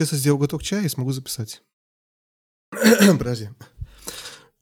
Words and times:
Сейчас 0.00 0.12
я 0.12 0.18
сделаю 0.18 0.38
глоток 0.38 0.62
чая 0.62 0.84
и 0.84 0.88
смогу 0.88 1.10
записать. 1.10 1.60
Подожди. 2.70 3.48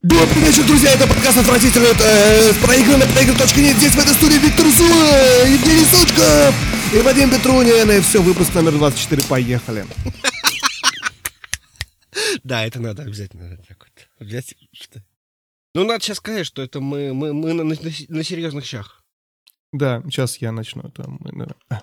Добрый 0.01 0.43
вечер, 0.43 0.67
друзья, 0.67 0.93
это 0.93 1.07
подкаст 1.07 1.37
«Отвратительный» 1.37 1.91
э, 1.91 2.53
с 2.55 2.57
проигранной. 2.65 3.07
Здесь 3.75 3.93
в 3.93 3.99
этой 3.99 4.15
студии 4.15 4.39
Виктор 4.39 4.65
Зуа, 4.65 5.47
Евгений 5.47 5.85
Сучков 5.85 6.55
и 6.95 7.03
Вадим 7.03 7.31
Петрунин. 7.31 7.91
И 7.91 8.01
все, 8.01 8.23
выпуск 8.23 8.55
номер 8.55 8.73
24, 8.79 9.23
поехали. 9.25 9.85
Да, 12.43 12.65
это 12.65 12.81
надо 12.81 13.03
обязательно 13.03 13.59
так 13.69 13.79
вот 13.79 14.27
взять. 14.27 14.55
Что... 14.73 15.03
Ну, 15.75 15.85
надо 15.85 16.03
сейчас 16.03 16.19
сказать, 16.19 16.47
что 16.47 16.63
это 16.63 16.81
мы, 16.81 17.13
мы, 17.13 17.35
мы 17.35 17.53
на, 17.53 17.65
на, 17.65 17.75
на 17.75 18.25
серьезных 18.25 18.65
щах. 18.65 19.05
Да, 19.73 20.01
сейчас 20.05 20.39
я 20.39 20.53
начну. 20.53 20.91
Мы, 20.97 21.49
да. 21.69 21.83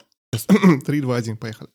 3, 0.85 1.01
2, 1.01 1.15
1, 1.15 1.38
поехали. 1.38 1.70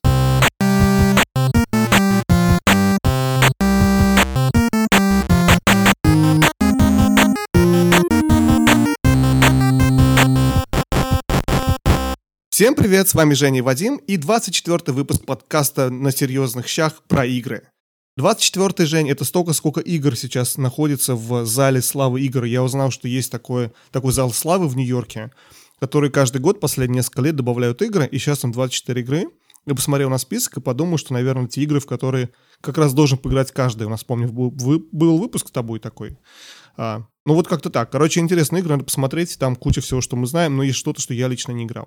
Всем 12.58 12.74
привет, 12.74 13.08
с 13.08 13.14
вами 13.14 13.34
Женя 13.34 13.58
и 13.58 13.62
Вадим 13.62 13.98
и 14.08 14.16
24 14.16 14.92
выпуск 14.92 15.24
подкаста 15.24 15.90
«На 15.90 16.10
серьезных 16.10 16.66
щах» 16.66 17.04
про 17.06 17.24
игры. 17.24 17.68
24-й, 18.18 18.84
Жень, 18.84 19.08
это 19.08 19.24
столько, 19.24 19.52
сколько 19.52 19.80
игр 19.80 20.16
сейчас 20.16 20.56
находится 20.56 21.14
в 21.14 21.46
зале 21.46 21.80
славы 21.80 22.20
игр. 22.22 22.42
Я 22.42 22.64
узнал, 22.64 22.90
что 22.90 23.06
есть 23.06 23.30
такой, 23.30 23.70
такой 23.92 24.10
зал 24.10 24.32
славы 24.32 24.66
в 24.66 24.76
Нью-Йорке, 24.76 25.30
который 25.78 26.10
каждый 26.10 26.40
год, 26.40 26.58
последние 26.58 26.96
несколько 26.96 27.22
лет 27.22 27.36
добавляют 27.36 27.80
игры, 27.80 28.08
и 28.08 28.18
сейчас 28.18 28.40
там 28.40 28.50
24 28.50 29.02
игры. 29.02 29.26
Я 29.64 29.76
посмотрел 29.76 30.10
на 30.10 30.18
список 30.18 30.56
и 30.56 30.60
подумал, 30.60 30.98
что, 30.98 31.12
наверное, 31.12 31.46
те 31.46 31.62
игры, 31.62 31.78
в 31.78 31.86
которые 31.86 32.30
как 32.60 32.76
раз 32.76 32.92
должен 32.92 33.18
поиграть 33.18 33.52
каждый. 33.52 33.86
У 33.86 33.90
нас, 33.90 34.02
помню, 34.02 34.32
был, 34.32 34.50
был 34.50 35.18
выпуск 35.18 35.46
с 35.46 35.52
тобой 35.52 35.78
такой. 35.78 36.18
А, 36.76 37.04
ну 37.28 37.34
вот 37.34 37.46
как-то 37.46 37.68
так. 37.68 37.92
Короче, 37.92 38.20
интересная 38.20 38.62
игра, 38.62 38.76
надо 38.76 38.84
посмотреть. 38.84 39.38
Там 39.38 39.54
куча 39.54 39.82
всего, 39.82 40.00
что 40.00 40.16
мы 40.16 40.26
знаем, 40.26 40.56
но 40.56 40.62
есть 40.62 40.78
что-то, 40.78 41.02
что 41.02 41.12
я 41.12 41.28
лично 41.28 41.52
не 41.52 41.64
играл. 41.64 41.86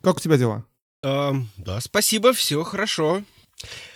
Как 0.00 0.18
у 0.18 0.20
тебя 0.20 0.36
дела? 0.38 0.64
Uh, 1.04 1.42
да, 1.56 1.80
спасибо, 1.80 2.32
все 2.32 2.62
хорошо. 2.62 3.24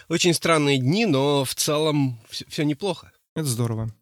Очень 0.09 0.35
странные 0.35 0.79
дни, 0.79 1.07
но 1.07 1.45
в 1.45 1.55
целом 1.55 2.21
все, 2.29 2.45
все 2.49 2.65
неплохо. 2.65 3.13
Это 3.37 3.47
здорово. 3.47 3.95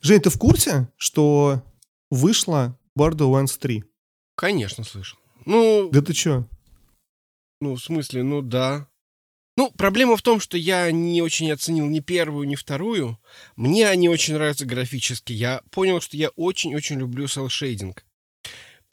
Жень, 0.00 0.22
ты 0.22 0.30
в 0.30 0.38
курсе, 0.38 0.88
что 0.96 1.62
вышла 2.10 2.74
Borderlands 2.98 3.58
3? 3.58 3.84
Конечно, 4.34 4.82
слышал. 4.82 5.18
Ну... 5.44 5.90
Да 5.92 6.00
ты 6.00 6.14
чё? 6.14 6.48
Ну, 7.60 7.74
в 7.74 7.82
смысле, 7.82 8.22
ну 8.22 8.40
да. 8.40 8.88
Ну, 9.60 9.70
проблема 9.72 10.16
в 10.16 10.22
том, 10.22 10.40
что 10.40 10.56
я 10.56 10.90
не 10.90 11.20
очень 11.20 11.52
оценил 11.52 11.84
ни 11.84 12.00
первую, 12.00 12.48
ни 12.48 12.54
вторую. 12.54 13.20
Мне 13.56 13.90
они 13.90 14.08
очень 14.08 14.32
нравятся 14.32 14.64
графически. 14.64 15.34
Я 15.34 15.60
понял, 15.70 16.00
что 16.00 16.16
я 16.16 16.30
очень-очень 16.30 16.98
люблю 16.98 17.28
селшейдинг. 17.28 18.06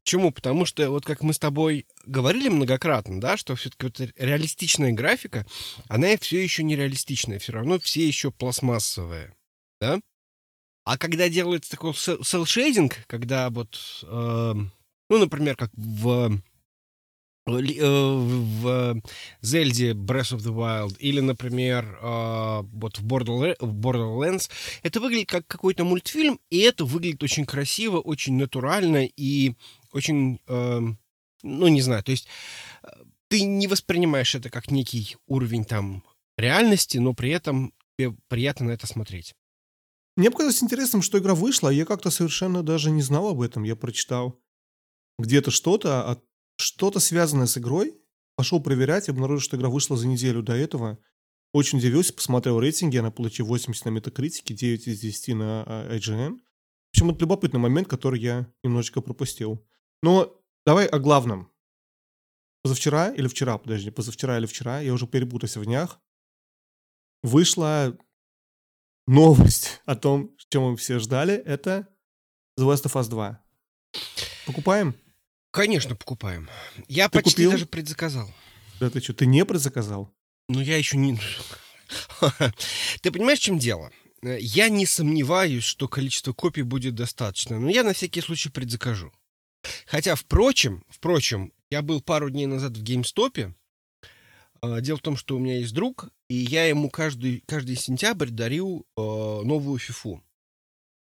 Почему? 0.03 0.33
Потому 0.33 0.65
что, 0.65 0.91
вот 0.91 1.05
как 1.05 1.21
мы 1.21 1.33
с 1.33 1.39
тобой 1.39 1.87
говорили 2.05 2.49
многократно, 2.49 3.21
да, 3.21 3.37
что 3.37 3.55
все-таки 3.55 3.85
вот 3.85 4.13
реалистичная 4.17 4.91
графика, 4.91 5.45
она 5.87 6.17
все 6.17 6.43
еще 6.43 6.63
не 6.63 6.75
реалистичная, 6.75 7.39
все 7.39 7.53
равно 7.53 7.79
все 7.79 8.05
еще 8.05 8.31
пластмассовая, 8.31 9.37
да? 9.79 10.01
А 10.83 10.97
когда 10.97 11.29
делается 11.29 11.71
такой 11.71 11.93
селшейдинг, 11.93 13.05
когда 13.07 13.49
вот, 13.51 14.03
э, 14.03 14.53
ну, 14.53 15.17
например, 15.17 15.55
как 15.55 15.71
в 15.77 16.41
в 17.47 19.01
Зельде 19.41 19.93
Breath 19.93 20.35
of 20.35 20.39
the 20.39 20.53
Wild 20.53 20.97
или, 20.99 21.19
например, 21.21 21.97
э, 22.01 22.61
вот 22.73 22.99
в 22.99 23.05
Borderlands, 23.05 24.49
это 24.83 24.99
выглядит 24.99 25.29
как 25.29 25.47
какой-то 25.47 25.83
мультфильм, 25.85 26.39
и 26.49 26.59
это 26.59 26.85
выглядит 26.85 27.23
очень 27.23 27.45
красиво, 27.45 27.99
очень 27.99 28.35
натурально 28.35 29.05
и 29.05 29.55
очень, 29.91 30.39
ну, 30.47 31.67
не 31.67 31.81
знаю, 31.81 32.03
то 32.03 32.11
есть 32.11 32.27
э, 32.83 32.87
ты 33.29 33.41
не 33.41 33.67
воспринимаешь 33.67 34.35
это 34.35 34.49
как 34.49 34.71
некий 34.71 35.15
уровень 35.27 35.65
там 35.65 36.03
реальности, 36.37 36.97
но 36.97 37.13
при 37.13 37.31
этом 37.31 37.73
тебе 37.97 38.15
приятно 38.27 38.67
на 38.67 38.71
это 38.71 38.87
смотреть. 38.87 39.33
Мне 40.15 40.31
показалось 40.31 40.63
интересным, 40.63 41.01
что 41.01 41.19
игра 41.19 41.35
вышла, 41.35 41.69
а 41.69 41.73
я 41.73 41.85
как-то 41.85 42.09
совершенно 42.09 42.63
даже 42.63 42.89
не 42.89 43.01
знал 43.01 43.29
об 43.29 43.41
этом. 43.41 43.63
Я 43.63 43.75
прочитал 43.75 44.39
где-то 45.19 45.51
что-то 45.51 46.09
от 46.09 46.23
что-то 46.57 46.99
связанное 46.99 47.47
с 47.47 47.57
игрой. 47.57 47.95
Пошел 48.35 48.61
проверять, 48.61 49.09
обнаружил, 49.09 49.41
что 49.41 49.57
игра 49.57 49.69
вышла 49.69 49.97
за 49.97 50.07
неделю 50.07 50.43
до 50.43 50.53
этого. 50.53 50.99
Очень 51.53 51.79
удивился, 51.79 52.13
посмотрел 52.13 52.59
рейтинги, 52.59 52.97
она 52.97 53.09
получила 53.09 53.47
80 53.47 53.85
на 53.85 53.89
метакритике, 53.89 54.53
9 54.53 54.87
из 54.87 54.99
10 54.99 55.35
на 55.35 55.63
а, 55.63 55.95
IGN. 55.95 56.37
В 56.37 56.89
общем, 56.93 57.09
это 57.09 57.21
любопытный 57.21 57.59
момент, 57.59 57.87
который 57.87 58.19
я 58.19 58.51
немножечко 58.63 59.01
пропустил. 59.01 59.65
Но 60.03 60.39
давай 60.65 60.85
о 60.87 60.99
главном. 60.99 61.51
Позавчера 62.63 63.11
или 63.13 63.27
вчера, 63.27 63.57
подожди, 63.57 63.91
позавчера 63.91 64.37
или 64.37 64.45
вчера, 64.45 64.81
я 64.81 64.93
уже 64.93 65.07
перепутался 65.07 65.59
в 65.59 65.65
днях, 65.65 66.01
вышла 67.23 67.97
новость 69.07 69.81
о 69.85 69.95
том, 69.95 70.35
чем 70.49 70.63
мы 70.63 70.77
все 70.77 70.99
ждали, 70.99 71.35
это 71.35 71.87
The 72.59 72.65
Last 72.65 72.85
of 72.85 72.93
Us 72.93 73.09
2. 73.09 73.43
Покупаем? 74.45 74.95
Конечно, 75.57 75.95
покупаем. 75.95 76.47
Я 76.87 77.09
ты 77.09 77.17
почти 77.17 77.31
купил? 77.31 77.51
даже 77.51 77.65
предзаказал. 77.65 78.31
Да 78.79 78.91
ты 78.91 79.01
что, 79.01 79.15
ты 79.15 79.25
не 79.25 79.43
предзаказал? 79.43 80.13
Ну, 80.49 80.61
я 80.61 80.77
еще 80.77 80.97
не... 80.97 81.19
Ты 83.01 83.11
понимаешь, 83.11 83.39
в 83.39 83.41
чем 83.41 83.57
дело? 83.57 83.91
Я 84.21 84.69
не 84.69 84.85
сомневаюсь, 84.85 85.63
что 85.63 85.87
количество 85.87 86.31
копий 86.31 86.61
будет 86.61 86.93
достаточно, 86.93 87.59
но 87.59 87.71
я 87.71 87.83
на 87.83 87.93
всякий 87.93 88.21
случай 88.21 88.49
предзакажу. 88.49 89.11
Хотя, 89.87 90.13
впрочем, 90.13 90.83
впрочем, 90.89 91.51
я 91.71 91.81
был 91.81 92.01
пару 92.01 92.29
дней 92.29 92.45
назад 92.45 92.77
в 92.77 92.83
геймстопе. 92.83 93.55
А, 94.61 94.79
дело 94.79 94.97
в 94.97 95.01
том, 95.01 95.17
что 95.17 95.37
у 95.37 95.39
меня 95.39 95.57
есть 95.57 95.73
друг, 95.73 96.09
и 96.29 96.35
я 96.35 96.67
ему 96.67 96.91
каждый, 96.91 97.43
каждый 97.47 97.77
сентябрь 97.77 98.29
дарил 98.29 98.85
э, 98.95 99.01
новую 99.01 99.79
фифу. 99.79 100.23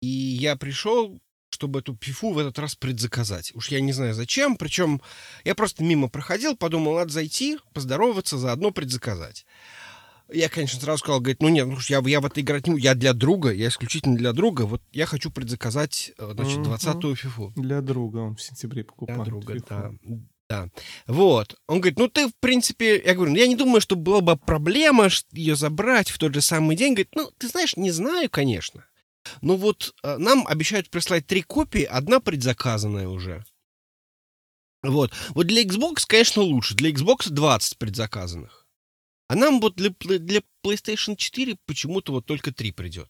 И 0.00 0.06
я 0.06 0.54
пришел, 0.54 1.20
чтобы 1.54 1.78
эту 1.80 1.94
пифу 1.94 2.32
в 2.32 2.38
этот 2.38 2.58
раз 2.58 2.74
предзаказать. 2.74 3.52
Уж 3.54 3.68
я 3.68 3.80
не 3.80 3.92
знаю 3.92 4.12
зачем, 4.14 4.56
причем 4.56 5.00
я 5.44 5.54
просто 5.54 5.82
мимо 5.82 6.08
проходил, 6.08 6.56
подумал, 6.56 6.96
надо 6.96 7.12
зайти, 7.12 7.58
поздороваться, 7.72 8.36
заодно 8.36 8.70
предзаказать. 8.70 9.46
Я, 10.32 10.48
конечно, 10.48 10.80
сразу 10.80 10.98
сказал, 10.98 11.20
говорит, 11.20 11.42
ну 11.42 11.48
нет, 11.48 11.66
ну, 11.66 11.76
я, 11.88 12.02
я 12.06 12.20
в 12.20 12.26
это 12.26 12.40
играть 12.40 12.66
не 12.66 12.80
я 12.80 12.94
для 12.94 13.12
друга, 13.12 13.52
я 13.52 13.68
исключительно 13.68 14.16
для 14.16 14.32
друга, 14.32 14.62
вот 14.62 14.82
я 14.92 15.06
хочу 15.06 15.30
предзаказать, 15.30 16.12
э, 16.18 16.32
значит, 16.34 16.58
20-ю 16.58 17.14
фифу. 17.14 17.52
Для 17.56 17.82
друга 17.82 18.18
он 18.18 18.36
в 18.36 18.42
сентябре 18.42 18.84
покупал. 18.84 19.16
Для 19.16 19.24
друга, 19.24 19.54
фифу. 19.54 19.66
да. 19.68 19.92
Да. 20.48 20.68
Вот. 21.06 21.56
Он 21.66 21.80
говорит, 21.80 21.98
ну 21.98 22.08
ты, 22.08 22.28
в 22.28 22.34
принципе, 22.38 23.02
я 23.02 23.14
говорю, 23.14 23.32
ну 23.32 23.38
я 23.38 23.46
не 23.46 23.56
думаю, 23.56 23.80
что 23.80 23.96
была 23.96 24.20
бы 24.20 24.36
проблема 24.36 25.08
ее 25.32 25.56
забрать 25.56 26.10
в 26.10 26.18
тот 26.18 26.34
же 26.34 26.42
самый 26.42 26.76
день. 26.76 26.92
Говорит, 26.92 27.14
ну 27.14 27.30
ты 27.38 27.48
знаешь, 27.48 27.76
не 27.76 27.90
знаю, 27.90 28.28
конечно. 28.30 28.84
Ну 29.40 29.56
вот 29.56 29.94
э, 30.02 30.16
нам 30.18 30.46
обещают 30.46 30.90
прислать 30.90 31.26
три 31.26 31.42
копии, 31.42 31.82
одна 31.82 32.20
предзаказанная 32.20 33.08
уже. 33.08 33.44
Вот. 34.82 35.12
Вот 35.30 35.46
для 35.46 35.62
Xbox, 35.62 36.04
конечно, 36.06 36.42
лучше. 36.42 36.74
Для 36.74 36.90
Xbox 36.90 37.30
20 37.30 37.78
предзаказанных. 37.78 38.66
А 39.28 39.34
нам 39.34 39.60
вот 39.60 39.76
для, 39.76 39.90
для 40.18 40.42
PlayStation 40.64 41.16
4 41.16 41.56
почему-то 41.66 42.12
вот 42.12 42.26
только 42.26 42.52
3 42.52 42.72
придет. 42.72 43.08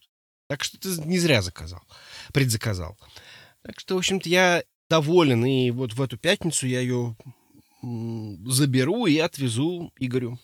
Так 0.49 0.63
что 0.63 0.79
ты 0.79 0.89
не 1.05 1.19
зря 1.19 1.43
заказал. 1.43 1.83
Предзаказал. 2.33 2.97
Так 3.63 3.81
что, 3.81 3.95
в 3.95 3.99
общем-то, 3.99 4.29
я 4.29 4.63
доволен. 4.89 5.45
И 5.45 5.71
вот 5.71 5.95
в 5.95 6.03
эту 6.03 6.17
пятницу 6.17 6.67
я 6.67 6.81
ее 6.81 7.17
заберу 7.83 9.07
и 9.07 9.19
отвезу 9.19 9.93
Игорю. 9.99 10.39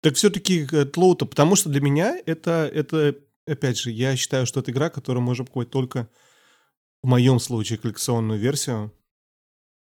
Так 0.00 0.14
все-таки 0.14 0.64
Тлоута, 0.66 1.26
потому 1.26 1.56
что 1.56 1.68
для 1.68 1.80
меня 1.80 2.18
это, 2.24 2.70
это 2.72 3.16
опять 3.48 3.78
же, 3.78 3.90
я 3.90 4.16
считаю, 4.16 4.46
что 4.46 4.60
это 4.60 4.70
игра, 4.70 4.90
которую 4.90 5.22
можно 5.22 5.44
покупать 5.44 5.70
только 5.70 6.08
в 7.02 7.06
моем 7.06 7.38
случае 7.40 7.78
коллекционную 7.78 8.38
версию. 8.38 8.92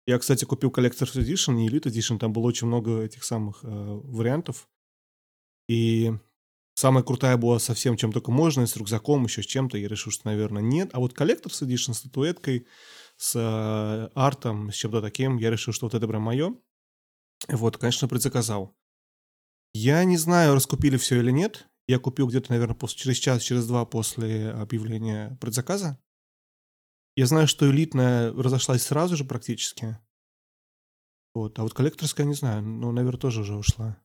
Я, 0.05 0.17
кстати, 0.17 0.45
купил 0.45 0.71
Collector's 0.71 1.15
Edition, 1.15 1.53
не 1.53 1.69
Elite 1.69 1.83
Edition, 1.83 2.17
там 2.17 2.33
было 2.33 2.47
очень 2.47 2.67
много 2.67 3.01
этих 3.03 3.23
самых 3.23 3.63
э, 3.63 3.67
вариантов. 3.67 4.67
И 5.67 6.11
самая 6.73 7.03
крутая 7.03 7.37
была 7.37 7.59
совсем 7.59 7.95
чем 7.95 8.11
только 8.11 8.31
можно, 8.31 8.65
с 8.65 8.75
рюкзаком, 8.75 9.25
еще 9.25 9.43
с 9.43 9.45
чем-то. 9.45 9.77
Я 9.77 9.87
решил, 9.87 10.11
что, 10.11 10.27
наверное, 10.27 10.63
нет. 10.63 10.89
А 10.93 10.99
вот 10.99 11.13
Collector's 11.13 11.61
Edition 11.61 11.93
с 11.93 11.99
статуэткой, 11.99 12.65
с 13.17 13.35
э, 13.35 14.09
артом, 14.15 14.71
с 14.71 14.75
чем-то 14.75 15.01
таким, 15.01 15.37
я 15.37 15.51
решил, 15.51 15.73
что 15.73 15.85
вот 15.85 15.93
это 15.93 16.07
прям 16.07 16.23
мое. 16.23 16.55
Вот, 17.47 17.77
конечно, 17.77 18.07
предзаказал. 18.07 18.75
Я 19.73 20.03
не 20.03 20.17
знаю, 20.17 20.55
раскупили 20.55 20.97
все 20.97 21.19
или 21.19 21.31
нет. 21.31 21.68
Я 21.89 21.97
купил 21.97 22.27
где-то, 22.27 22.51
наверное, 22.51 22.75
после, 22.75 22.99
через 22.99 23.17
час, 23.17 23.41
через 23.41 23.65
два 23.65 23.83
после 23.83 24.51
объявления 24.51 25.35
предзаказа. 25.41 25.97
Я 27.15 27.25
знаю, 27.25 27.47
что 27.47 27.67
элитная 27.67 28.31
разошлась 28.31 28.83
сразу 28.83 29.15
же 29.15 29.25
практически. 29.25 29.97
Вот. 31.33 31.57
А 31.57 31.63
вот 31.63 31.73
коллекторская 31.73 32.27
не 32.27 32.35
знаю, 32.35 32.61
но, 32.61 32.91
наверное, 32.91 33.19
тоже 33.19 33.41
уже 33.41 33.55
ушла. 33.55 33.99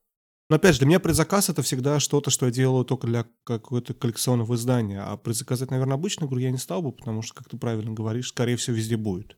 Но 0.49 0.57
опять 0.57 0.73
же, 0.73 0.79
для 0.79 0.89
меня 0.89 0.99
предзаказ 0.99 1.51
это 1.51 1.61
всегда 1.61 2.01
что-то, 2.01 2.31
что 2.31 2.47
я 2.47 2.53
делаю 2.53 2.87
только 2.87 3.07
для 3.07 3.27
какого-то 3.45 3.93
коллекционного 3.93 4.55
издания. 4.55 5.03
А 5.03 5.19
предзаказать, 5.19 5.71
наверное, 5.71 5.97
обычную 5.97 6.27
игру 6.27 6.39
я 6.39 6.51
не 6.51 6.57
стал 6.57 6.81
бы, 6.81 6.91
потому 6.91 7.21
что, 7.21 7.35
как 7.35 7.51
ты 7.51 7.59
правильно 7.59 7.93
говоришь, 7.93 8.29
скорее 8.29 8.57
всего, 8.57 8.77
везде 8.77 8.97
будет. 8.97 9.37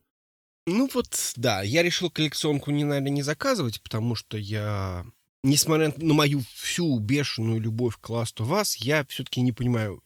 Ну 0.69 0.89
вот, 0.95 1.33
да, 1.35 1.63
я 1.63 1.83
решил 1.83 2.11
коллекционку, 2.11 2.71
не, 2.71 2.85
наверное, 2.85 3.11
не 3.11 3.23
заказывать, 3.23 3.83
потому 3.83 4.15
что 4.15 4.39
я, 4.39 5.05
несмотря 5.43 5.93
на 5.97 6.15
мою 6.15 6.43
всю 6.55 6.99
бешеную 6.99 7.61
любовь 7.61 7.97
к 8.00 8.11
Last 8.11 8.37
of 8.37 8.50
Us, 8.50 8.77
я 8.79 9.05
все-таки 9.06 9.41
не 9.41 9.53
понимаю 9.53 10.03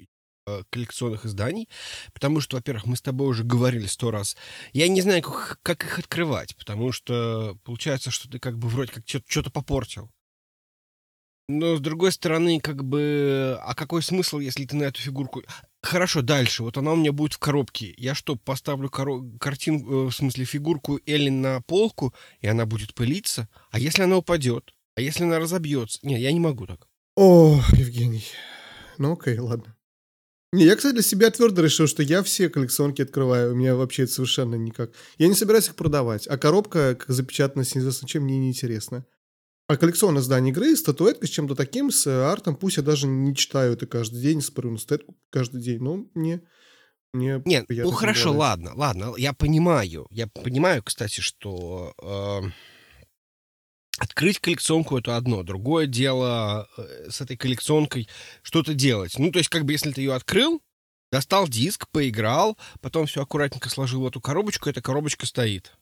э, 0.46 0.62
коллекционных 0.70 1.26
изданий, 1.26 1.68
потому 2.12 2.40
что, 2.40 2.56
во-первых, 2.56 2.86
мы 2.86 2.96
с 2.96 3.02
тобой 3.02 3.28
уже 3.28 3.44
говорили 3.44 3.86
сто 3.86 4.10
раз, 4.10 4.36
я 4.72 4.88
не 4.88 5.00
знаю, 5.00 5.22
как, 5.22 5.58
как 5.62 5.84
их 5.84 5.98
открывать, 5.98 6.56
потому 6.56 6.92
что 6.92 7.56
получается, 7.64 8.10
что 8.10 8.28
ты 8.28 8.38
как 8.38 8.58
бы 8.58 8.68
вроде 8.68 8.92
как 8.92 9.04
что-то 9.06 9.50
попортил. 9.50 10.10
Но, 11.50 11.76
с 11.76 11.80
другой 11.80 12.12
стороны, 12.12 12.60
как 12.60 12.84
бы, 12.84 13.58
а 13.62 13.74
какой 13.74 14.04
смысл, 14.04 14.38
если 14.38 14.64
ты 14.66 14.76
на 14.76 14.84
эту 14.84 15.00
фигурку... 15.00 15.42
Хорошо, 15.82 16.22
дальше. 16.22 16.62
Вот 16.62 16.78
она 16.78 16.92
у 16.92 16.96
меня 16.96 17.10
будет 17.10 17.32
в 17.34 17.38
коробке. 17.38 17.92
Я 17.96 18.14
что, 18.14 18.36
поставлю 18.36 18.88
коро... 18.88 19.20
картинку, 19.40 19.92
э, 19.92 20.04
в 20.06 20.12
смысле, 20.12 20.44
фигурку 20.44 21.00
Элли 21.06 21.30
на 21.30 21.60
полку, 21.62 22.14
и 22.40 22.46
она 22.46 22.66
будет 22.66 22.94
пылиться? 22.94 23.48
А 23.72 23.80
если 23.80 24.02
она 24.02 24.18
упадет? 24.18 24.74
А 24.96 25.00
если 25.00 25.24
она 25.24 25.38
разобьется? 25.38 25.98
Не, 26.02 26.20
я 26.20 26.32
не 26.32 26.40
могу 26.40 26.66
так. 26.66 26.86
О, 27.16 27.60
Евгений. 27.72 28.24
Ну 28.98 29.12
окей, 29.12 29.38
ладно. 29.38 29.76
Не, 30.52 30.64
я, 30.64 30.74
кстати, 30.74 30.94
для 30.94 31.02
себя 31.02 31.30
твердо 31.30 31.62
решил, 31.62 31.86
что 31.86 32.02
я 32.02 32.22
все 32.24 32.48
коллекционки 32.48 33.02
открываю. 33.02 33.52
У 33.52 33.56
меня 33.56 33.76
вообще 33.76 34.02
это 34.02 34.12
совершенно 34.12 34.56
никак. 34.56 34.90
Я 35.16 35.28
не 35.28 35.34
собираюсь 35.34 35.68
их 35.68 35.76
продавать. 35.76 36.26
А 36.26 36.36
коробка, 36.38 36.96
как 36.96 37.08
запечатана 37.14 37.64
с 37.64 37.74
неизвестно 37.74 38.08
чем, 38.08 38.24
мне 38.24 38.38
неинтересно. 38.38 39.06
А 39.68 39.76
коллекционное 39.76 40.20
издание 40.20 40.50
игры, 40.50 40.74
статуэтка 40.74 41.28
с 41.28 41.30
чем-то 41.30 41.54
таким, 41.54 41.92
с 41.92 42.04
артом, 42.08 42.56
пусть 42.56 42.78
я 42.78 42.82
даже 42.82 43.06
не 43.06 43.36
читаю 43.36 43.74
это 43.74 43.86
каждый 43.86 44.20
день, 44.20 44.42
смотрю 44.42 44.72
на 44.72 44.78
статуэтку 44.78 45.16
каждый 45.30 45.62
день, 45.62 45.78
но 45.80 46.08
мне... 46.14 46.42
мне 47.12 47.40
Нет, 47.44 47.66
ну 47.68 47.92
хорошо, 47.92 48.32
ладно, 48.32 48.72
ладно, 48.74 49.14
я 49.16 49.32
понимаю. 49.32 50.08
Я 50.10 50.26
понимаю, 50.26 50.82
кстати, 50.82 51.20
что 51.20 51.94
э, 52.02 52.50
открыть 54.00 54.38
коллекционку 54.38 54.96
это 54.96 55.16
одно. 55.16 55.42
Другое 55.42 55.86
дело 55.86 56.68
э, 56.76 57.10
с 57.10 57.20
этой 57.20 57.36
коллекционкой 57.36 58.08
что-то 58.42 58.72
делать. 58.72 59.18
Ну, 59.18 59.30
то 59.30 59.38
есть, 59.38 59.50
как 59.50 59.64
бы, 59.64 59.72
если 59.72 59.92
ты 59.92 60.00
ее 60.00 60.14
открыл, 60.14 60.62
достал 61.12 61.46
диск, 61.46 61.86
поиграл, 61.90 62.56
потом 62.80 63.06
все 63.06 63.22
аккуратненько 63.22 63.68
сложил 63.68 64.02
в 64.02 64.06
эту 64.06 64.20
коробочку, 64.20 64.70
эта 64.70 64.80
коробочка 64.80 65.26
стоит. 65.26 65.72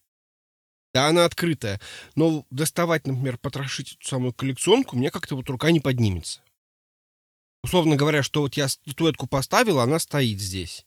Да, 0.92 1.06
она 1.06 1.24
открытая. 1.24 1.80
Но 2.16 2.44
доставать, 2.50 3.06
например, 3.06 3.38
потрошить 3.38 3.92
эту 3.92 4.06
самую 4.06 4.32
коллекционку, 4.32 4.96
мне 4.96 5.10
как-то 5.10 5.36
вот 5.36 5.48
рука 5.48 5.70
не 5.70 5.80
поднимется. 5.80 6.40
Условно 7.62 7.96
говоря, 7.96 8.22
что 8.22 8.40
вот 8.40 8.54
я 8.54 8.68
статуэтку 8.68 9.26
поставил, 9.28 9.78
она 9.78 9.98
стоит 9.98 10.40
здесь. 10.40 10.86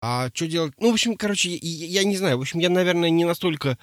А 0.00 0.30
что 0.34 0.48
делать? 0.48 0.74
Ну, 0.78 0.90
в 0.90 0.94
общем, 0.94 1.16
короче, 1.16 1.54
я, 1.54 2.00
я 2.00 2.04
не 2.04 2.16
знаю. 2.16 2.38
В 2.38 2.40
общем, 2.40 2.58
я, 2.58 2.68
наверное, 2.68 3.10
не 3.10 3.24
настолько... 3.24 3.78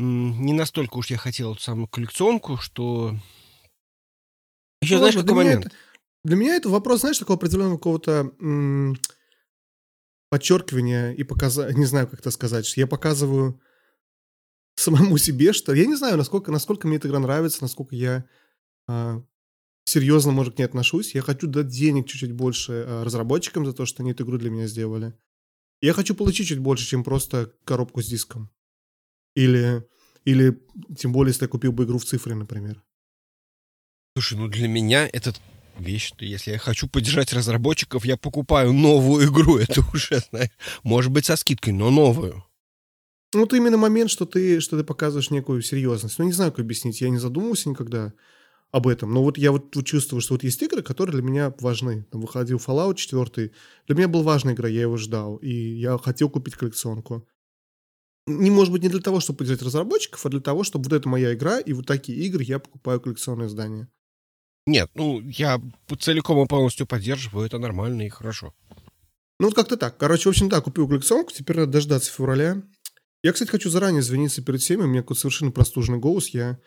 Не 0.00 0.52
настолько 0.52 0.98
уж 0.98 1.10
я 1.10 1.16
хотел 1.16 1.54
эту 1.54 1.60
самую 1.60 1.88
коллекционку, 1.88 2.56
что... 2.56 3.16
Еще 4.80 4.94
ну, 4.94 4.98
знаешь, 5.00 5.16
какой 5.16 5.34
момент? 5.34 5.66
Это, 5.66 5.74
для 6.22 6.36
меня 6.36 6.54
это 6.54 6.68
вопрос, 6.68 7.00
знаешь, 7.00 7.18
такого 7.18 7.36
определенного 7.36 7.78
какого-то 7.78 8.32
м- 8.38 8.96
подчеркивания 10.30 11.10
и 11.10 11.24
показа... 11.24 11.72
Не 11.72 11.84
знаю, 11.84 12.06
как 12.06 12.20
это 12.20 12.30
сказать. 12.30 12.64
Что 12.64 12.80
я 12.80 12.86
показываю 12.86 13.60
самому 14.76 15.18
себе, 15.18 15.52
что 15.52 15.74
я 15.74 15.84
не 15.84 15.96
знаю, 15.96 16.16
насколько, 16.16 16.52
насколько 16.52 16.86
мне 16.86 16.98
эта 16.98 17.08
игра 17.08 17.18
нравится, 17.18 17.58
насколько 17.62 17.96
я 17.96 18.24
а, 18.86 19.20
серьезно, 19.84 20.30
может, 20.30 20.54
к 20.54 20.58
ней 20.58 20.64
отношусь. 20.64 21.12
Я 21.16 21.22
хочу 21.22 21.48
дать 21.48 21.66
денег 21.66 22.06
чуть-чуть 22.06 22.34
больше 22.34 22.84
а, 22.86 23.04
разработчикам 23.04 23.66
за 23.66 23.72
то, 23.72 23.84
что 23.84 24.04
они 24.04 24.12
эту 24.12 24.22
игру 24.22 24.38
для 24.38 24.50
меня 24.50 24.68
сделали. 24.68 25.12
Я 25.80 25.92
хочу 25.92 26.14
получить 26.14 26.46
чуть 26.46 26.60
больше, 26.60 26.86
чем 26.86 27.02
просто 27.02 27.52
коробку 27.64 28.00
с 28.00 28.06
диском. 28.06 28.48
Или, 29.38 29.84
или 30.24 30.58
тем 30.96 31.12
более, 31.12 31.30
если 31.30 31.44
я 31.44 31.48
купил 31.48 31.70
бы 31.70 31.84
игру 31.84 31.98
в 31.98 32.04
цифре, 32.04 32.34
например. 32.34 32.82
Слушай, 34.16 34.38
ну 34.38 34.48
для 34.48 34.66
меня 34.66 35.08
это 35.12 35.32
вещь, 35.78 36.08
что 36.08 36.24
если 36.24 36.50
я 36.50 36.58
хочу 36.58 36.88
поддержать 36.88 37.32
разработчиков, 37.32 38.04
я 38.04 38.16
покупаю 38.16 38.72
новую 38.72 39.28
игру. 39.28 39.58
Это 39.58 39.84
уже, 39.94 40.18
знаешь, 40.30 40.50
может 40.82 41.12
быть 41.12 41.26
со 41.26 41.36
скидкой, 41.36 41.72
но 41.72 41.90
новую. 41.90 42.44
Ну, 43.34 43.44
это 43.44 43.56
именно 43.56 43.76
момент, 43.76 44.10
что 44.10 44.24
ты, 44.24 44.58
что 44.60 44.76
ты 44.76 44.84
показываешь 44.84 45.30
некую 45.30 45.62
серьезность. 45.62 46.18
Ну, 46.18 46.24
не 46.24 46.32
знаю, 46.32 46.50
как 46.50 46.60
объяснить. 46.60 47.00
Я 47.00 47.10
не 47.10 47.18
задумывался 47.18 47.68
никогда 47.68 48.12
об 48.72 48.88
этом. 48.88 49.12
Но 49.12 49.22
вот 49.22 49.38
я 49.38 49.52
вот, 49.52 49.76
вот 49.76 49.86
чувствую, 49.86 50.20
что 50.20 50.34
вот 50.34 50.42
есть 50.42 50.62
игры, 50.62 50.82
которые 50.82 51.12
для 51.12 51.22
меня 51.22 51.54
важны. 51.60 52.06
Там 52.10 52.22
выходил 52.22 52.56
Fallout 52.56 52.94
4. 52.96 53.50
Для 53.86 53.96
меня 53.96 54.08
была 54.08 54.24
важная 54.24 54.54
игра, 54.54 54.68
я 54.68 54.80
его 54.80 54.96
ждал. 54.96 55.36
И 55.36 55.52
я 55.52 55.96
хотел 55.98 56.28
купить 56.28 56.56
коллекционку. 56.56 57.28
Не 58.28 58.50
может 58.50 58.72
быть 58.72 58.82
не 58.82 58.88
для 58.88 59.00
того, 59.00 59.20
чтобы 59.20 59.38
поддержать 59.38 59.62
разработчиков, 59.62 60.24
а 60.24 60.28
для 60.28 60.40
того, 60.40 60.62
чтобы 60.62 60.84
вот 60.84 60.92
это 60.92 61.08
моя 61.08 61.34
игра, 61.34 61.58
и 61.58 61.72
вот 61.72 61.86
такие 61.86 62.18
игры 62.26 62.44
я 62.44 62.58
покупаю 62.58 63.00
коллекционные 63.00 63.48
издания. 63.48 63.88
Нет, 64.66 64.90
ну, 64.94 65.20
я 65.20 65.60
целиком 65.98 66.44
и 66.44 66.46
полностью 66.46 66.86
поддерживаю, 66.86 67.46
это 67.46 67.58
нормально 67.58 68.02
и 68.06 68.10
хорошо. 68.10 68.54
Ну, 69.40 69.46
вот 69.46 69.54
как-то 69.54 69.76
так. 69.76 69.96
Короче, 69.96 70.28
в 70.28 70.32
общем, 70.32 70.48
да, 70.48 70.60
купил 70.60 70.86
коллекционку, 70.86 71.32
теперь 71.32 71.56
надо 71.56 71.72
дождаться 71.72 72.12
февраля. 72.12 72.62
Я, 73.22 73.32
кстати, 73.32 73.50
хочу 73.50 73.70
заранее 73.70 74.00
извиниться 74.00 74.42
перед 74.42 74.60
всеми. 74.60 74.82
У 74.82 74.86
меня 74.86 75.02
какой-то 75.02 75.22
совершенно 75.22 75.52
простужный 75.52 75.98
голос. 75.98 76.28
Я 76.28 76.58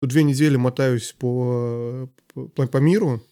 две 0.00 0.22
недели 0.22 0.56
мотаюсь 0.56 1.14
по, 1.18 2.08
по, 2.34 2.66
по 2.66 2.76
миру 2.78 3.22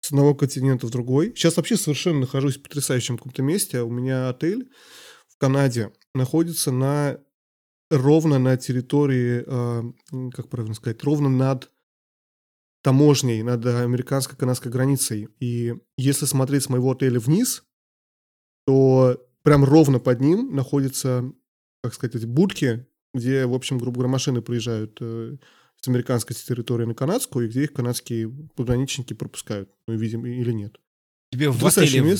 с 0.00 0.08
одного 0.10 0.34
континента 0.34 0.86
в 0.86 0.90
другой. 0.90 1.32
Сейчас 1.36 1.56
вообще 1.56 1.76
совершенно 1.76 2.20
нахожусь 2.20 2.56
в 2.56 2.62
потрясающем 2.62 3.16
каком-то 3.16 3.42
месте. 3.42 3.80
У 3.82 3.90
меня 3.90 4.28
отель 4.28 4.70
в 5.36 5.40
Канаде 5.40 5.92
находится 6.14 6.70
на 6.70 7.18
ровно 7.90 8.38
на 8.38 8.56
территории, 8.56 9.44
э, 9.46 10.30
как 10.32 10.48
правильно 10.48 10.74
сказать, 10.74 11.02
ровно 11.04 11.28
над 11.28 11.70
таможней, 12.82 13.42
над 13.42 13.64
американско-канадской 13.64 14.70
границей. 14.70 15.28
И 15.40 15.74
если 15.96 16.26
смотреть 16.26 16.64
с 16.64 16.68
моего 16.68 16.92
отеля 16.92 17.18
вниз, 17.18 17.64
то 18.66 19.22
прям 19.42 19.64
ровно 19.64 19.98
под 19.98 20.20
ним 20.20 20.54
находится 20.54 21.32
как 21.84 21.92
сказать, 21.92 22.14
эти 22.14 22.24
будки, 22.24 22.86
где, 23.12 23.44
в 23.44 23.52
общем, 23.52 23.76
грубо 23.76 23.96
говоря, 23.96 24.10
машины 24.10 24.40
проезжают 24.40 24.96
э, 25.02 25.36
с 25.82 25.86
американской 25.86 26.34
территории 26.34 26.86
на 26.86 26.94
канадскую, 26.94 27.44
и 27.44 27.50
где 27.50 27.64
их 27.64 27.74
канадские 27.74 28.30
пограничники 28.56 29.12
пропускают, 29.12 29.70
ну, 29.86 29.94
видимо, 29.94 30.26
или 30.26 30.50
нет. 30.50 30.80
Тебе 31.30 31.50
в 31.50 31.62
отеле. 31.66 32.16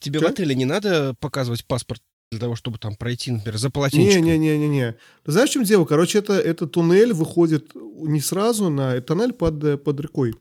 Тебе 0.00 0.18
в 0.18 0.24
отеле 0.24 0.54
не 0.54 0.64
надо 0.64 1.14
показывать 1.20 1.66
паспорт 1.66 2.02
для 2.30 2.40
того, 2.40 2.56
чтобы 2.56 2.78
там 2.78 2.96
пройти, 2.96 3.30
например, 3.30 3.58
за 3.58 3.70
полотенчиком? 3.70 4.24
Не-не-не-не. 4.24 4.96
Ты 5.24 5.32
знаешь, 5.32 5.50
в 5.50 5.52
чем 5.52 5.64
дело? 5.64 5.84
Короче, 5.84 6.18
это, 6.18 6.34
это 6.34 6.66
туннель 6.66 7.12
выходит 7.12 7.72
не 7.74 8.20
сразу 8.20 8.68
на... 8.68 8.94
Это 8.94 9.08
туннель 9.08 9.32
под, 9.32 9.82
под 9.82 10.00
рекой, 10.00 10.34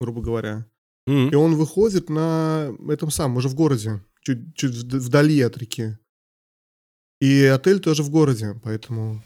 грубо 0.00 0.22
говоря. 0.22 0.66
Mm-hmm. 1.08 1.30
И 1.30 1.34
он 1.34 1.56
выходит 1.56 2.08
на 2.08 2.72
этом 2.88 3.10
самом, 3.10 3.38
уже 3.38 3.48
в 3.48 3.54
городе, 3.54 4.00
чуть, 4.22 4.54
чуть 4.54 4.74
вдали 4.74 5.40
от 5.40 5.58
реки. 5.58 5.98
И 7.20 7.44
отель 7.44 7.80
тоже 7.80 8.02
в 8.02 8.10
городе, 8.10 8.58
поэтому 8.62 9.22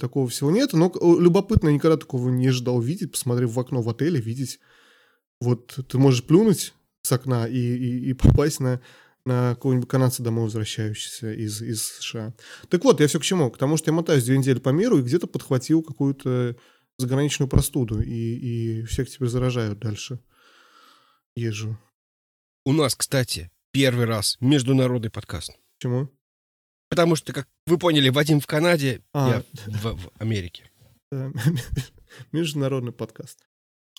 такого 0.00 0.26
всего 0.28 0.50
нет. 0.50 0.72
Но 0.72 0.92
любопытно, 1.20 1.68
никогда 1.68 1.96
такого 1.96 2.30
не 2.30 2.48
ожидал 2.48 2.80
видеть, 2.80 3.12
посмотрев 3.12 3.52
в 3.52 3.60
окно 3.60 3.80
в 3.80 3.88
отеле, 3.88 4.20
видеть, 4.20 4.58
вот 5.40 5.78
ты 5.88 5.98
можешь 5.98 6.24
плюнуть 6.24 6.74
с 7.02 7.12
окна 7.12 7.46
и, 7.46 7.58
и, 7.58 8.10
и 8.10 8.12
попасть 8.12 8.58
на, 8.58 8.80
на 9.24 9.54
какого-нибудь 9.54 9.88
канадца 9.88 10.22
домой 10.22 10.44
возвращающегося 10.44 11.32
из, 11.32 11.62
из 11.62 11.82
США. 11.82 12.34
Так 12.68 12.84
вот, 12.84 13.00
я 13.00 13.06
все 13.06 13.20
к 13.20 13.22
чему? 13.22 13.50
К 13.50 13.58
тому, 13.58 13.76
что 13.76 13.90
я 13.90 13.94
мотаюсь 13.94 14.24
две 14.24 14.38
недели 14.38 14.58
по 14.58 14.70
миру 14.70 14.98
и 14.98 15.02
где-то 15.02 15.26
подхватил 15.26 15.82
какую-то 15.82 16.56
заграничную 16.98 17.48
простуду, 17.48 18.00
и, 18.00 18.80
и 18.80 18.82
всех 18.84 19.08
теперь 19.08 19.28
заражают 19.28 19.78
дальше. 19.78 20.20
Езжу. 21.36 21.78
У 22.64 22.72
нас, 22.72 22.94
кстати, 22.94 23.50
первый 23.72 24.06
раз 24.06 24.36
международный 24.40 25.10
подкаст. 25.10 25.52
Почему? 25.78 26.08
Потому 26.88 27.16
что, 27.16 27.32
как 27.32 27.48
вы 27.66 27.78
поняли, 27.78 28.10
Вадим 28.10 28.40
в 28.40 28.46
Канаде, 28.46 29.02
а. 29.14 29.28
я 29.28 29.42
в, 29.66 29.96
в 29.96 30.10
Америке. 30.18 30.70
Международный 32.32 32.92
подкаст. 32.92 33.38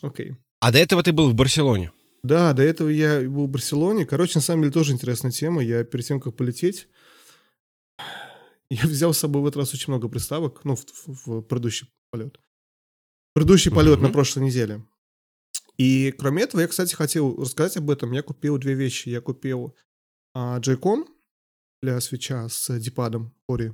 Окей. 0.01 0.35
А 0.59 0.71
до 0.71 0.79
этого 0.79 1.01
ты 1.01 1.11
был 1.11 1.29
в 1.29 1.33
Барселоне? 1.33 1.91
Да, 2.23 2.53
до 2.53 2.63
этого 2.63 2.87
я 2.89 3.21
был 3.21 3.47
в 3.47 3.49
Барселоне. 3.49 4.05
Короче, 4.05 4.35
на 4.35 4.41
самом 4.41 4.63
деле 4.63 4.73
тоже 4.73 4.93
интересная 4.93 5.31
тема. 5.31 5.61
Я 5.61 5.83
перед 5.83 6.05
тем, 6.05 6.21
как 6.21 6.35
полететь, 6.35 6.87
я 8.69 8.83
взял 8.83 9.13
с 9.13 9.19
собой 9.19 9.41
в 9.41 9.45
этот 9.45 9.57
раз 9.57 9.73
очень 9.73 9.91
много 9.91 10.07
приставок, 10.07 10.63
ну, 10.63 10.75
в, 10.75 10.85
в, 10.85 11.25
в 11.25 11.41
предыдущий 11.41 11.89
полет. 12.11 12.39
Предыдущий 13.33 13.71
полет 13.71 13.99
на 13.99 14.09
прошлой 14.09 14.43
неделе. 14.45 14.85
И 15.77 16.13
кроме 16.17 16.43
этого, 16.43 16.61
я, 16.61 16.67
кстати, 16.67 16.93
хотел 16.93 17.35
рассказать 17.35 17.77
об 17.77 17.89
этом. 17.89 18.11
Я 18.11 18.21
купил 18.21 18.57
две 18.57 18.75
вещи. 18.75 19.09
Я 19.09 19.21
купил 19.21 19.75
а, 20.35 20.59
Joy-Con 20.59 21.07
для 21.81 21.99
свеча 21.99 22.47
с 22.47 22.79
дипадом 22.79 23.33
Ori. 23.49 23.73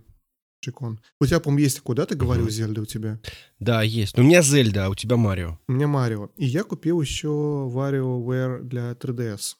Джейкон. 0.63 0.99
У 1.19 1.25
тебя, 1.25 1.39
по-моему, 1.39 1.63
есть 1.63 1.77
такой, 1.77 1.95
да, 1.95 2.05
ты 2.05 2.15
говорил, 2.15 2.47
mm 2.47 2.51
Зельда 2.51 2.81
у 2.81 2.85
тебя? 2.85 3.19
Да, 3.59 3.81
есть. 3.81 4.17
Но 4.17 4.23
у 4.23 4.25
меня 4.25 4.41
Зельда, 4.41 4.85
а 4.85 4.89
у 4.89 4.95
тебя 4.95 5.15
Марио. 5.15 5.57
У 5.67 5.71
меня 5.71 5.87
Марио. 5.87 6.29
И 6.35 6.45
я 6.45 6.63
купил 6.63 7.01
еще 7.01 7.27
WarioWare 7.27 8.61
для 8.63 8.91
3DS. 8.91 9.55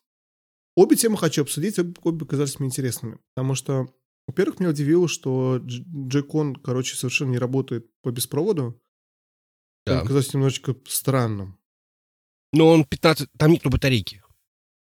Обе 0.76 0.96
темы 0.96 1.18
хочу 1.18 1.42
обсудить, 1.42 1.80
обе, 1.80 1.94
обе 2.04 2.26
казались 2.26 2.60
мне 2.60 2.68
интересными. 2.68 3.20
Потому 3.34 3.56
что, 3.56 3.88
во-первых, 4.28 4.60
меня 4.60 4.70
удивило, 4.70 5.08
что 5.08 5.58
Джейкон, 5.62 6.56
короче, 6.56 6.96
совершенно 6.96 7.32
не 7.32 7.38
работает 7.38 7.88
по 8.02 8.12
беспроводу. 8.12 8.82
Да. 9.86 10.02
Он 10.02 10.08
казался 10.08 10.32
немножечко 10.36 10.76
странным. 10.88 11.60
Но 12.52 12.68
он 12.68 12.84
15... 12.84 13.30
Там 13.38 13.52
нет 13.52 13.64
батарейки. 13.64 14.22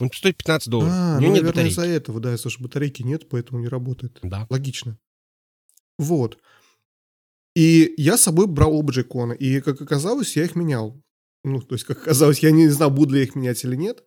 Он 0.00 0.10
стоит 0.12 0.36
15 0.36 0.68
долларов. 0.68 0.92
А, 0.92 1.16
У 1.18 1.20
него 1.20 1.30
ну, 1.30 1.34
нет 1.34 1.42
наверное, 1.42 1.48
батарейки. 1.50 1.72
из-за 1.72 1.86
этого, 1.86 2.20
да, 2.20 2.36
что 2.36 2.50
батарейки 2.58 3.02
нет, 3.02 3.28
поэтому 3.28 3.60
не 3.60 3.68
работает. 3.68 4.18
Да. 4.22 4.46
Логично. 4.50 4.98
Вот. 5.98 6.38
И 7.54 7.94
я 7.96 8.16
с 8.16 8.22
собой 8.22 8.46
брал 8.46 8.74
оба 8.74 8.92
джейкона, 8.92 9.32
и, 9.32 9.60
как 9.60 9.80
оказалось, 9.80 10.36
я 10.36 10.44
их 10.44 10.56
менял. 10.56 11.00
Ну, 11.44 11.60
то 11.60 11.74
есть, 11.74 11.84
как 11.84 11.98
оказалось, 11.98 12.40
я 12.40 12.50
не 12.50 12.68
знал, 12.68 12.90
буду 12.90 13.14
ли 13.14 13.20
я 13.20 13.26
их 13.26 13.34
менять 13.34 13.62
или 13.64 13.76
нет. 13.76 14.02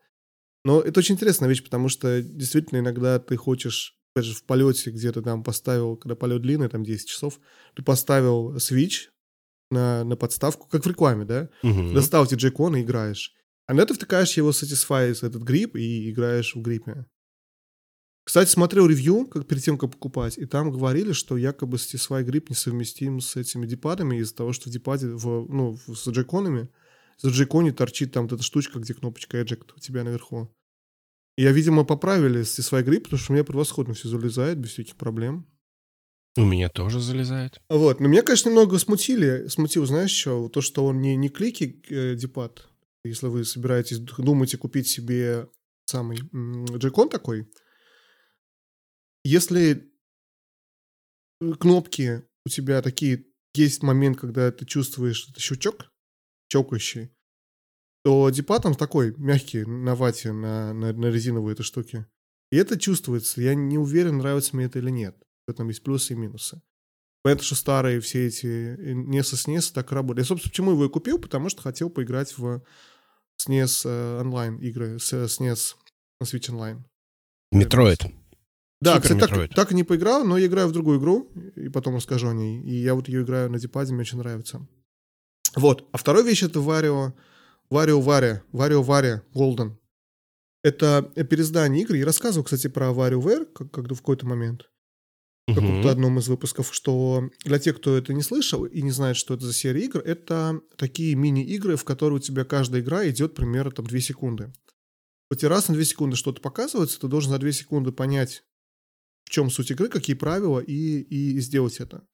Но 0.65 0.81
это 0.81 0.99
очень 0.99 1.15
интересная 1.15 1.47
вещь, 1.47 1.63
потому 1.63 1.87
что 1.87 2.21
действительно 2.21 2.79
иногда 2.79 3.19
ты 3.19 3.37
хочешь, 3.37 3.97
опять 4.13 4.25
же, 4.25 4.33
в 4.33 4.43
полете 4.43 4.91
где-то 4.91 5.21
там 5.21 5.43
поставил, 5.43 5.95
когда 5.95 6.15
полет 6.15 6.41
длинный, 6.41 6.67
там 6.67 6.83
10 6.83 7.07
часов, 7.07 7.39
ты 7.75 7.83
поставил 7.83 8.55
switch 8.57 9.09
на, 9.71 10.03
на 10.03 10.17
подставку, 10.17 10.67
как 10.67 10.83
в 10.83 10.87
рекламе, 10.87 11.25
да? 11.25 11.49
Угу. 11.63 11.93
Достал 11.93 12.25
эти 12.25 12.35
джейконы 12.35 12.81
и 12.81 12.83
играешь. 12.83 13.33
А 13.67 13.73
на 13.73 13.81
это 13.81 13.93
втыкаешь 13.93 14.35
его 14.35 14.49
Satisfy, 14.49 15.11
этот 15.11 15.43
грипп, 15.43 15.75
и 15.75 16.09
играешь 16.09 16.55
в 16.55 16.61
гриппе. 16.61 17.05
Кстати, 18.27 18.49
смотрел 18.49 18.87
ревью, 18.87 19.25
как 19.25 19.47
перед 19.47 19.63
тем, 19.63 19.77
как 19.77 19.91
покупать, 19.91 20.37
и 20.37 20.45
там 20.45 20.69
говорили, 20.69 21.13
что 21.13 21.37
якобы 21.37 21.77
Satisfy 21.77 22.23
грипп 22.23 22.49
несовместим 22.49 23.21
с 23.21 23.37
этими 23.37 23.65
дипадами 23.65 24.17
из-за 24.17 24.35
того, 24.35 24.51
что 24.51 24.69
в 24.69 24.73
дипаде, 24.73 25.07
в, 25.07 25.47
ну, 25.47 25.77
с 25.77 26.09
джейконами, 26.09 26.67
за 27.21 27.29
джейконе 27.29 27.71
торчит 27.71 28.11
там 28.11 28.25
вот 28.25 28.33
эта 28.33 28.43
штучка, 28.43 28.79
где 28.79 28.93
кнопочка 28.93 29.39
Eject 29.39 29.71
у 29.77 29.79
тебя 29.79 30.03
наверху. 30.03 30.53
Я, 31.37 31.53
видимо, 31.53 31.85
поправили 31.85 32.41
Satisfy 32.41 32.83
грипп, 32.83 33.05
потому 33.05 33.17
что 33.17 33.31
у 33.31 33.35
меня 33.35 33.45
превосходно 33.45 33.93
все 33.93 34.09
залезает 34.09 34.57
без 34.57 34.71
всяких 34.71 34.97
проблем. 34.97 35.47
У 36.35 36.43
меня 36.43 36.67
тоже 36.67 36.99
залезает. 36.99 37.61
Вот, 37.69 38.01
но 38.01 38.09
меня, 38.09 38.23
конечно, 38.23 38.49
немного 38.49 38.77
смутили. 38.77 39.47
Смутил, 39.47 39.85
знаешь, 39.85 40.11
что? 40.11 40.49
То, 40.49 40.59
что 40.59 40.85
он 40.85 40.99
не, 40.99 41.15
не 41.15 41.29
клики 41.29 41.81
э, 41.89 42.15
дипад, 42.15 42.67
если 43.05 43.27
вы 43.27 43.45
собираетесь, 43.45 43.99
думаете 43.99 44.57
купить 44.57 44.89
себе 44.89 45.47
самый 45.85 46.19
джейкон 46.77 47.07
такой, 47.07 47.47
если 49.27 49.91
кнопки 51.59 52.23
у 52.45 52.49
тебя 52.49 52.81
такие, 52.81 53.25
есть 53.53 53.83
момент, 53.83 54.17
когда 54.17 54.51
ты 54.51 54.65
чувствуешь 54.65 55.27
это 55.29 55.39
щелчок, 55.41 55.91
чокающий, 56.47 57.11
то 58.03 58.29
дипа 58.29 58.59
там 58.59 58.73
такой 58.73 59.13
мягкий 59.17 59.65
на 59.65 59.95
вате, 59.95 60.31
на, 60.31 60.73
на, 60.73 60.93
на 60.93 61.05
резиновой 61.07 61.53
этой 61.53 61.63
штуке. 61.63 62.07
И 62.51 62.57
это 62.57 62.79
чувствуется. 62.79 63.41
Я 63.41 63.53
не 63.55 63.77
уверен, 63.77 64.19
нравится 64.19 64.55
мне 64.55 64.65
это 64.65 64.79
или 64.79 64.89
нет. 64.89 65.17
В 65.45 65.51
этом 65.51 65.67
есть 65.67 65.83
плюсы 65.83 66.13
и 66.13 66.15
минусы. 66.15 66.61
Понятно, 67.23 67.43
что 67.43 67.55
старые 67.55 67.99
все 67.99 68.27
эти 68.27 68.45
NES 68.45 69.33
и 69.33 69.57
SNES 69.57 69.73
так 69.73 69.91
работают. 69.91 70.25
Я, 70.25 70.27
собственно, 70.29 70.51
почему 70.51 70.71
его 70.71 70.85
и 70.85 70.89
купил? 70.89 71.19
Потому 71.19 71.49
что 71.49 71.61
хотел 71.61 71.89
поиграть 71.89 72.37
в 72.37 72.63
SNES 73.41 73.81
э, 73.83 74.21
онлайн 74.21 74.57
игры, 74.59 74.99
с 74.99 75.11
SNES 75.11 75.75
на 76.21 76.25
Switch 76.25 76.49
Online. 76.49 76.83
Metroid. 77.51 78.03
Да, 78.79 78.95
Супер 78.95 79.15
кстати, 79.17 79.31
так, 79.31 79.55
так 79.55 79.71
и 79.71 79.75
не 79.75 79.83
поиграл, 79.83 80.23
но 80.23 80.37
я 80.37 80.45
играю 80.45 80.67
в 80.67 80.71
другую 80.71 80.99
игру, 80.99 81.31
и 81.55 81.69
потом 81.69 81.95
расскажу 81.95 82.29
о 82.29 82.33
ней. 82.33 82.61
И 82.61 82.75
я 82.75 82.93
вот 82.93 83.07
ее 83.07 83.23
играю 83.23 83.49
на 83.49 83.59
D-pad 83.59 83.84
е, 83.84 83.93
мне 83.93 84.01
очень 84.01 84.19
нравится. 84.19 84.67
Вот. 85.55 85.87
А 85.91 85.97
вторая 85.97 86.23
вещь— 86.23 86.43
это 86.43 86.61
Wario, 86.61 87.13
Варио 87.69 87.99
Варя, 87.99 88.43
Варио 88.51 88.83
Варя 88.83 89.23
Голден. 89.33 89.77
Это 90.63 91.11
переиздание 91.15 91.83
игры. 91.83 91.97
Я 91.97 92.05
рассказывал, 92.05 92.43
кстати, 92.43 92.67
про 92.67 92.93
Варио 92.93 93.19
Вэр, 93.19 93.45
как, 93.45 93.71
когда 93.71 93.95
в 93.95 93.99
какой-то 93.99 94.27
момент 94.27 94.69
в 95.47 95.55
каком-то 95.55 95.89
одном 95.89 96.19
из 96.19 96.27
выпусков, 96.27 96.73
что 96.73 97.29
для 97.45 97.57
тех, 97.57 97.77
кто 97.77 97.95
это 97.95 98.13
не 98.13 98.21
слышал 98.21 98.65
и 98.65 98.81
не 98.81 98.91
знает, 98.91 99.15
что 99.15 99.33
это 99.33 99.45
за 99.45 99.53
серия 99.53 99.85
игр, 99.85 99.99
это 99.99 100.59
такие 100.75 101.15
мини-игры, 101.15 101.77
в 101.77 101.85
которые 101.85 102.17
у 102.17 102.19
тебя 102.21 102.43
каждая 102.43 102.81
игра 102.81 103.07
идет 103.07 103.33
примерно 103.33 103.71
там 103.71 103.87
2 103.87 103.99
секунды. 103.99 104.51
Вот 105.29 105.39
тебе 105.39 105.47
раз 105.47 105.69
на 105.69 105.75
2 105.75 105.83
секунды 105.85 106.17
что-то 106.17 106.41
показывается, 106.41 106.99
ты 106.99 107.07
должен 107.07 107.31
за 107.31 107.39
2 107.39 107.51
секунды 107.53 107.93
понять, 107.93 108.43
в 109.27 109.29
чем 109.29 109.49
суть 109.49 109.71
игры, 109.71 109.89
какие 109.89 110.15
правила, 110.15 110.61
и, 110.61 111.01
и 111.01 111.37
сделать 111.41 111.81
это. 111.81 112.07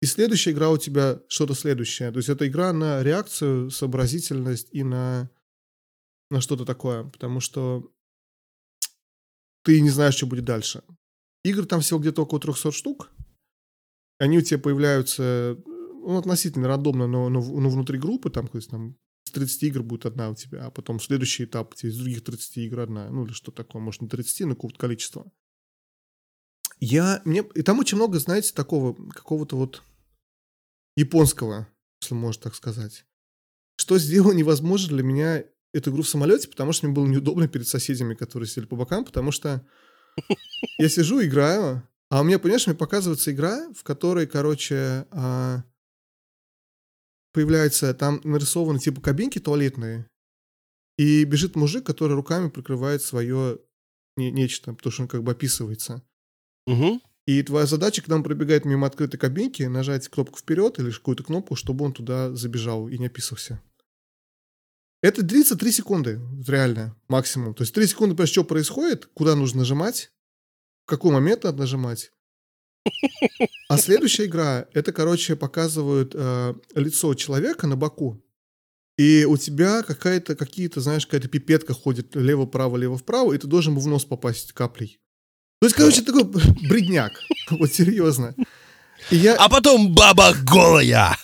И 0.00 0.06
следующая 0.06 0.52
игра 0.52 0.70
у 0.70 0.78
тебя 0.78 1.20
что-то 1.28 1.52
следующее. 1.52 2.10
То 2.12 2.16
есть 2.16 2.30
это 2.30 2.48
игра 2.48 2.72
на 2.72 3.02
реакцию, 3.02 3.70
сообразительность 3.70 4.68
и 4.72 4.82
на, 4.82 5.30
на 6.30 6.40
что-то 6.40 6.64
такое. 6.64 7.04
Потому 7.04 7.40
что 7.40 7.92
ты 9.64 9.82
не 9.82 9.90
знаешь, 9.90 10.14
что 10.14 10.26
будет 10.26 10.46
дальше. 10.46 10.82
Игр 11.44 11.66
там 11.66 11.82
всего 11.82 12.00
где-то 12.00 12.22
около 12.22 12.40
300 12.40 12.72
штук. 12.72 13.10
Они 14.18 14.38
у 14.38 14.40
тебя 14.40 14.58
появляются 14.58 15.58
ну, 15.66 16.16
относительно 16.16 16.68
рандомно, 16.68 17.06
но, 17.06 17.28
но, 17.28 17.42
но 17.42 17.68
внутри 17.68 17.98
группы, 17.98 18.30
там, 18.30 18.48
то 18.48 18.56
есть, 18.56 18.70
там, 18.70 18.96
из 19.26 19.32
30 19.32 19.62
игр 19.64 19.82
будет 19.82 20.06
одна 20.06 20.30
у 20.30 20.34
тебя, 20.34 20.64
а 20.64 20.70
потом 20.70 21.00
следующий 21.00 21.44
этап, 21.44 21.74
из 21.82 21.98
других 21.98 22.24
30 22.24 22.56
игр 22.58 22.80
одна, 22.80 23.10
ну 23.10 23.26
или 23.26 23.32
что 23.32 23.52
такое, 23.52 23.82
может 23.82 24.00
не 24.00 24.08
30, 24.08 24.46
но 24.46 24.54
какого-то 24.54 24.78
количества. 24.78 25.30
Я, 26.84 27.22
мне, 27.24 27.42
и 27.54 27.62
там 27.62 27.78
очень 27.78 27.96
много, 27.96 28.18
знаете, 28.18 28.52
такого, 28.52 28.94
какого-то 29.10 29.56
вот 29.56 29.82
японского, 30.96 31.66
если 32.02 32.14
можно 32.14 32.42
так 32.42 32.54
сказать. 32.54 33.06
Что 33.76 33.96
сделало 33.96 34.32
невозможно 34.32 34.88
для 34.88 35.02
меня 35.02 35.44
эту 35.72 35.90
игру 35.90 36.02
в 36.02 36.08
самолете, 36.08 36.46
потому 36.46 36.72
что 36.72 36.86
мне 36.86 36.94
было 36.94 37.06
неудобно 37.06 37.48
перед 37.48 37.66
соседями, 37.66 38.14
которые 38.14 38.46
сидели 38.46 38.66
по 38.66 38.76
бокам, 38.76 39.06
потому 39.06 39.32
что 39.32 39.66
я 40.78 40.90
сижу, 40.90 41.24
играю, 41.24 41.88
а 42.10 42.20
у 42.20 42.24
меня, 42.24 42.38
понимаешь, 42.38 42.66
мне 42.66 42.76
показывается 42.76 43.32
игра, 43.32 43.72
в 43.72 43.82
которой, 43.82 44.26
короче, 44.26 45.06
а, 45.10 45.64
появляется, 47.32 47.94
там 47.94 48.20
нарисованы 48.24 48.78
типа 48.78 49.00
кабинки 49.00 49.38
туалетные, 49.38 50.06
и 50.98 51.24
бежит 51.24 51.56
мужик, 51.56 51.86
который 51.86 52.12
руками 52.12 52.50
прикрывает 52.50 53.00
свое 53.00 53.58
не, 54.18 54.30
нечто, 54.30 54.74
потому 54.74 54.92
что 54.92 55.02
он 55.04 55.08
как 55.08 55.22
бы 55.22 55.32
описывается. 55.32 56.02
Угу. 56.66 57.00
И 57.26 57.42
твоя 57.42 57.66
задача, 57.66 58.02
когда 58.02 58.16
он 58.16 58.22
пробегает 58.22 58.64
мимо 58.64 58.86
открытой 58.86 59.18
кабинки, 59.18 59.62
нажать 59.62 60.08
кнопку 60.08 60.38
вперед 60.38 60.78
или 60.78 60.90
какую-то 60.90 61.24
кнопку, 61.24 61.56
чтобы 61.56 61.84
он 61.84 61.92
туда 61.92 62.34
забежал 62.34 62.88
и 62.88 62.98
не 62.98 63.06
описывался. 63.06 63.62
Это 65.02 65.22
длится 65.22 65.56
3 65.56 65.72
секунды, 65.72 66.20
реально, 66.46 66.96
максимум. 67.08 67.54
То 67.54 67.62
есть 67.62 67.74
3 67.74 67.86
секунды, 67.86 68.14
прежде 68.14 68.32
что 68.32 68.44
происходит, 68.44 69.06
куда 69.14 69.34
нужно 69.34 69.60
нажимать, 69.60 70.10
в 70.84 70.88
какой 70.88 71.12
момент 71.12 71.44
надо 71.44 71.58
нажимать. 71.58 72.10
А 73.68 73.78
следующая 73.78 74.26
игра, 74.26 74.66
это, 74.74 74.92
короче, 74.92 75.36
показывают 75.36 76.12
э, 76.14 76.54
лицо 76.74 77.14
человека 77.14 77.66
на 77.66 77.76
боку. 77.76 78.22
И 78.96 79.24
у 79.24 79.36
тебя 79.36 79.82
какая-то, 79.82 80.36
какие-то, 80.36 80.80
знаешь, 80.80 81.06
какая-то 81.06 81.28
пипетка 81.28 81.74
ходит 81.74 82.14
лево-право, 82.14 82.76
лево-вправо, 82.76 83.32
и 83.32 83.38
ты 83.38 83.46
должен 83.46 83.76
в 83.78 83.86
нос 83.86 84.04
попасть 84.04 84.52
каплей. 84.52 85.00
То 85.60 85.66
есть, 85.66 85.76
короче, 85.76 86.02
такой 86.02 86.24
бредняк. 86.68 87.12
Вот 87.50 87.72
серьезно. 87.72 88.34
И 89.10 89.16
я... 89.16 89.34
А 89.36 89.48
потом 89.48 89.94
баба 89.94 90.34
голая. 90.44 91.16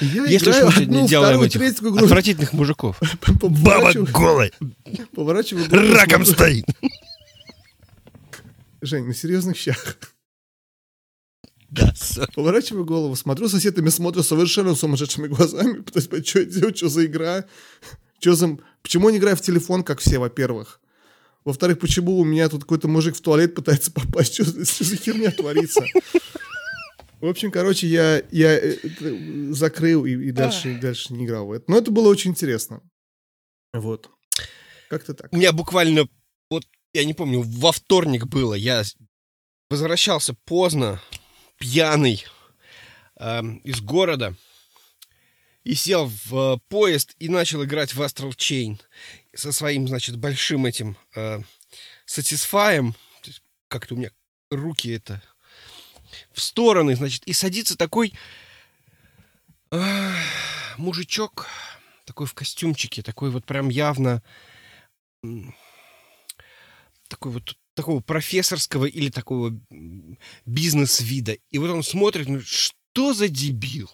Я 0.00 0.24
Если 0.26 0.50
играю 0.50 0.66
уж 0.68 0.76
мы 0.76 0.82
одну, 0.82 1.08
делаем 1.08 1.30
вторую, 1.30 1.48
этих 1.48 1.60
третью 1.60 1.88
игру. 1.88 2.04
отвратительных 2.04 2.52
мужиков. 2.52 3.00
Баба 3.42 3.92
голая. 3.94 4.52
Поворачиваю 5.14 5.66
Раком 5.94 6.26
стоит. 6.26 6.66
Жень, 8.82 9.04
на 9.04 9.14
серьезных 9.14 9.56
щах. 9.56 9.96
Да, 11.70 11.92
Поворачиваю 12.34 12.84
голову, 12.84 13.16
смотрю, 13.16 13.48
сосед 13.48 13.76
на 13.78 13.90
смотрят 13.90 14.26
совершенно 14.26 14.74
сумасшедшими 14.74 15.26
глазами, 15.28 15.80
пытаюсь 15.80 16.06
понять, 16.06 16.28
что 16.28 16.38
я 16.40 16.44
делаю, 16.44 16.76
что 16.76 16.88
за 16.88 17.06
игра, 17.06 17.44
что 18.20 18.34
за... 18.34 18.56
Почему 18.82 19.10
не 19.10 19.18
играю 19.18 19.36
в 19.36 19.40
телефон, 19.40 19.82
как 19.82 20.00
все, 20.00 20.18
во-первых? 20.18 20.80
Во-вторых, 21.46 21.78
почему 21.78 22.18
у 22.18 22.24
меня 22.24 22.48
тут 22.48 22.62
какой-то 22.62 22.88
мужик 22.88 23.14
в 23.14 23.20
туалет 23.20 23.54
пытается 23.54 23.92
попасть? 23.92 24.34
Что, 24.34 24.44
что 24.64 24.84
за 24.84 24.96
херня 24.96 25.30
творится? 25.30 25.80
В 27.20 27.26
общем, 27.26 27.52
короче, 27.52 27.86
я, 27.86 28.20
я 28.32 28.58
э, 28.58 28.76
закрыл 29.52 30.04
и, 30.04 30.10
и 30.10 30.32
дальше, 30.32 30.76
дальше 30.80 31.14
не 31.14 31.24
играл 31.24 31.46
в 31.46 31.52
это. 31.52 31.70
Но 31.70 31.78
это 31.78 31.92
было 31.92 32.08
очень 32.08 32.32
интересно. 32.32 32.82
Вот. 33.72 34.10
Как-то 34.90 35.14
так. 35.14 35.32
У 35.32 35.36
меня 35.36 35.52
буквально, 35.52 36.08
вот, 36.50 36.64
я 36.92 37.04
не 37.04 37.14
помню, 37.14 37.42
во 37.42 37.70
вторник 37.70 38.26
было. 38.26 38.54
Я 38.54 38.82
возвращался 39.70 40.34
поздно, 40.44 41.00
пьяный, 41.58 42.24
э, 43.20 43.42
из 43.62 43.80
города. 43.80 44.34
И 45.66 45.74
сел 45.74 46.06
в 46.06 46.54
э, 46.54 46.58
поезд 46.68 47.16
и 47.18 47.28
начал 47.28 47.64
играть 47.64 47.92
в 47.92 48.00
Astral 48.00 48.36
Chain 48.36 48.80
со 49.34 49.50
своим, 49.50 49.88
значит, 49.88 50.16
большим 50.16 50.64
этим 50.64 50.96
э, 51.16 51.40
Satisfy. 52.06 52.94
Как-то 53.66 53.94
у 53.94 53.96
меня 53.98 54.12
руки 54.48 54.90
это 54.90 55.20
в 56.30 56.40
стороны, 56.40 56.94
значит, 56.94 57.24
и 57.26 57.32
садится 57.32 57.76
такой 57.76 58.12
э, 59.72 60.12
мужичок, 60.76 61.48
такой 62.04 62.28
в 62.28 62.34
костюмчике, 62.34 63.02
такой 63.02 63.32
вот 63.32 63.44
прям 63.44 63.68
явно 63.68 64.22
такой 67.08 67.32
вот 67.32 67.56
такого 67.74 67.98
профессорского 67.98 68.84
или 68.84 69.10
такого 69.10 69.52
бизнес-вида. 70.44 71.38
И 71.50 71.58
вот 71.58 71.70
он 71.70 71.82
смотрит, 71.82 72.28
ну, 72.28 72.40
что 72.40 73.14
за 73.14 73.28
дебил? 73.28 73.90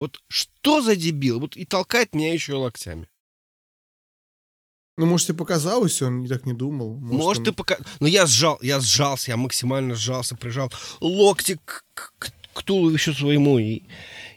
Вот 0.00 0.18
что 0.28 0.80
за 0.80 0.96
дебил? 0.96 1.40
Вот 1.40 1.56
и 1.56 1.64
толкает 1.66 2.14
меня 2.14 2.32
еще 2.32 2.54
локтями. 2.54 3.08
Ну, 4.96 5.06
может, 5.06 5.28
тебе 5.28 5.38
показалось, 5.38 6.02
он 6.02 6.26
так 6.26 6.44
не 6.46 6.52
думал. 6.52 6.96
Может, 6.96 7.18
может 7.18 7.38
он... 7.38 7.44
ты 7.44 7.52
пока... 7.52 7.78
Но 8.00 8.06
я 8.06 8.26
сжал, 8.26 8.58
я 8.60 8.80
сжался, 8.80 9.30
я 9.30 9.36
максимально 9.36 9.94
сжался, 9.94 10.36
прижал 10.36 10.70
локти 11.00 11.58
к, 11.64 11.84
к, 11.94 12.12
к, 12.18 12.32
к 12.52 12.62
туловищу 12.62 13.14
своему 13.14 13.58
и, 13.58 13.84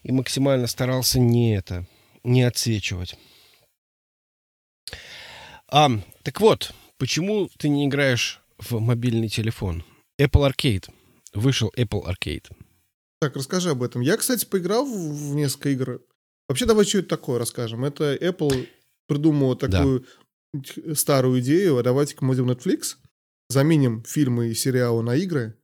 и 0.03 0.11
максимально 0.11 0.67
старался 0.67 1.19
не 1.19 1.55
это, 1.55 1.85
не 2.23 2.43
отсвечивать. 2.43 3.17
А, 5.67 5.89
так 6.21 6.39
вот, 6.39 6.73
почему 6.97 7.49
ты 7.57 7.67
не 7.67 7.87
играешь 7.87 8.41
в 8.57 8.79
мобильный 8.79 9.27
телефон? 9.27 9.83
Apple 10.17 10.49
Arcade. 10.49 10.89
Вышел 11.33 11.73
Apple 11.75 12.05
Arcade. 12.05 12.45
Так, 13.23 13.37
расскажи 13.37 13.69
об 13.69 13.81
этом. 13.81 14.01
Я, 14.01 14.17
кстати, 14.17 14.43
поиграл 14.43 14.85
в 14.85 15.33
несколько 15.33 15.69
игр. 15.69 16.01
Вообще, 16.49 16.65
давай 16.65 16.83
что 16.83 16.97
это 16.97 17.07
такое 17.07 17.39
расскажем. 17.39 17.85
Это 17.85 18.15
Apple 18.15 18.67
придумал 19.07 19.55
такую 19.55 20.05
да. 20.51 20.93
старую 20.93 21.39
идею, 21.39 21.77
а 21.77 21.83
давайте-ка 21.83 22.25
мы 22.25 22.35
Netflix, 22.35 22.97
заменим 23.47 24.03
фильмы 24.03 24.49
и 24.49 24.53
сериалы 24.53 25.03
на 25.03 25.15
игры, 25.15 25.57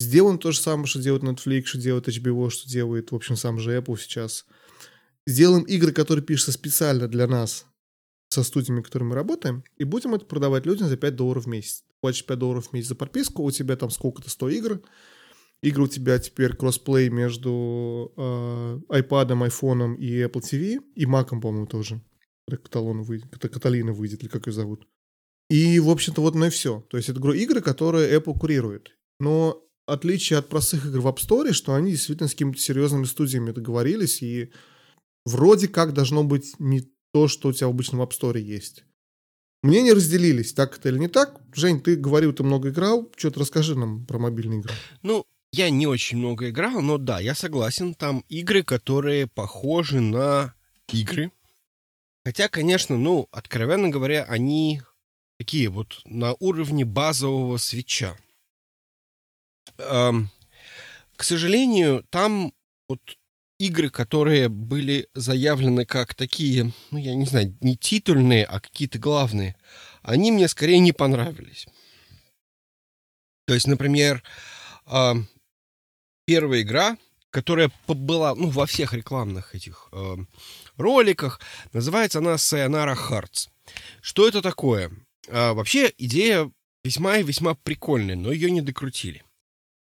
сделаем 0.00 0.38
то 0.38 0.52
же 0.52 0.58
самое, 0.58 0.86
что 0.86 1.02
делает 1.02 1.22
Netflix, 1.22 1.64
что 1.64 1.76
делает 1.76 2.08
HBO, 2.08 2.48
что 2.48 2.66
делает, 2.66 3.12
в 3.12 3.14
общем, 3.14 3.36
сам 3.36 3.58
же 3.58 3.76
Apple 3.76 3.98
сейчас. 4.00 4.46
Сделаем 5.26 5.64
игры, 5.64 5.92
которые 5.92 6.24
пишутся 6.24 6.52
специально 6.52 7.08
для 7.08 7.26
нас, 7.26 7.66
со 8.30 8.42
студиями, 8.42 8.80
которыми 8.80 9.10
мы 9.10 9.16
работаем, 9.16 9.64
и 9.76 9.84
будем 9.84 10.14
это 10.14 10.24
продавать 10.24 10.64
людям 10.64 10.88
за 10.88 10.96
5 10.96 11.14
долларов 11.14 11.44
в 11.44 11.48
месяц. 11.48 11.84
Платишь 12.00 12.24
5 12.24 12.38
долларов 12.38 12.68
в 12.68 12.72
месяц 12.72 12.88
за 12.88 12.94
подписку, 12.94 13.42
у 13.42 13.50
тебя 13.50 13.76
там 13.76 13.90
сколько-то 13.90 14.30
100 14.30 14.48
игр, 14.48 14.80
Игры 15.62 15.84
у 15.84 15.88
тебя 15.88 16.18
теперь 16.18 16.54
кроссплей 16.54 17.08
между 17.08 18.12
э, 18.16 18.80
iPad, 18.90 19.48
iPhone 19.48 19.96
и 19.96 20.22
Apple 20.22 20.42
TV, 20.42 20.80
и 20.94 21.04
Mac, 21.04 21.28
по-моему, 21.28 21.66
тоже. 21.66 22.00
Каталон 22.48 23.02
выйдет, 23.02 23.30
Каталина 23.38 23.92
выйдет, 23.92 24.22
или 24.22 24.28
как 24.28 24.46
ее 24.46 24.52
зовут. 24.52 24.86
И, 25.48 25.78
в 25.80 25.90
общем-то, 25.90 26.20
вот 26.20 26.34
на 26.34 26.46
и 26.46 26.50
все. 26.50 26.80
То 26.88 26.96
есть 26.96 27.08
это 27.08 27.20
игры, 27.32 27.60
которые 27.60 28.16
Apple 28.16 28.38
курирует. 28.38 28.96
Но 29.20 29.64
отличие 29.86 30.38
от 30.38 30.48
простых 30.48 30.86
игр 30.86 31.00
в 31.00 31.06
App 31.06 31.16
Store, 31.16 31.52
что 31.52 31.74
они 31.74 31.92
действительно 31.92 32.28
с 32.28 32.32
какими-то 32.32 32.60
серьезными 32.60 33.04
студиями 33.04 33.52
договорились, 33.52 34.22
и 34.22 34.52
вроде 35.24 35.68
как 35.68 35.94
должно 35.94 36.24
быть 36.24 36.54
не 36.58 36.92
то, 37.12 37.28
что 37.28 37.48
у 37.48 37.52
тебя 37.52 37.68
обычно 37.68 37.98
в 37.98 38.02
App 38.02 38.10
Store 38.10 38.38
есть. 38.38 38.84
Мнения 39.62 39.94
разделились, 39.94 40.52
так 40.52 40.78
это 40.78 40.90
или 40.90 40.98
не 40.98 41.08
так. 41.08 41.40
Жень, 41.54 41.80
ты 41.80 41.96
говорил, 41.96 42.32
ты 42.32 42.42
много 42.42 42.68
играл. 42.68 43.10
Что-то 43.16 43.40
расскажи 43.40 43.76
нам 43.76 44.06
про 44.06 44.18
мобильные 44.18 44.60
игры. 44.60 44.72
Ну, 45.02 45.24
я 45.52 45.70
не 45.70 45.86
очень 45.86 46.18
много 46.18 46.50
играл, 46.50 46.80
но 46.82 46.98
да, 46.98 47.20
я 47.20 47.34
согласен, 47.34 47.94
там 47.94 48.24
игры, 48.28 48.62
которые 48.62 49.26
похожи 49.26 50.00
на 50.00 50.54
игры. 50.88 51.32
Хотя, 52.24 52.48
конечно, 52.48 52.96
ну, 52.96 53.28
откровенно 53.30 53.88
говоря, 53.88 54.24
они 54.24 54.82
такие 55.38 55.68
вот 55.68 56.00
на 56.04 56.34
уровне 56.40 56.84
базового 56.84 57.56
свеча. 57.56 58.16
Эм, 59.78 60.30
к 61.16 61.22
сожалению, 61.22 62.04
там 62.10 62.52
вот 62.88 63.00
игры, 63.58 63.90
которые 63.90 64.48
были 64.48 65.08
заявлены 65.14 65.86
как 65.86 66.14
такие, 66.14 66.72
ну, 66.90 66.98
я 66.98 67.14
не 67.14 67.26
знаю, 67.26 67.56
не 67.60 67.76
титульные, 67.76 68.44
а 68.44 68.60
какие-то 68.60 68.98
главные, 68.98 69.56
они 70.02 70.32
мне 70.32 70.48
скорее 70.48 70.78
не 70.78 70.92
понравились. 70.92 71.66
То 73.46 73.54
есть, 73.54 73.66
например, 73.66 74.22
первая 76.26 76.62
игра, 76.62 76.98
которая 77.30 77.70
была 77.88 78.34
ну, 78.34 78.48
во 78.48 78.66
всех 78.66 78.92
рекламных 78.92 79.54
этих 79.54 79.88
э, 79.92 80.16
роликах. 80.76 81.40
Называется 81.72 82.18
она 82.18 82.34
Sayonara 82.34 82.96
Hearts. 82.96 83.48
Что 84.02 84.28
это 84.28 84.42
такое? 84.42 84.90
Э, 85.28 85.52
вообще 85.52 85.92
идея 85.96 86.50
весьма 86.84 87.18
и 87.18 87.22
весьма 87.22 87.54
прикольная, 87.54 88.16
но 88.16 88.32
ее 88.32 88.50
не 88.50 88.60
докрутили. 88.60 89.22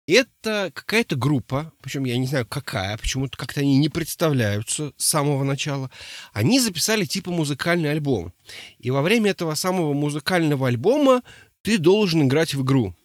Это 0.09 0.73
какая-то 0.75 1.15
группа, 1.15 1.73
причем 1.81 2.05
я 2.05 2.17
не 2.17 2.27
знаю 2.27 2.45
какая, 2.45 2.99
почему-то 2.99 3.39
как-то 3.39 3.61
они 3.61 3.79
не 3.79 3.89
представляются 3.89 4.93
с 4.97 5.07
самого 5.07 5.45
начала. 5.45 5.91
Они 6.33 6.59
записали 6.59 7.05
типа 7.05 7.31
музыкальный 7.31 7.93
альбом. 7.93 8.33
И 8.79 8.91
во 8.91 9.01
время 9.01 9.31
этого 9.31 9.55
самого 9.55 9.93
музыкального 9.93 10.67
альбома 10.67 11.23
ты 11.63 11.79
должен 11.79 12.25
играть 12.25 12.55
в 12.55 12.63
игру. 12.65 12.97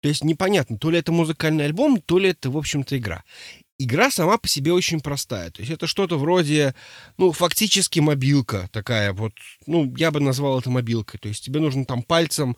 То 0.00 0.08
есть 0.08 0.22
непонятно, 0.22 0.78
то 0.78 0.90
ли 0.90 0.98
это 0.98 1.12
музыкальный 1.12 1.64
альбом, 1.64 2.00
то 2.00 2.18
ли 2.18 2.30
это, 2.30 2.50
в 2.50 2.56
общем-то, 2.56 2.96
игра. 2.96 3.24
Игра 3.80 4.10
сама 4.10 4.38
по 4.38 4.48
себе 4.48 4.72
очень 4.72 5.00
простая. 5.00 5.50
То 5.50 5.60
есть 5.60 5.72
это 5.72 5.86
что-то 5.86 6.18
вроде, 6.18 6.74
ну, 7.16 7.30
фактически 7.30 8.00
мобилка 8.00 8.68
такая 8.72 9.12
вот. 9.12 9.32
Ну, 9.66 9.94
я 9.96 10.10
бы 10.10 10.20
назвал 10.20 10.58
это 10.58 10.70
мобилкой. 10.70 11.20
То 11.20 11.28
есть 11.28 11.44
тебе 11.44 11.60
нужно 11.60 11.84
там 11.84 12.02
пальцем, 12.02 12.56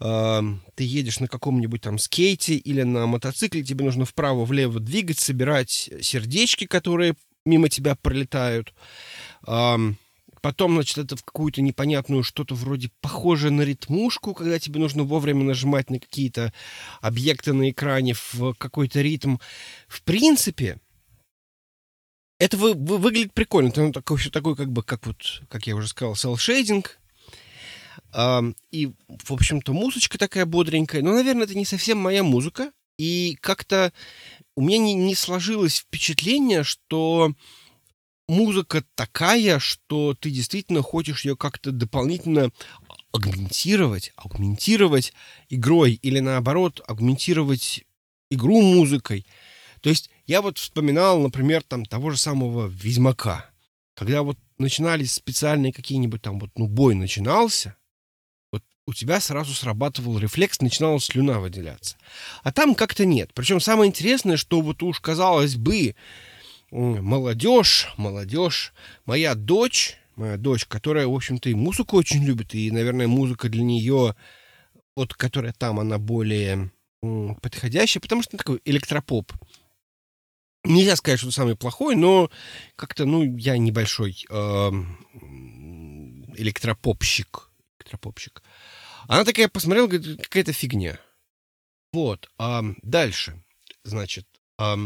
э, 0.00 0.42
ты 0.74 0.84
едешь 0.84 1.20
на 1.20 1.28
каком-нибудь 1.28 1.82
там 1.82 1.98
скейте 1.98 2.54
или 2.54 2.82
на 2.82 3.06
мотоцикле, 3.06 3.62
тебе 3.62 3.84
нужно 3.84 4.06
вправо-влево 4.06 4.80
двигать, 4.80 5.18
собирать 5.18 5.90
сердечки, 6.00 6.66
которые 6.66 7.16
мимо 7.44 7.68
тебя 7.68 7.94
пролетают. 7.94 8.72
Э, 9.46 9.76
Потом, 10.42 10.74
значит, 10.74 10.98
это 10.98 11.16
в 11.16 11.22
какую-то 11.22 11.62
непонятную 11.62 12.24
что-то 12.24 12.56
вроде 12.56 12.90
похожее 13.00 13.52
на 13.52 13.62
ритмушку, 13.62 14.34
когда 14.34 14.58
тебе 14.58 14.80
нужно 14.80 15.04
вовремя 15.04 15.44
нажимать 15.44 15.88
на 15.88 16.00
какие-то 16.00 16.52
объекты 17.00 17.52
на 17.52 17.70
экране 17.70 18.14
в 18.14 18.52
какой-то 18.54 19.00
ритм. 19.00 19.36
В 19.86 20.02
принципе, 20.02 20.80
это 22.40 22.56
вы, 22.56 22.74
вы, 22.74 22.98
выглядит 22.98 23.32
прикольно. 23.32 23.68
Это 23.68 23.82
ну, 23.82 23.92
такой, 23.92 24.18
все 24.18 24.30
такой, 24.30 24.56
как 24.56 24.72
бы, 24.72 24.82
как 24.82 25.06
вот, 25.06 25.42
как 25.48 25.68
я 25.68 25.76
уже 25.76 25.86
сказал, 25.86 26.14
селл-шейдинг. 26.14 26.98
Uh, 28.12 28.54
и, 28.70 28.90
в 29.08 29.32
общем-то, 29.32 29.72
музычка 29.72 30.18
такая 30.18 30.44
бодренькая. 30.44 31.02
Но, 31.02 31.12
наверное, 31.12 31.44
это 31.44 31.54
не 31.54 31.64
совсем 31.64 31.98
моя 31.98 32.24
музыка. 32.24 32.72
И 32.98 33.38
как-то 33.40 33.92
у 34.56 34.62
меня 34.62 34.78
не, 34.78 34.94
не 34.94 35.14
сложилось 35.14 35.78
впечатление, 35.78 36.64
что 36.64 37.32
музыка 38.32 38.82
такая, 38.94 39.58
что 39.58 40.14
ты 40.14 40.30
действительно 40.30 40.82
хочешь 40.82 41.24
ее 41.24 41.36
как-то 41.36 41.70
дополнительно 41.70 42.50
агментировать, 43.12 44.12
агментировать 44.16 45.12
игрой 45.48 45.92
или 45.92 46.18
наоборот 46.18 46.80
агментировать 46.86 47.84
игру 48.30 48.62
музыкой. 48.62 49.26
То 49.82 49.90
есть 49.90 50.10
я 50.26 50.42
вот 50.42 50.58
вспоминал, 50.58 51.20
например, 51.20 51.62
там 51.62 51.84
того 51.84 52.10
же 52.10 52.16
самого 52.16 52.66
Ведьмака. 52.68 53.50
Когда 53.94 54.22
вот 54.22 54.38
начинались 54.58 55.12
специальные 55.12 55.72
какие-нибудь 55.72 56.22
там 56.22 56.38
вот, 56.38 56.50
ну, 56.56 56.66
бой 56.66 56.94
начинался, 56.94 57.76
вот 58.50 58.62
у 58.86 58.94
тебя 58.94 59.20
сразу 59.20 59.52
срабатывал 59.52 60.18
рефлекс, 60.18 60.60
начинала 60.60 60.98
слюна 61.00 61.40
выделяться. 61.40 61.96
А 62.42 62.52
там 62.52 62.74
как-то 62.74 63.04
нет. 63.04 63.32
Причем 63.34 63.60
самое 63.60 63.88
интересное, 63.88 64.38
что 64.38 64.62
вот 64.62 64.82
уж 64.82 65.00
казалось 65.00 65.56
бы, 65.56 65.94
молодежь, 66.72 67.92
молодежь. 67.96 68.72
Моя 69.04 69.34
дочь, 69.34 69.96
моя 70.16 70.36
дочь, 70.36 70.64
которая, 70.66 71.06
в 71.06 71.14
общем-то, 71.14 71.50
и 71.50 71.54
музыку 71.54 71.96
очень 71.96 72.24
любит, 72.24 72.54
и, 72.54 72.70
наверное, 72.70 73.06
музыка 73.06 73.48
для 73.48 73.62
нее, 73.62 74.16
вот, 74.96 75.14
которая 75.14 75.52
там, 75.52 75.78
она 75.78 75.98
более 75.98 76.72
подходящая, 77.40 78.00
потому 78.00 78.22
что 78.22 78.36
такой 78.36 78.60
электропоп. 78.64 79.32
Нельзя 80.64 80.94
сказать, 80.96 81.18
что 81.18 81.30
самый 81.32 81.56
плохой, 81.56 81.96
но 81.96 82.30
как-то, 82.76 83.04
ну, 83.04 83.22
я 83.36 83.58
небольшой 83.58 84.24
э, 84.30 84.70
электропопщик. 86.36 87.50
электропопщик. 87.80 88.42
Она 89.08 89.24
такая 89.24 89.48
посмотрела, 89.48 89.88
говорит, 89.88 90.22
какая-то 90.22 90.52
фигня. 90.52 91.00
Вот. 91.92 92.30
А 92.38 92.62
дальше. 92.82 93.42
Значит, 93.82 94.28
а, 94.56 94.78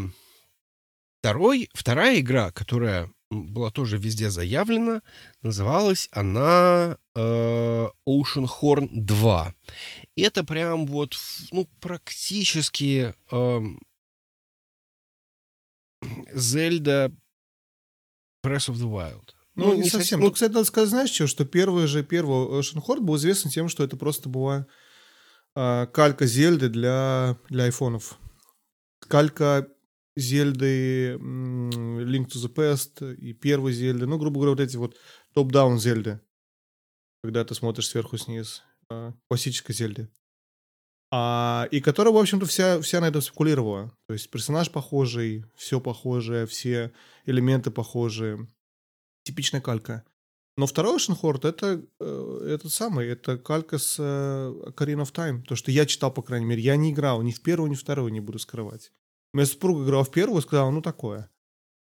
Второй, 1.27 1.69
вторая 1.75 2.21
игра, 2.21 2.53
которая 2.53 3.11
была 3.31 3.73
тоже 3.73 3.99
везде 3.99 4.31
заявлена, 4.31 5.03
называлась 5.43 6.09
она 6.13 6.99
э, 7.17 7.89
Ocean 8.09 8.47
Horn 8.47 8.89
2. 8.93 9.55
И 10.15 10.23
это 10.23 10.45
прям 10.45 10.87
вот, 10.87 11.17
ну, 11.51 11.69
практически 11.81 13.13
э, 13.33 13.61
Zelda 16.33 17.13
Breath 18.45 18.69
of 18.69 18.77
the 18.77 18.89
Wild. 18.89 19.31
Ну, 19.57 19.65
ну 19.65 19.73
не, 19.73 19.79
не 19.79 19.83
совсем. 19.83 20.01
совсем. 20.01 20.21
Ну, 20.21 20.31
кстати, 20.31 20.53
надо 20.53 20.65
сказать, 20.65 20.91
знаешь 20.91 21.11
что, 21.11 21.27
что 21.27 21.45
первый 21.45 21.89
же, 21.89 22.05
первый 22.05 22.61
Ocean 22.61 22.81
Horn 22.87 23.01
был 23.01 23.17
известен 23.17 23.51
тем, 23.51 23.69
что 23.69 23.83
это 23.83 23.97
просто 23.97 24.29
была 24.29 24.69
э, 25.57 25.89
калька 25.93 26.25
Зельды 26.25 26.69
для, 26.69 27.37
для 27.49 27.65
айфонов 27.65 28.17
калька 29.09 29.69
Зельды, 30.17 31.15
Link 31.15 32.29
to 32.29 32.37
the 32.37 32.53
Past 32.53 33.15
и 33.17 33.33
первой 33.35 33.73
Зельды, 33.73 34.07
ну, 34.07 34.19
грубо 34.19 34.37
говоря, 34.37 34.51
вот 34.51 34.61
эти 34.61 34.77
вот 34.77 34.97
топ-даун 35.35 35.79
Зельды, 35.79 36.21
когда 37.23 37.45
ты 37.45 37.55
смотришь 37.55 37.89
сверху 37.89 38.17
снизу, 38.17 38.63
а, 38.91 39.13
классической 39.29 39.75
Зельды. 39.75 40.09
А, 41.13 41.69
и 41.71 41.81
которая, 41.81 42.13
в 42.13 42.19
общем-то, 42.19 42.47
вся, 42.47 42.81
вся 42.81 43.01
на 43.01 43.09
этом 43.09 43.23
спекулировала. 43.23 43.97
То 44.09 44.15
есть 44.15 44.31
персонаж 44.31 44.71
похожий, 44.71 45.45
все 45.55 45.81
похожее, 45.81 46.47
все 46.47 46.93
элементы 47.27 47.71
похожие. 47.71 48.49
Типичная 49.23 49.61
калька. 49.61 50.05
Но 50.57 50.67
второй 50.67 50.97
Ocean 50.97 51.21
Horde 51.21 51.49
это 51.49 51.85
э, 52.01 52.49
этот 52.55 52.73
самый, 52.73 53.09
это 53.09 53.37
калька 53.37 53.79
с 53.79 53.97
э, 53.99 54.03
Ocarina 54.03 55.03
of 55.03 55.13
Time. 55.13 55.43
То, 55.43 55.55
что 55.55 55.71
я 55.71 55.85
читал, 55.85 56.13
по 56.13 56.23
крайней 56.23 56.47
мере. 56.47 56.63
Я 56.63 56.77
не 56.77 56.93
играл 56.93 57.23
ни 57.23 57.31
в 57.31 57.43
первую, 57.43 57.71
ни 57.71 57.75
в 57.75 57.81
вторую, 57.81 58.11
не 58.11 58.21
буду 58.21 58.39
скрывать. 58.39 58.93
Моя 59.37 59.45
супруга 59.45 59.85
играла 59.85 60.03
в 60.03 60.11
первую 60.11 60.41
и 60.41 60.43
сказала, 60.43 60.71
ну 60.71 60.81
такое. 60.81 61.31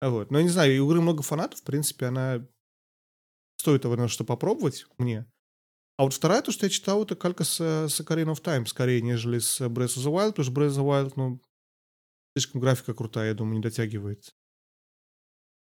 Вот. 0.02 0.30
Но 0.30 0.36
я 0.36 0.44
не 0.44 0.50
знаю, 0.50 0.84
у 0.84 0.86
игры 0.86 1.00
много 1.00 1.22
фанатов, 1.22 1.60
в 1.60 1.64
принципе, 1.64 2.04
она 2.04 2.46
стоит 3.56 3.80
того, 3.80 4.08
что 4.08 4.24
попробовать 4.24 4.84
мне. 4.98 5.24
А 5.96 6.02
вот 6.02 6.12
вторая, 6.12 6.42
то, 6.42 6.52
что 6.52 6.66
я 6.66 6.70
читал, 6.70 7.02
это 7.02 7.16
калька 7.16 7.44
с, 7.44 7.58
с 7.58 7.98
Ocarina 7.98 8.34
of 8.34 8.42
Time, 8.42 8.66
скорее, 8.66 9.00
нежели 9.00 9.38
с 9.38 9.58
Breath 9.58 9.96
of 9.96 10.04
the 10.04 10.12
Wild, 10.12 10.32
потому 10.32 10.44
что 10.44 10.52
Breath 10.52 10.68
of 10.68 10.76
the 10.76 10.84
Wild, 10.84 11.12
ну, 11.16 11.40
слишком 12.36 12.60
графика 12.60 12.92
крутая, 12.92 13.28
я 13.28 13.34
думаю, 13.34 13.54
не 13.54 13.62
дотягивает. 13.62 14.34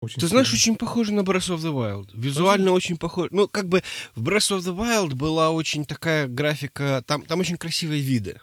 Очень 0.01 0.21
Ты 0.21 0.21
сильно. 0.21 0.29
знаешь, 0.29 0.55
очень 0.55 0.77
похоже 0.77 1.13
на 1.13 1.23
Breath 1.23 1.57
of 1.57 1.59
the 1.59 1.73
Wild. 1.73 2.11
Визуально 2.15 2.67
Разве? 2.67 2.77
очень 2.77 2.99
похоже. 2.99 3.31
Ну, 3.33 3.49
как 3.49 3.69
бы 3.69 3.83
в 4.15 4.23
Breath 4.23 4.57
of 4.57 4.61
the 4.61 4.77
Wild 4.77 5.17
была 5.17 5.51
очень 5.51 5.85
такая 5.85 6.29
графика, 6.29 7.03
там, 7.05 7.23
там 7.23 7.41
очень 7.41 7.57
красивые 7.57 8.01
виды. 8.01 8.41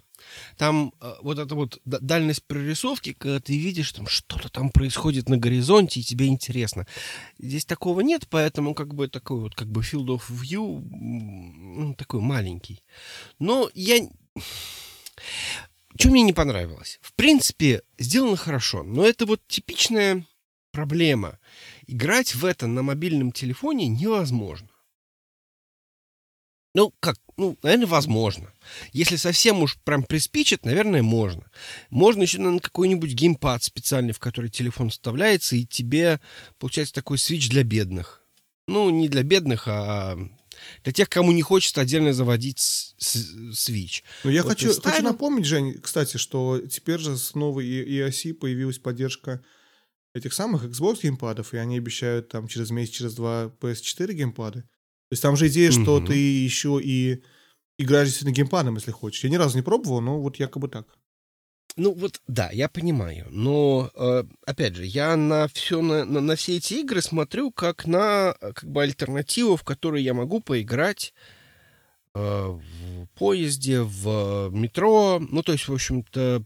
Там 0.57 0.93
э, 1.01 1.13
вот 1.21 1.39
эта 1.39 1.55
вот 1.55 1.79
дальность 1.85 2.43
прорисовки, 2.43 3.13
когда 3.13 3.39
ты 3.39 3.57
видишь, 3.57 3.91
там 3.91 4.07
что-то 4.07 4.49
там 4.49 4.69
происходит 4.69 5.29
на 5.29 5.37
горизонте, 5.37 5.99
и 5.99 6.03
тебе 6.03 6.27
интересно. 6.27 6.87
Здесь 7.39 7.65
такого 7.65 8.01
нет, 8.01 8.27
поэтому 8.29 8.73
как 8.73 8.93
бы 8.93 9.07
такой 9.07 9.39
вот 9.39 9.55
как 9.55 9.67
бы 9.67 9.81
field 9.81 10.07
of 10.07 10.23
view 10.29 10.81
ну, 10.91 11.93
такой 11.95 12.21
маленький. 12.21 12.83
Но 13.39 13.69
я... 13.73 14.07
Что 15.97 16.09
мне 16.09 16.23
не 16.23 16.33
понравилось? 16.33 16.99
В 17.01 17.13
принципе, 17.13 17.81
сделано 17.99 18.37
хорошо, 18.37 18.83
но 18.83 19.05
это 19.05 19.25
вот 19.25 19.41
типичная 19.47 20.25
проблема. 20.71 21.37
Играть 21.85 22.33
в 22.33 22.45
это 22.45 22.67
на 22.67 22.81
мобильном 22.81 23.31
телефоне 23.31 23.87
невозможно. 23.87 24.70
Ну, 26.73 26.93
как? 26.99 27.17
Ну, 27.37 27.57
наверное, 27.63 27.87
возможно. 27.87 28.53
Если 28.93 29.17
совсем 29.17 29.61
уж 29.61 29.77
прям 29.79 30.03
приспичит, 30.03 30.65
наверное, 30.65 31.01
можно. 31.01 31.49
Можно 31.89 32.21
еще 32.21 32.39
на 32.39 32.59
какой-нибудь 32.59 33.11
геймпад 33.13 33.63
специальный, 33.63 34.13
в 34.13 34.19
который 34.19 34.49
телефон 34.49 34.89
вставляется, 34.89 35.55
и 35.55 35.65
тебе 35.65 36.21
получается 36.59 36.93
такой 36.93 37.17
свич 37.17 37.49
для 37.49 37.63
бедных. 37.63 38.23
Ну, 38.67 38.89
не 38.89 39.09
для 39.09 39.23
бедных, 39.23 39.67
а 39.67 40.17
для 40.83 40.93
тех, 40.93 41.09
кому 41.09 41.31
не 41.31 41.41
хочется 41.41 41.81
отдельно 41.81 42.13
заводить 42.13 42.59
свич. 42.99 44.03
Ну, 44.23 44.31
я 44.31 44.43
вот 44.43 44.49
хочу, 44.49 44.71
ставил... 44.71 44.97
хочу 44.97 45.03
напомнить, 45.03 45.45
Жень, 45.45 45.73
кстати, 45.81 46.17
что 46.17 46.59
теперь 46.59 46.99
же 46.99 47.17
с 47.17 47.35
новой 47.35 47.65
EOS 47.65 48.33
появилась 48.35 48.79
поддержка 48.79 49.43
этих 50.13 50.33
самых 50.33 50.65
Xbox 50.65 51.01
геймпадов, 51.01 51.53
и 51.53 51.57
они 51.57 51.77
обещают 51.77 52.29
там 52.29 52.47
через 52.47 52.69
месяц, 52.69 52.93
через 52.93 53.15
два 53.15 53.51
PS4 53.59 54.13
геймпады. 54.13 54.63
То 55.11 55.13
есть 55.15 55.23
там 55.23 55.35
же 55.35 55.49
идея, 55.49 55.71
что 55.71 55.97
mm-hmm. 55.97 56.07
ты 56.07 56.13
еще 56.15 56.79
и 56.81 57.21
играешь 57.77 58.07
действительно 58.07 58.33
геймпадом, 58.33 58.75
если 58.75 58.91
хочешь. 58.91 59.25
Я 59.25 59.29
ни 59.29 59.35
разу 59.35 59.57
не 59.57 59.61
пробовал, 59.61 59.99
но 59.99 60.21
вот 60.21 60.39
якобы 60.39 60.69
так. 60.69 60.87
Ну 61.75 61.93
вот, 61.93 62.21
да, 62.27 62.49
я 62.51 62.69
понимаю. 62.69 63.27
Но, 63.29 63.91
э, 63.93 64.23
опять 64.45 64.75
же, 64.75 64.85
я 64.85 65.17
на 65.17 65.49
все, 65.49 65.81
на, 65.81 66.05
на, 66.05 66.21
на 66.21 66.37
все 66.37 66.55
эти 66.55 66.75
игры 66.75 67.01
смотрю 67.01 67.51
как 67.51 67.85
на 67.85 68.37
как 68.39 68.63
бы 68.63 68.83
альтернативу, 68.83 69.57
в 69.57 69.65
которой 69.65 70.01
я 70.01 70.13
могу 70.13 70.39
поиграть 70.39 71.13
э, 72.15 72.21
в 72.21 73.07
поезде, 73.07 73.81
в 73.81 74.49
метро. 74.53 75.19
Ну, 75.19 75.43
то 75.43 75.51
есть, 75.51 75.67
в 75.67 75.73
общем-то, 75.73 76.45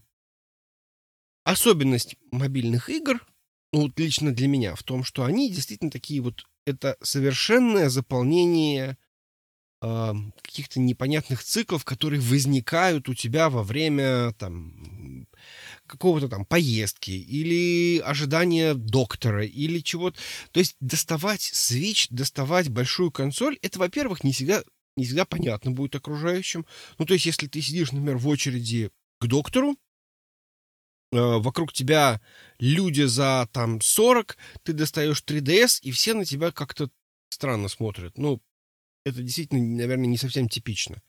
особенность 1.44 2.16
мобильных 2.32 2.90
игр, 2.90 3.24
ну, 3.72 3.82
вот 3.82 3.96
лично 4.00 4.34
для 4.34 4.48
меня, 4.48 4.74
в 4.74 4.82
том, 4.82 5.04
что 5.04 5.22
они 5.22 5.52
действительно 5.52 5.92
такие 5.92 6.20
вот 6.20 6.44
это 6.66 6.96
совершенное 7.00 7.88
заполнение 7.88 8.98
э, 9.80 10.12
каких-то 10.42 10.80
непонятных 10.80 11.42
циклов, 11.42 11.84
которые 11.84 12.20
возникают 12.20 13.08
у 13.08 13.14
тебя 13.14 13.48
во 13.48 13.62
время 13.62 14.32
там 14.34 15.26
какого-то 15.86 16.28
там 16.28 16.44
поездки 16.44 17.12
или 17.12 18.00
ожидания 18.00 18.74
доктора 18.74 19.46
или 19.46 19.78
чего-то. 19.78 20.18
То 20.50 20.60
есть 20.60 20.76
доставать 20.80 21.40
Switch, 21.40 22.08
доставать 22.10 22.68
большую 22.68 23.12
консоль, 23.12 23.58
это, 23.62 23.78
во-первых, 23.78 24.24
не 24.24 24.32
всегда, 24.32 24.64
не 24.96 25.04
всегда 25.04 25.24
понятно 25.24 25.70
будет 25.70 25.94
окружающим. 25.94 26.66
Ну, 26.98 27.06
то 27.06 27.14
есть, 27.14 27.26
если 27.26 27.46
ты 27.46 27.62
сидишь, 27.62 27.92
например, 27.92 28.18
в 28.18 28.26
очереди 28.28 28.90
к 29.20 29.26
доктору, 29.26 29.76
вокруг 31.10 31.72
тебя 31.72 32.20
люди 32.58 33.02
за 33.02 33.48
там 33.52 33.80
40, 33.80 34.36
ты 34.62 34.72
достаешь 34.72 35.22
3DS, 35.26 35.80
и 35.82 35.90
все 35.90 36.14
на 36.14 36.24
тебя 36.24 36.50
как-то 36.50 36.90
странно 37.28 37.68
смотрят. 37.68 38.18
Ну, 38.18 38.40
это 39.04 39.22
действительно, 39.22 39.60
наверное, 39.62 40.06
не 40.06 40.18
совсем 40.18 40.48
типично. 40.48 41.02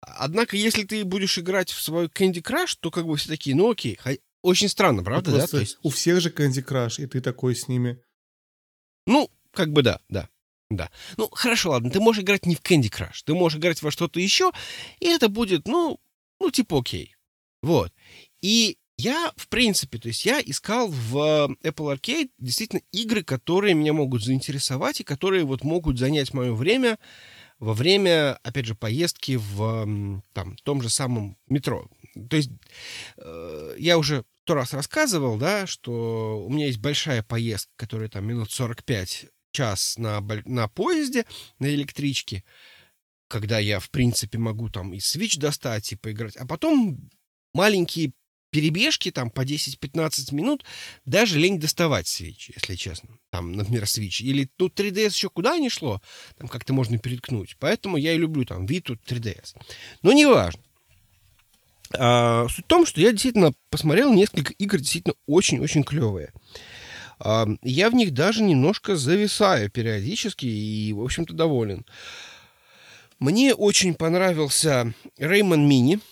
Однако, 0.00 0.56
если 0.56 0.84
ты 0.84 1.04
будешь 1.04 1.38
играть 1.38 1.70
в 1.70 1.80
свой 1.80 2.06
Candy 2.06 2.42
Crush, 2.42 2.76
то 2.80 2.90
как 2.90 3.06
бы 3.06 3.16
все 3.16 3.28
такие, 3.28 3.56
ну 3.56 3.70
окей. 3.70 3.98
Очень 4.42 4.68
странно, 4.68 5.02
правда, 5.02 5.30
ну, 5.30 5.36
да? 5.38 5.46
То 5.46 5.60
есть... 5.60 5.78
У 5.82 5.90
всех 5.90 6.20
же 6.20 6.30
Candy 6.30 6.62
Crush, 6.64 7.02
и 7.02 7.06
ты 7.06 7.20
такой 7.20 7.56
с 7.56 7.68
ними. 7.68 8.02
Ну, 9.06 9.30
как 9.52 9.72
бы 9.72 9.82
да, 9.82 10.00
да. 10.08 10.28
Да. 10.70 10.90
Ну, 11.16 11.28
хорошо, 11.30 11.70
ладно, 11.70 11.90
ты 11.90 12.00
можешь 12.00 12.22
играть 12.22 12.46
не 12.46 12.54
в 12.54 12.60
Candy 12.60 12.90
Crush, 12.90 13.22
ты 13.24 13.34
можешь 13.34 13.58
играть 13.58 13.82
во 13.82 13.90
что-то 13.90 14.20
еще, 14.20 14.50
и 15.00 15.06
это 15.06 15.28
будет, 15.28 15.66
ну, 15.66 16.00
ну, 16.40 16.50
типа 16.50 16.80
окей. 16.80 17.16
Вот. 17.62 17.92
И 18.42 18.78
я, 18.96 19.32
в 19.36 19.48
принципе, 19.48 19.98
то 19.98 20.08
есть 20.08 20.24
я 20.24 20.40
искал 20.40 20.88
в 20.88 21.16
Apple 21.62 21.96
Arcade 21.96 22.30
действительно 22.38 22.82
игры, 22.92 23.24
которые 23.24 23.74
меня 23.74 23.92
могут 23.92 24.22
заинтересовать 24.22 25.00
и 25.00 25.04
которые 25.04 25.44
вот 25.44 25.64
могут 25.64 25.98
занять 25.98 26.32
мое 26.32 26.52
время 26.52 26.98
во 27.58 27.72
время, 27.72 28.38
опять 28.42 28.66
же, 28.66 28.74
поездки 28.74 29.36
в 29.36 30.22
там, 30.32 30.56
том 30.64 30.82
же 30.82 30.90
самом 30.90 31.36
метро. 31.48 31.88
То 32.28 32.36
есть 32.36 32.50
э, 33.16 33.76
я 33.78 33.98
уже 33.98 34.24
сто 34.42 34.54
раз 34.54 34.74
рассказывал, 34.74 35.38
да, 35.38 35.66
что 35.66 36.44
у 36.44 36.50
меня 36.50 36.66
есть 36.66 36.78
большая 36.78 37.22
поездка, 37.22 37.72
которая 37.76 38.08
там 38.08 38.26
минут 38.26 38.52
45 38.52 39.26
час 39.52 39.96
на, 39.96 40.20
на 40.44 40.68
поезде, 40.68 41.24
на 41.58 41.66
электричке, 41.74 42.44
когда 43.28 43.58
я, 43.58 43.80
в 43.80 43.90
принципе, 43.90 44.38
могу 44.38 44.68
там 44.68 44.92
и 44.92 44.98
Switch 44.98 45.38
достать, 45.38 45.92
и 45.92 45.96
поиграть. 45.96 46.36
А 46.36 46.46
потом 46.46 47.08
маленькие 47.54 48.12
перебежки 48.54 49.10
там 49.10 49.30
по 49.30 49.40
10-15 49.40 50.32
минут 50.32 50.64
даже 51.04 51.40
лень 51.40 51.58
доставать 51.58 52.06
свечи, 52.06 52.54
если 52.54 52.76
честно. 52.76 53.18
Там, 53.30 53.50
например, 53.50 53.84
свич. 53.88 54.20
Или 54.20 54.48
тут 54.56 54.78
3DS 54.78 55.08
еще 55.08 55.28
куда 55.28 55.58
не 55.58 55.68
шло, 55.68 56.00
там 56.38 56.46
как-то 56.46 56.72
можно 56.72 56.96
переткнуть. 56.98 57.56
Поэтому 57.58 57.96
я 57.96 58.12
и 58.12 58.16
люблю 58.16 58.44
там 58.44 58.64
тут 58.68 59.00
3DS. 59.10 59.56
Но 60.02 60.12
неважно. 60.12 60.62
А, 61.98 62.46
суть 62.48 62.64
в 62.64 62.68
том, 62.68 62.86
что 62.86 63.00
я 63.00 63.10
действительно 63.10 63.54
посмотрел 63.70 64.14
несколько 64.14 64.52
игр, 64.52 64.78
действительно 64.78 65.16
очень-очень 65.26 65.82
клевые. 65.82 66.32
А, 67.18 67.48
я 67.62 67.90
в 67.90 67.94
них 67.94 68.14
даже 68.14 68.44
немножко 68.44 68.94
зависаю 68.94 69.68
периодически 69.68 70.46
и, 70.46 70.92
в 70.92 71.02
общем-то, 71.02 71.34
доволен. 71.34 71.84
Мне 73.18 73.52
очень 73.52 73.94
понравился 73.94 74.94
Rayman 75.18 75.68
Mini— 75.68 76.00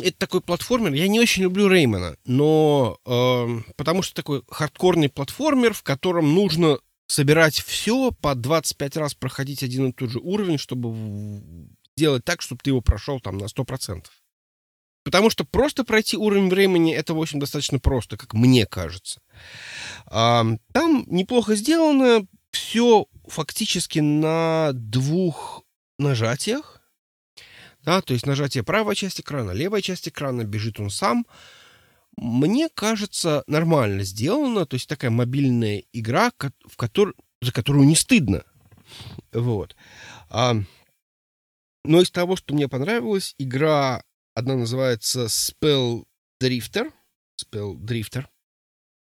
это 0.00 0.18
такой 0.18 0.40
платформер. 0.40 0.92
Я 0.92 1.08
не 1.08 1.20
очень 1.20 1.42
люблю 1.42 1.68
Реймона, 1.68 2.16
но 2.24 2.98
э, 3.06 3.72
потому 3.76 4.02
что 4.02 4.14
такой 4.14 4.42
хардкорный 4.48 5.08
платформер, 5.08 5.74
в 5.74 5.82
котором 5.82 6.34
нужно 6.34 6.78
собирать 7.06 7.60
все, 7.60 8.12
по 8.12 8.34
25 8.34 8.96
раз 8.96 9.14
проходить 9.14 9.62
один 9.62 9.88
и 9.88 9.92
тот 9.92 10.10
же 10.10 10.20
уровень, 10.20 10.58
чтобы 10.58 10.94
сделать 11.96 12.24
так, 12.24 12.40
чтобы 12.40 12.60
ты 12.62 12.70
его 12.70 12.80
прошел 12.80 13.20
там 13.20 13.38
на 13.38 13.44
100%. 13.44 14.04
Потому 15.02 15.30
что 15.30 15.44
просто 15.44 15.84
пройти 15.84 16.16
уровень 16.16 16.48
в 16.48 16.52
Реймоне 16.52 16.94
это, 16.94 17.14
в 17.14 17.20
общем, 17.20 17.40
достаточно 17.40 17.78
просто, 17.78 18.16
как 18.16 18.34
мне 18.34 18.66
кажется. 18.66 19.20
А, 20.06 20.44
там 20.72 21.04
неплохо 21.06 21.56
сделано, 21.56 22.26
все 22.52 23.06
фактически 23.26 24.00
на 24.00 24.70
двух 24.72 25.62
нажатиях. 25.98 26.79
Да, 27.82 28.02
то 28.02 28.12
есть 28.12 28.26
нажатие 28.26 28.62
правой 28.62 28.94
части 28.94 29.22
экрана, 29.22 29.52
левой 29.52 29.82
части 29.82 30.10
экрана, 30.10 30.44
бежит 30.44 30.80
он 30.80 30.90
сам. 30.90 31.26
Мне 32.16 32.68
кажется, 32.68 33.44
нормально 33.46 34.04
сделано. 34.04 34.66
То 34.66 34.74
есть 34.74 34.88
такая 34.88 35.10
мобильная 35.10 35.84
игра, 35.92 36.32
в 36.66 36.76
которой, 36.76 37.14
за 37.40 37.52
которую 37.52 37.86
не 37.86 37.96
стыдно. 37.96 38.44
Вот. 39.32 39.76
А, 40.28 40.56
но 41.84 42.00
из 42.00 42.10
того, 42.10 42.36
что 42.36 42.54
мне 42.54 42.68
понравилось, 42.68 43.34
игра 43.38 44.02
одна 44.34 44.56
называется 44.56 45.26
Spell 45.26 46.04
Drifter. 46.42 46.92
Spell 47.40 47.76
Drifter. 47.76 48.26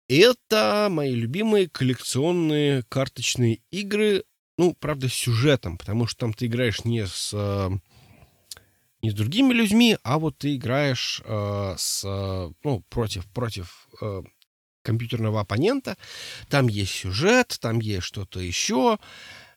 Это 0.08 0.89
мои 0.91 1.15
любимые 1.15 1.69
коллекционные 1.69 2.84
карточные 2.89 3.62
игры, 3.71 4.26
ну, 4.58 4.76
правда, 4.78 5.08
с 5.08 5.13
сюжетом, 5.13 5.78
потому 5.78 6.06
что 6.06 6.19
там 6.19 6.34
ты 6.34 6.47
играешь 6.47 6.84
не 6.84 7.08
с, 7.08 7.32
э, 7.34 7.69
не 9.02 9.12
с 9.12 9.14
другими 9.14 9.54
людьми, 9.54 9.98
а 10.04 10.20
вот 10.20 10.38
ты 10.38 10.56
играешь 10.56 11.22
э, 11.26 11.76
с, 11.78 12.04
ну, 12.64 12.84
против, 12.90 13.26
против 13.28 13.88
э, 14.02 14.22
компьютерного 14.84 15.42
оппонента. 15.42 15.98
Там 16.50 16.68
есть 16.68 16.92
сюжет, 16.92 17.58
там 17.62 17.80
есть 17.80 18.06
что-то 18.06 18.40
еще. 18.40 19.00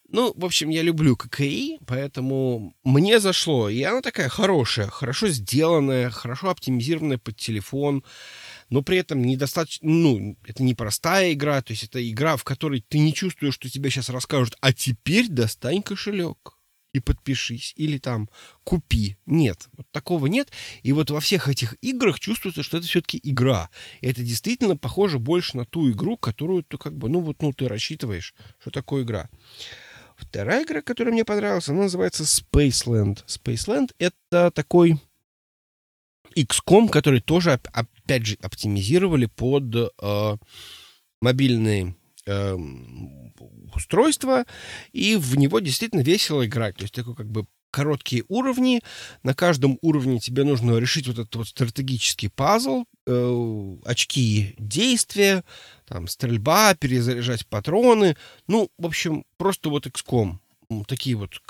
Ну, 0.08 0.32
в 0.36 0.44
общем, 0.44 0.68
я 0.68 0.82
люблю 0.82 1.16
ККИ, 1.16 1.78
поэтому 1.86 2.74
мне 2.84 3.20
зашло. 3.20 3.68
И 3.68 3.82
она 3.82 4.00
такая 4.00 4.28
хорошая, 4.28 4.88
хорошо 4.88 5.28
сделанная, 5.28 6.10
хорошо 6.10 6.50
оптимизированная 6.50 7.18
под 7.18 7.36
телефон 7.36 8.04
но 8.70 8.82
при 8.82 8.98
этом 8.98 9.22
недостаточно, 9.22 9.88
ну, 9.88 10.36
это 10.46 10.62
не 10.62 10.74
простая 10.74 11.32
игра, 11.32 11.62
то 11.62 11.72
есть 11.72 11.84
это 11.84 12.10
игра, 12.10 12.36
в 12.36 12.44
которой 12.44 12.80
ты 12.80 12.98
не 12.98 13.14
чувствуешь, 13.14 13.54
что 13.54 13.68
тебе 13.68 13.90
сейчас 13.90 14.08
расскажут, 14.08 14.56
а 14.60 14.72
теперь 14.72 15.28
достань 15.28 15.82
кошелек 15.82 16.53
и 16.94 17.00
подпишись, 17.00 17.74
или 17.76 17.98
там 17.98 18.30
купи. 18.62 19.16
Нет, 19.26 19.68
вот 19.76 19.86
такого 19.90 20.26
нет. 20.26 20.50
И 20.82 20.92
вот 20.92 21.10
во 21.10 21.20
всех 21.20 21.48
этих 21.48 21.76
играх 21.82 22.20
чувствуется, 22.20 22.62
что 22.62 22.78
это 22.78 22.86
все-таки 22.86 23.20
игра. 23.22 23.68
И 24.00 24.06
это 24.06 24.22
действительно 24.22 24.76
похоже 24.76 25.18
больше 25.18 25.56
на 25.56 25.66
ту 25.66 25.90
игру, 25.90 26.16
которую 26.16 26.62
ты 26.62 26.78
как 26.78 26.96
бы, 26.96 27.08
ну 27.08 27.20
вот, 27.20 27.42
ну 27.42 27.52
ты 27.52 27.68
рассчитываешь, 27.68 28.32
что 28.60 28.70
такое 28.70 29.02
игра. 29.02 29.28
Вторая 30.16 30.64
игра, 30.64 30.80
которая 30.80 31.12
мне 31.12 31.24
понравилась, 31.24 31.68
она 31.68 31.82
называется 31.82 32.22
Spaceland. 32.22 33.24
Spaceland— 33.26 33.90
это 33.98 34.52
такой 34.52 35.00
XCOM, 36.36 36.88
который 36.88 37.20
тоже, 37.20 37.60
опять 37.72 38.24
же, 38.24 38.36
оптимизировали 38.40 39.26
под 39.26 39.74
э, 39.74 40.36
мобильные 41.20 41.96
э, 42.26 42.56
устройства, 43.74 44.44
и 44.92 45.16
в 45.16 45.36
него 45.36 45.60
действительно 45.60 46.00
весело 46.00 46.44
играть. 46.46 46.76
То 46.76 46.82
есть 46.82 46.94
такой 46.94 47.14
как 47.14 47.30
бы 47.30 47.46
короткие 47.74 48.24
уровни. 48.28 48.80
На 49.24 49.34
каждом 49.34 49.78
уровне 49.82 50.20
тебе 50.20 50.44
нужно 50.44 50.78
решить 50.78 51.08
вот 51.08 51.18
этот 51.18 51.34
вот 51.34 51.48
стратегический 51.48 52.28
пазл, 52.28 52.84
э, 53.06 53.76
очки 53.84 54.54
действия, 54.58 55.42
там, 55.86 56.06
стрельба, 56.06 56.74
перезаряжать 56.76 57.46
патроны. 57.48 58.16
Ну, 58.46 58.70
в 58.78 58.86
общем, 58.86 59.24
просто 59.38 59.70
вот 59.70 59.86
XCOM. 59.86 60.36
Такие 60.86 61.16
вот 61.16 61.40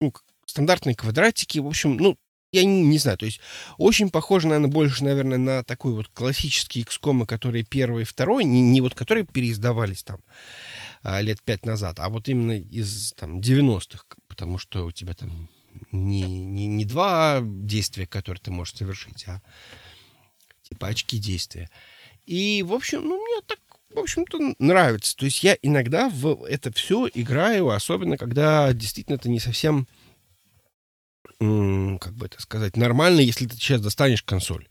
ну, 0.00 0.12
стандартные 0.46 0.96
квадратики. 0.96 1.58
В 1.58 1.66
общем, 1.66 1.98
ну, 1.98 2.16
я 2.56 2.64
не, 2.64 2.82
не 2.82 2.98
знаю, 2.98 3.18
то 3.18 3.26
есть 3.26 3.40
очень 3.78 4.10
похоже, 4.10 4.48
наверное, 4.48 4.70
больше, 4.70 5.04
наверное, 5.04 5.38
на 5.38 5.62
такой 5.62 5.92
вот 5.92 6.08
классический 6.08 6.82
XCOM, 6.82 7.26
которые 7.26 7.64
первый 7.64 8.02
и 8.02 8.06
второй, 8.06 8.44
не, 8.44 8.62
не 8.62 8.80
вот 8.80 8.94
которые 8.94 9.24
переиздавались 9.24 10.02
там 10.02 10.20
а, 11.02 11.20
лет 11.20 11.42
пять 11.42 11.66
назад, 11.66 12.00
а 12.00 12.08
вот 12.08 12.28
именно 12.28 12.58
из 12.58 13.12
там 13.12 13.40
90-х, 13.40 14.04
потому 14.28 14.58
что 14.58 14.86
у 14.86 14.92
тебя 14.92 15.14
там 15.14 15.48
не, 15.92 16.22
не, 16.22 16.66
не 16.66 16.84
два 16.84 17.40
действия, 17.42 18.06
которые 18.06 18.40
ты 18.40 18.50
можешь 18.50 18.74
совершить, 18.74 19.24
а 19.28 19.42
типа 20.62 20.88
очки 20.88 21.18
действия. 21.18 21.70
И, 22.24 22.64
в 22.66 22.72
общем, 22.72 23.02
ну, 23.02 23.22
мне 23.22 23.40
так 23.46 23.58
в 23.94 23.98
общем-то, 23.98 24.54
нравится. 24.58 25.16
То 25.16 25.24
есть 25.24 25.42
я 25.42 25.56
иногда 25.62 26.10
в 26.10 26.44
это 26.44 26.70
все 26.72 27.08
играю, 27.14 27.70
особенно 27.70 28.18
когда 28.18 28.72
действительно 28.74 29.14
это 29.14 29.30
не 29.30 29.40
совсем 29.40 29.86
как 31.38 32.14
бы 32.14 32.26
это 32.26 32.40
сказать, 32.40 32.76
нормально, 32.76 33.20
если 33.20 33.46
ты 33.46 33.56
сейчас 33.56 33.80
достанешь 33.80 34.22
консоль. 34.22 34.68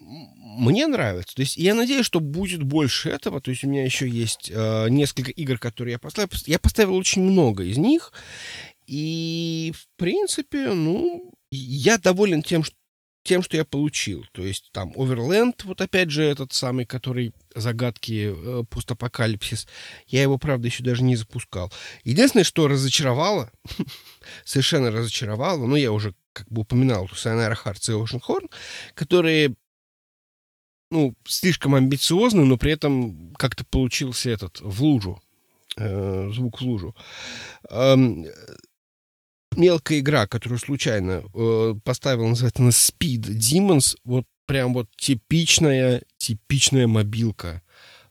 Мне 0.00 0.86
нравится. 0.86 1.36
То 1.36 1.42
есть 1.42 1.56
я 1.56 1.74
надеюсь, 1.74 2.06
что 2.06 2.20
будет 2.20 2.62
больше 2.62 3.10
этого. 3.10 3.40
То 3.40 3.50
есть 3.50 3.62
у 3.62 3.68
меня 3.68 3.84
еще 3.84 4.08
есть 4.08 4.50
э, 4.52 4.88
несколько 4.88 5.30
игр, 5.30 5.58
которые 5.58 5.92
я 5.92 5.98
поставил. 5.98 6.30
Я 6.46 6.58
поставил 6.58 6.96
очень 6.96 7.22
много 7.22 7.62
из 7.64 7.76
них. 7.76 8.12
И, 8.86 9.72
в 9.76 9.86
принципе, 9.96 10.72
ну, 10.72 11.32
я 11.50 11.98
доволен 11.98 12.42
тем, 12.42 12.64
что 12.64 12.74
тем, 13.28 13.42
что 13.42 13.58
я 13.58 13.64
получил. 13.66 14.24
То 14.32 14.42
есть 14.42 14.70
там 14.72 14.90
Overland, 14.92 15.60
вот 15.64 15.82
опять 15.82 16.10
же 16.10 16.24
этот 16.24 16.54
самый, 16.54 16.86
который 16.86 17.34
загадки 17.54 18.32
э, 18.34 18.64
постапокалипсис. 18.70 19.68
Я 20.06 20.22
его, 20.22 20.38
правда, 20.38 20.66
еще 20.68 20.82
даже 20.82 21.02
не 21.02 21.14
запускал. 21.14 21.70
Единственное, 22.04 22.44
что 22.44 22.68
разочаровало, 22.68 23.52
совершенно 24.46 24.90
разочаровало, 24.90 25.66
ну, 25.66 25.76
я 25.76 25.92
уже 25.92 26.14
как 26.32 26.48
бы 26.48 26.62
упоминал 26.62 27.04
Sayonara 27.12 27.54
Hearts 27.62 27.90
и 27.90 28.18
Horn, 28.18 28.50
которые 28.94 29.54
ну, 30.90 31.14
слишком 31.26 31.74
амбициозны, 31.74 32.46
но 32.46 32.56
при 32.56 32.72
этом 32.72 33.34
как-то 33.34 33.66
получился 33.66 34.30
этот 34.30 34.58
в 34.62 34.82
лужу, 34.82 35.20
э, 35.76 36.30
звук 36.32 36.62
в 36.62 36.64
лужу. 36.64 36.96
Эм, 37.68 38.24
мелкая 39.58 39.98
игра, 39.98 40.26
которую 40.26 40.58
случайно 40.58 41.24
э, 41.34 41.74
поставил, 41.84 42.26
называется 42.28 42.62
на 42.62 42.70
Speed 42.70 43.36
Demons, 43.36 43.96
вот 44.04 44.24
прям 44.46 44.72
вот 44.72 44.88
типичная, 44.96 46.02
типичная 46.16 46.86
мобилка. 46.86 47.62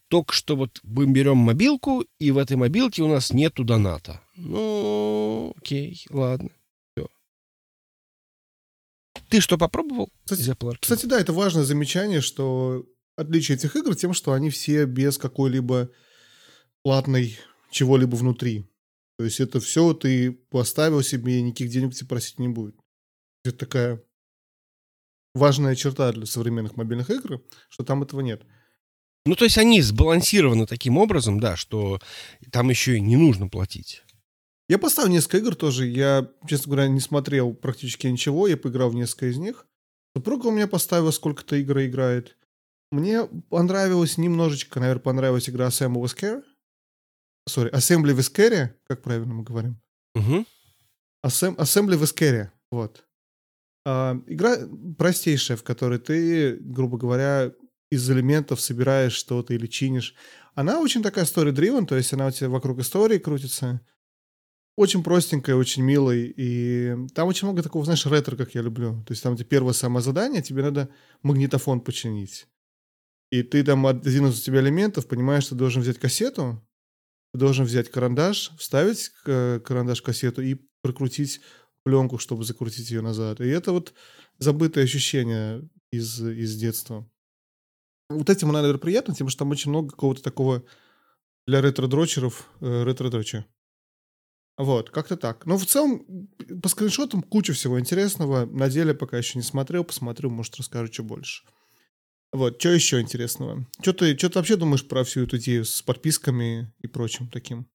Только 0.10 0.34
что 0.34 0.56
вот 0.56 0.80
мы 0.84 1.06
берем 1.06 1.38
мобилку, 1.38 2.06
и 2.20 2.32
в 2.32 2.38
этой 2.38 2.56
мобилке 2.56 3.02
у 3.02 3.08
нас 3.08 3.34
нету 3.34 3.64
доната. 3.64 4.22
Ну, 4.36 5.54
окей, 5.58 6.06
ладно. 6.10 6.50
Все. 6.96 7.08
Ты 9.30 9.42
что, 9.42 9.58
попробовал? 9.58 10.10
Кстати, 10.24 10.56
кстати, 10.80 11.06
да, 11.08 11.20
это 11.20 11.34
важное 11.34 11.64
замечание, 11.64 12.22
что 12.22 12.86
отличие 13.16 13.58
этих 13.58 13.76
игр 13.76 13.96
тем, 13.96 14.14
что 14.14 14.32
они 14.32 14.50
все 14.50 14.86
без 14.86 15.18
какой-либо 15.18 15.90
платной 16.84 17.38
чего-либо 17.72 18.16
внутри. 18.16 18.66
То 19.18 19.24
есть 19.24 19.40
это 19.40 19.60
все 19.60 19.94
ты 19.94 20.32
поставил 20.32 21.02
себе, 21.02 21.40
и 21.40 21.42
никаких 21.42 21.70
денег 21.70 21.96
тебе 21.96 22.08
просить 22.08 22.40
не 22.40 22.48
будет. 22.48 22.76
Это 23.44 23.58
такая 23.58 24.04
важная 25.34 25.76
черта 25.76 26.12
для 26.12 26.26
современных 26.26 26.76
мобильных 26.76 27.10
игр, 27.10 27.42
что 27.70 27.84
там 27.84 28.04
этого 28.04 28.22
нет. 28.22 28.44
Ну, 29.26 29.36
то 29.36 29.44
есть 29.44 29.58
они 29.58 29.82
сбалансированы 29.82 30.66
таким 30.66 30.98
образом, 30.98 31.40
да, 31.40 31.56
что 31.56 32.00
там 32.52 32.70
еще 32.70 32.98
и 32.98 33.02
не 33.02 33.18
нужно 33.18 33.50
платить. 33.50 34.04
Я 34.70 34.78
поставил 34.78 35.10
несколько 35.10 35.38
игр 35.38 35.56
тоже. 35.56 35.88
Я, 35.88 36.30
честно 36.48 36.72
говоря, 36.72 36.90
не 36.90 37.00
смотрел 37.00 37.54
практически 37.54 38.08
ничего. 38.08 38.48
Я 38.48 38.58
поиграл 38.58 38.90
в 38.90 38.96
несколько 38.96 39.28
из 39.28 39.38
них. 39.38 39.66
Супруга 40.16 40.48
у 40.48 40.52
меня 40.52 40.68
поставила, 40.68 41.12
сколько-то 41.12 41.56
игр 41.56 41.80
играет. 41.82 42.38
Мне 42.92 43.26
понравилось 43.50 44.18
немножечко, 44.18 44.80
наверное, 44.80 45.02
понравилась 45.02 45.50
игра 45.50 45.68
with 45.68 46.18
Care. 46.18 46.44
Sorry, 47.48 47.72
Assembly 47.72 48.16
with 48.16 48.34
Care, 48.34 48.76
как 48.88 49.02
правильно 49.02 49.34
мы 49.34 49.44
говорим? 49.44 49.82
Угу. 50.16 50.46
Assembly 51.26 51.98
with 51.98 52.16
Care, 52.16 52.50
вот. 52.72 53.06
А, 53.86 54.22
игра 54.28 54.58
простейшая, 54.98 55.58
в 55.58 55.64
которой 55.64 56.00
ты, 56.00 56.58
грубо 56.58 56.98
говоря, 56.98 57.54
из 57.90 58.10
элементов 58.10 58.60
собираешь 58.60 59.14
что-то 59.14 59.54
или 59.54 59.68
чинишь. 59.68 60.14
Она 60.56 60.82
очень 60.82 61.02
такая 61.02 61.26
story-driven, 61.26 61.86
то 61.86 61.96
есть 61.96 62.12
она 62.14 62.28
у 62.28 62.32
тебя 62.32 62.50
вокруг 62.50 62.80
истории 62.80 63.18
крутится. 63.18 63.80
Очень 64.76 65.04
простенькая, 65.04 65.56
очень 65.56 65.84
милая. 65.84 66.34
И 66.36 66.96
там 67.16 67.28
очень 67.28 67.48
много 67.48 67.64
такого, 67.64 67.86
знаешь, 67.86 68.06
ретро, 68.06 68.36
как 68.36 68.54
я 68.56 68.62
люблю. 68.62 69.04
То 69.08 69.14
есть 69.14 69.24
там, 69.24 69.36
где 69.36 69.44
первое 69.44 69.74
самое 69.74 70.04
задание, 70.04 70.42
тебе 70.42 70.64
надо 70.64 70.90
магнитофон 71.24 71.82
починить. 71.82 72.48
И 73.32 73.42
ты 73.42 73.64
там 73.64 73.88
один 73.88 74.28
из 74.28 74.40
у 74.40 74.44
тебя 74.44 74.60
элементов, 74.60 75.08
понимаешь, 75.08 75.44
что 75.44 75.56
ты 75.56 75.60
должен 75.60 75.82
взять 75.82 75.98
кассету, 75.98 76.62
ты 77.38 77.42
должен 77.42 77.66
взять 77.66 77.92
карандаш, 77.92 78.52
вставить 78.58 79.10
карандаш 79.24 80.02
в 80.02 80.04
кассету 80.04 80.42
и 80.42 80.56
прокрутить 80.82 81.40
пленку, 81.84 82.18
чтобы 82.18 82.44
закрутить 82.44 82.90
ее 82.90 83.02
назад. 83.02 83.40
И 83.42 83.48
это 83.48 83.72
вот 83.74 83.94
забытое 84.40 84.84
ощущение 84.84 85.70
из, 85.92 86.20
из 86.20 86.56
детства. 86.56 87.08
Вот 88.10 88.30
этим 88.32 88.52
наверное, 88.52 88.80
приятна, 88.80 89.14
тем, 89.14 89.30
что 89.30 89.40
там 89.40 89.52
очень 89.52 89.70
много 89.70 89.92
какого-то 89.92 90.24
такого 90.24 90.64
для 91.46 91.62
ретро-дрочеров 91.62 92.50
э, 92.60 92.84
ретро-дроча. 92.84 93.46
Вот, 94.58 94.90
как-то 94.90 95.16
так. 95.16 95.46
Но 95.46 95.58
в 95.58 95.66
целом, 95.68 96.30
по 96.64 96.70
скриншотам 96.70 97.22
куча 97.22 97.54
всего 97.54 97.80
интересного. 97.80 98.48
На 98.48 98.68
деле 98.68 98.96
пока 98.96 99.18
еще 99.18 99.38
не 99.38 99.44
смотрел, 99.44 99.84
посмотрю, 99.84 100.32
может, 100.32 100.56
расскажу 100.56 100.92
что 100.92 101.04
больше. 101.04 101.44
Вот, 102.38 102.60
что 102.60 102.70
еще 102.70 103.02
интересного? 103.02 103.66
Что 103.82 103.94
ты, 103.94 104.16
что 104.16 104.30
ты 104.30 104.38
вообще 104.38 104.58
думаешь 104.58 104.88
про 104.88 105.04
всю 105.04 105.24
эту 105.24 105.38
идею 105.38 105.66
с 105.66 105.82
подписками 105.82 106.72
и 106.84 106.88
прочим 106.88 107.30
таким? 107.30 107.68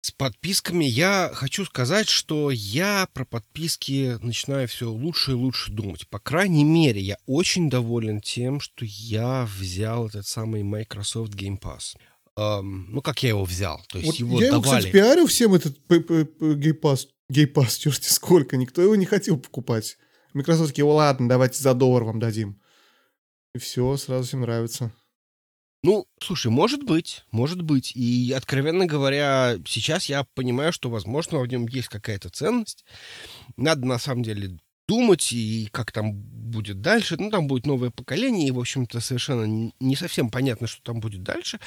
С 0.00 0.10
подписками 0.10 0.84
я 0.84 1.30
хочу 1.32 1.64
сказать, 1.64 2.08
что 2.08 2.50
я 2.50 3.06
про 3.12 3.24
подписки 3.24 4.18
начинаю 4.22 4.66
все 4.66 4.90
лучше 4.90 5.30
и 5.30 5.34
лучше 5.34 5.70
думать. 5.70 6.08
По 6.08 6.18
крайней 6.18 6.64
мере, 6.64 7.00
я 7.00 7.16
очень 7.26 7.70
доволен 7.70 8.20
тем, 8.20 8.58
что 8.58 8.84
я 8.84 9.48
взял 9.58 10.08
этот 10.08 10.26
самый 10.26 10.64
Microsoft 10.64 11.34
Game 11.34 11.60
Pass. 11.60 11.94
Эм, 12.36 12.88
ну, 12.90 13.02
как 13.02 13.22
я 13.22 13.28
его 13.28 13.44
взял? 13.44 13.80
То 13.88 13.98
есть 13.98 14.10
вот 14.10 14.16
его 14.16 14.40
я 14.40 14.50
давали. 14.50 14.66
его, 14.66 14.78
кстати, 14.78 14.92
пиарю 14.92 15.26
всем 15.28 15.54
этот 15.54 15.78
Game 15.88 16.80
Pass, 16.80 17.06
Game 17.32 17.52
Pass, 17.52 17.78
черти 17.78 18.08
сколько. 18.10 18.56
Никто 18.56 18.82
его 18.82 18.96
не 18.96 19.06
хотел 19.06 19.38
покупать. 19.38 19.96
Microsoft 20.34 20.70
такие, 20.70 20.84
ладно, 20.84 21.28
давайте 21.28 21.62
за 21.62 21.72
доллар 21.72 22.02
вам 22.02 22.18
дадим. 22.18 22.59
И 23.54 23.58
все, 23.58 23.96
сразу 23.96 24.26
всем 24.26 24.42
нравится. 24.42 24.92
Ну, 25.82 26.06
слушай, 26.20 26.48
может 26.48 26.82
быть, 26.82 27.24
может 27.30 27.62
быть. 27.62 27.92
И, 27.96 28.32
откровенно 28.36 28.86
говоря, 28.86 29.56
сейчас 29.66 30.06
я 30.06 30.24
понимаю, 30.34 30.72
что, 30.72 30.90
возможно, 30.90 31.38
в 31.38 31.46
нем 31.46 31.66
есть 31.66 31.88
какая-то 31.88 32.28
ценность. 32.28 32.84
Надо, 33.56 33.86
на 33.86 33.98
самом 33.98 34.22
деле, 34.22 34.58
думать, 34.86 35.32
и 35.32 35.68
как 35.72 35.90
там 35.90 36.12
будет 36.12 36.82
дальше. 36.82 37.16
Ну, 37.18 37.30
там 37.30 37.46
будет 37.46 37.64
новое 37.64 37.90
поколение, 37.90 38.48
и, 38.48 38.50
в 38.50 38.58
общем-то, 38.60 39.00
совершенно 39.00 39.72
не 39.80 39.96
совсем 39.96 40.30
понятно, 40.30 40.66
что 40.66 40.82
там 40.82 41.00
будет 41.00 41.22
дальше. 41.22 41.60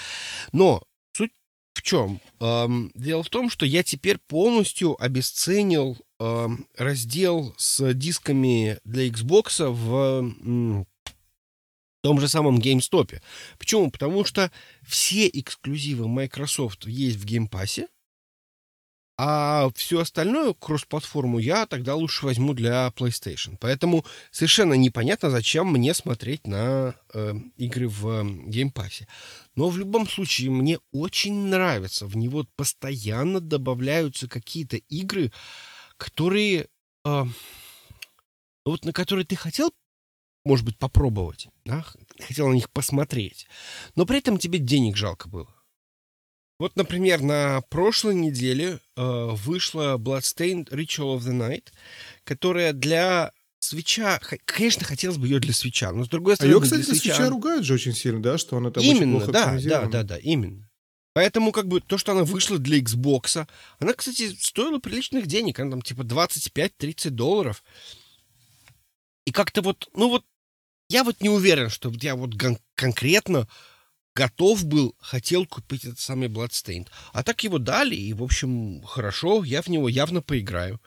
Но 0.52 0.84
суть 1.18 1.32
в 1.74 1.82
чем? 1.82 2.22
Эм, 2.40 2.92
дело 2.94 3.24
в 3.24 3.30
том, 3.30 3.50
что 3.50 3.66
я 3.66 3.82
теперь 3.82 4.20
полностью 4.20 5.02
обесценил 5.04 5.98
эм, 6.20 6.68
раздел 6.78 7.56
с 7.58 7.94
дисками 7.96 8.78
для 8.84 9.08
Xbox 9.08 9.68
в 9.68 10.86
том 12.04 12.20
же 12.20 12.28
самом 12.28 12.60
GameStop. 12.60 13.22
Почему? 13.58 13.90
Потому 13.90 14.26
что 14.26 14.52
все 14.86 15.28
эксклюзивы 15.28 16.08
Microsoft 16.08 16.86
есть 16.86 17.18
в 17.18 17.26
Game 17.26 17.50
Pass, 17.50 17.88
а 19.18 19.70
все 19.76 20.02
остальное, 20.02 20.54
кросс-платформу, 20.54 21.38
я 21.38 21.66
тогда 21.66 21.96
лучше 21.96 22.26
возьму 22.26 22.54
для 22.54 22.92
PlayStation. 22.96 23.58
Поэтому 23.60 24.06
совершенно 24.32 24.74
непонятно, 24.74 25.30
зачем 25.30 25.68
мне 25.68 25.94
смотреть 25.94 26.46
на 26.46 26.96
э, 27.14 27.34
игры 27.58 27.88
в 27.88 28.08
э, 28.08 28.24
Game 28.24 28.74
Pass. 28.74 29.06
Но 29.56 29.70
в 29.70 29.78
любом 29.78 30.10
случае, 30.10 30.50
мне 30.50 30.80
очень 30.92 31.36
нравится. 31.46 32.08
В 32.08 32.18
него 32.18 32.46
постоянно 32.56 33.40
добавляются 33.40 34.28
какие-то 34.28 34.78
игры, 34.78 35.32
которые... 35.98 36.68
Э, 37.06 37.26
вот 38.66 38.84
на 38.84 38.94
которые 38.94 39.26
ты 39.26 39.36
хотел 39.36 39.72
может 40.46 40.66
быть, 40.66 40.78
попробовать, 40.78 41.48
да? 41.66 41.86
хотел 42.20 42.50
на 42.50 42.54
них 42.54 42.70
посмотреть, 42.70 43.48
но 43.96 44.06
при 44.06 44.20
этом 44.20 44.38
тебе 44.38 44.60
денег 44.60 44.98
жалко 44.98 45.28
было. 45.28 45.54
Вот, 46.60 46.76
например, 46.76 47.22
на 47.22 47.62
прошлой 47.70 48.16
неделе 48.16 48.80
э, 48.96 49.28
вышла 49.32 49.98
Bloodstained 49.98 50.70
Ritual 50.70 51.18
of 51.18 51.22
the 51.22 51.34
Night, 51.34 51.70
которая 52.24 52.74
для 52.74 53.32
свеча, 53.60 54.20
конечно, 54.46 54.86
хотелось 54.86 55.18
бы 55.18 55.28
ее 55.28 55.40
для 55.40 55.54
свеча, 55.54 55.92
но 55.92 56.06
с 56.06 56.10
другой 56.10 56.36
стороны... 56.36 56.54
А 56.54 56.56
ее, 56.56 56.62
кстати, 56.62 56.84
для 56.84 56.94
свеча... 56.96 57.16
свеча 57.16 57.30
ругают 57.30 57.66
же 57.66 57.74
очень 57.74 57.94
сильно, 57.94 58.22
да, 58.22 58.38
что 58.38 58.58
она 58.58 58.72
там 58.72 58.84
Именно, 58.84 59.18
очень 59.18 59.26
плохо 59.26 59.32
да, 59.32 59.60
да, 59.62 59.86
да, 59.88 60.04
да, 60.04 60.18
именно. 60.18 60.70
Поэтому, 61.14 61.52
как 61.52 61.68
бы, 61.68 61.80
то, 61.80 61.98
что 61.98 62.12
она 62.12 62.24
вышла 62.24 62.58
для 62.58 62.80
Xbox, 62.80 63.48
она, 63.80 63.94
кстати, 63.94 64.36
стоила 64.40 64.80
приличных 64.80 65.28
денег. 65.28 65.60
Она 65.60 65.72
там, 65.72 65.82
типа, 65.82 66.02
25-30 66.02 67.12
долларов. 67.12 67.64
И 69.26 69.32
как-то 69.32 69.62
вот, 69.62 69.90
ну 69.94 70.10
вот, 70.10 70.26
я 70.94 71.04
вот 71.04 71.22
не 71.22 71.30
уверен, 71.30 71.70
что 71.70 71.92
я 72.02 72.16
вот 72.16 72.40
кон- 72.40 72.60
конкретно 72.76 73.48
готов 74.16 74.64
был, 74.66 74.96
хотел 75.00 75.48
купить 75.48 75.86
этот 75.86 76.00
самый 76.00 76.30
Bloodstained. 76.30 76.88
А 77.14 77.24
так 77.24 77.44
его 77.44 77.58
дали, 77.58 77.96
и, 77.96 78.14
в 78.14 78.22
общем, 78.22 78.84
хорошо, 78.84 79.44
я 79.44 79.64
в 79.64 79.70
него 79.70 79.90
явно 79.90 80.22
поиграю. 80.22 80.80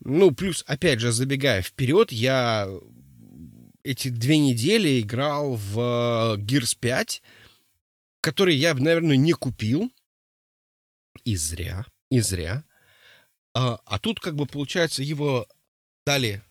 Ну, 0.00 0.32
плюс, 0.32 0.64
опять 0.66 0.98
же, 0.98 1.12
забегая 1.12 1.62
вперед, 1.62 2.10
я 2.10 2.68
эти 3.84 4.08
две 4.08 4.38
недели 4.38 5.00
играл 5.00 5.54
в 5.54 6.36
Gears 6.38 6.76
5, 6.80 7.22
который 8.20 8.56
я, 8.56 8.74
наверное, 8.74 9.16
не 9.16 9.32
купил. 9.32 9.92
И 11.22 11.36
зря, 11.36 11.86
и 12.10 12.18
зря. 12.18 12.64
А, 13.54 13.78
а 13.84 13.98
тут, 14.00 14.18
как 14.18 14.34
бы, 14.34 14.46
получается, 14.46 15.04
его 15.04 15.46
дали 16.04 16.42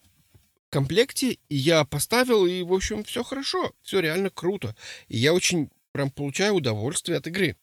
комплекте, 0.75 1.37
и 1.47 1.55
я 1.55 1.85
поставил, 1.85 2.45
и, 2.45 2.61
в 2.61 2.73
общем, 2.73 3.05
все 3.05 3.23
хорошо, 3.23 3.71
все 3.81 4.01
реально 4.01 4.29
круто. 4.29 4.75
И 5.07 5.17
я 5.17 5.33
очень 5.33 5.69
прям 5.93 6.11
получаю 6.11 6.55
удовольствие 6.55 7.17
от 7.17 7.27
игры. 7.27 7.55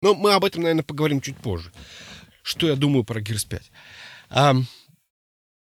Но 0.00 0.14
мы 0.14 0.34
об 0.34 0.44
этом, 0.44 0.62
наверное, 0.62 0.84
поговорим 0.84 1.20
чуть 1.20 1.36
позже. 1.36 1.72
Что 2.42 2.68
я 2.68 2.76
думаю 2.76 3.02
про 3.02 3.20
Gears 3.20 3.48
5. 3.48 3.72
А, 4.30 4.54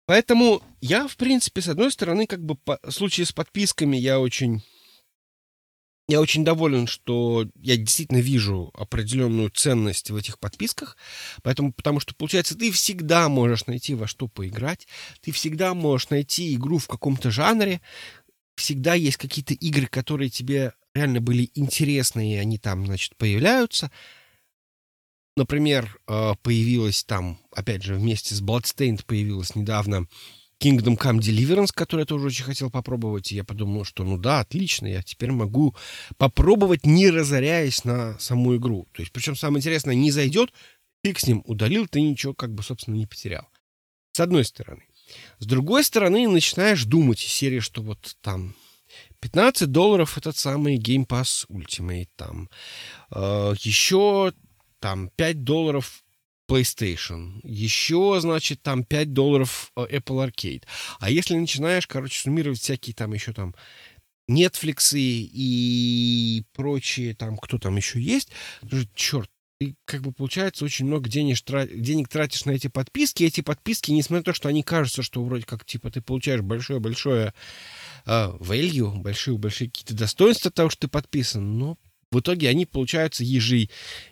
поэтому 0.07 0.63
я, 0.81 1.07
в 1.07 1.15
принципе, 1.15 1.61
с 1.61 1.67
одной 1.67 1.91
стороны, 1.91 2.25
как 2.25 2.43
бы 2.43 2.55
по, 2.55 2.79
случае 2.89 3.27
с 3.27 3.31
подписками 3.31 3.95
я 3.95 4.19
очень 4.19 4.63
я 6.07 6.19
очень 6.19 6.43
доволен, 6.43 6.87
что 6.87 7.47
я 7.55 7.77
действительно 7.77 8.19
вижу 8.19 8.71
определенную 8.73 9.49
ценность 9.49 10.11
в 10.11 10.15
этих 10.15 10.37
подписках, 10.37 10.97
поэтому, 11.43 11.71
потому 11.71 11.99
что, 11.99 12.13
получается, 12.13 12.57
ты 12.57 12.71
всегда 12.71 13.29
можешь 13.29 13.67
найти 13.67 13.95
во 13.95 14.07
что 14.07 14.27
поиграть, 14.27 14.87
ты 15.21 15.31
всегда 15.31 15.73
можешь 15.73 16.09
найти 16.09 16.53
игру 16.55 16.77
в 16.77 16.87
каком-то 16.87 17.31
жанре, 17.31 17.81
всегда 18.55 18.95
есть 18.95 19.17
какие-то 19.17 19.53
игры, 19.53 19.87
которые 19.87 20.29
тебе 20.29 20.73
реально 20.93 21.21
были 21.21 21.49
интересны, 21.55 22.33
и 22.33 22.37
они 22.37 22.57
там, 22.57 22.85
значит, 22.85 23.15
появляются. 23.15 23.89
Например, 25.35 25.97
э, 26.07 26.33
появилась 26.43 27.03
там, 27.03 27.39
опять 27.51 27.81
же, 27.81 27.95
вместе 27.95 28.35
с 28.35 28.41
Bloodstained 28.41 29.03
появилась 29.05 29.55
недавно 29.55 30.07
Kingdom 30.59 30.97
Come 30.97 31.19
Deliverance, 31.19 31.71
который 31.73 32.01
я 32.01 32.05
тоже 32.05 32.27
очень 32.27 32.45
хотел 32.45 32.69
попробовать. 32.69 33.31
И 33.31 33.35
я 33.35 33.43
подумал, 33.43 33.83
что 33.83 34.03
ну 34.03 34.17
да, 34.17 34.39
отлично, 34.39 34.87
я 34.87 35.01
теперь 35.01 35.31
могу 35.31 35.75
попробовать, 36.17 36.85
не 36.85 37.09
разоряясь 37.09 37.83
на 37.83 38.17
саму 38.19 38.55
игру. 38.55 38.87
То 38.93 39.01
есть, 39.01 39.11
причем 39.11 39.35
самое 39.35 39.59
интересное, 39.59 39.95
не 39.95 40.11
зайдет, 40.11 40.53
фиг 41.03 41.19
с 41.19 41.27
ним, 41.27 41.43
удалил, 41.45 41.87
ты 41.87 42.01
ничего, 42.01 42.33
как 42.33 42.53
бы, 42.53 42.63
собственно, 42.63 42.95
не 42.95 43.05
потерял. 43.05 43.49
С 44.13 44.19
одной 44.19 44.45
стороны. 44.45 44.83
С 45.39 45.45
другой 45.45 45.83
стороны, 45.83 46.27
начинаешь 46.27 46.85
думать 46.85 47.21
из 47.23 47.29
серии, 47.31 47.59
что 47.59 47.81
вот 47.81 48.15
там 48.21 48.55
15 49.19 49.71
долларов 49.71 50.17
этот 50.17 50.37
самый 50.37 50.77
Game 50.77 51.07
Pass 51.07 51.45
Ultimate, 51.49 52.09
там 52.15 52.49
э, 53.11 53.53
еще 53.59 54.33
там 54.79 55.09
5 55.15 55.43
долларов 55.43 56.02
PlayStation, 56.49 57.39
еще, 57.43 58.17
значит, 58.19 58.61
там 58.61 58.83
5 58.83 59.13
долларов 59.13 59.71
э, 59.75 59.97
Apple 59.97 60.27
Arcade. 60.27 60.63
А 60.99 61.09
если 61.09 61.35
начинаешь, 61.35 61.87
короче, 61.87 62.19
суммировать 62.19 62.59
всякие 62.59 62.93
там 62.93 63.13
еще 63.13 63.33
там 63.33 63.55
Netflix 64.29 64.93
и 64.95 66.43
прочие, 66.53 67.15
там, 67.15 67.37
кто 67.37 67.57
там 67.57 67.77
еще 67.77 67.99
есть, 67.99 68.29
черт, 68.93 69.29
ты, 69.59 69.75
как 69.85 70.01
бы, 70.01 70.11
получается, 70.11 70.65
очень 70.65 70.85
много 70.85 71.09
денег, 71.09 71.37
денег 71.73 72.09
тратишь 72.09 72.45
на 72.45 72.51
эти 72.51 72.67
подписки. 72.67 73.23
Эти 73.23 73.41
подписки, 73.41 73.91
несмотря 73.91 74.19
на 74.19 74.23
то, 74.23 74.33
что 74.33 74.49
они 74.49 74.63
кажутся, 74.63 75.03
что 75.03 75.23
вроде 75.23 75.45
как, 75.45 75.65
типа, 75.65 75.91
ты 75.91 76.01
получаешь 76.01 76.41
большое-большое 76.41 77.33
uh, 78.05 78.37
value, 78.39 78.95
большие-большие 78.97 79.69
какие-то 79.69 79.93
достоинства 79.93 80.51
того, 80.51 80.69
что 80.69 80.81
ты 80.81 80.87
подписан, 80.87 81.57
но 81.57 81.77
в 82.13 82.19
итоге 82.19 82.49
они, 82.49 82.65
получается, 82.65 83.23
ежи, 83.23 83.69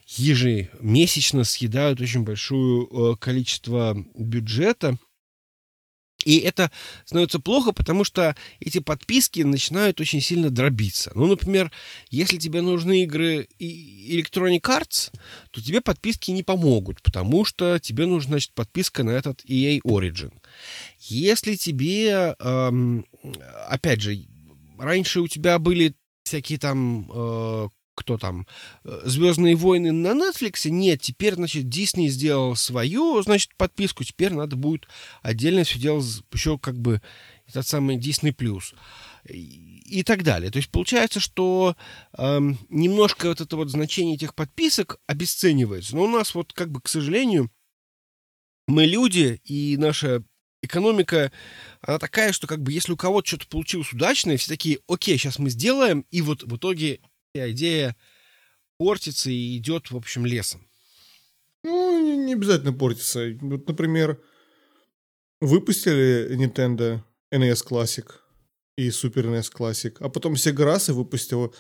ежемесячно 0.08 1.44
съедают 1.44 2.02
очень 2.02 2.24
большое 2.24 2.88
э, 2.90 3.16
количество 3.18 3.96
бюджета. 4.16 4.98
И 6.24 6.38
это 6.38 6.70
становится 7.06 7.40
плохо, 7.40 7.72
потому 7.72 8.04
что 8.04 8.36
эти 8.60 8.80
подписки 8.80 9.42
начинают 9.42 10.00
очень 10.00 10.22
сильно 10.22 10.52
дробиться. 10.52 11.12
Ну, 11.16 11.26
например, 11.26 11.72
если 12.12 12.38
тебе 12.38 12.62
нужны 12.62 13.04
игры 13.04 13.48
Electronic 13.60 14.62
Arts, 14.62 15.12
то 15.50 15.64
тебе 15.64 15.82
подписки 15.82 16.30
не 16.30 16.44
помогут, 16.44 17.02
потому 17.02 17.44
что 17.44 17.80
тебе 17.80 18.06
нужна, 18.06 18.34
значит, 18.34 18.54
подписка 18.54 19.04
на 19.04 19.12
этот 19.12 19.44
EA 19.46 19.80
Origin. 19.82 20.32
Если 21.00 21.56
тебе, 21.56 22.36
эм, 22.38 23.06
опять 23.68 24.02
же, 24.02 24.16
раньше 24.78 25.22
у 25.22 25.28
тебя 25.28 25.58
были 25.58 25.96
всякие 26.24 26.60
там 26.60 27.10
э, 27.12 27.70
кто 27.96 28.18
там, 28.18 28.48
э, 28.84 29.02
«Звездные 29.06 29.56
войны» 29.56 29.92
на 29.92 30.10
Netflix. 30.10 30.70
Нет, 30.70 31.02
теперь, 31.02 31.36
значит, 31.36 31.66
Disney 31.66 32.08
сделал 32.08 32.56
свою, 32.56 33.22
значит, 33.22 33.56
подписку. 33.58 34.04
Теперь 34.04 34.34
надо 34.34 34.56
будет 34.56 34.88
отдельно 35.22 35.64
все 35.64 35.80
делать 35.80 36.06
еще 36.32 36.58
как 36.58 36.78
бы 36.78 37.02
этот 37.48 37.68
самый 37.68 37.98
Disney+. 37.98 38.34
Plus 38.34 38.74
и 39.24 40.04
так 40.04 40.24
далее. 40.24 40.52
То 40.52 40.58
есть 40.58 40.70
получается, 40.70 41.20
что 41.20 41.76
э, 42.18 42.40
немножко 42.70 43.28
вот 43.28 43.42
это 43.42 43.56
вот 43.56 43.70
значение 43.70 44.16
этих 44.16 44.34
подписок 44.34 45.00
обесценивается. 45.06 45.96
Но 45.96 46.04
у 46.04 46.08
нас 46.08 46.34
вот 46.34 46.54
как 46.54 46.72
бы, 46.72 46.82
к 46.82 46.88
сожалению, 46.88 47.52
мы 48.68 48.86
люди, 48.86 49.42
и 49.44 49.76
наша 49.78 50.24
экономика, 50.62 51.32
она 51.82 52.00
такая, 52.00 52.32
что 52.32 52.48
как 52.48 52.62
бы 52.62 52.72
если 52.72 52.94
у 52.94 52.98
кого-то 52.98 53.28
что-то 53.28 53.48
получилось 53.48 53.92
удачное, 53.94 54.38
все 54.38 54.48
такие, 54.48 54.80
окей, 54.88 55.18
сейчас 55.18 55.40
мы 55.40 55.50
сделаем, 55.50 56.06
и 56.10 56.22
вот 56.22 56.44
в 56.44 56.56
итоге 56.56 57.00
идея 57.34 57.96
портится 58.78 59.30
и 59.30 59.58
идет, 59.58 59.92
в 59.92 59.98
общем, 59.98 60.26
лесом. 60.26 60.68
Ну, 61.64 62.18
не, 62.26 62.34
обязательно 62.34 62.74
портится. 62.74 63.38
Вот, 63.42 63.68
например, 63.68 64.22
выпустили 65.40 66.36
Nintendo 66.36 67.02
NES 67.32 67.66
Classic 67.68 68.10
и 68.78 68.90
Super 68.90 69.26
NES 69.26 69.52
Classic, 69.56 69.96
а 70.00 70.10
потом 70.10 70.34
Sega 70.34 70.64
раз 70.64 70.90
и 70.90 70.94
выпустила 70.94 71.54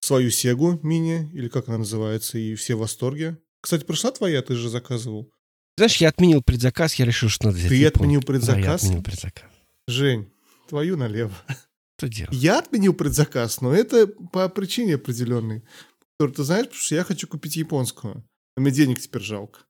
свою 0.00 0.30
Sega 0.30 0.78
мини, 0.82 1.30
или 1.32 1.48
как 1.48 1.68
она 1.68 1.78
называется, 1.78 2.38
и 2.38 2.54
все 2.54 2.74
в 2.74 2.80
восторге. 2.80 3.38
Кстати, 3.60 3.84
пришла 3.84 4.10
твоя, 4.10 4.42
ты 4.42 4.54
же 4.54 4.68
заказывал. 4.68 5.30
Знаешь, 5.76 5.96
я 5.98 6.08
отменил 6.08 6.42
предзаказ, 6.42 6.94
я 6.94 7.04
решил, 7.04 7.28
что 7.28 7.46
надо 7.46 7.58
взять. 7.58 7.70
Ты 7.70 7.86
отменил 7.86 8.22
предзаказ? 8.22 8.62
Да, 8.62 8.68
я 8.68 8.74
отменил 8.74 9.02
предзаказ. 9.02 9.44
Жень, 9.86 10.30
твою 10.68 10.96
налево. 10.96 11.34
Что 12.02 12.08
делать? 12.08 12.32
Я 12.32 12.58
отменил 12.58 12.94
предзаказ, 12.94 13.60
но 13.60 13.72
это 13.72 14.08
по 14.08 14.48
причине 14.48 14.96
определенной. 14.96 15.62
Которую 16.18 16.34
ты 16.34 16.42
знаешь, 16.42 16.66
потому 16.66 16.82
что 16.82 16.94
я 16.96 17.04
хочу 17.04 17.28
купить 17.28 17.56
японскую. 17.56 18.24
А 18.56 18.60
мне 18.60 18.72
денег 18.72 19.00
теперь 19.00 19.22
жалко. 19.22 19.60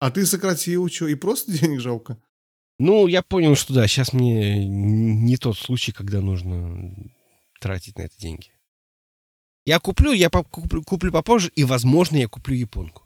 А 0.00 0.10
ты 0.10 0.26
сократил, 0.26 0.88
что, 0.88 1.08
и 1.08 1.14
просто 1.14 1.52
денег 1.58 1.80
жалко? 1.80 2.22
Ну, 2.78 3.06
я 3.06 3.22
понял, 3.22 3.56
что 3.56 3.74
да, 3.74 3.86
сейчас 3.86 4.12
мне 4.12 4.66
не 4.66 5.36
тот 5.36 5.56
случай, 5.58 5.92
когда 5.92 6.20
нужно 6.20 6.94
тратить 7.60 7.98
на 7.98 8.02
это 8.02 8.16
деньги. 8.18 8.52
Я 9.66 9.78
куплю, 9.78 10.12
я 10.12 10.30
куплю, 10.30 10.82
куплю 10.82 11.12
попозже, 11.12 11.50
и, 11.54 11.64
возможно, 11.64 12.16
я 12.16 12.28
куплю 12.28 12.54
японку. 12.54 13.04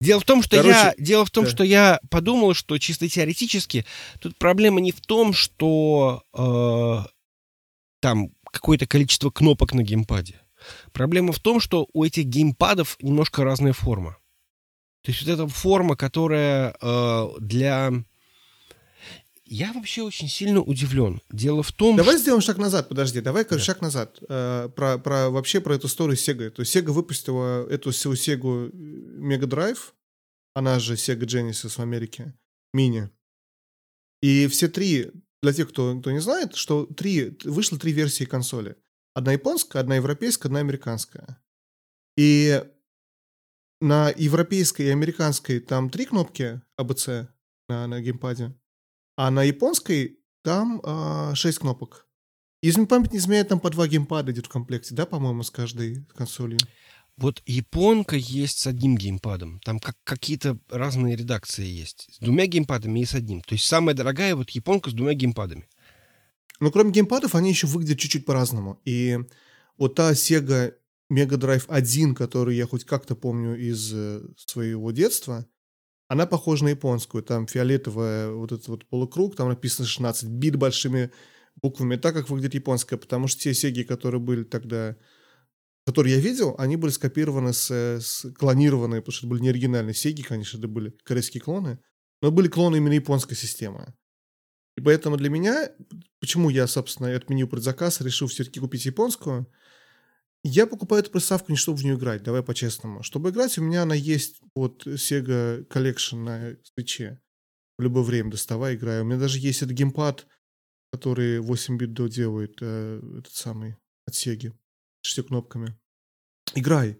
Дело 0.00 0.20
в 0.20 0.24
том, 0.24 0.42
что 0.42 0.56
Короче, 0.56 0.74
я, 0.74 0.94
дело 0.96 1.24
в 1.24 1.30
том, 1.30 1.44
да. 1.44 1.50
что 1.50 1.64
я 1.64 2.00
подумал, 2.08 2.54
что 2.54 2.78
чисто 2.78 3.08
теоретически 3.08 3.84
тут 4.20 4.36
проблема 4.38 4.80
не 4.80 4.92
в 4.92 5.00
том, 5.00 5.32
что 5.32 6.22
э, 6.32 7.08
там 8.00 8.30
какое-то 8.52 8.86
количество 8.86 9.30
кнопок 9.30 9.72
на 9.74 9.82
геймпаде. 9.82 10.40
Проблема 10.92 11.32
в 11.32 11.40
том, 11.40 11.60
что 11.60 11.88
у 11.92 12.04
этих 12.04 12.24
геймпадов 12.26 12.96
немножко 13.00 13.42
разная 13.42 13.72
форма. 13.72 14.18
То 15.02 15.10
есть 15.10 15.22
вот 15.24 15.32
эта 15.32 15.48
форма, 15.48 15.96
которая 15.96 16.76
э, 16.80 17.28
для 17.40 17.92
я 19.48 19.72
вообще 19.72 20.02
очень 20.02 20.28
сильно 20.28 20.60
удивлен. 20.60 21.20
Дело 21.30 21.62
в 21.62 21.72
том, 21.72 21.96
Давай 21.96 22.14
что... 22.14 22.22
сделаем 22.22 22.42
шаг 22.42 22.58
назад, 22.58 22.88
подожди. 22.88 23.20
Давай 23.20 23.44
да. 23.44 23.58
шаг 23.58 23.80
назад. 23.80 24.18
Э, 24.28 24.68
про, 24.74 24.98
про, 24.98 25.30
вообще 25.30 25.60
про 25.60 25.74
эту 25.74 25.86
историю 25.86 26.16
Sega. 26.16 26.50
То 26.50 26.60
есть 26.60 26.74
Sega 26.74 26.92
выпустила 26.92 27.68
эту 27.68 27.90
Sega 27.90 28.70
Mega 28.70 29.44
Drive, 29.44 29.92
она 30.54 30.78
же 30.78 30.94
Sega 30.94 31.24
Genesis 31.24 31.70
в 31.70 31.80
Америке, 31.80 32.34
мини. 32.72 33.10
И 34.22 34.46
все 34.48 34.68
три, 34.68 35.10
для 35.42 35.52
тех, 35.52 35.68
кто, 35.68 35.98
кто 35.98 36.10
не 36.10 36.20
знает, 36.20 36.54
что 36.54 36.86
три, 36.86 37.36
вышло 37.44 37.78
три 37.78 37.92
версии 37.92 38.24
консоли. 38.24 38.76
Одна 39.14 39.32
японская, 39.32 39.82
одна 39.82 39.96
европейская, 39.96 40.48
одна 40.48 40.60
американская. 40.60 41.42
И 42.16 42.62
на 43.80 44.10
европейской 44.10 44.82
и 44.82 44.90
американской 44.90 45.60
там 45.60 45.88
три 45.88 46.04
кнопки 46.04 46.60
ABC 46.80 47.28
на, 47.68 47.86
на 47.86 48.00
геймпаде. 48.00 48.52
А 49.18 49.32
на 49.32 49.42
японской 49.42 50.20
там 50.44 50.80
а, 50.84 51.34
6 51.34 51.58
кнопок. 51.58 52.06
Если 52.62 52.84
память 52.84 53.12
не 53.12 53.18
изменяет, 53.18 53.48
там 53.48 53.58
по 53.58 53.68
два 53.68 53.88
геймпада 53.88 54.30
идет 54.30 54.46
в 54.46 54.48
комплекте, 54.48 54.94
да, 54.94 55.06
по-моему, 55.06 55.42
с 55.42 55.50
каждой 55.50 56.06
консолью. 56.14 56.60
Вот 57.16 57.42
японка 57.44 58.14
есть 58.14 58.60
с 58.60 58.68
одним 58.68 58.96
геймпадом. 58.96 59.58
Там 59.64 59.80
как 59.80 59.96
какие-то 60.04 60.56
разные 60.70 61.16
редакции 61.16 61.66
есть. 61.66 62.06
С 62.12 62.18
двумя 62.20 62.46
геймпадами 62.46 63.00
и 63.00 63.04
с 63.04 63.14
одним. 63.14 63.40
То 63.40 63.56
есть 63.56 63.64
самая 63.64 63.96
дорогая 63.96 64.36
вот 64.36 64.50
японка 64.50 64.90
с 64.90 64.92
двумя 64.92 65.14
геймпадами. 65.14 65.68
Ну, 66.60 66.70
кроме 66.70 66.92
геймпадов, 66.92 67.34
они 67.34 67.50
еще 67.50 67.66
выглядят 67.66 67.98
чуть-чуть 67.98 68.24
по-разному. 68.24 68.80
И 68.84 69.18
вот 69.78 69.96
та 69.96 70.12
Sega 70.12 70.74
Mega 71.12 71.36
Drive 71.36 71.64
1, 71.66 72.14
которую 72.14 72.56
я 72.56 72.68
хоть 72.68 72.84
как-то 72.84 73.16
помню 73.16 73.56
из 73.58 73.92
э, 73.92 74.22
своего 74.36 74.92
детства, 74.92 75.44
она 76.08 76.26
похожа 76.26 76.64
на 76.64 76.68
японскую. 76.70 77.22
Там 77.22 77.46
фиолетовая 77.46 78.30
вот 78.30 78.52
этот 78.52 78.68
вот 78.68 78.86
полукруг, 78.86 79.36
там 79.36 79.48
написано 79.48 79.86
16 79.86 80.28
бит 80.28 80.56
большими 80.56 81.12
буквами, 81.56 81.96
так 81.96 82.14
как 82.14 82.30
выглядит 82.30 82.54
японская, 82.54 82.98
потому 82.98 83.28
что 83.28 83.42
те 83.42 83.54
сеги, 83.54 83.82
которые 83.82 84.20
были 84.20 84.44
тогда, 84.44 84.96
которые 85.86 86.16
я 86.16 86.20
видел, 86.20 86.54
они 86.58 86.76
были 86.76 86.90
скопированы, 86.90 87.52
с, 87.52 87.70
с 87.70 88.32
клонированные, 88.34 89.00
потому 89.00 89.12
что 89.12 89.26
это 89.26 89.30
были 89.30 89.42
не 89.42 89.50
оригинальные 89.50 89.94
сеги, 89.94 90.22
конечно, 90.22 90.58
это 90.58 90.68
были 90.68 90.96
корейские 91.04 91.42
клоны, 91.42 91.78
но 92.22 92.30
были 92.30 92.48
клоны 92.48 92.76
именно 92.76 92.94
японской 92.94 93.34
системы. 93.34 93.94
И 94.76 94.80
поэтому 94.80 95.16
для 95.16 95.28
меня, 95.28 95.70
почему 96.20 96.48
я, 96.50 96.68
собственно, 96.68 97.14
отменил 97.14 97.48
предзаказ, 97.48 98.00
решил 98.00 98.28
все-таки 98.28 98.60
купить 98.60 98.86
японскую– 98.86 99.46
я 100.44 100.66
покупаю 100.66 101.02
эту 101.02 101.10
приставку 101.10 101.50
не 101.50 101.56
чтобы 101.56 101.78
в 101.78 101.84
нее 101.84 101.94
играть, 101.96 102.22
давай 102.22 102.42
по-честному. 102.42 103.02
Чтобы 103.02 103.30
играть, 103.30 103.58
у 103.58 103.62
меня 103.62 103.82
она 103.82 103.94
есть 103.94 104.40
вот 104.54 104.86
Sega 104.86 105.66
Collection 105.68 106.16
на 106.22 106.56
свече. 106.62 107.20
В 107.78 107.82
любое 107.82 108.02
время 108.02 108.30
доставай, 108.30 108.74
играю. 108.74 109.04
У 109.04 109.06
меня 109.06 109.18
даже 109.18 109.38
есть 109.38 109.62
этот 109.62 109.74
геймпад, 109.76 110.26
который 110.92 111.40
8 111.40 111.76
бит 111.76 111.92
до 111.92 112.08
делает, 112.08 112.58
э, 112.60 113.00
этот 113.18 113.32
самый, 113.32 113.76
от 114.06 114.14
Sega, 114.14 114.52
шестью 115.00 115.24
кнопками. 115.24 115.78
Играй. 116.54 116.98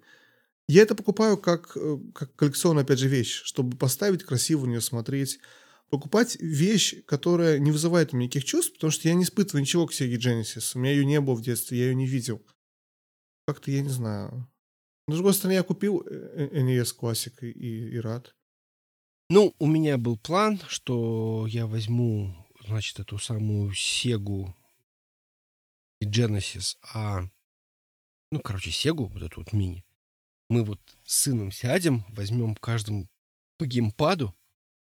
Я 0.68 0.82
это 0.82 0.94
покупаю 0.94 1.38
как, 1.38 1.76
э, 1.76 1.98
как 2.14 2.34
коллекционную, 2.36 2.82
опять 2.82 2.98
же, 2.98 3.08
вещь, 3.08 3.42
чтобы 3.44 3.76
поставить 3.76 4.24
красиво 4.24 4.66
на 4.66 4.70
нее 4.70 4.80
смотреть. 4.80 5.38
Покупать 5.90 6.36
вещь, 6.38 6.96
которая 7.06 7.58
не 7.58 7.72
вызывает 7.72 8.12
у 8.12 8.16
меня 8.16 8.26
никаких 8.26 8.44
чувств, 8.44 8.74
потому 8.74 8.90
что 8.90 9.08
я 9.08 9.14
не 9.14 9.24
испытываю 9.24 9.62
ничего 9.62 9.86
к 9.86 9.92
Sega 9.92 10.16
Genesis. 10.16 10.72
У 10.74 10.80
меня 10.80 10.92
ее 10.92 11.06
не 11.06 11.20
было 11.20 11.34
в 11.34 11.42
детстве, 11.42 11.78
я 11.78 11.84
ее 11.86 11.94
не 11.94 12.06
видел 12.06 12.44
как-то, 13.48 13.70
я 13.70 13.80
не 13.80 13.88
знаю. 13.88 14.46
Но, 15.06 15.14
с 15.14 15.16
другой 15.16 15.32
стороны, 15.32 15.54
я 15.54 15.62
купил 15.62 16.02
э, 16.02 16.50
э, 16.52 16.60
NES 16.60 16.94
Classic 17.00 17.34
и, 17.40 17.94
и 17.94 17.98
рад. 17.98 18.36
Ну, 19.30 19.54
у 19.58 19.66
меня 19.66 19.96
был 19.96 20.18
план, 20.18 20.60
что 20.68 21.46
я 21.48 21.66
возьму, 21.66 22.36
значит, 22.66 23.00
эту 23.00 23.16
самую 23.16 23.72
Сегу 23.72 24.54
и 26.02 26.04
Genesis, 26.04 26.76
а, 26.92 27.22
ну, 28.30 28.40
короче, 28.40 28.70
Сегу, 28.70 29.06
вот 29.06 29.22
эту 29.22 29.40
вот 29.40 29.54
мини. 29.54 29.82
Мы 30.50 30.62
вот 30.62 30.80
с 31.04 31.22
сыном 31.22 31.50
сядем, 31.50 32.04
возьмем 32.10 32.54
каждому 32.54 33.08
по 33.56 33.64
геймпаду 33.64 34.36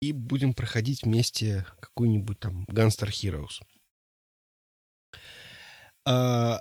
и 0.03 0.13
будем 0.13 0.53
проходить 0.53 1.05
вместе 1.05 1.65
какой-нибудь 1.81 2.39
там 2.39 2.65
Gunstar 2.65 3.09
Heroes. 3.09 3.63
А, 6.05 6.61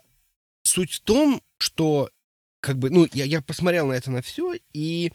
суть 0.63 0.93
в 0.93 0.99
том, 1.01 1.41
что 1.57 2.09
как 2.61 2.77
бы, 2.77 2.89
ну, 2.89 3.07
я, 3.13 3.25
я 3.25 3.41
посмотрел 3.41 3.87
на 3.87 3.93
это 3.93 4.11
на 4.11 4.21
все, 4.21 4.53
и 4.73 5.11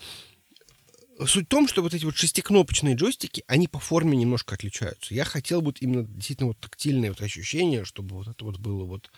суть 1.25 1.47
в 1.47 1.49
том, 1.49 1.69
что 1.69 1.83
вот 1.83 1.95
эти 1.95 2.05
вот 2.05 2.17
шестикнопочные 2.17 2.97
джойстики, 2.97 3.45
они 3.47 3.69
по 3.69 3.79
форме 3.79 4.17
немножко 4.17 4.55
отличаются. 4.55 5.15
Я 5.15 5.25
хотел 5.25 5.63
вот 5.63 5.81
именно 5.81 6.05
действительно 6.05 6.49
вот 6.49 6.59
тактильное 6.59 7.11
вот 7.11 7.23
ощущение, 7.23 7.85
чтобы 7.85 8.17
вот 8.17 8.29
это 8.29 8.45
вот 8.45 8.59
было 8.59 8.85
вот... 8.85 9.11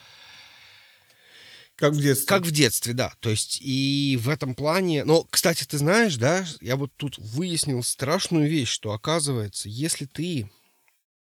Как 1.75 1.93
в 1.93 2.01
детстве. 2.01 2.27
Как 2.27 2.43
в 2.43 2.51
детстве, 2.51 2.93
да. 2.93 3.15
То 3.21 3.31
есть 3.31 3.61
и 3.63 4.19
в 4.21 4.29
этом 4.29 4.55
плане... 4.55 5.05
Но, 5.05 5.25
кстати, 5.25 5.65
ты 5.65 5.79
знаешь, 5.79 6.17
да, 6.17 6.45
я 6.61 6.77
вот 6.77 6.93
тут 6.97 7.17
выяснил 7.19 7.83
страшную 7.83 8.49
вещь, 8.49 8.69
что 8.69 8.93
оказывается, 8.93 9.69
если 9.69 10.05
ты 10.05 10.51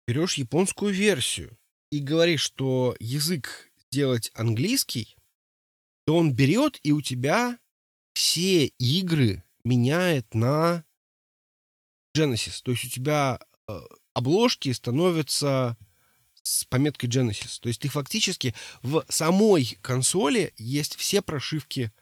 берешь 0.06 0.34
японскую 0.34 0.92
версию 0.92 1.56
и 1.90 2.00
говоришь, 2.00 2.42
что 2.42 2.96
язык 2.98 3.69
делать 3.90 4.30
английский, 4.34 5.16
то 6.06 6.16
он 6.16 6.32
берет 6.32 6.78
и 6.82 6.92
у 6.92 7.00
тебя 7.00 7.58
все 8.12 8.66
игры 8.66 9.44
меняет 9.64 10.34
на 10.34 10.84
Genesis. 12.16 12.60
То 12.62 12.72
есть 12.72 12.84
у 12.84 12.88
тебя 12.88 13.40
э, 13.68 13.80
обложки 14.14 14.72
становятся 14.72 15.76
с 16.42 16.64
пометкой 16.64 17.08
Genesis. 17.08 17.58
То 17.60 17.68
есть 17.68 17.80
ты 17.80 17.88
фактически 17.88 18.54
в 18.82 19.04
самой 19.08 19.78
консоли 19.82 20.52
есть 20.56 20.96
все 20.96 21.22
прошивки. 21.22 21.92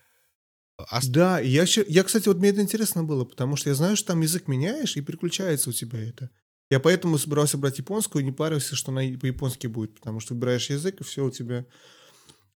Э, 0.79 1.01
да, 1.05 1.41
я, 1.41 1.67
я, 1.89 2.05
кстати, 2.05 2.29
вот 2.29 2.39
мне 2.39 2.51
это 2.51 2.63
интересно 2.63 3.05
было, 3.05 3.25
потому 3.25 3.57
что 3.57 3.71
я 3.71 3.75
знаю, 3.75 3.97
что 3.97 4.09
там 4.09 4.23
язык 4.23 4.49
меняешь, 4.49 4.97
и 4.97 5.03
переключается 5.03 5.71
у 5.71 5.73
тебя 5.73 5.99
это. 5.99 6.31
Я 6.71 6.81
поэтому 6.81 7.17
собирался 7.17 7.57
брать 7.57 7.79
японскую 7.79 8.23
и 8.23 8.27
не 8.27 8.33
парился, 8.33 8.77
что 8.77 8.93
она 8.93 9.01
по-японски 9.19 9.67
будет, 9.67 9.95
потому 9.95 10.21
что 10.21 10.35
выбираешь 10.35 10.69
язык, 10.69 11.01
и 11.01 11.05
все 11.05 11.25
у 11.25 11.31
тебя... 11.31 11.65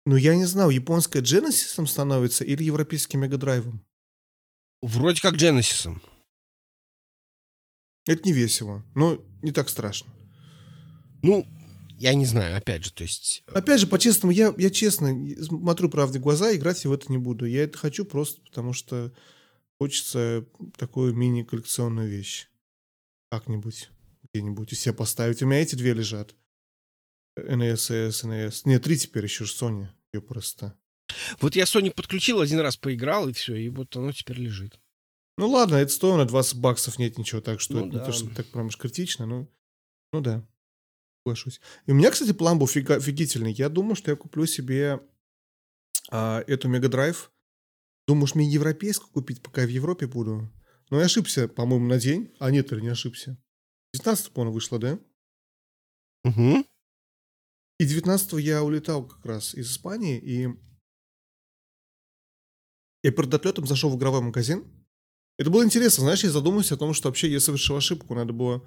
Ну, 0.05 0.17
я 0.17 0.35
не 0.35 0.45
знаю, 0.45 0.71
японская 0.71 1.23
Genesis 1.23 1.87
становится 1.87 2.45
или 2.45 2.65
европейским 2.65 3.21
мегадрайвом? 3.21 3.85
Вроде 4.83 5.23
как 5.23 5.35
Genesis. 5.35 5.97
Это 8.07 8.23
не 8.25 8.33
весело, 8.33 8.85
но 8.95 9.25
не 9.43 9.53
так 9.53 9.69
страшно. 9.69 10.13
Ну, 11.23 11.47
я 11.99 12.15
не 12.15 12.27
знаю, 12.27 12.57
опять 12.57 12.85
же, 12.85 12.93
то 12.93 13.05
есть... 13.05 13.45
Э, 13.47 13.53
опять 13.53 13.81
же, 13.81 13.87
по-честному, 13.87 14.33
я, 14.33 14.53
я 14.59 14.71
честно 14.71 15.17
смотрю 15.45 15.89
правде 15.89 16.19
в 16.19 16.23
глаза, 16.23 16.53
играть 16.53 16.83
я 16.83 16.91
в 16.91 16.93
это 16.93 17.11
не 17.13 17.19
буду. 17.19 17.47
Я 17.47 17.63
это 17.63 17.79
хочу 17.79 18.05
просто 18.05 18.41
потому, 18.43 18.73
что 18.73 19.13
хочется 19.79 20.45
такую 20.77 21.15
мини-коллекционную 21.15 22.09
вещь. 22.09 22.49
Как-нибудь 23.31 23.92
где-нибудь 24.33 24.73
и 24.73 24.77
себе 24.77 24.95
поставить. 24.95 25.43
У 25.43 25.47
меня 25.47 25.61
эти 25.61 25.75
две 25.75 25.93
лежат. 25.93 26.35
NES, 27.39 28.11
NES. 28.11 28.63
Нет, 28.65 28.83
три 28.83 28.99
теперь 28.99 29.25
еще 29.25 29.45
же 29.45 29.53
Sony. 29.53 29.89
Ее 30.13 30.21
просто. 30.21 30.79
Вот 31.41 31.57
я 31.57 31.65
Sony 31.65 31.91
подключил, 31.91 32.41
один 32.41 32.61
раз 32.61 32.77
поиграл, 32.77 33.29
и 33.29 33.33
все, 33.33 33.55
и 33.55 33.69
вот 33.69 33.95
оно 33.97 34.13
теперь 34.13 34.39
лежит. 34.39 34.79
Ну 35.39 35.49
ладно, 35.49 35.77
это 35.77 35.93
стоит 35.93 36.17
на 36.17 36.27
20 36.27 36.57
баксов, 36.59 36.99
нет 36.99 37.19
ничего, 37.19 37.41
так 37.41 37.61
что 37.61 37.75
ну, 37.75 37.87
это 37.87 37.91
да. 37.91 37.99
не 37.99 38.07
то, 38.07 38.13
что 38.13 38.35
так 38.35 38.47
прям 38.47 38.67
уж 38.67 38.77
критично, 38.77 39.27
но... 39.27 39.49
Ну 40.13 40.21
да, 40.21 40.47
соглашусь. 41.23 41.61
И 41.87 41.93
у 41.93 41.95
меня, 41.95 42.11
кстати, 42.11 42.33
план 42.33 42.59
был 42.59 42.67
фига, 42.67 42.97
офигительный. 42.97 43.53
Я 43.53 43.69
думаю, 43.69 43.95
что 43.95 44.11
я 44.11 44.17
куплю 44.17 44.47
себе 44.47 45.01
а, 46.11 46.45
эту 46.47 46.69
Мега 46.69 46.89
Драйв. 46.89 47.31
Думаю, 48.07 48.27
что 48.27 48.39
мне 48.39 48.49
европейскую 48.49 49.11
купить, 49.11 49.43
пока 49.43 49.63
я 49.63 49.67
в 49.67 49.71
Европе 49.71 50.07
буду. 50.07 50.51
Но 50.91 50.99
я 50.99 51.07
ошибся, 51.07 51.49
по-моему, 51.49 51.87
на 51.87 51.99
день. 51.99 52.35
А 52.39 52.51
нет, 52.51 52.73
или 52.73 52.81
не 52.81 52.89
ошибся. 52.89 53.39
19 53.95 54.33
по-моему, 54.33 54.55
вышло, 54.55 54.79
да? 54.79 54.99
Угу. 56.25 56.65
И 57.79 57.85
19 57.85 58.33
я 58.35 58.63
улетал 58.63 59.07
как 59.07 59.25
раз 59.25 59.55
из 59.55 59.71
Испании, 59.71 60.19
и 60.19 60.49
я 63.03 63.11
перед 63.11 63.35
отлетом 63.35 63.67
зашел 63.67 63.91
в 63.91 63.97
игровой 63.97 64.21
магазин. 64.21 64.65
Это 65.39 65.51
было 65.51 65.65
интересно, 65.65 66.05
знаешь, 66.05 66.23
я 66.23 66.31
задумался 66.31 66.75
о 66.75 66.79
том, 66.79 66.95
что 66.95 67.09
вообще 67.09 67.31
я 67.31 67.41
совершил 67.41 67.77
ошибку. 67.77 68.15
Надо 68.15 68.33
было, 68.33 68.65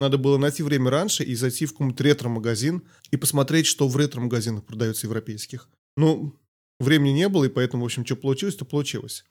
надо 0.00 0.18
было 0.18 0.36
найти 0.36 0.62
время 0.62 0.90
раньше 0.90 1.24
и 1.24 1.34
зайти 1.34 1.64
в 1.64 1.72
какой-нибудь 1.72 2.00
ретро-магазин 2.00 2.82
и 3.10 3.16
посмотреть, 3.16 3.66
что 3.66 3.88
в 3.88 3.96
ретро-магазинах 3.96 4.64
продается 4.64 5.06
европейских. 5.06 5.70
Ну, 5.96 6.38
времени 6.78 7.12
не 7.12 7.28
было, 7.28 7.44
и 7.44 7.48
поэтому, 7.48 7.84
в 7.84 7.86
общем, 7.86 8.04
что 8.04 8.16
получилось, 8.16 8.56
то 8.56 8.64
получилось. 8.64 9.24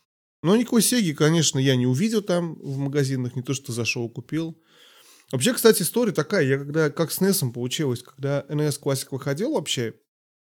Но 0.43 0.55
никакой 0.55 0.81
Сеги, 0.81 1.13
конечно, 1.13 1.59
я 1.59 1.75
не 1.75 1.85
увидел 1.85 2.23
там 2.23 2.55
в 2.55 2.77
магазинах, 2.77 3.35
не 3.35 3.43
то, 3.43 3.53
что 3.53 3.71
зашел 3.71 4.07
и 4.07 4.11
купил. 4.11 4.57
Вообще, 5.31 5.53
кстати, 5.53 5.81
история 5.81 6.11
такая, 6.11 6.43
я 6.43 6.57
когда, 6.57 6.89
как 6.89 7.11
с 7.11 7.21
NES 7.21 7.51
получилось, 7.51 8.03
когда 8.03 8.45
NES 8.49 8.81
Classic 8.81 9.07
выходил 9.11 9.53
вообще, 9.53 9.95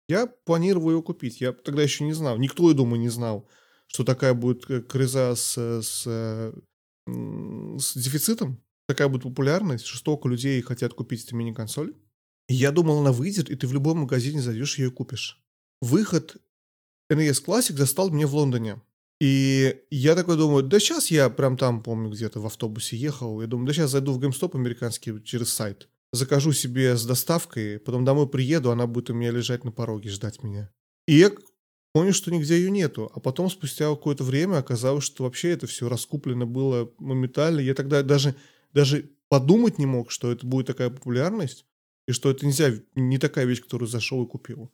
я 0.09 0.27
планировал 0.27 0.91
его 0.91 1.03
купить. 1.03 1.41
Я 1.41 1.53
тогда 1.53 1.83
еще 1.83 2.05
не 2.05 2.13
знал, 2.13 2.39
никто, 2.39 2.69
я 2.69 2.75
думаю, 2.75 3.01
не 3.01 3.11
знал, 3.11 3.49
что 3.87 4.05
такая 4.05 4.35
будет 4.35 4.69
э, 4.71 4.81
крыза 4.81 5.35
с, 5.37 5.57
с, 5.83 6.03
с 7.07 7.97
дефицитом, 7.97 8.63
такая 8.89 9.09
будет 9.09 9.23
популярность, 9.23 9.85
что 9.85 9.99
столько 9.99 10.29
людей 10.29 10.61
хотят 10.63 10.95
купить 10.95 11.25
эту 11.25 11.37
мини-консоль. 11.37 11.95
Я 12.49 12.73
думал, 12.73 13.01
она 13.01 13.13
выйдет, 13.13 13.51
и 13.51 13.57
ты 13.57 13.67
в 13.67 13.73
любом 13.73 13.99
магазине 13.99 14.41
зайдешь 14.41 14.79
ее 14.79 14.91
купишь. 14.91 15.41
Выход 15.81 16.37
NES 17.13 17.45
Classic 17.45 17.77
застал 17.77 18.11
меня 18.11 18.27
в 18.27 18.35
Лондоне. 18.35 18.81
И 19.21 19.77
я 19.91 20.15
такой 20.15 20.37
думаю, 20.37 20.63
да 20.63 20.81
сейчас 20.81 21.11
я 21.11 21.29
прям 21.29 21.59
там, 21.59 21.83
помню, 21.83 22.11
где-то 22.11 22.41
в 22.41 22.47
автобусе 22.47 22.97
ехал. 22.97 23.41
Я 23.43 23.47
думаю, 23.47 23.67
да 23.67 23.75
сейчас 23.75 23.91
зайду 23.91 24.13
в 24.13 24.19
GameStop 24.19 24.57
американский 24.57 25.23
через 25.23 25.53
сайт. 25.53 25.89
Закажу 26.13 26.53
себе 26.53 26.97
с 26.97 27.05
доставкой, 27.05 27.79
потом 27.79 28.05
домой 28.05 28.29
приеду, 28.29 28.71
она 28.71 28.87
будет 28.87 29.11
у 29.11 29.15
меня 29.15 29.31
лежать 29.31 29.63
на 29.65 29.73
пороге, 29.73 30.09
ждать 30.11 30.43
меня. 30.43 30.71
И 31.07 31.15
я 31.15 31.31
понял, 31.93 32.15
что 32.15 32.31
нигде 32.31 32.57
ее 32.57 32.71
нету. 32.71 33.11
А 33.15 33.21
потом, 33.21 33.51
спустя 33.51 33.91
какое-то 33.91 34.25
время, 34.25 34.57
оказалось, 34.57 35.05
что 35.05 35.25
вообще 35.25 35.51
это 35.51 35.67
все 35.67 35.89
раскуплено 35.89 36.47
было 36.47 36.91
моментально. 36.99 37.61
Я 37.61 37.75
тогда 37.75 38.03
даже, 38.03 38.35
даже 38.73 39.11
подумать 39.29 39.79
не 39.79 39.87
мог, 39.87 40.11
что 40.11 40.33
это 40.33 40.47
будет 40.47 40.67
такая 40.67 40.89
популярность, 40.89 41.67
и 42.09 42.13
что 42.13 42.31
это 42.31 42.47
нельзя, 42.47 42.73
не 42.95 43.19
такая 43.19 43.45
вещь, 43.45 43.61
которую 43.61 43.89
зашел 43.89 44.25
и 44.25 44.29
купил. 44.29 44.73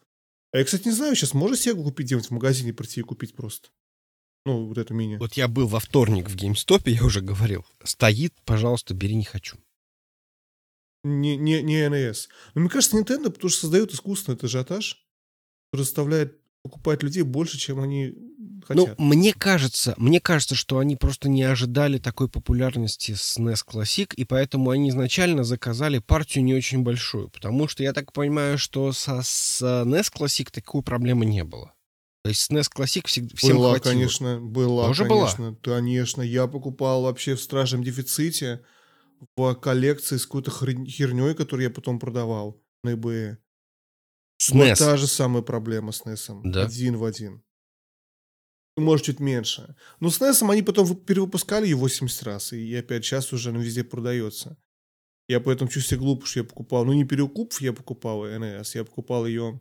А 0.53 0.59
я, 0.59 0.65
кстати, 0.65 0.87
не 0.87 0.95
знаю, 0.95 1.17
сейчас 1.17 1.35
можно 1.35 1.57
себе 1.57 1.75
купить 1.75 2.07
где-нибудь 2.07 2.29
в 2.29 2.33
магазине, 2.33 2.73
прийти 2.73 3.01
и 3.01 3.03
купить 3.03 3.35
просто? 3.35 3.69
Ну, 4.47 4.69
вот 4.69 4.79
эту 4.79 4.95
мини. 4.95 5.17
Вот 5.17 5.35
я 5.35 5.49
был 5.49 5.67
во 5.67 5.81
вторник 5.81 6.31
в 6.31 6.37
GameStop, 6.37 6.89
я 6.89 7.05
уже 7.05 7.21
говорил. 7.21 7.67
Стоит, 7.83 8.33
пожалуйста, 8.45 8.95
бери, 8.95 9.17
не 9.17 9.25
хочу. 9.25 9.57
Не, 11.03 11.37
не, 11.37 11.63
не 11.63 11.85
NES. 11.89 12.29
Но 12.55 12.61
мне 12.61 12.71
кажется, 12.71 12.97
Nintendo, 12.97 13.31
потому 13.31 13.51
что 13.51 13.63
создает 13.63 13.93
искусственный 13.93 14.39
ажиотаж, 14.41 15.05
заставляет 15.73 16.39
покупать 16.63 17.03
людей 17.03 17.23
больше, 17.23 17.59
чем 17.59 17.81
они 17.81 18.15
хотят. 18.65 18.97
Ну, 18.97 19.05
мне 19.05 19.33
кажется, 19.33 19.95
мне 19.97 20.21
кажется, 20.21 20.55
что 20.55 20.79
они 20.79 20.95
просто 20.95 21.29
не 21.29 21.43
ожидали 21.43 21.99
такой 21.99 22.29
популярности 22.29 23.15
с 23.15 23.39
NES 23.41 23.65
Classic, 23.67 24.15
и 24.15 24.25
поэтому 24.25 24.71
они 24.71 24.91
изначально 24.91 25.43
заказали 25.43 25.99
партию 25.99 26.45
не 26.45 26.55
очень 26.55 26.83
большую. 26.85 27.31
Потому 27.31 27.67
что 27.67 27.83
я 27.83 27.93
так 27.93 28.13
понимаю, 28.13 28.59
что 28.59 28.93
со, 28.93 29.23
с 29.23 29.61
NES 29.61 30.13
Classic 30.15 30.49
такой 30.53 30.83
проблемы 30.83 31.27
не 31.27 31.43
было. 31.43 31.73
То 32.27 32.31
есть 32.31 32.51
SNES 32.51 32.69
Classic 32.75 33.07
всегда, 33.07 33.37
всем 33.37 33.57
была, 33.57 33.71
хватило. 33.71 33.93
конечно, 33.93 34.41
была, 34.41 34.89
Тоже 34.89 35.05
конечно, 35.05 35.53
была? 35.53 35.59
конечно. 35.63 36.23
Я 36.23 36.49
покупал 36.49 37.03
вообще 37.03 37.37
в 37.37 37.41
страшном 37.41 37.85
дефиците 37.85 38.65
в 39.37 39.55
коллекции 39.55 40.17
с 40.17 40.27
какой-то 40.27 40.51
херней, 40.51 41.35
которую 41.37 41.69
я 41.69 41.71
потом 41.71 42.01
продавал 42.01 42.61
на 42.83 42.95
eBay. 42.95 43.37
SNES. 44.43 44.71
Вот 44.71 44.79
та 44.79 44.97
же 44.97 45.07
самая 45.07 45.45
проблема 45.45 45.93
с 45.93 46.03
NES. 46.05 46.41
Да? 46.51 46.65
Один 46.65 46.97
в 46.97 47.05
один. 47.05 47.45
Может, 48.77 49.07
чуть 49.07 49.21
меньше. 49.21 49.77
Но 50.01 50.11
с 50.11 50.21
NES 50.21 50.51
они 50.51 50.63
потом 50.63 50.97
перевыпускали 50.97 51.67
ее 51.67 51.77
80 51.77 52.23
раз, 52.25 52.53
и 52.53 52.75
опять 52.75 53.05
сейчас 53.05 53.33
уже 53.33 53.51
она 53.51 53.61
везде 53.61 53.85
продается. 53.85 54.59
Я 55.29 55.39
поэтому 55.39 55.71
чувствую 55.71 55.99
себя 55.99 56.01
глупо, 56.01 56.27
что 56.27 56.41
я 56.41 56.45
покупал. 56.45 56.85
Ну, 56.85 56.93
не 56.93 57.05
перекупов 57.05 57.61
я 57.61 57.73
покупал 57.73 58.27
NES, 58.27 58.71
я 58.75 58.85
покупал 58.85 59.27
ее 59.27 59.61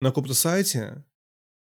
на 0.00 0.10
каком-то 0.10 0.34
сайте. 0.34 1.04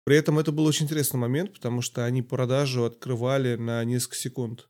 При 0.04 0.16
этом 0.16 0.38
это 0.38 0.52
был 0.52 0.64
очень 0.64 0.86
интересный 0.86 1.18
момент, 1.18 1.52
потому 1.52 1.82
что 1.82 2.04
они 2.04 2.22
продажу 2.22 2.84
открывали 2.84 3.56
на 3.56 3.84
несколько 3.84 4.16
секунд. 4.16 4.68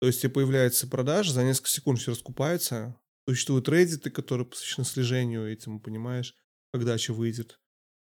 То 0.00 0.06
есть 0.06 0.30
появляется 0.32 0.86
продажа, 0.86 1.32
за 1.32 1.42
несколько 1.42 1.70
секунд 1.70 1.98
все 1.98 2.10
раскупается. 2.10 2.96
Существуют 3.28 3.68
реддиты, 3.68 4.10
которые 4.10 4.46
посвящены 4.46 4.84
слежению 4.84 5.50
этому, 5.50 5.80
понимаешь, 5.80 6.34
когда 6.72 6.98
что 6.98 7.14
выйдет. 7.14 7.58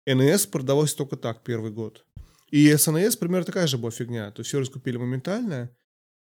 NES 0.08 0.50
продавалось 0.50 0.94
только 0.94 1.18
так 1.18 1.44
первый 1.44 1.72
год. 1.72 2.06
И 2.50 2.70
с 2.70 2.88
NES 2.88 3.18
примерно 3.18 3.46
такая 3.46 3.68
же 3.68 3.78
была 3.78 3.92
фигня. 3.92 4.32
То 4.32 4.42
есть 4.42 4.50
все 4.50 4.60
раскупили 4.60 4.98
моментально, 4.98 5.76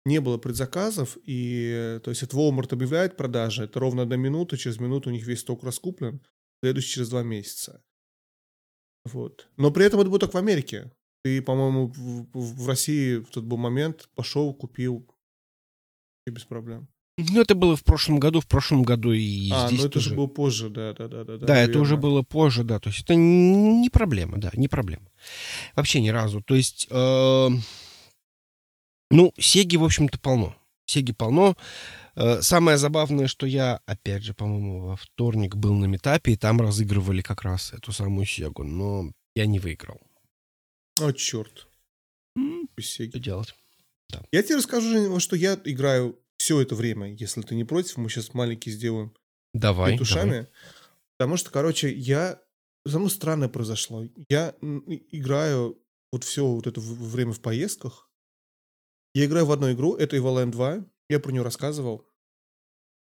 не 0.04 0.20
было 0.20 0.36
предзаказов, 0.36 1.16
и 1.24 2.00
то 2.02 2.10
есть 2.10 2.22
это 2.22 2.36
Walmart 2.36 2.72
объявляет 2.72 3.16
продажи, 3.16 3.64
это 3.64 3.78
ровно 3.78 4.02
одна 4.02 4.16
минута, 4.16 4.58
через 4.58 4.78
минуту 4.78 5.10
у 5.10 5.12
них 5.12 5.24
весь 5.26 5.40
сток 5.40 5.62
раскуплен, 5.62 6.20
следующий 6.60 6.94
через 6.94 7.08
два 7.08 7.22
месяца. 7.22 7.84
Вот. 9.04 9.48
Но 9.56 9.70
при 9.70 9.84
этом 9.84 10.00
это 10.00 10.08
было 10.08 10.20
только 10.20 10.36
в 10.36 10.38
Америке. 10.38 10.90
Ты, 11.24 11.40
по-моему, 11.42 11.86
в, 11.88 12.26
в 12.32 12.68
России 12.68 13.16
в 13.16 13.26
тот 13.26 13.44
был 13.44 13.56
момент 13.56 14.08
пошел, 14.14 14.52
купил 14.52 15.06
и 16.26 16.30
без 16.30 16.44
проблем. 16.44 16.88
Ну, 17.18 17.42
это 17.42 17.54
было 17.54 17.76
в 17.76 17.84
прошлом 17.84 18.18
году, 18.18 18.40
в 18.40 18.46
прошлом 18.46 18.82
году 18.84 19.12
и 19.12 19.50
а, 19.52 19.68
здесь 19.68 19.80
ну 19.80 19.86
это 19.86 19.94
тоже. 19.94 20.10
же 20.10 20.16
было 20.16 20.26
позже, 20.26 20.70
да, 20.70 20.94
да, 20.94 21.08
да, 21.08 21.24
да. 21.24 21.36
Да, 21.36 21.58
это 21.58 21.78
уже 21.78 21.96
было 21.96 22.22
позже, 22.22 22.64
да. 22.64 22.80
То 22.80 22.88
есть 22.88 23.02
это 23.02 23.14
не 23.14 23.90
проблема, 23.90 24.38
да, 24.38 24.50
не 24.54 24.66
проблема. 24.66 25.06
Вообще 25.76 26.00
ни 26.00 26.08
разу. 26.08 26.42
То 26.42 26.54
есть, 26.54 26.86
э, 26.90 27.48
ну, 29.10 29.34
Сеги, 29.38 29.76
в 29.76 29.84
общем-то, 29.84 30.18
полно. 30.18 30.56
Сеги 30.92 31.12
полно. 31.12 31.56
Э, 32.16 32.42
самое 32.42 32.76
забавное, 32.76 33.26
что 33.26 33.46
я, 33.46 33.80
опять 33.86 34.22
же, 34.22 34.34
по-моему, 34.34 34.88
во 34.88 34.96
вторник 34.96 35.56
был 35.56 35.74
на 35.74 35.86
метапе, 35.86 36.32
и 36.32 36.36
там 36.36 36.60
разыгрывали 36.60 37.22
как 37.22 37.42
раз 37.42 37.72
эту 37.72 37.92
самую 37.92 38.26
Сегу, 38.26 38.62
но 38.62 39.10
я 39.34 39.46
не 39.46 39.58
выиграл. 39.58 39.98
О, 41.00 41.12
черт. 41.12 41.66
Mm, 42.38 42.66
что 42.78 43.18
делать? 43.18 43.54
Да. 44.10 44.22
Я 44.32 44.42
тебе 44.42 44.56
расскажу, 44.56 45.18
что 45.18 45.34
я 45.36 45.58
играю 45.64 46.18
все 46.36 46.60
это 46.60 46.74
время, 46.74 47.14
если 47.14 47.40
ты 47.40 47.54
не 47.54 47.64
против, 47.64 47.96
мы 47.96 48.10
сейчас 48.10 48.34
маленький 48.34 48.70
сделаем 48.70 49.14
давай, 49.54 49.98
ушами. 49.98 50.30
Давай. 50.30 50.48
Потому 51.16 51.36
что, 51.38 51.50
короче, 51.50 51.90
я... 51.90 52.38
За 52.84 52.98
мной 52.98 53.10
странное 53.10 53.48
произошло. 53.48 54.04
Я 54.28 54.54
играю 54.60 55.80
вот 56.10 56.24
все 56.24 56.44
вот 56.44 56.66
это 56.66 56.80
время 56.80 57.32
в 57.32 57.40
поездках. 57.40 58.10
Я 59.14 59.26
играю 59.26 59.46
в 59.46 59.52
одну 59.52 59.70
игру, 59.72 59.94
это 59.94 60.16
Evoland 60.16 60.50
2. 60.50 60.86
Я 61.08 61.20
про 61.20 61.32
нее 61.32 61.42
рассказывал. 61.42 62.06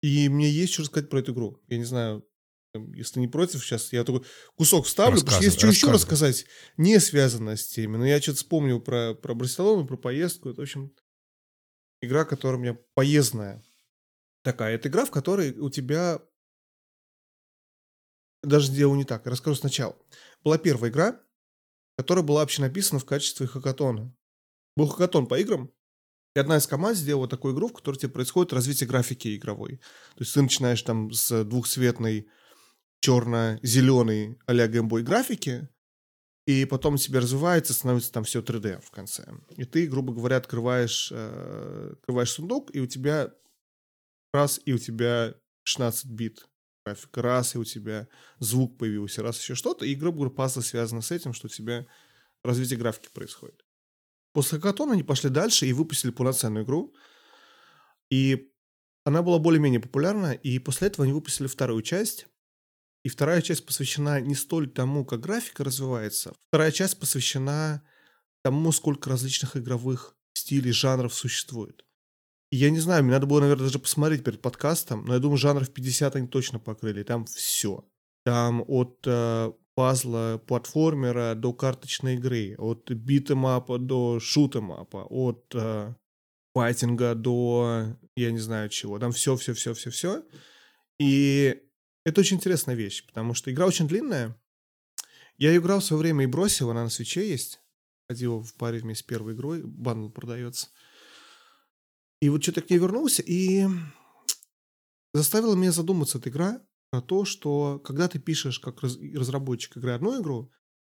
И 0.02 0.30
мне 0.30 0.50
есть 0.50 0.74
что 0.74 0.82
рассказать 0.82 1.10
про 1.10 1.20
эту 1.20 1.34
игру. 1.34 1.62
Я 1.68 1.78
не 1.78 1.84
знаю, 1.84 2.28
если 2.74 3.20
не 3.20 3.28
против, 3.28 3.64
сейчас 3.64 3.94
я 3.94 4.04
такой 4.04 4.26
кусок 4.56 4.86
вставлю, 4.86 5.20
потому 5.20 5.36
что 5.36 5.44
есть 5.44 5.58
что 5.58 5.68
еще 5.68 5.92
рассказать, 5.92 6.46
не 6.78 7.00
связанное 7.00 7.56
с 7.56 7.68
теми. 7.68 7.98
Но 7.98 8.06
я 8.06 8.20
что-то 8.22 8.38
вспомнил 8.38 8.82
про, 8.82 9.14
про 9.14 9.36
Барселону, 9.36 9.86
про 9.86 9.98
поездку. 9.98 10.50
Это, 10.50 10.62
в 10.62 10.64
общем, 10.64 10.92
игра, 12.02 12.26
которая 12.26 12.58
у 12.58 12.62
меня 12.62 12.78
поездная. 12.96 13.64
Такая. 14.44 14.76
Это 14.76 14.90
игра, 14.90 15.06
в 15.06 15.12
которой 15.12 15.52
у 15.52 15.70
тебя... 15.70 16.20
Даже 18.42 18.72
делаю 18.72 18.98
не 18.98 19.06
так. 19.06 19.28
Расскажу 19.28 19.56
сначала. 19.56 19.96
Была 20.44 20.58
первая 20.58 20.90
игра, 20.90 21.22
которая 21.96 22.26
была 22.26 22.40
вообще 22.40 22.64
написана 22.64 23.00
в 23.00 23.06
качестве 23.06 23.46
хакатона. 23.46 24.16
Был 24.76 24.88
хакатон 24.88 25.28
по 25.28 25.40
играм, 25.40 25.72
и 26.36 26.40
одна 26.40 26.58
из 26.58 26.68
команд 26.68 26.98
сделала 26.98 27.28
такую 27.28 27.54
игру, 27.54 27.68
в 27.68 27.74
которой 27.74 27.98
тебе 27.98 28.12
происходит 28.12 28.54
развитие 28.54 28.88
графики 28.88 29.36
игровой. 29.36 29.78
То 30.16 30.22
есть 30.22 30.34
ты 30.34 30.42
начинаешь 30.42 30.82
там 30.82 31.12
с 31.12 31.44
двухцветной 31.44 32.28
черно-зеленой 33.02 34.38
а-ля 34.46 34.68
геймбой 34.68 35.04
графики, 35.04 35.68
и 36.46 36.66
потом 36.66 36.98
тебе 36.98 37.20
развивается, 37.20 37.74
становится 37.74 38.12
там 38.12 38.24
все 38.24 38.42
3D 38.42 38.82
в 38.82 38.92
конце. 38.92 39.26
И 39.58 39.66
ты, 39.66 39.88
грубо 39.88 40.14
говоря, 40.14 40.38
открываешь, 40.38 41.12
э, 41.12 41.94
открываешь 41.94 42.32
сундук, 42.32 42.74
и 42.74 42.80
у 42.80 42.88
тебя 42.88 43.34
раз, 44.34 44.60
и 44.66 44.74
у 44.74 44.78
тебя 44.78 45.36
16 45.64 46.06
бит 46.06 46.48
графика, 46.86 47.22
раз, 47.22 47.56
и 47.56 47.58
у 47.58 47.64
тебя 47.64 48.08
звук 48.40 48.78
появился, 48.78 49.22
раз 49.22 49.40
еще 49.40 49.56
что-то, 49.56 49.86
и, 49.86 49.94
грубо 49.96 50.18
говоря, 50.18 50.36
пазлы 50.36 50.64
связаны 50.64 51.02
с 51.02 51.12
этим, 51.12 51.34
что 51.34 51.48
у 51.48 51.50
тебя 51.50 51.86
развитие 52.44 52.80
графики 52.80 53.10
происходит. 53.14 53.64
После 54.34 54.60
Хакатона 54.60 54.94
они 54.94 55.04
пошли 55.04 55.30
дальше 55.30 55.66
и 55.66 55.74
выпустили 55.74 56.12
полноценную 56.12 56.66
игру. 56.66 56.94
И 58.10 58.52
она 59.04 59.22
была 59.22 59.40
более-менее 59.40 59.80
популярна, 59.80 60.32
и 60.32 60.60
после 60.60 60.88
этого 60.88 61.06
они 61.06 61.14
выпустили 61.14 61.48
вторую 61.48 61.82
часть. 61.82 62.28
И 63.04 63.10
вторая 63.10 63.42
часть 63.42 63.66
посвящена 63.66 64.22
не 64.22 64.36
столь 64.36 64.70
тому, 64.70 65.06
как 65.06 65.22
графика 65.22 65.64
развивается. 65.64 66.34
Вторая 66.50 66.72
часть 66.72 67.00
посвящена 67.00 67.84
тому, 68.44 68.72
сколько 68.72 69.10
различных 69.10 69.58
игровых 69.58 70.16
стилей, 70.34 70.72
жанров 70.72 71.14
существует. 71.14 71.84
И 72.52 72.58
я 72.58 72.70
не 72.70 72.80
знаю, 72.80 73.04
мне 73.04 73.14
надо 73.14 73.26
было, 73.26 73.40
наверное, 73.40 73.66
даже 73.66 73.80
посмотреть 73.80 74.24
перед 74.24 74.42
подкастом, 74.42 75.06
но 75.06 75.14
я 75.14 75.20
думаю, 75.20 75.38
жанров 75.38 75.72
50 75.72 76.16
они 76.16 76.28
точно 76.28 76.60
покрыли. 76.60 77.04
Там 77.04 77.26
все. 77.26 77.86
там 78.24 78.64
от 78.68 79.00
э, 79.06 79.52
пазла 79.76 80.42
платформера 80.46 81.36
до 81.36 81.54
карточной 81.54 82.16
игры, 82.16 82.56
от 82.58 82.90
beat 82.92 83.26
'em 83.26 83.52
up 83.52 83.69
а 83.69 83.78
до 83.78 84.20
shoot 84.20 84.56
'em 84.56 84.77
up 84.77 84.91
а, 84.91 85.06
от 85.10 85.46
э, 85.56 85.94
файтинга 86.54 87.16
до 87.16 87.98
я 88.16 88.32
не 88.32 88.40
знаю 88.40 88.70
чего. 88.70 89.00
Там 89.00 89.12
все, 89.12 89.36
все, 89.36 89.54
все, 89.54 89.74
все, 89.74 89.90
все. 89.90 90.24
И 91.00 91.62
это 92.06 92.22
очень 92.22 92.38
интересная 92.38 92.76
вещь, 92.76 93.06
потому 93.06 93.34
что 93.34 93.52
игра 93.52 93.66
очень 93.66 93.88
длинная. 93.88 94.38
Я 95.38 95.56
играл 95.56 95.80
в 95.80 95.86
свое 95.86 96.02
время 96.02 96.24
и 96.24 96.28
бросил, 96.28 96.70
она 96.70 96.84
на 96.84 96.90
Switch 96.90 97.22
е 97.22 97.28
есть. 97.28 97.60
Ходил 98.10 98.42
в 98.42 98.54
паре 98.56 98.80
вместе 98.80 99.04
с 99.04 99.08
первой 99.08 99.34
игрой, 99.34 99.64
bundle 99.64 100.10
продается. 100.10 100.68
И 102.22 102.30
вот 102.30 102.44
что-то 102.44 102.62
к 102.62 102.70
ней 102.70 102.78
вернулся, 102.78 103.24
и 103.24 103.66
заставила 105.14 105.56
меня 105.56 105.72
задуматься 105.72 106.20
эта 106.20 106.30
игра 106.30 106.62
то, 107.00 107.24
что 107.24 107.80
когда 107.80 108.10
ты 108.10 108.20
пишешь 108.20 108.60
как 108.60 108.82
раз, 108.82 108.98
разработчик 108.98 109.78
игры 109.78 109.92
одну 109.92 110.22
игру, 110.22 110.52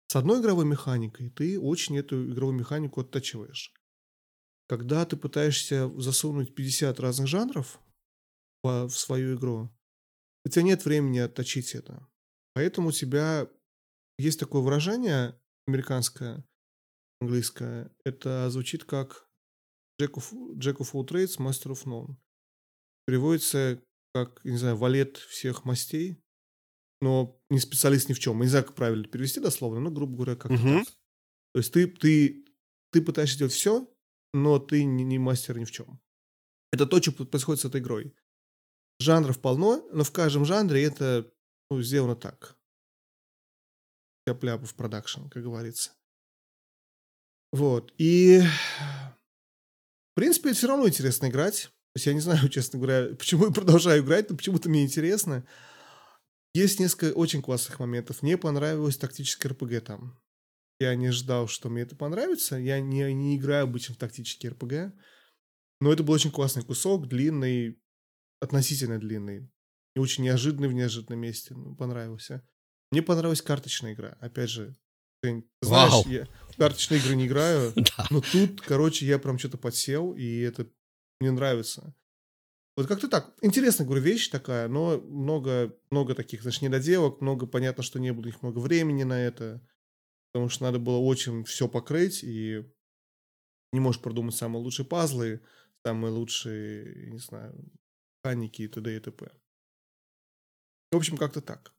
с 0.09 0.15
одной 0.15 0.39
игровой 0.39 0.65
механикой 0.65 1.31
ты 1.31 1.59
очень 1.59 1.97
эту 1.97 2.31
игровую 2.31 2.59
механику 2.59 3.01
оттачиваешь. 3.01 3.73
Когда 4.67 5.05
ты 5.05 5.17
пытаешься 5.17 5.89
засунуть 5.99 6.53
50 6.53 6.99
разных 6.99 7.27
жанров 7.27 7.79
в 8.63 8.89
свою 8.89 9.35
игру, 9.35 9.69
у 10.45 10.49
тебя 10.49 10.61
нет 10.61 10.85
времени 10.85 11.17
отточить 11.17 11.73
это. 11.73 12.07
Поэтому 12.53 12.89
у 12.89 12.91
тебя 12.91 13.49
есть 14.17 14.39
такое 14.39 14.61
выражение 14.61 15.39
американское, 15.67 16.45
английское. 17.21 17.91
Это 18.05 18.49
звучит 18.49 18.83
как 18.83 19.27
Jack 20.01 20.13
of, 20.13 20.31
Jack 20.57 20.77
of 20.77 20.91
all 20.93 21.05
trades, 21.05 21.37
master 21.37 21.71
of 21.71 21.85
none. 21.85 22.15
Переводится 23.05 23.81
как, 24.25 24.43
не 24.45 24.57
знаю, 24.57 24.75
валет 24.75 25.17
всех 25.17 25.65
мастей, 25.65 26.23
но 27.01 27.39
не 27.49 27.59
специалист 27.59 28.09
ни 28.09 28.13
в 28.13 28.19
чем. 28.19 28.41
Не 28.41 28.47
знаю, 28.47 28.65
как 28.65 28.75
правильно 28.75 29.05
перевести 29.05 29.39
дословно, 29.39 29.79
но, 29.79 29.91
грубо 29.91 30.15
говоря, 30.15 30.35
как 30.35 30.51
uh-huh. 30.51 30.85
так. 30.85 30.93
То 31.53 31.59
есть 31.59 31.73
ты, 31.73 31.87
ты, 31.87 32.45
ты 32.91 33.01
пытаешься 33.01 33.37
делать 33.37 33.53
все, 33.53 33.91
но 34.33 34.59
ты 34.59 34.83
не, 34.83 35.03
не 35.03 35.19
мастер 35.19 35.57
ни 35.57 35.65
в 35.65 35.71
чем. 35.71 36.01
Это 36.71 36.85
то, 36.85 37.01
что 37.01 37.11
происходит 37.11 37.61
с 37.61 37.65
этой 37.65 37.81
игрой. 37.81 38.15
Жанров 38.99 39.39
полно, 39.39 39.87
но 39.91 40.03
в 40.03 40.11
каждом 40.11 40.45
жанре 40.45 40.83
это 40.83 41.31
ну, 41.69 41.81
сделано 41.81 42.15
так. 42.15 42.57
Тяп-ляпу 44.25 44.65
в 44.65 44.75
продакшн, 44.75 45.27
как 45.29 45.43
говорится. 45.43 45.91
Вот. 47.51 47.93
И 47.97 48.41
в 48.41 50.15
принципе, 50.15 50.49
это 50.49 50.57
все 50.57 50.67
равно 50.67 50.87
интересно 50.87 51.27
играть. 51.27 51.71
То 51.97 51.99
есть 51.99 52.05
я 52.05 52.13
не 52.13 52.19
знаю, 52.19 52.47
честно 52.51 52.77
говоря, 52.77 53.15
почему 53.15 53.45
я 53.47 53.51
продолжаю 53.51 54.03
играть, 54.03 54.29
но 54.29 54.37
почему-то 54.37 54.69
мне 54.69 54.83
интересно. 54.83 55.43
Есть 56.53 56.79
несколько 56.79 57.17
очень 57.17 57.41
классных 57.41 57.79
моментов. 57.79 58.21
Мне 58.21 58.37
понравилось 58.37 58.97
тактическое 58.97 59.51
РПГ 59.51 59.83
там. 59.83 60.19
Я 60.79 60.93
не 60.93 61.09
ждал, 61.09 61.47
что 61.47 61.69
мне 61.69 61.81
это 61.81 61.95
понравится. 61.95 62.55
Я 62.55 62.79
не, 62.79 63.11
не 63.15 63.35
играю 63.35 63.63
обычно 63.63 63.95
в 63.95 63.97
тактический 63.97 64.49
РПГ. 64.49 64.93
Но 65.81 65.91
это 65.91 66.03
был 66.03 66.13
очень 66.13 66.29
классный 66.29 66.63
кусок, 66.63 67.07
длинный, 67.07 67.81
относительно 68.41 68.99
длинный. 68.99 69.51
И 69.95 69.99
очень 69.99 70.23
неожиданный 70.23 70.67
в 70.67 70.73
неожиданном 70.73 71.19
месте. 71.19 71.55
Ну, 71.55 71.75
понравился. 71.75 72.47
Мне 72.91 73.01
понравилась 73.01 73.41
карточная 73.41 73.93
игра. 73.93 74.17
Опять 74.21 74.51
же, 74.51 74.77
ты 75.23 75.43
знаешь, 75.63 75.93
Вау. 75.93 76.05
я 76.07 76.27
в 76.51 76.57
карточные 76.57 76.99
игры 76.99 77.15
не 77.15 77.25
играю, 77.25 77.73
но 78.11 78.21
тут, 78.21 78.61
короче, 78.61 79.07
я 79.07 79.17
прям 79.17 79.39
что-то 79.39 79.57
подсел, 79.57 80.13
и 80.13 80.41
это 80.41 80.67
мне 81.19 81.31
нравится. 81.31 81.93
Вот 82.75 82.87
как-то 82.87 83.07
так. 83.07 83.33
Интересная, 83.41 83.85
говорю, 83.85 84.03
вещь 84.03 84.29
такая, 84.29 84.67
но 84.67 84.99
много, 85.01 85.75
много 85.89 86.13
таких, 86.13 86.43
значит, 86.43 86.61
недоделок, 86.61 87.21
много, 87.21 87.47
понятно, 87.47 87.83
что 87.83 87.99
не 87.99 88.13
было 88.13 88.23
у 88.23 88.25
них 88.27 88.41
много 88.43 88.59
времени 88.59 89.03
на 89.03 89.19
это 89.19 89.61
потому 90.37 90.49
что 90.49 90.65
надо 90.65 90.77
было 90.77 90.97
очень 90.97 91.43
все 91.45 91.67
покрыть, 91.67 92.23
и 92.23 92.63
не 93.71 93.79
можешь 93.79 94.01
продумать 94.01 94.35
самые 94.35 94.61
лучшие 94.61 94.85
пазлы, 94.85 95.41
самые 95.83 96.11
лучшие, 96.11 97.09
не 97.11 97.17
знаю, 97.17 97.55
механики 98.23 98.61
и 98.61 98.67
т.д. 98.67 98.95
и 98.95 98.99
т.п. 98.99 99.31
В 100.91 100.95
общем, 100.95 101.17
как-то 101.17 101.41
так. 101.41 101.73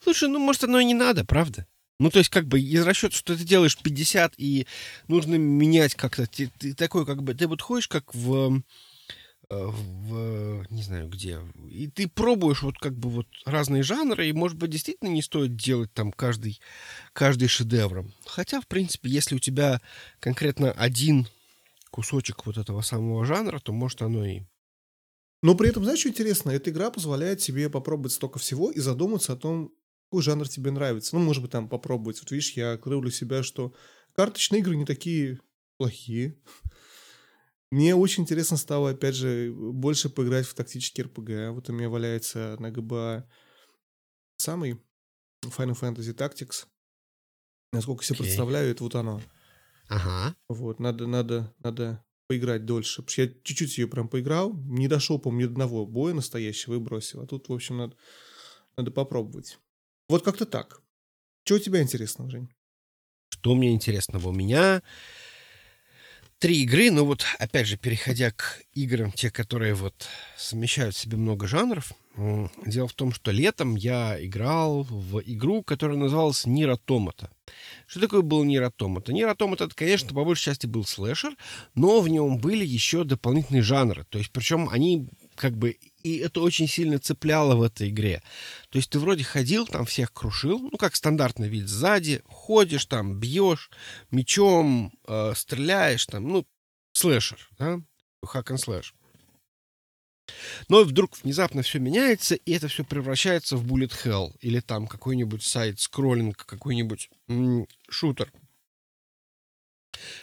Слушай, 0.00 0.28
ну, 0.28 0.40
может, 0.40 0.64
оно 0.64 0.80
и 0.80 0.84
не 0.84 0.94
надо, 0.94 1.24
правда? 1.24 1.64
Ну, 2.00 2.10
то 2.10 2.18
есть, 2.18 2.30
как 2.30 2.46
бы, 2.46 2.60
из 2.60 2.84
расчета, 2.84 3.14
что 3.14 3.36
ты 3.36 3.44
делаешь 3.44 3.78
50, 3.78 4.34
и 4.38 4.66
нужно 5.06 5.36
менять 5.36 5.94
как-то. 5.94 6.26
Ты, 6.26 6.50
ты 6.58 6.74
такой, 6.74 7.06
как 7.06 7.22
бы, 7.22 7.34
ты 7.34 7.46
вот 7.46 7.62
ходишь, 7.62 7.88
как 7.88 8.14
в 8.14 8.62
Э, 9.52 9.66
в, 9.66 10.64
не 10.70 10.82
знаю 10.82 11.08
где, 11.08 11.40
и 11.68 11.88
ты 11.88 12.06
пробуешь 12.06 12.62
вот 12.62 12.78
как 12.78 12.94
бы 12.94 13.10
вот 13.10 13.26
разные 13.44 13.82
жанры, 13.82 14.28
и, 14.28 14.32
может 14.32 14.56
быть, 14.56 14.70
действительно 14.70 15.08
не 15.08 15.22
стоит 15.22 15.56
делать 15.56 15.92
там 15.92 16.12
каждый, 16.12 16.60
каждый 17.12 17.48
шедевром. 17.48 18.12
Хотя, 18.26 18.60
в 18.60 18.68
принципе, 18.68 19.10
если 19.10 19.34
у 19.34 19.40
тебя 19.40 19.80
конкретно 20.20 20.70
один 20.70 21.26
кусочек 21.90 22.46
вот 22.46 22.58
этого 22.58 22.82
самого 22.82 23.24
жанра, 23.24 23.58
то 23.58 23.72
может 23.72 24.02
оно 24.02 24.24
и... 24.24 24.42
Но 25.42 25.56
при 25.56 25.70
этом, 25.70 25.82
знаешь, 25.82 25.98
что 25.98 26.10
интересно? 26.10 26.52
Эта 26.52 26.70
игра 26.70 26.90
позволяет 26.92 27.40
тебе 27.40 27.68
попробовать 27.68 28.12
столько 28.12 28.38
всего 28.38 28.70
и 28.70 28.78
задуматься 28.78 29.32
о 29.32 29.36
том, 29.36 29.72
какой 30.10 30.22
жанр 30.22 30.48
тебе 30.48 30.72
нравится. 30.72 31.14
Ну, 31.14 31.22
может 31.22 31.40
быть, 31.40 31.52
там 31.52 31.68
попробовать. 31.68 32.18
Вот 32.18 32.32
видишь, 32.32 32.54
я 32.54 32.72
открыл 32.72 33.00
для 33.00 33.12
себя, 33.12 33.44
что 33.44 33.72
карточные 34.16 34.58
игры 34.58 34.74
не 34.74 34.84
такие 34.84 35.38
плохие. 35.78 36.36
Мне 37.70 37.94
очень 37.94 38.24
интересно 38.24 38.56
стало, 38.56 38.90
опять 38.90 39.14
же, 39.14 39.52
больше 39.54 40.10
поиграть 40.10 40.46
в 40.46 40.54
тактический 40.54 41.04
РПГ. 41.04 41.54
Вот 41.54 41.70
у 41.70 41.72
меня 41.72 41.88
валяется 41.88 42.56
на 42.58 42.72
ГБА 42.72 43.30
самый 44.36 44.82
Final 45.44 45.78
Fantasy 45.78 46.12
Tactics. 46.12 46.66
Насколько 47.72 48.02
себе 48.02 48.16
okay. 48.16 48.22
представляю, 48.22 48.72
это 48.72 48.82
вот 48.82 48.96
оно. 48.96 49.22
Ага. 49.88 50.34
Вот, 50.48 50.80
надо, 50.80 51.06
надо, 51.06 51.54
надо 51.60 52.04
поиграть 52.26 52.64
дольше. 52.64 53.02
Потому 53.02 53.12
что 53.12 53.22
я 53.22 53.28
чуть-чуть 53.44 53.78
ее 53.78 53.86
прям 53.86 54.08
поиграл, 54.08 54.54
не 54.54 54.88
дошел, 54.88 55.20
по-моему, 55.20 55.42
ни 55.42 55.52
одного 55.52 55.86
боя 55.86 56.14
настоящего 56.14 56.74
и 56.74 56.78
бросил. 56.78 57.20
А 57.20 57.28
тут, 57.28 57.48
в 57.48 57.52
общем, 57.52 57.76
надо, 57.76 57.96
надо 58.76 58.90
попробовать. 58.90 59.60
Вот 60.10 60.24
как-то 60.24 60.44
так. 60.44 60.82
Что 61.44 61.54
у 61.54 61.58
тебя 61.60 61.80
интересного, 61.80 62.28
Жень? 62.28 62.48
Что 63.28 63.54
мне 63.54 63.72
интересного? 63.72 64.30
У 64.30 64.32
меня 64.32 64.82
три 66.40 66.64
игры, 66.64 66.90
но 66.90 67.04
вот, 67.04 67.24
опять 67.38 67.68
же, 67.68 67.76
переходя 67.76 68.32
к 68.32 68.60
играм, 68.74 69.12
те, 69.12 69.30
которые 69.30 69.74
вот 69.74 70.08
совмещают 70.36 70.96
в 70.96 70.98
себе 70.98 71.16
много 71.16 71.46
жанров, 71.46 71.92
дело 72.66 72.88
в 72.88 72.92
том, 72.94 73.12
что 73.12 73.30
летом 73.30 73.76
я 73.76 74.16
играл 74.20 74.82
в 74.82 75.20
игру, 75.20 75.62
которая 75.62 75.96
называлась 75.96 76.44
Нир 76.44 76.70
Автомата. 76.70 77.30
Что 77.86 78.00
такое 78.00 78.22
был 78.22 78.42
Nier 78.42 78.64
Automata? 78.64 79.12
Nier 79.12 79.28
Automata, 79.28 79.66
это, 79.66 79.76
конечно, 79.76 80.08
по 80.08 80.24
большей 80.24 80.46
части 80.46 80.66
был 80.66 80.84
слэшер, 80.84 81.36
но 81.76 82.00
в 82.00 82.08
нем 82.08 82.38
были 82.38 82.66
еще 82.66 83.04
дополнительные 83.04 83.62
жанры. 83.62 84.04
То 84.08 84.18
есть, 84.18 84.32
причем 84.32 84.70
они 84.70 85.08
как 85.40 85.56
бы 85.56 85.78
и 86.02 86.18
это 86.18 86.42
очень 86.42 86.68
сильно 86.68 86.98
цепляло 86.98 87.56
в 87.56 87.62
этой 87.62 87.88
игре. 87.88 88.22
То 88.68 88.76
есть 88.76 88.90
ты 88.90 88.98
вроде 88.98 89.24
ходил, 89.24 89.66
там 89.66 89.86
всех 89.86 90.12
крушил, 90.12 90.58
ну, 90.58 90.76
как 90.76 90.94
стандартный 90.94 91.48
вид 91.48 91.66
сзади, 91.66 92.22
ходишь 92.26 92.84
там, 92.84 93.18
бьешь 93.18 93.70
мечом, 94.10 94.92
э, 95.08 95.32
стреляешь 95.34 96.04
там, 96.04 96.28
ну, 96.28 96.46
слэшер, 96.92 97.48
да, 97.58 97.80
hack 98.22 98.50
and 98.50 98.58
slash. 98.58 98.94
Но 100.68 100.84
вдруг 100.84 101.16
внезапно 101.22 101.62
все 101.62 101.78
меняется, 101.78 102.34
и 102.34 102.52
это 102.52 102.68
все 102.68 102.84
превращается 102.84 103.56
в 103.56 103.66
Bullet 103.66 103.92
Hell 104.04 104.36
или 104.40 104.60
там 104.60 104.86
какой-нибудь 104.86 105.42
side-scrolling, 105.42 106.44
какой-нибудь 106.44 107.08
м- 107.28 107.66
шутер. 107.88 108.30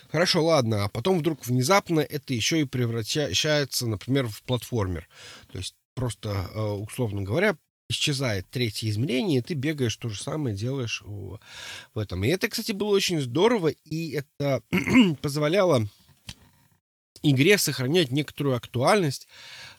Хорошо, 0.09 0.43
ладно, 0.43 0.85
а 0.85 0.89
потом 0.89 1.19
вдруг 1.19 1.45
внезапно 1.45 1.99
это 1.99 2.33
еще 2.33 2.61
и 2.61 2.65
превращается, 2.65 3.87
например, 3.87 4.27
в 4.27 4.43
платформер. 4.43 5.07
То 5.51 5.57
есть 5.57 5.75
просто, 5.95 6.49
э, 6.53 6.61
условно 6.61 7.21
говоря, 7.23 7.57
исчезает 7.89 8.45
третье 8.49 8.89
измерение, 8.89 9.39
и 9.39 9.41
ты 9.41 9.53
бегаешь 9.53 9.95
то 9.95 10.09
же 10.09 10.21
самое, 10.21 10.55
делаешь 10.55 11.01
в 11.05 11.39
этом. 11.95 12.23
И 12.23 12.27
это, 12.27 12.47
кстати, 12.49 12.71
было 12.71 12.89
очень 12.89 13.21
здорово, 13.21 13.69
и 13.69 14.11
это 14.11 14.61
позволяло 15.21 15.87
игре 17.23 17.57
сохранять 17.57 18.11
некоторую 18.11 18.55
актуальность 18.55 19.27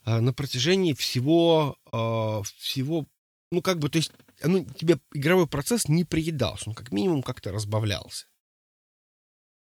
э, 0.05 0.19
на 0.21 0.33
протяжении 0.33 0.93
всего, 0.93 1.77
э, 1.93 2.43
всего, 2.59 3.07
ну, 3.51 3.63
как 3.63 3.79
бы, 3.79 3.89
то 3.89 3.99
есть, 3.99 4.13
ну, 4.43 4.65
тебе 4.65 4.99
игровой 5.13 5.47
процесс 5.47 5.89
не 5.89 6.05
приедался, 6.05 6.71
он 6.71 6.75
как 6.75 6.93
минимум 6.93 7.23
как-то 7.23 7.53
разбавлялся. 7.53 8.27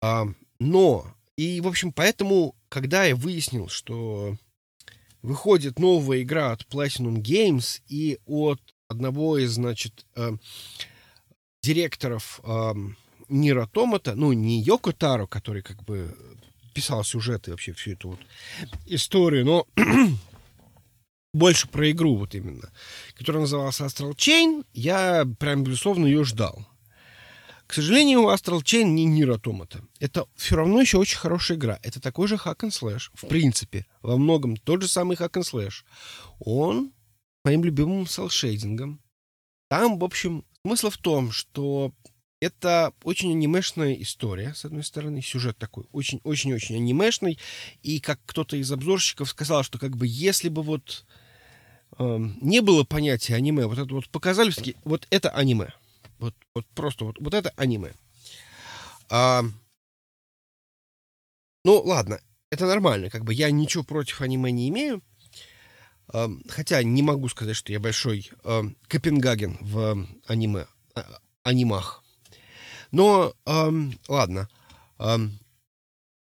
А, 0.01 0.27
но, 0.59 1.07
и, 1.37 1.61
в 1.61 1.69
общем, 1.69 1.93
поэтому, 1.93 2.55
когда 2.69 3.05
я 3.05 3.17
выяснил, 3.17 3.69
что 3.69 4.37
выходит 5.23 5.79
новая 5.79 6.23
игра 6.23 6.53
от 6.53 6.63
Platinum 6.63 7.17
Games 7.17 7.81
и 7.89 8.19
от 8.27 8.61
одного 8.89 9.39
из, 9.39 9.53
значит, 9.53 10.07
э, 10.17 10.33
директоров 11.63 12.41
э, 12.43 12.73
Нир 13.29 13.59
Автомата, 13.59 14.15
ну, 14.15 14.33
не 14.33 14.61
Йоко 14.63 14.93
Таро, 14.93 15.27
который 15.27 15.63
как 15.63 15.83
бы 15.85 16.17
писал 16.75 17.05
сюжеты 17.05 17.51
вообще 17.51 17.73
всю 17.73 17.93
эту 17.93 18.11
вот 18.11 18.21
историю, 18.87 19.45
но 19.45 19.67
больше 21.35 21.69
про 21.69 21.91
игру 21.91 22.17
вот 22.17 22.35
именно, 22.35 22.71
которая 23.17 23.43
называлась 23.43 23.81
Astral 23.81 24.15
Chain, 24.15 24.65
я 24.73 25.27
прям, 25.39 25.63
безусловно, 25.63 26.07
ее 26.07 26.25
ждал. 26.25 26.67
К 27.71 27.75
сожалению, 27.75 28.23
Astral 28.23 28.63
Chain 28.65 28.83
не 28.83 29.07
Nier 29.07 29.41
Automata. 29.41 29.81
Это 30.01 30.27
все 30.35 30.57
равно 30.57 30.81
еще 30.81 30.99
очень 30.99 31.19
хорошая 31.19 31.57
игра. 31.57 31.79
Это 31.85 32.01
такой 32.01 32.27
же 32.27 32.35
hack 32.35 32.63
and 32.63 32.71
slash. 32.71 33.13
В 33.15 33.29
принципе, 33.29 33.87
во 34.03 34.17
многом 34.17 34.57
тот 34.57 34.83
же 34.83 34.89
самый 34.89 35.17
hack 35.17 35.35
and 35.35 35.45
slash. 35.45 35.85
Он 36.41 36.93
моим 37.45 37.63
любимым 37.63 38.09
селшейдингом. 38.09 39.01
Там, 39.69 40.01
в 40.01 40.05
общем, 40.05 40.45
смысл 40.67 40.91
в 40.91 40.99
том, 40.99 41.31
что 41.31 41.93
это 42.41 42.93
очень 43.05 43.31
анимешная 43.31 43.95
история, 43.95 44.53
с 44.53 44.65
одной 44.65 44.83
стороны, 44.83 45.23
сюжет 45.23 45.57
такой 45.57 45.85
очень-очень-очень 45.93 46.75
анимешный, 46.75 47.39
и 47.85 48.01
как 48.01 48.19
кто-то 48.27 48.57
из 48.57 48.73
обзорщиков 48.73 49.31
сказал, 49.31 49.63
что 49.63 49.79
как 49.79 49.97
бы 49.97 50.09
если 50.09 50.49
бы 50.49 50.63
вот 50.65 51.07
э, 51.99 52.19
не 52.41 52.63
было 52.63 52.83
понятия 52.83 53.37
аниме, 53.37 53.67
вот 53.67 53.79
это 53.79 53.95
вот 53.95 54.09
показали, 54.09 54.53
вот 54.83 55.07
это 55.11 55.31
аниме, 55.31 55.69
вот, 56.21 56.35
вот 56.55 56.67
просто 56.75 57.05
вот, 57.05 57.17
вот 57.19 57.35
это 57.35 57.53
аниме. 57.57 57.95
А, 59.09 59.43
ну, 61.65 61.81
ладно, 61.83 62.21
это 62.51 62.67
нормально, 62.67 63.11
как 63.11 63.25
бы 63.25 63.35
я 63.35 63.51
ничего 63.51 63.83
против 63.83 64.21
аниме 64.21 64.53
не 64.53 64.69
имею. 64.69 65.03
А, 66.13 66.29
хотя 66.49 66.83
не 66.83 67.03
могу 67.03 67.29
сказать, 67.29 67.57
что 67.57 67.73
я 67.73 67.81
большой 67.81 68.31
а, 68.45 68.63
Копенгаген 68.89 69.59
в 69.61 70.07
аниме, 70.27 70.67
а, 70.95 71.21
анимах. 71.43 72.05
Но, 72.93 73.35
а, 73.45 73.71
ладно, 74.09 74.49
а, 74.99 75.19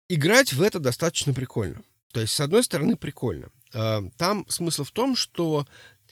играть 0.09 0.53
в 0.53 0.63
это 0.63 0.79
достаточно 0.79 1.33
прикольно. 1.33 1.83
То 2.13 2.21
есть, 2.21 2.33
с 2.33 2.41
одной 2.41 2.63
стороны, 2.65 2.97
прикольно. 2.97 3.49
А, 3.75 4.03
там 4.17 4.47
смысл 4.49 4.85
в 4.85 4.93
том, 4.93 5.17
что 5.17 5.67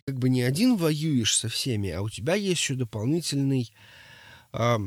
как 0.06 0.18
бы 0.18 0.28
не 0.28 0.42
один 0.42 0.76
воюешь 0.76 1.36
со 1.36 1.48
всеми, 1.48 1.90
а 1.90 2.02
у 2.02 2.10
тебя 2.10 2.34
есть 2.34 2.60
еще 2.60 2.74
дополнительный 2.74 3.72
э, 4.52 4.78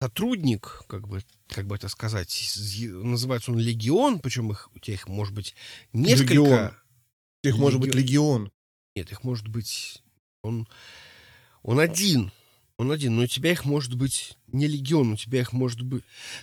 сотрудник, 0.00 0.82
как 0.88 1.06
бы, 1.06 1.22
как 1.46 1.66
бы 1.66 1.76
это 1.76 1.88
сказать, 1.88 2.58
называется 2.80 3.52
он 3.52 3.58
легион, 3.58 4.18
причем 4.18 4.50
их, 4.50 4.68
у 4.74 4.78
тебя 4.78 4.94
их 4.94 5.06
может 5.08 5.32
быть 5.34 5.54
несколько. 5.92 6.34
Легион. 6.34 6.70
Их 7.44 7.56
может 7.56 7.80
быть 7.80 7.94
легион. 7.94 8.52
Нет, 8.94 9.10
их 9.10 9.24
может 9.24 9.48
быть... 9.48 10.02
Он, 10.42 10.68
он 11.62 11.80
один. 11.80 12.32
Он 12.78 12.90
один, 12.90 13.16
но 13.16 13.22
у 13.22 13.26
тебя 13.26 13.52
их 13.52 13.64
может 13.64 13.94
быть 13.94 14.36
не 14.48 14.66
легион, 14.66 15.12
у 15.12 15.16
тебя 15.16 15.40
их 15.40 15.52
может 15.52 15.82
быть... 15.82 16.02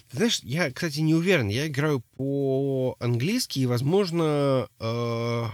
Ты 0.09 0.17
знаешь, 0.17 0.39
я, 0.43 0.71
кстати, 0.71 0.99
не 0.99 1.13
уверен. 1.13 1.49
Я 1.49 1.67
играю 1.67 2.01
по-английски, 2.15 3.59
и, 3.59 3.65
возможно, 3.65 4.69
э, 4.79 5.45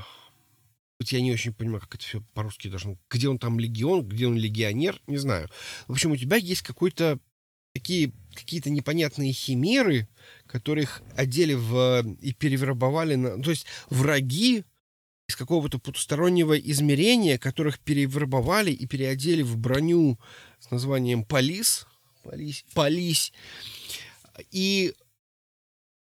я 0.99 1.21
не 1.21 1.31
очень 1.31 1.53
понимаю, 1.53 1.81
как 1.81 1.95
это 1.95 2.03
все 2.03 2.21
по-русски 2.33 2.69
должно... 2.69 2.97
Где 3.09 3.27
он 3.27 3.37
там 3.37 3.59
легион, 3.59 4.07
где 4.07 4.27
он 4.27 4.37
легионер, 4.37 5.01
не 5.07 5.17
знаю. 5.17 5.49
В 5.87 5.91
общем, 5.91 6.11
у 6.11 6.17
тебя 6.17 6.37
есть 6.37 6.61
какой-то 6.61 7.19
такие 7.73 8.13
какие-то 8.33 8.69
непонятные 8.69 9.33
химеры, 9.33 10.07
которых 10.47 11.01
одели 11.15 11.53
в 11.53 12.05
и 12.21 12.33
перевербовали 12.33 13.15
на... 13.15 13.41
То 13.41 13.49
есть 13.49 13.65
враги 13.89 14.63
из 15.27 15.35
какого-то 15.35 15.79
потустороннего 15.79 16.57
измерения, 16.57 17.37
которых 17.37 17.79
перевербовали 17.79 18.71
и 18.71 18.85
переодели 18.85 19.41
в 19.41 19.57
броню 19.57 20.19
с 20.59 20.71
названием 20.71 21.25
«Полис». 21.25 21.87
«Полис». 22.23 22.63
«Полис». 22.73 23.33
И 24.51 24.93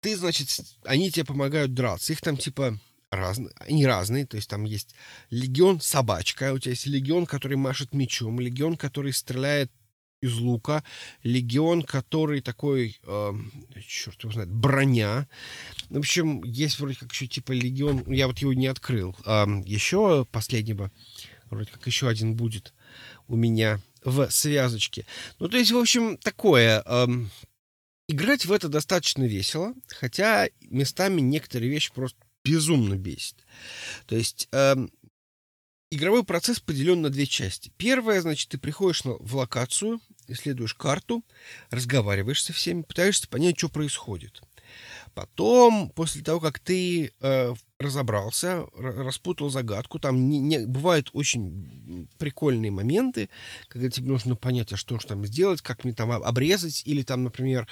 ты, 0.01 0.17
значит, 0.17 0.49
они 0.83 1.09
тебе 1.09 1.25
помогают 1.25 1.73
драться. 1.73 2.11
Их 2.13 2.21
там 2.21 2.35
типа 2.37 2.77
разные, 3.15 3.53
они 3.57 3.85
разные, 3.85 4.25
то 4.25 4.37
есть 4.37 4.49
там 4.49 4.63
есть 4.63 4.95
легион 5.29 5.79
собачка, 5.81 6.53
у 6.53 6.59
тебя 6.59 6.71
есть 6.71 6.85
легион, 6.85 7.25
который 7.25 7.57
машет 7.57 7.93
мечом, 7.93 8.39
легион, 8.39 8.77
который 8.77 9.13
стреляет 9.13 9.71
из 10.21 10.37
лука, 10.37 10.83
легион, 11.23 11.83
который 11.83 12.41
такой, 12.41 12.97
э, 13.03 13.33
черт 13.85 14.21
его 14.23 14.31
знает, 14.31 14.49
броня. 14.49 15.27
В 15.89 15.97
общем, 15.97 16.43
есть 16.45 16.79
вроде 16.79 16.97
как 16.97 17.11
еще 17.11 17.27
типа 17.27 17.51
легион, 17.51 18.09
я 18.11 18.27
вот 18.27 18.39
его 18.39 18.53
не 18.53 18.67
открыл. 18.67 19.15
Э, 19.25 19.45
еще 19.65 20.25
последнего, 20.31 20.91
вроде 21.49 21.69
как 21.71 21.85
еще 21.87 22.07
один 22.07 22.35
будет 22.35 22.73
у 23.27 23.35
меня 23.35 23.81
в 24.03 24.29
связочке. 24.29 25.05
Ну, 25.39 25.49
то 25.49 25.57
есть, 25.57 25.71
в 25.71 25.77
общем, 25.77 26.17
такое. 26.17 26.81
Э, 26.85 27.07
играть 28.07 28.45
в 28.45 28.51
это 28.51 28.69
достаточно 28.69 29.23
весело, 29.23 29.73
хотя 29.87 30.47
местами 30.61 31.21
некоторые 31.21 31.69
вещи 31.69 31.91
просто 31.93 32.17
безумно 32.43 32.95
бесит. 32.95 33.45
То 34.05 34.15
есть 34.15 34.47
э, 34.51 34.75
игровой 35.91 36.23
процесс 36.23 36.59
поделен 36.59 37.01
на 37.01 37.09
две 37.09 37.25
части. 37.25 37.71
Первая, 37.77 38.21
значит, 38.21 38.49
ты 38.49 38.57
приходишь 38.57 39.03
на, 39.03 39.13
в 39.13 39.35
локацию, 39.35 39.99
исследуешь 40.27 40.73
карту, 40.73 41.23
разговариваешь 41.69 42.43
со 42.43 42.53
всеми, 42.53 42.83
пытаешься 42.83 43.27
понять, 43.27 43.57
что 43.57 43.69
происходит. 43.69 44.41
Потом, 45.13 45.89
после 45.89 46.23
того, 46.23 46.39
как 46.39 46.59
ты 46.59 47.11
э, 47.21 47.53
разобрался, 47.79 48.65
распутал 48.73 49.49
загадку, 49.49 49.99
там 49.99 50.27
не, 50.27 50.39
не, 50.39 50.65
бывают 50.65 51.09
очень 51.13 52.07
прикольные 52.17 52.71
моменты, 52.71 53.29
когда 53.67 53.89
тебе 53.89 54.09
нужно 54.09 54.35
понять, 54.35 54.73
а 54.73 54.77
что 54.77 54.97
же 54.99 55.05
там 55.05 55.25
сделать, 55.25 55.61
как 55.61 55.83
мне 55.83 55.93
там 55.93 56.11
обрезать, 56.11 56.81
или 56.85 57.03
там, 57.03 57.23
например, 57.23 57.67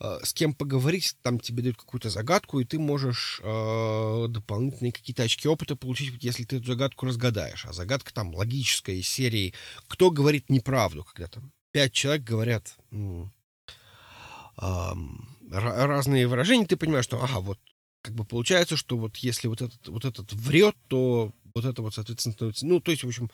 э, 0.00 0.18
с 0.22 0.34
кем 0.34 0.54
поговорить, 0.54 1.16
там 1.22 1.40
тебе 1.40 1.62
дают 1.62 1.78
какую-то 1.78 2.10
загадку, 2.10 2.60
и 2.60 2.64
ты 2.64 2.78
можешь 2.78 3.40
э, 3.42 4.26
дополнительные 4.28 4.92
какие-то 4.92 5.22
очки 5.22 5.48
опыта 5.48 5.76
получить, 5.76 6.22
если 6.22 6.44
ты 6.44 6.56
эту 6.56 6.66
загадку 6.66 7.06
разгадаешь. 7.06 7.64
А 7.64 7.72
загадка 7.72 8.12
там 8.12 8.34
логическая 8.34 8.96
из 8.96 9.08
серии 9.08 9.54
«Кто 9.88 10.10
говорит 10.10 10.50
неправду?» 10.50 11.04
Когда 11.04 11.28
там 11.28 11.52
пять 11.72 11.92
человек 11.92 12.24
говорят... 12.24 12.76
Ну, 12.90 13.30
разные 15.60 16.26
выражения, 16.26 16.66
ты 16.66 16.76
понимаешь, 16.76 17.04
что, 17.04 17.22
ага, 17.22 17.40
вот 17.40 17.58
как 18.02 18.14
бы 18.14 18.24
получается, 18.24 18.76
что 18.76 18.98
вот 18.98 19.16
если 19.16 19.48
вот 19.48 19.62
этот, 19.62 19.88
вот 19.88 20.04
этот 20.04 20.32
врет, 20.32 20.76
то 20.88 21.32
вот 21.54 21.64
это 21.64 21.80
вот, 21.82 21.94
соответственно, 21.94 22.52
ну, 22.62 22.80
то 22.80 22.90
есть, 22.90 23.04
в 23.04 23.08
общем, 23.08 23.30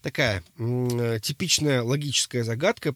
такая 0.00 0.42
э, 0.58 1.18
типичная 1.20 1.82
логическая 1.82 2.44
загадка, 2.44 2.90
э, 2.90 2.94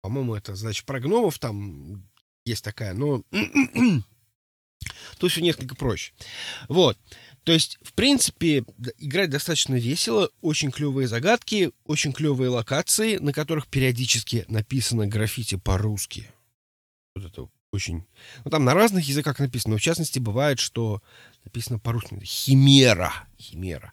по-моему, 0.00 0.34
это, 0.34 0.54
значит, 0.54 0.84
про 0.84 1.00
гномов 1.00 1.38
там 1.38 2.04
есть 2.44 2.64
такая, 2.64 2.92
но 2.92 3.22
то 5.18 5.28
все 5.28 5.40
несколько 5.40 5.74
проще. 5.74 6.12
Вот. 6.68 6.98
То 7.44 7.52
есть, 7.52 7.78
в 7.82 7.94
принципе, 7.94 8.64
играть 8.98 9.30
достаточно 9.30 9.74
весело, 9.76 10.30
очень 10.42 10.70
клевые 10.70 11.08
загадки, 11.08 11.72
очень 11.84 12.12
клевые 12.12 12.50
локации, 12.50 13.16
на 13.16 13.32
которых 13.32 13.68
периодически 13.68 14.44
написано 14.48 15.06
граффити 15.06 15.56
по-русски. 15.56 16.30
Вот 17.18 17.30
это 17.30 17.48
очень... 17.72 18.04
Ну, 18.44 18.50
там 18.50 18.64
на 18.64 18.74
разных 18.74 19.06
языках 19.06 19.38
написано, 19.38 19.72
но 19.72 19.78
в 19.78 19.82
частности 19.82 20.18
бывает, 20.18 20.58
что 20.58 21.02
написано 21.44 21.78
по-русски. 21.78 22.18
Химера. 22.24 23.12
Химера. 23.38 23.92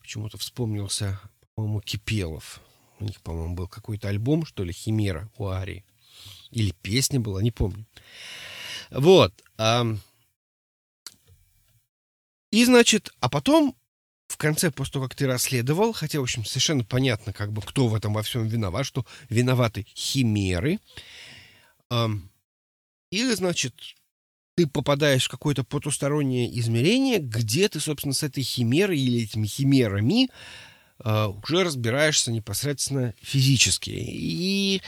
Почему-то 0.00 0.36
вспомнился, 0.38 1.20
по-моему, 1.54 1.80
Кипелов. 1.80 2.60
У 3.00 3.04
них, 3.04 3.20
по-моему, 3.22 3.54
был 3.54 3.68
какой-то 3.68 4.08
альбом, 4.08 4.44
что 4.44 4.64
ли, 4.64 4.72
Химера 4.72 5.30
у 5.36 5.46
Арии. 5.48 5.84
Или 6.50 6.72
песня 6.82 7.18
была, 7.20 7.42
не 7.42 7.50
помню. 7.50 7.86
Вот. 8.90 9.32
И, 12.50 12.64
значит, 12.64 13.12
а 13.20 13.28
потом 13.28 13.74
в 14.28 14.36
конце, 14.36 14.70
после 14.70 14.92
того, 14.92 15.08
как 15.08 15.16
ты 15.16 15.26
расследовал, 15.26 15.92
хотя, 15.92 16.18
в 16.18 16.22
общем, 16.22 16.44
совершенно 16.44 16.84
понятно, 16.84 17.32
как 17.32 17.52
бы, 17.52 17.62
кто 17.62 17.88
в 17.88 17.94
этом 17.94 18.14
во 18.14 18.22
всем 18.22 18.46
виноват, 18.46 18.86
что 18.86 19.04
виноваты 19.28 19.86
химеры, 19.94 20.78
и, 23.14 23.34
значит, 23.34 23.74
ты 24.56 24.66
попадаешь 24.66 25.26
в 25.26 25.30
какое-то 25.30 25.64
потустороннее 25.64 26.58
измерение, 26.58 27.18
где 27.18 27.68
ты, 27.68 27.80
собственно, 27.80 28.14
с 28.14 28.22
этой 28.22 28.42
химерой 28.42 28.98
или 28.98 29.22
этими 29.22 29.46
химерами 29.46 30.30
э, 31.04 31.26
уже 31.26 31.64
разбираешься 31.64 32.32
непосредственно 32.32 33.14
физически. 33.20 33.90
И 33.90 34.82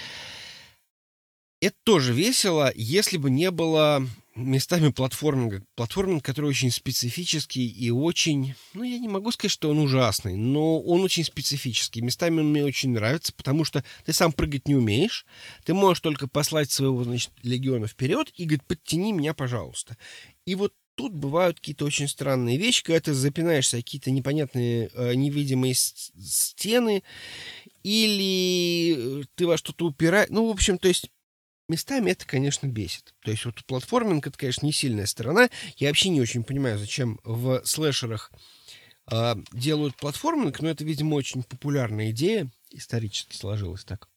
это 1.60 1.76
тоже 1.84 2.12
весело, 2.12 2.72
если 2.74 3.16
бы 3.16 3.30
не 3.30 3.50
было 3.50 4.06
местами 4.37 4.91
платформинга. 4.91 5.64
Платформинг, 5.74 6.24
который 6.24 6.51
очень 6.51 6.70
специфический 6.70 7.66
и 7.66 7.91
очень... 7.91 8.55
Ну, 8.74 8.82
я 8.82 8.99
не 8.99 9.09
могу 9.09 9.32
сказать, 9.32 9.53
что 9.53 9.70
он 9.70 9.78
ужасный, 9.78 10.37
но 10.37 10.80
он 10.80 11.03
очень 11.03 11.24
специфический. 11.24 12.03
Местами 12.03 12.41
он 12.41 12.51
мне 12.51 12.64
очень 12.64 12.91
нравится, 12.91 13.32
потому 13.32 13.64
что 13.64 13.82
ты 14.05 14.12
сам 14.12 14.32
прыгать 14.32 14.68
не 14.68 14.76
умеешь. 14.76 15.26
Ты 15.64 15.74
можешь 15.74 16.01
только 16.01 16.28
послать 16.28 16.70
своего, 16.70 17.03
значит, 17.05 17.32
легиона 17.43 17.87
вперед 17.87 18.32
и 18.37 18.45
говорит, 18.45 18.64
подтяни 18.64 19.12
меня, 19.12 19.34
пожалуйста. 19.34 19.97
И 20.45 20.55
вот 20.55 20.74
тут 20.97 21.12
бывают 21.12 21.59
какие-то 21.59 21.84
очень 21.84 22.09
странные 22.09 22.57
вещи, 22.57 22.82
когда 22.82 23.01
ты 23.01 23.14
запинаешься 23.14 23.76
какие-то 23.76 24.11
непонятные 24.11 24.91
э, 24.95 25.14
невидимые 25.14 25.74
стены, 25.74 27.03
или 27.82 29.24
ты 29.34 29.47
во 29.47 29.57
что-то 29.57 29.87
упираешь. 29.87 30.28
Ну, 30.30 30.49
в 30.49 30.51
общем, 30.51 30.78
то 30.78 30.89
есть 30.89 31.11
местами 31.68 32.10
это, 32.10 32.26
конечно, 32.26 32.66
бесит. 32.66 33.14
То 33.22 33.30
есть 33.30 33.44
вот 33.44 33.64
платформинг— 33.64 34.26
это, 34.28 34.38
конечно, 34.38 34.66
не 34.66 34.72
сильная 34.72 35.06
сторона. 35.06 35.48
Я 35.76 35.88
вообще 35.88 36.08
не 36.08 36.20
очень 36.20 36.44
понимаю, 36.44 36.78
зачем 36.78 37.20
в 37.24 37.62
слэшерах 37.64 38.32
э, 39.10 39.34
делают 39.52 39.96
платформинг, 39.96 40.60
но 40.60 40.68
это, 40.68 40.84
видимо, 40.84 41.14
очень 41.14 41.42
популярная 41.42 42.10
идея. 42.10 42.50
Исторически 42.70 43.36
сложилось 43.36 43.84
так. 43.84 44.08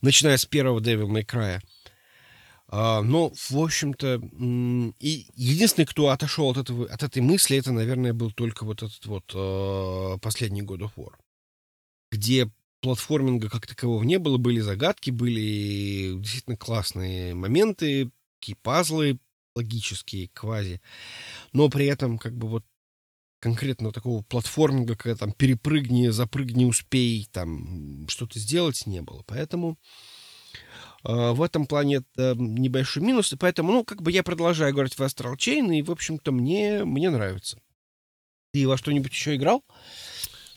Начиная 0.00 0.36
с 0.36 0.44
первого 0.44 0.80
Devil 0.80 1.08
May 1.08 1.24
Cry. 1.24 1.60
А, 2.74 3.02
но, 3.02 3.30
в 3.34 3.58
общем-то, 3.58 4.14
и 4.98 5.26
единственный, 5.34 5.84
кто 5.84 6.08
отошел 6.08 6.50
от, 6.50 6.56
этого, 6.56 6.86
от 6.86 7.02
этой 7.02 7.20
мысли, 7.20 7.58
это, 7.58 7.70
наверное, 7.70 8.14
был 8.14 8.30
только 8.30 8.64
вот 8.64 8.82
этот 8.82 9.04
вот 9.04 9.30
э, 9.34 10.18
последний 10.22 10.62
God 10.62 10.80
of 10.80 10.92
War, 10.96 11.12
где 12.10 12.50
платформинга 12.82 13.48
как 13.48 13.66
такового 13.66 14.02
не 14.02 14.18
было, 14.18 14.36
были 14.36 14.60
загадки, 14.60 15.10
были 15.10 16.18
действительно 16.18 16.56
классные 16.56 17.34
моменты, 17.34 18.10
такие 18.40 18.56
пазлы 18.56 19.18
логические, 19.54 20.28
квази, 20.28 20.80
но 21.52 21.68
при 21.68 21.86
этом 21.86 22.18
как 22.18 22.36
бы 22.36 22.48
вот 22.48 22.64
конкретно 23.40 23.92
такого 23.92 24.22
платформинга, 24.22 24.96
когда 24.96 25.16
там 25.16 25.32
перепрыгни, 25.32 26.08
запрыгни, 26.08 26.64
успей, 26.64 27.28
там 27.32 28.06
что-то 28.08 28.38
сделать 28.38 28.86
не 28.86 29.02
было. 29.02 29.22
Поэтому 29.26 29.78
э, 31.04 31.32
в 31.32 31.42
этом 31.42 31.66
плане 31.66 32.02
это 32.14 32.34
небольшой 32.36 33.02
минус, 33.02 33.32
и 33.32 33.36
поэтому, 33.36 33.72
ну, 33.72 33.84
как 33.84 34.00
бы 34.00 34.12
я 34.12 34.22
продолжаю 34.22 34.72
играть 34.72 34.94
в 34.94 35.00
Astral 35.00 35.36
Chain, 35.36 35.76
и, 35.76 35.82
в 35.82 35.90
общем-то, 35.90 36.30
мне, 36.30 36.84
мне 36.84 37.10
нравится. 37.10 37.60
Ты 38.52 38.66
во 38.68 38.76
что-нибудь 38.76 39.12
еще 39.12 39.34
играл? 39.34 39.64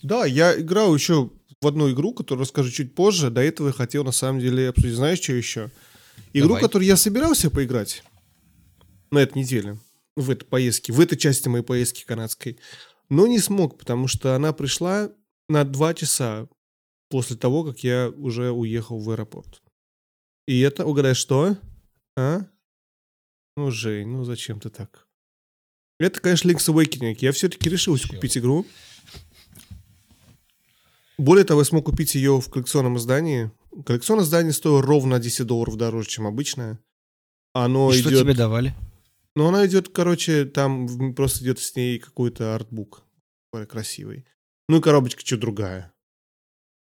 Да, 0.04 0.26
я 0.26 0.60
играл 0.60 0.94
еще 0.94 1.32
в 1.62 1.68
одну 1.68 1.92
игру, 1.92 2.14
которую 2.14 2.44
расскажу 2.44 2.72
чуть 2.72 2.96
позже. 2.96 3.30
До 3.30 3.42
этого 3.42 3.68
я 3.68 3.74
хотел, 3.74 4.04
на 4.04 4.12
самом 4.12 4.40
деле, 4.40 4.70
обсудить. 4.70 4.96
Знаешь, 4.96 5.20
что 5.20 5.34
еще? 5.34 5.72
Игру, 6.34 6.50
Давай. 6.50 6.62
которую 6.64 6.88
я 6.88 6.98
собирался 6.98 7.50
поиграть 7.50 8.04
на 9.12 9.20
этой 9.20 9.40
неделе 9.40 9.78
в 10.16 10.30
этой 10.30 10.46
поездке, 10.46 10.94
в 10.94 11.00
этой 11.00 11.18
части 11.18 11.48
моей 11.48 11.64
поездки 11.64 12.06
канадской, 12.06 12.58
но 13.10 13.28
не 13.28 13.40
смог, 13.40 13.78
потому 13.78 14.08
что 14.08 14.36
она 14.36 14.54
пришла 14.54 15.12
на 15.50 15.64
два 15.64 15.94
часа 15.94 16.48
после 17.10 17.36
того, 17.36 17.64
как 17.64 17.84
я 17.84 18.10
уже 18.18 18.52
уехал 18.52 19.00
в 19.00 19.10
аэропорт. 19.10 19.62
И 20.48 20.60
это, 20.60 20.86
угадай, 20.86 21.16
что? 21.16 21.58
А? 22.16 22.46
Ну, 23.58 23.72
Жень, 23.72 24.08
ну 24.08 24.24
зачем 24.24 24.60
ты 24.60 24.70
так? 24.70 25.08
Это, 26.00 26.20
конечно, 26.20 26.50
Link's 26.50 26.70
Awakening. 26.70 27.18
Я 27.20 27.32
все-таки 27.32 27.70
решил 27.70 27.98
купить 27.98 28.38
игру. 28.38 28.66
Более 31.18 31.46
того, 31.46 31.62
я 31.62 31.66
смог 31.66 31.86
купить 31.86 32.16
ее 32.16 32.40
в 32.42 32.50
коллекционном 32.50 32.98
издании. 32.98 33.52
Коллекционное 33.86 34.26
издание 34.26 34.54
стоило 34.54 34.82
ровно 34.82 35.20
10 35.20 35.46
долларов 35.46 35.78
дороже, 35.78 36.10
чем 36.10 36.28
обычное. 36.28 36.80
Оно 37.54 37.92
И 37.92 37.96
идет... 38.02 38.14
что 38.14 38.24
тебе 38.24 38.34
давали? 38.34 38.76
Ну, 39.36 39.48
она 39.48 39.66
идет, 39.66 39.90
короче, 39.90 40.46
там 40.46 41.14
просто 41.14 41.44
идет 41.44 41.60
с 41.60 41.76
ней 41.76 42.00
какой-то 42.00 42.56
артбук 42.56 43.04
красивый. 43.70 44.26
Ну 44.68 44.80
и 44.80 44.82
коробочка 44.82 45.24
чуть 45.24 45.40
другая. 45.40 45.94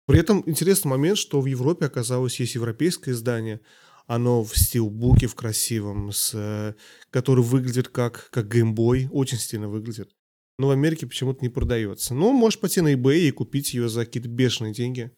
При 0.07 0.19
этом 0.19 0.43
интересный 0.45 0.89
момент, 0.89 1.17
что 1.17 1.39
в 1.39 1.45
Европе 1.45 1.85
оказалось 1.85 2.39
есть 2.39 2.55
европейское 2.55 3.13
издание, 3.13 3.61
оно 4.07 4.43
в 4.43 4.57
стилбуке, 4.57 5.27
в 5.27 5.35
красивом, 5.35 6.11
с, 6.11 6.31
э, 6.33 6.75
который 7.09 7.43
выглядит 7.43 7.89
как, 7.89 8.29
как 8.31 8.51
геймбой, 8.51 9.09
очень 9.11 9.37
стильно 9.37 9.67
выглядит. 9.67 10.16
Но 10.57 10.67
в 10.67 10.71
Америке 10.71 11.07
почему-то 11.07 11.43
не 11.43 11.49
продается. 11.49 12.13
Ну, 12.13 12.33
можешь 12.33 12.59
пойти 12.59 12.81
на 12.81 12.93
eBay 12.93 13.27
и 13.27 13.31
купить 13.31 13.73
ее 13.73 13.89
за 13.89 14.05
какие-то 14.05 14.29
бешеные 14.29 14.73
деньги. 14.73 15.11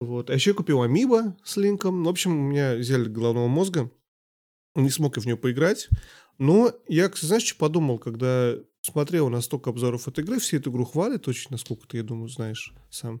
Вот. 0.00 0.30
А 0.30 0.34
еще 0.34 0.50
я 0.50 0.54
купил 0.54 0.82
Амиба 0.82 1.36
с 1.44 1.56
линком. 1.56 2.04
В 2.04 2.08
общем, 2.08 2.32
у 2.32 2.50
меня 2.50 2.74
взяли 2.74 3.08
головного 3.08 3.48
мозга 3.48 3.90
не 4.74 4.90
смог 4.90 5.16
я 5.16 5.22
в 5.22 5.26
нее 5.26 5.36
поиграть. 5.36 5.88
Но 6.38 6.72
я, 6.88 7.10
знаешь, 7.14 7.44
что 7.44 7.58
подумал, 7.58 7.98
когда 7.98 8.54
смотрел 8.80 9.28
на 9.28 9.40
столько 9.40 9.70
обзоров 9.70 10.08
этой 10.08 10.24
игры, 10.24 10.38
все 10.38 10.56
эту 10.56 10.70
игру 10.70 10.84
хвалят 10.84 11.28
очень, 11.28 11.48
насколько 11.50 11.86
ты, 11.86 11.98
я 11.98 12.02
думаю, 12.02 12.28
знаешь 12.28 12.74
сам. 12.90 13.20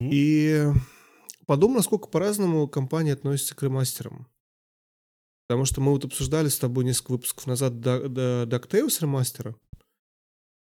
И 0.00 0.64
подумал, 1.46 1.76
насколько 1.76 2.08
по-разному 2.08 2.66
компания 2.66 3.12
относится 3.12 3.54
к 3.54 3.62
ремастерам. 3.62 4.26
Потому 5.46 5.66
что 5.66 5.82
мы 5.82 5.92
вот 5.92 6.04
обсуждали 6.06 6.48
с 6.48 6.58
тобой 6.58 6.84
несколько 6.84 7.12
выпусков 7.12 7.46
назад 7.46 7.74
DuckTales 7.74 9.00
ремастера 9.00 9.54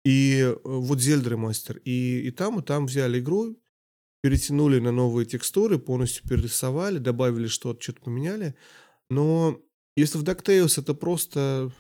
и 0.04 0.40
э, 0.42 0.56
вот 0.64 1.00
Zelda 1.00 1.30
ремастер. 1.30 1.78
И, 1.86 2.22
и 2.28 2.32
там, 2.32 2.60
и 2.60 2.64
там 2.64 2.86
взяли 2.86 3.20
игру, 3.20 3.58
перетянули 4.22 4.80
на 4.80 4.92
новые 4.92 5.26
текстуры, 5.26 5.80
полностью 5.80 6.28
перерисовали, 6.28 6.98
добавили 6.98 7.48
что-то, 7.48 7.82
что-то 7.82 8.02
поменяли. 8.02 8.56
Но 9.10 9.60
если 9.96 10.18
в 10.18 10.24
DuckTales 10.24 10.80
это 10.82 10.94
просто 10.94 11.72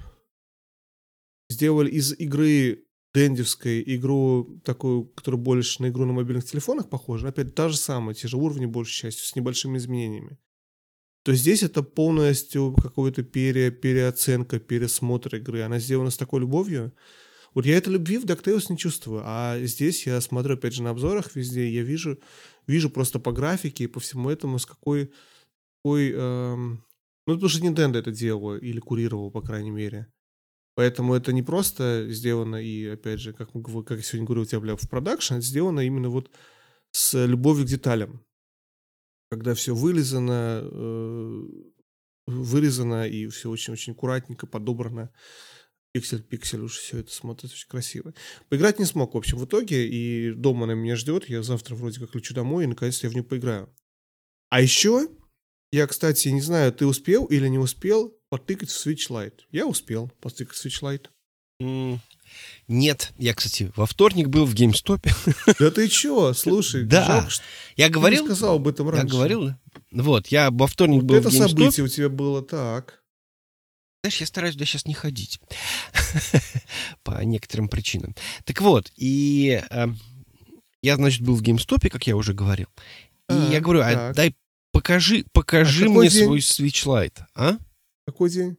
сделали 1.49 1.89
из 1.89 2.13
игры 2.13 2.85
дендевской 3.13 3.83
игру 3.95 4.61
такую, 4.63 5.05
которая 5.05 5.41
больше 5.41 5.81
на 5.81 5.89
игру 5.89 6.05
на 6.05 6.13
мобильных 6.13 6.45
телефонах 6.45 6.89
похожа, 6.89 7.27
опять 7.27 7.55
та 7.55 7.69
же 7.69 7.77
самая, 7.77 8.15
те 8.15 8.27
же 8.27 8.37
уровни 8.37 8.65
большей 8.65 9.01
частью, 9.01 9.25
с 9.25 9.35
небольшими 9.35 9.77
изменениями, 9.77 10.37
то 11.23 11.33
здесь 11.33 11.61
это 11.61 11.83
полностью 11.83 12.73
какая-то 12.73 13.23
пере, 13.23 13.69
переоценка, 13.69 14.59
пересмотр 14.59 15.35
игры. 15.35 15.61
Она 15.61 15.79
сделана 15.79 16.09
с 16.09 16.17
такой 16.17 16.39
любовью. 16.39 16.93
Вот 17.53 17.65
я 17.65 17.77
этой 17.77 17.93
любви 17.93 18.17
в 18.17 18.25
DuckTales 18.25 18.67
не 18.69 18.77
чувствую, 18.77 19.23
а 19.25 19.59
здесь 19.59 20.07
я 20.07 20.21
смотрю, 20.21 20.53
опять 20.55 20.73
же, 20.73 20.83
на 20.83 20.91
обзорах 20.91 21.35
везде, 21.35 21.69
я 21.69 21.83
вижу, 21.83 22.17
вижу 22.65 22.89
просто 22.89 23.19
по 23.19 23.31
графике 23.31 23.83
и 23.83 23.87
по 23.87 23.99
всему 23.99 24.29
этому, 24.29 24.57
с 24.57 24.65
какой, 24.65 25.11
какой 25.83 26.11
эм, 26.11 26.85
ну, 27.27 27.33
потому 27.35 27.49
что 27.49 27.65
Nintendo 27.65 27.97
это 27.97 28.11
делала 28.11 28.57
или 28.57 28.79
курировала, 28.79 29.29
по 29.29 29.41
крайней 29.41 29.71
мере. 29.71 30.11
Поэтому 30.75 31.13
это 31.13 31.33
не 31.33 31.43
просто 31.43 32.07
сделано 32.09 32.55
и, 32.55 32.85
опять 32.87 33.19
же, 33.19 33.33
как, 33.33 33.51
как 33.51 33.97
я 33.97 34.03
сегодня 34.03 34.25
говорил, 34.25 34.43
у 34.43 34.45
тебя, 34.45 34.59
бля, 34.59 34.75
в 34.75 34.89
продакшн, 34.89 35.35
это 35.35 35.45
сделано 35.45 35.81
именно 35.81 36.09
вот 36.09 36.31
с 36.91 37.25
любовью 37.25 37.65
к 37.65 37.69
деталям. 37.69 38.25
Когда 39.29 39.53
все 39.53 39.75
вылезано, 39.75 40.61
э, 40.63 41.41
вырезано 42.27 43.07
и 43.07 43.27
все 43.27 43.49
очень-очень 43.49 43.93
аккуратненько 43.93 44.47
подобрано. 44.47 45.13
Пиксель-пиксель 45.93 46.61
уже 46.61 46.79
все 46.79 46.99
это 46.99 47.11
смотрится 47.11 47.55
очень 47.55 47.67
красиво. 47.67 48.13
Поиграть 48.49 48.79
не 48.79 48.85
смог, 48.85 49.13
в 49.13 49.17
общем, 49.17 49.37
в 49.37 49.45
итоге, 49.45 49.87
и 49.87 50.31
дома 50.31 50.63
она 50.63 50.73
меня 50.73 50.95
ждет, 50.95 51.27
я 51.29 51.43
завтра 51.43 51.75
вроде 51.75 51.99
как 51.99 52.15
лечу 52.15 52.33
домой, 52.33 52.63
и 52.63 52.67
наконец-то 52.67 53.07
я 53.07 53.11
в 53.11 53.13
нее 53.13 53.23
поиграю. 53.23 53.69
А 54.49 54.61
еще 54.61 55.09
я, 55.71 55.87
кстати, 55.87 56.27
не 56.29 56.41
знаю, 56.41 56.73
ты 56.73 56.85
успел 56.85 57.25
или 57.25 57.47
не 57.47 57.57
успел 57.57 58.17
потыкать 58.29 58.69
в 58.69 58.87
Switch 58.87 59.09
Lite? 59.09 59.41
Я 59.51 59.67
успел 59.67 60.11
потыкать 60.19 60.57
в 60.57 60.65
Switch 60.65 60.81
Lite. 60.81 61.07
Mm. 61.61 61.99
Нет, 62.67 63.11
я, 63.17 63.33
кстати, 63.33 63.71
во 63.75 63.85
вторник 63.85 64.27
был 64.27 64.45
в 64.45 64.53
GameStop. 64.53 65.05
Да 65.59 65.71
ты 65.71 65.87
чё, 65.87 66.33
слушай, 66.33 66.83
да. 66.85 67.05
Жалко, 67.05 67.29
что 67.29 67.43
я 67.75 67.89
говорил, 67.89 68.25
ты 68.25 68.33
сказал 68.33 68.55
об 68.55 68.67
этом 68.67 68.89
раньше. 68.89 69.05
Я 69.05 69.11
говорил, 69.11 69.53
вот, 69.91 70.27
я 70.27 70.51
во 70.51 70.67
вторник 70.67 71.01
вот 71.01 71.05
был 71.05 71.15
это 71.15 71.29
в 71.29 71.33
GameStop. 71.33 71.49
событие 71.49 71.85
у 71.85 71.89
тебя 71.89 72.09
было 72.09 72.41
так. 72.41 73.00
Знаешь, 74.03 74.19
я 74.19 74.25
стараюсь 74.27 74.55
туда 74.55 74.65
сейчас 74.65 74.85
не 74.85 74.93
ходить 74.93 75.39
по 77.03 77.23
некоторым 77.23 77.69
причинам. 77.69 78.15
Так 78.45 78.61
вот, 78.61 78.91
и 78.97 79.61
э, 79.69 79.87
я, 80.81 80.95
значит, 80.95 81.21
был 81.21 81.35
в 81.35 81.41
GameStop, 81.41 81.87
как 81.89 82.07
я 82.07 82.15
уже 82.15 82.33
говорил. 82.33 82.67
И 83.29 83.33
а, 83.33 83.49
я 83.51 83.61
говорю, 83.61 83.81
а 83.81 84.13
дай 84.13 84.35
Покажи, 84.71 85.25
покажи 85.33 85.85
а 85.85 85.89
мне 85.89 86.09
день? 86.09 86.25
свой 86.25 86.39
Switch 86.39 86.85
Lite, 86.85 87.23
а? 87.35 87.57
Какой 88.05 88.29
день? 88.29 88.57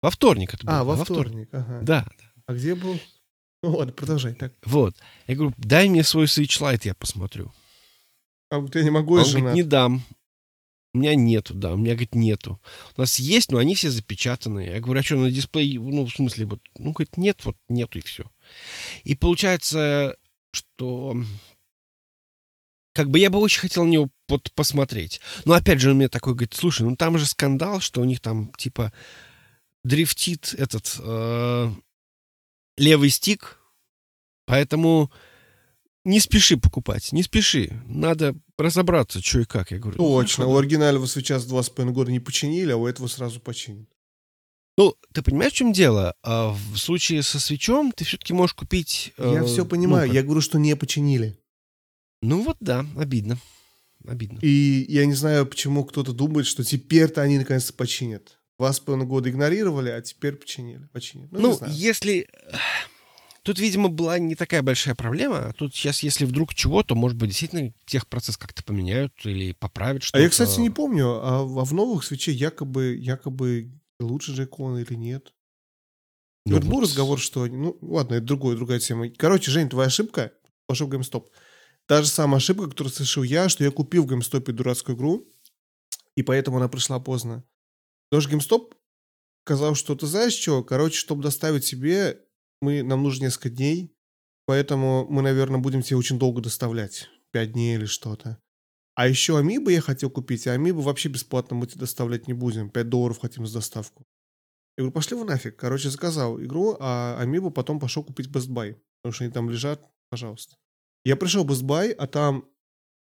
Во 0.00 0.10
вторник 0.10 0.54
это 0.54 0.66
было. 0.66 0.80
А, 0.80 0.84
во, 0.84 0.94
во 0.94 1.04
вторник, 1.04 1.48
вторник. 1.48 1.68
ага. 1.68 1.80
Да. 1.82 2.06
А 2.46 2.54
где 2.54 2.74
был? 2.74 2.98
Ну 3.62 3.76
ладно, 3.76 3.92
продолжай. 3.92 4.34
Так. 4.34 4.52
Вот. 4.64 4.94
Я 5.26 5.34
говорю, 5.34 5.54
дай 5.56 5.88
мне 5.88 6.04
свой 6.04 6.26
Switch 6.26 6.60
Lite, 6.60 6.82
я 6.84 6.94
посмотрю. 6.94 7.52
А 8.50 8.58
вот 8.58 8.74
я 8.76 8.82
не 8.82 8.90
могу, 8.90 9.16
а 9.16 9.22
Он 9.22 9.30
говорит, 9.30 9.54
не 9.54 9.62
дам. 9.62 10.04
У 10.94 10.98
меня 10.98 11.16
нету, 11.16 11.54
да, 11.54 11.72
у 11.72 11.76
меня, 11.76 11.92
говорит, 11.92 12.14
нету. 12.14 12.60
У 12.96 13.00
нас 13.00 13.18
есть, 13.18 13.50
но 13.50 13.58
они 13.58 13.74
все 13.74 13.90
запечатанные. 13.90 14.74
Я 14.74 14.80
говорю, 14.80 15.00
а 15.00 15.02
что, 15.02 15.16
на 15.16 15.30
дисплее, 15.30 15.80
ну, 15.80 16.06
в 16.06 16.10
смысле, 16.10 16.46
вот, 16.46 16.60
ну, 16.78 16.92
говорит, 16.92 17.16
нет, 17.16 17.44
вот, 17.44 17.56
нету, 17.68 17.98
и 17.98 18.02
все. 18.02 18.30
И 19.02 19.16
получается, 19.16 20.16
что 20.52 21.16
как 22.94 23.10
бы 23.10 23.18
я 23.18 23.28
бы 23.28 23.40
очень 23.40 23.60
хотел 23.60 23.84
на 23.84 23.90
него 23.90 24.08
вот 24.28 24.52
посмотреть. 24.52 25.20
Но 25.44 25.54
опять 25.54 25.80
же, 25.80 25.90
он 25.90 25.96
мне 25.96 26.08
такой 26.08 26.34
говорит, 26.34 26.54
слушай, 26.54 26.82
ну 26.82 26.94
там 26.94 27.18
же 27.18 27.26
скандал, 27.26 27.80
что 27.80 28.00
у 28.00 28.04
них 28.04 28.20
там 28.20 28.52
типа 28.56 28.92
дрифтит 29.82 30.54
этот 30.56 30.96
э, 31.00 31.72
левый 32.78 33.10
стик, 33.10 33.58
поэтому 34.46 35.10
не 36.04 36.20
спеши 36.20 36.56
покупать, 36.56 37.12
не 37.12 37.22
спеши. 37.22 37.82
Надо 37.86 38.34
разобраться, 38.58 39.20
что 39.20 39.40
и 39.40 39.44
как. 39.44 39.70
Я 39.70 39.78
говорю, 39.78 39.96
«Ну, 39.98 40.20
Точно, 40.20 40.46
у 40.46 40.56
оригинального 40.56 41.06
сейчас 41.06 41.44
два 41.46 41.62
с 41.62 41.70
половиной 41.70 41.94
года 41.94 42.12
не 42.12 42.20
починили, 42.20 42.72
а 42.72 42.76
у 42.76 42.86
этого 42.86 43.06
сразу 43.06 43.40
починят. 43.40 43.88
Ну, 44.76 44.96
ты 45.12 45.22
понимаешь, 45.22 45.52
в 45.52 45.56
чем 45.56 45.72
дело? 45.72 46.14
А 46.22 46.50
в 46.50 46.76
случае 46.76 47.22
со 47.22 47.38
свечом 47.38 47.92
ты 47.92 48.04
все-таки 48.04 48.32
можешь 48.32 48.54
купить... 48.54 49.12
Э, 49.16 49.32
Я 49.34 49.44
все 49.44 49.64
понимаю, 49.64 50.08
ну, 50.08 50.14
я 50.14 50.22
говорю, 50.22 50.40
что 50.40 50.58
не 50.58 50.74
починили. 50.74 51.38
Ну 52.22 52.42
вот 52.42 52.56
да, 52.60 52.84
обидно. 52.96 53.38
обидно. 54.06 54.40
И 54.42 54.86
я 54.88 55.06
не 55.06 55.14
знаю, 55.14 55.46
почему 55.46 55.84
кто-то 55.84 56.12
думает, 56.12 56.46
что 56.46 56.64
теперь-то 56.64 57.22
они 57.22 57.38
наконец-то 57.38 57.72
починят. 57.72 58.38
Два 58.58 58.72
с 58.72 58.80
половиной 58.80 59.06
года 59.06 59.30
игнорировали, 59.30 59.90
а 59.90 60.00
теперь 60.00 60.34
починили. 60.34 60.88
починили. 60.92 61.28
Ну, 61.30 61.58
ну 61.60 61.66
если... 61.68 62.28
Тут, 63.44 63.58
видимо, 63.58 63.90
была 63.90 64.18
не 64.18 64.36
такая 64.36 64.62
большая 64.62 64.94
проблема. 64.94 65.52
Тут 65.58 65.74
сейчас, 65.74 66.02
если 66.02 66.24
вдруг 66.24 66.54
чего, 66.54 66.82
то, 66.82 66.94
может 66.94 67.18
быть, 67.18 67.28
действительно 67.28 67.74
техпроцесс 67.84 68.38
как-то 68.38 68.64
поменяют 68.64 69.12
или 69.24 69.52
поправят 69.52 70.02
что-то. 70.02 70.18
А 70.18 70.22
я, 70.22 70.30
кстати, 70.30 70.60
не 70.60 70.70
помню, 70.70 71.20
а, 71.22 71.40
а 71.40 71.44
в 71.44 71.74
новых 71.74 72.04
свече 72.04 72.32
якобы, 72.32 72.96
якобы 72.98 73.70
лучше 74.00 74.32
же 74.34 74.44
иконы 74.44 74.80
или 74.80 74.94
нет? 74.94 75.34
Ну, 76.46 76.56
вот 76.56 76.64
был 76.64 76.80
разговор, 76.80 77.20
что... 77.20 77.46
Ну, 77.46 77.76
ладно, 77.82 78.14
это 78.14 78.24
другая, 78.24 78.56
другая 78.56 78.80
тема. 78.80 79.10
Короче, 79.10 79.50
Жень, 79.50 79.68
твоя 79.68 79.88
ошибка, 79.88 80.32
пошел 80.66 80.88
в 80.88 80.90
GameStop. 80.90 81.26
Та 81.84 82.00
же 82.00 82.08
самая 82.08 82.38
ошибка, 82.38 82.70
которую 82.70 82.94
совершил 82.94 83.24
я, 83.24 83.50
что 83.50 83.62
я 83.62 83.70
купил 83.70 84.06
в 84.06 84.10
GameStop 84.10 84.50
дурацкую 84.52 84.96
игру, 84.96 85.28
и 86.16 86.22
поэтому 86.22 86.56
она 86.56 86.68
пришла 86.68 86.98
поздно. 86.98 87.44
Потому 88.08 88.22
что 88.22 88.56
GameStop 88.56 88.72
сказал, 89.44 89.74
что 89.74 89.94
ты 89.94 90.06
знаешь 90.06 90.32
что, 90.32 90.64
короче, 90.64 90.96
чтобы 90.96 91.22
доставить 91.22 91.66
себе, 91.66 92.23
мы, 92.64 92.82
нам 92.82 93.02
нужно 93.02 93.24
несколько 93.24 93.50
дней, 93.50 93.94
поэтому 94.46 95.06
мы, 95.08 95.22
наверное, 95.22 95.60
будем 95.60 95.82
тебе 95.82 95.96
очень 95.96 96.18
долго 96.18 96.40
доставлять. 96.40 97.08
Пять 97.30 97.52
дней 97.52 97.76
или 97.76 97.84
что-то. 97.84 98.40
А 98.94 99.08
еще 99.08 99.36
Амибо 99.38 99.70
я 99.70 99.80
хотел 99.80 100.08
купить, 100.08 100.46
а 100.46 100.52
Амибо 100.52 100.78
вообще 100.78 101.08
бесплатно 101.08 101.56
мы 101.56 101.66
тебе 101.66 101.80
доставлять 101.80 102.28
не 102.28 102.32
будем. 102.32 102.70
5 102.70 102.88
долларов 102.88 103.18
хотим 103.18 103.46
за 103.46 103.54
доставку. 103.54 104.06
Я 104.76 104.82
говорю, 104.82 104.92
пошли 104.92 105.16
вы 105.16 105.24
нафиг. 105.24 105.56
Короче, 105.56 105.90
заказал 105.90 106.40
игру, 106.40 106.76
а 106.80 107.16
Амибо 107.20 107.50
потом 107.50 107.80
пошел 107.80 108.04
купить 108.04 108.28
Best 108.28 108.48
Buy. 108.48 108.76
Потому 109.02 109.12
что 109.12 109.24
они 109.24 109.32
там 109.32 109.50
лежат, 109.50 109.84
пожалуйста. 110.10 110.56
Я 111.04 111.16
пришел 111.16 111.44
в 111.44 111.50
Best 111.50 111.62
Buy, 111.62 111.92
а 111.92 112.06
там, 112.06 112.48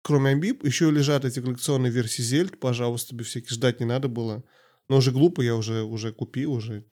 кроме 0.03 0.31
Амиб, 0.31 0.65
еще 0.65 0.91
лежат 0.91 1.25
эти 1.25 1.41
коллекционные 1.41 1.93
версии 1.93 2.23
Зельд. 2.23 2.59
Пожалуйста, 2.59 3.15
без 3.15 3.27
всяких 3.27 3.51
ждать 3.51 3.81
не 3.81 3.87
надо 3.87 4.09
было. 4.09 4.43
Но 4.89 4.97
уже 4.97 5.13
глупо, 5.13 5.43
я 5.43 5.55
уже, 5.55 5.83
уже 5.83 6.13
купил, 6.13 6.53
уже. 6.53 6.87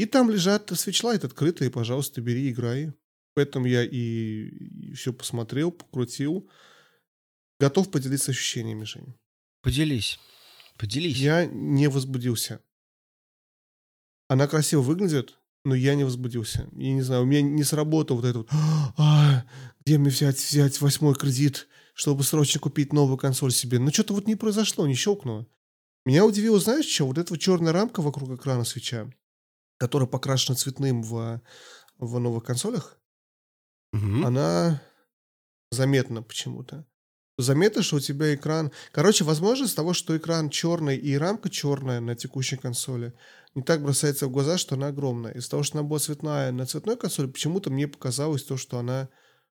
И 0.00 0.06
там 0.06 0.30
лежат 0.30 0.72
Switchlight 0.72 1.26
открытые, 1.26 1.70
пожалуйста, 1.70 2.22
бери, 2.22 2.50
играй. 2.50 2.94
Поэтому 3.34 3.66
я 3.66 3.84
и, 3.84 4.48
и 4.48 4.94
все 4.94 5.12
посмотрел, 5.12 5.72
покрутил. 5.72 6.48
Готов 7.58 7.90
поделиться 7.90 8.30
ощущениями, 8.30 8.84
Женя. 8.84 9.14
Поделись. 9.60 10.18
Поделись. 10.78 11.18
Я 11.18 11.44
не 11.44 11.86
возбудился. 11.90 12.62
Она 14.26 14.46
красиво 14.46 14.80
выглядит, 14.80 15.38
но 15.66 15.74
я 15.74 15.94
не 15.94 16.04
возбудился. 16.04 16.66
Я 16.72 16.94
не 16.94 17.02
знаю, 17.02 17.24
у 17.24 17.26
меня 17.26 17.42
не 17.42 17.62
сработал 17.62 18.16
вот 18.16 18.24
это 18.24 18.38
вот, 18.38 18.48
а, 18.96 19.44
где 19.84 19.98
мне 19.98 20.08
взять, 20.08 20.38
взять 20.38 20.80
восьмой 20.80 21.14
кредит, 21.14 21.68
чтобы 21.92 22.24
срочно 22.24 22.58
купить 22.58 22.94
новую 22.94 23.18
консоль 23.18 23.52
себе. 23.52 23.78
Но 23.78 23.90
что-то 23.90 24.14
вот 24.14 24.26
не 24.26 24.34
произошло, 24.36 24.86
не 24.86 24.94
щелкнуло. 24.94 25.46
Меня 26.06 26.24
удивило, 26.24 26.58
знаешь, 26.58 26.86
что? 26.86 27.06
Вот 27.06 27.18
эта 27.18 27.34
вот 27.34 27.40
черная 27.40 27.74
рамка 27.74 28.00
вокруг 28.00 28.30
экрана 28.30 28.64
свеча, 28.64 29.10
которая 29.80 30.08
покрашена 30.08 30.54
цветным 30.56 31.02
в, 31.02 31.42
в 31.98 32.18
новых 32.20 32.44
консолях, 32.44 33.00
угу. 33.92 34.24
она 34.24 34.80
заметна 35.72 36.22
почему-то 36.22 36.86
заметно, 37.42 37.82
что 37.82 37.96
у 37.96 38.00
тебя 38.00 38.34
экран... 38.34 38.70
Короче, 38.92 39.24
возможность 39.24 39.76
того, 39.76 39.92
что 39.92 40.16
экран 40.16 40.50
черный 40.50 40.96
и 40.96 41.16
рамка 41.16 41.50
черная 41.50 42.00
на 42.00 42.14
текущей 42.14 42.56
консоли, 42.56 43.12
не 43.54 43.62
так 43.62 43.82
бросается 43.82 44.26
в 44.26 44.30
глаза, 44.30 44.58
что 44.58 44.76
она 44.76 44.88
огромная. 44.88 45.32
Из-за 45.32 45.50
того, 45.50 45.62
что 45.62 45.78
она 45.78 45.88
была 45.88 45.98
цветная 45.98 46.52
на 46.52 46.66
цветной 46.66 46.96
консоли, 46.96 47.26
почему-то 47.26 47.70
мне 47.70 47.88
показалось 47.88 48.44
то, 48.44 48.56
что 48.56 48.78
она... 48.78 49.08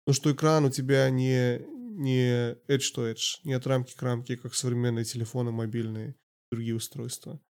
Ну, 0.06 0.12
что 0.12 0.32
экран 0.32 0.64
у 0.64 0.70
тебя 0.70 1.08
не, 1.10 1.60
не 1.60 2.52
edge 2.68 2.92
to 2.96 3.12
edge, 3.12 3.38
не 3.44 3.52
от 3.52 3.66
рамки 3.66 3.94
к 3.94 4.02
рамке, 4.02 4.36
как 4.36 4.54
современные 4.54 5.04
телефоны 5.04 5.52
мобильные, 5.52 6.16
другие 6.50 6.74
устройства. 6.74 7.40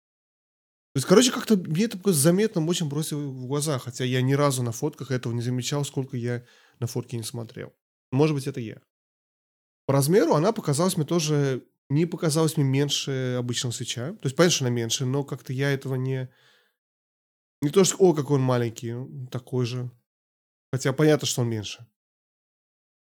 То 0.95 0.99
есть, 0.99 1.09
короче, 1.09 1.32
как-то 1.32 1.57
мне 1.57 1.84
это 1.84 2.12
заметно 2.12 2.66
очень 2.66 2.88
бросило 2.88 3.20
в 3.20 3.47
глаза, 3.47 3.78
хотя 3.78 4.05
я 4.05 4.20
ни 4.20 4.34
разу 4.34 4.62
на 4.62 4.72
фотках 4.72 5.11
этого 5.11 5.32
не 5.32 5.40
замечал, 5.40 5.86
сколько 5.86 6.18
я 6.18 6.45
на 6.80 6.86
фотке 6.86 7.16
не 7.16 7.22
смотрел. 7.22 7.72
Может 8.11 8.36
быть, 8.36 8.47
это 8.47 8.61
я. 8.61 8.82
По 9.86 9.95
размеру 9.95 10.34
она 10.34 10.53
показалась 10.53 10.99
мне 10.99 11.07
тоже, 11.07 11.66
не 11.88 12.05
показалась 12.05 12.59
мне 12.59 12.66
меньше 12.66 13.36
обычного 13.38 13.72
свеча. 13.72 14.12
То 14.12 14.26
есть, 14.26 14.36
понятно, 14.36 14.55
что 14.55 14.64
она 14.66 14.74
меньше, 14.74 15.07
но 15.07 15.24
как-то 15.24 15.55
я 15.55 15.70
этого 15.70 15.95
не... 15.95 16.30
Не 17.62 17.70
то, 17.70 17.84
что, 17.84 17.97
о, 17.99 18.12
какой 18.12 18.36
он 18.36 18.43
маленький, 18.43 18.95
такой 19.30 19.64
же. 19.64 19.90
Хотя 20.72 20.93
понятно, 20.93 21.26
что 21.26 21.40
он 21.40 21.49
меньше. 21.49 21.86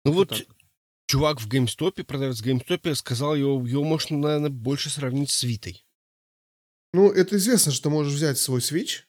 Ну 0.06 0.14
вот, 0.14 0.32
вот 0.32 0.48
чувак 1.08 1.40
в 1.40 1.48
GameStop, 1.48 2.04
продавец 2.04 2.42
в 2.42 2.46
GameStop, 2.46 2.96
сказал, 2.96 3.36
его, 3.36 3.64
его 3.66 3.84
можно, 3.84 4.18
наверное, 4.18 4.50
больше 4.50 4.90
сравнить 4.90 5.30
с 5.30 5.44
Витой. 5.44 5.85
Ну, 6.96 7.12
это 7.12 7.36
известно, 7.36 7.74
что 7.74 7.84
ты 7.84 7.90
можешь 7.90 8.14
взять 8.14 8.38
свой 8.38 8.62
Switch, 8.62 9.04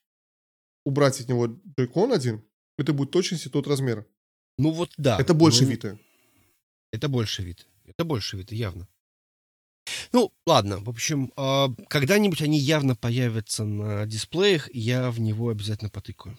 убрать 0.85 1.21
от 1.21 1.29
него 1.29 1.47
джойкон 1.47 2.13
один, 2.13 2.45
это 2.79 2.93
будет 2.93 3.13
точности 3.13 3.49
тот 3.49 3.69
размер. 3.69 4.05
Ну 4.59 4.73
вот 4.73 4.91
да. 4.97 5.21
Это 5.21 5.35
больше 5.35 5.63
ну, 5.63 5.71
Виты. 5.71 5.99
Это 6.91 7.09
больше 7.09 7.45
вид. 7.45 7.69
Это 7.85 8.05
больше 8.05 8.39
вид, 8.39 8.51
явно. 8.51 8.89
Ну, 10.13 10.33
ладно, 10.49 10.81
в 10.81 10.89
общем, 10.89 11.33
а, 11.37 11.73
когда-нибудь 11.87 12.43
они 12.43 12.59
явно 12.59 12.97
появятся 12.97 13.65
на 13.65 14.05
дисплеях, 14.05 14.69
и 14.75 14.81
я 14.81 15.13
в 15.13 15.21
него 15.21 15.51
обязательно 15.51 15.89
потыкаю. 15.89 16.37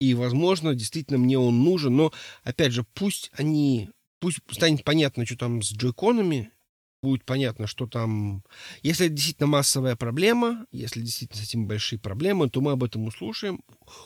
И, 0.00 0.14
возможно, 0.14 0.76
действительно 0.76 1.18
мне 1.18 1.40
он 1.40 1.64
нужен, 1.64 1.96
но, 1.96 2.12
опять 2.44 2.70
же, 2.70 2.84
пусть 2.94 3.32
они... 3.32 3.90
Пусть 4.20 4.38
станет 4.52 4.84
понятно, 4.84 5.26
что 5.26 5.36
там 5.36 5.60
с 5.60 5.72
джойконами, 5.72 6.52
будет 7.02 7.24
понятно, 7.24 7.66
что 7.66 7.86
там... 7.86 8.42
Если 8.82 9.06
это 9.06 9.14
действительно 9.14 9.46
массовая 9.46 9.96
проблема, 9.96 10.66
если 10.72 11.00
действительно 11.00 11.42
с 11.42 11.48
этим 11.48 11.66
большие 11.66 11.98
проблемы, 11.98 12.50
то 12.50 12.60
мы 12.60 12.72
об 12.72 12.84
этом 12.84 13.06
услышим, 13.06 13.62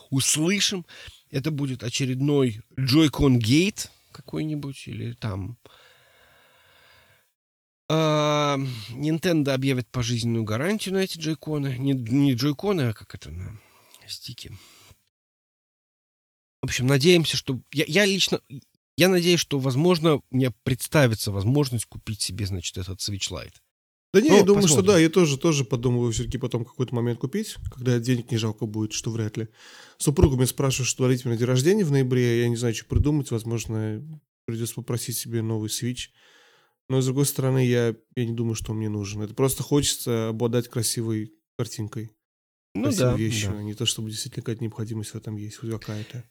услышим. 0.09 0.85
Это 1.31 1.51
будет 1.51 1.83
очередной 1.83 2.61
Joy-Con 2.77 3.39
Gate, 3.39 3.89
какой-нибудь 4.11 4.87
или 4.87 5.13
там 5.13 5.57
а, 7.89 8.57
Nintendo 8.89 9.51
объявит 9.51 9.87
пожизненную 9.89 10.43
гарантию 10.43 10.95
на 10.95 10.99
эти 10.99 11.17
джойконы. 11.17 11.77
Не, 11.77 11.93
не 11.93 12.33
джойконы, 12.33 12.89
а 12.89 12.93
как 12.93 13.13
это 13.15 13.29
на 13.29 13.59
стики. 14.07 14.51
В 16.61 16.65
общем, 16.65 16.87
надеемся, 16.87 17.35
что... 17.35 17.59
Я, 17.71 17.83
я 17.87 18.05
лично... 18.05 18.39
Я 18.97 19.09
надеюсь, 19.09 19.39
что, 19.39 19.59
возможно, 19.59 20.21
мне 20.29 20.51
представится 20.63 21.31
возможность 21.31 21.85
купить 21.85 22.21
себе, 22.21 22.45
значит, 22.45 22.77
этот 22.77 22.99
Switch 22.99 23.31
Lite. 23.31 23.55
Да 24.13 24.21
не, 24.21 24.29
ну, 24.29 24.37
я 24.37 24.43
думаю, 24.43 24.61
посмотрим. 24.61 24.85
что 24.85 24.93
да, 24.93 24.99
я 24.99 25.09
тоже, 25.09 25.39
тоже 25.39 25.65
подумываю 25.65 26.11
все-таки 26.11 26.37
потом 26.37 26.65
какой-то 26.65 26.93
момент 26.93 27.19
купить, 27.19 27.55
когда 27.71 27.97
денег 27.97 28.29
не 28.29 28.37
жалко 28.37 28.67
будет, 28.67 28.93
что 28.93 29.09
вряд 29.09 29.37
ли. 29.37 29.47
Супругу 29.97 30.35
меня 30.35 30.45
спрашивают, 30.45 30.87
что 30.87 31.05
дарить 31.05 31.25
мне 31.25 31.33
на 31.33 31.39
день 31.39 31.47
рождения 31.47 31.83
в 31.83 31.91
ноябре, 31.91 32.41
я 32.41 32.49
не 32.49 32.55
знаю, 32.55 32.75
что 32.75 32.85
придумать, 32.85 33.31
возможно, 33.31 34.03
придется 34.45 34.75
попросить 34.75 35.17
себе 35.17 35.41
новый 35.41 35.69
Switch. 35.69 36.09
Но, 36.89 37.01
с 37.01 37.05
другой 37.05 37.25
стороны, 37.25 37.65
я, 37.65 37.95
я 38.15 38.25
не 38.25 38.33
думаю, 38.33 38.53
что 38.53 38.73
он 38.73 38.77
мне 38.77 38.89
нужен. 38.89 39.23
Это 39.23 39.33
просто 39.33 39.63
хочется 39.63 40.29
обладать 40.29 40.67
красивой 40.67 41.33
картинкой. 41.57 42.11
Ну 42.75 42.91
да, 42.91 43.15
вещью, 43.15 43.51
да. 43.51 43.59
а 43.59 43.63
не 43.63 43.73
то, 43.73 43.87
чтобы 43.87 44.11
действительно 44.11 44.43
какая-то 44.43 44.63
необходимость 44.63 45.11
в 45.11 45.15
этом 45.15 45.37
есть, 45.37 45.57
хоть 45.57 45.71
какая-то. 45.71 46.23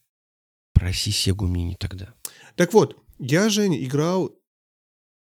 Проси 0.82 1.10
Сегу 1.10 1.46
Мини 1.46 1.76
тогда. 1.78 2.14
Так 2.56 2.72
вот, 2.72 2.96
я, 3.18 3.48
Женя, 3.48 3.82
играл... 3.82 4.36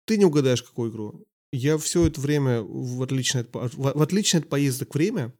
Ты 0.05 0.17
не 0.17 0.25
угадаешь, 0.25 0.63
какую 0.63 0.91
игру 0.91 1.25
я 1.51 1.77
все 1.77 2.05
это 2.05 2.21
время, 2.21 2.61
в 2.61 3.01
отличие 3.01 3.41
от, 3.41 3.49
в 3.53 4.01
отличие 4.01 4.39
от 4.41 4.49
поездок 4.49 4.93
время, 4.93 5.33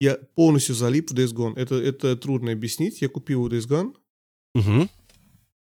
я 0.00 0.16
полностью 0.34 0.74
залип 0.74 1.10
в 1.10 1.14
Days 1.14 1.32
Gone. 1.32 1.56
Это, 1.56 1.76
это 1.76 2.16
трудно 2.16 2.52
объяснить. 2.52 3.00
Я 3.00 3.08
купил 3.08 3.48
Days 3.48 3.68
Gone. 3.68 3.94
Угу. 4.54 4.88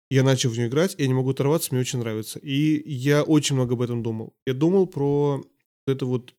Я 0.09 0.24
начал 0.24 0.49
в 0.49 0.57
нее 0.57 0.68
играть, 0.68 0.95
я 0.97 1.07
не 1.07 1.14
могу 1.14 1.32
оторваться, 1.32 1.70
мне 1.72 1.82
очень 1.82 1.99
нравится. 1.99 2.39
И 2.39 2.88
я 2.89 3.24
очень 3.24 3.55
много 3.55 3.74
об 3.74 3.82
этом 3.82 4.03
думал. 4.03 4.36
Я 4.45 4.53
думал 4.53 4.88
про 4.88 5.43
это 5.88 6.05
вот... 6.05 6.34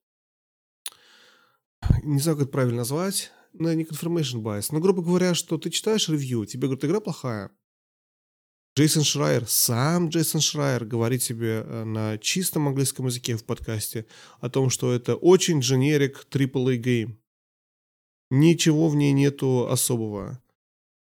Не 2.03 2.21
знаю, 2.21 2.37
как 2.37 2.47
это 2.47 2.53
правильно 2.53 2.79
назвать. 2.79 3.33
Ну, 3.57 3.73
не 3.73 3.85
confirmation 3.85 4.43
bias. 4.43 4.69
Но, 4.73 4.81
грубо 4.81 5.03
говоря, 5.03 5.35
что 5.35 5.59
ты 5.59 5.71
читаешь 5.71 6.09
ревью, 6.09 6.45
тебе 6.45 6.67
говорят, 6.67 6.85
игра 6.85 7.01
плохая. 7.01 7.51
Джейсон 8.77 9.05
Шрайер, 9.05 9.47
сам 9.47 10.09
Джейсон 10.09 10.41
Шрайер 10.41 10.85
говорит 10.85 11.23
себе 11.23 11.63
э, 11.65 11.85
на 11.85 12.19
чистом 12.19 12.67
английском 12.67 13.07
языке 13.07 13.37
в 13.37 13.45
подкасте 13.45 14.07
о 14.41 14.51
том, 14.51 14.69
что 14.71 14.93
это 14.93 15.15
очень 15.15 15.61
generic 15.61 16.27
AAA 16.29 16.83
game. 16.83 17.17
Ничего 18.31 18.89
в 18.89 18.97
ней 18.97 19.13
нету 19.13 19.69
особого. 19.71 20.43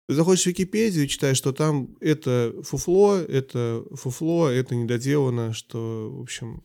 Ты 0.07 0.15
заходишь 0.15 0.43
в 0.43 0.47
Википедию 0.47 1.05
и 1.05 1.07
читаешь, 1.07 1.37
что 1.37 1.53
там 1.53 1.95
это 1.99 2.55
фуфло, 2.63 3.17
это 3.17 3.85
фуфло, 3.91 4.49
это 4.49 4.73
недоделано, 4.73 5.53
что, 5.53 6.09
в 6.11 6.21
общем, 6.21 6.63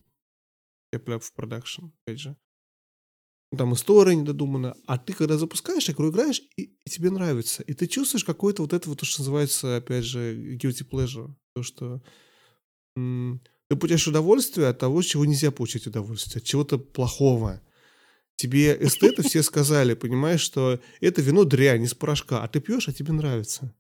я 0.93 1.19
в 1.19 1.33
продакшн, 1.35 1.89
опять 2.07 2.21
же 2.21 2.37
там 3.57 3.75
история 3.75 4.17
недодумана, 4.17 4.77
а 4.87 4.99
ты 4.99 5.13
когда 5.13 5.39
запускаешь 5.39 5.89
игру, 5.89 6.11
играешь, 6.11 6.43
и, 6.57 6.75
и 6.85 6.91
тебе 6.91 7.11
нравится, 7.11 7.63
и 7.63 7.75
ты 7.75 7.87
чувствуешь 7.87 8.25
какое-то 8.25 8.63
вот 8.63 8.73
это 8.73 8.89
вот, 8.89 8.99
то, 8.99 9.07
что 9.07 9.21
называется, 9.21 9.77
опять 9.77 10.05
же, 10.05 10.57
guilty 10.57 10.89
pleasure, 10.89 11.33
то, 11.55 11.63
что 11.63 12.03
ты 12.95 13.77
получаешь 13.77 14.07
удовольствие 14.09 14.69
от 14.69 14.79
того, 14.79 15.03
чего 15.03 15.25
нельзя 15.25 15.51
получить 15.51 15.87
удовольствие, 15.87 16.41
от 16.41 16.45
чего-то 16.45 16.79
плохого. 16.79 17.61
Тебе 18.37 18.77
эстеты 18.81 19.23
все 19.23 19.43
сказали, 19.43 19.95
понимаешь, 19.95 20.41
что 20.41 20.81
это 21.01 21.23
вино 21.23 21.45
дрянь 21.45 21.85
из 21.85 21.95
порошка, 21.95 22.43
а 22.43 22.49
ты 22.49 22.61
пьешь, 22.61 22.89
а 22.89 22.93
тебе 22.93 23.13
нравится. 23.13 23.75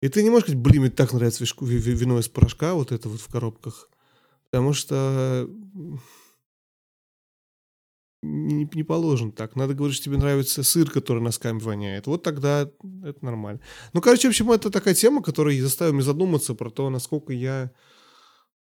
И 0.00 0.08
ты 0.08 0.22
не 0.22 0.30
можешь 0.30 0.44
сказать, 0.44 0.60
блин, 0.60 0.82
мне 0.82 0.90
так 0.90 1.12
нравится 1.12 1.44
вино 1.60 2.18
из 2.18 2.28
порошка, 2.28 2.74
вот 2.74 2.92
это 2.92 3.08
вот 3.08 3.20
в 3.20 3.28
коробках. 3.28 3.90
Потому 4.50 4.72
что 4.72 5.48
не, 8.24 8.68
не 8.72 8.82
положен 8.82 9.32
так. 9.32 9.56
Надо 9.56 9.74
говорить, 9.74 9.96
что 9.96 10.06
тебе 10.06 10.16
нравится 10.16 10.62
сыр, 10.62 10.90
который 10.90 11.22
носками 11.22 11.58
воняет. 11.58 12.06
Вот 12.06 12.22
тогда 12.22 12.62
это 12.62 13.24
нормально. 13.24 13.60
Ну, 13.92 14.00
короче, 14.00 14.28
в 14.28 14.30
общем, 14.30 14.50
это 14.50 14.70
такая 14.70 14.94
тема, 14.94 15.22
которая 15.22 15.60
заставила 15.60 15.94
меня 15.94 16.04
задуматься 16.04 16.54
про 16.54 16.70
то, 16.70 16.90
насколько 16.90 17.32
я 17.32 17.70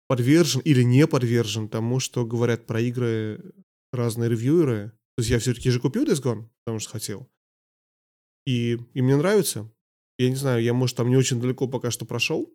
подвержен 0.07 0.61
или 0.61 0.84
не 0.84 1.07
подвержен 1.07 1.70
тому, 1.70 1.99
что 1.99 2.26
говорят 2.26 2.66
про 2.66 2.82
игры 2.82 3.53
разные 3.91 4.30
ревьюеры. 4.30 4.91
То 5.16 5.22
есть 5.22 5.30
я 5.30 5.39
все-таки 5.39 5.70
же 5.70 5.80
купил 5.80 6.05
Days 6.05 6.22
Gone, 6.22 6.49
потому 6.64 6.80
что 6.80 6.91
хотел. 6.91 7.30
И, 8.45 8.80
и 8.93 9.01
мне 9.01 9.16
нравится. 9.16 9.72
Я 10.18 10.30
не 10.30 10.36
знаю, 10.36 10.61
я, 10.61 10.74
может, 10.74 10.97
там 10.97 11.09
не 11.09 11.18
очень 11.18 11.39
далеко 11.39 11.68
пока 11.68 11.91
что 11.91 12.05
прошел. 12.05 12.51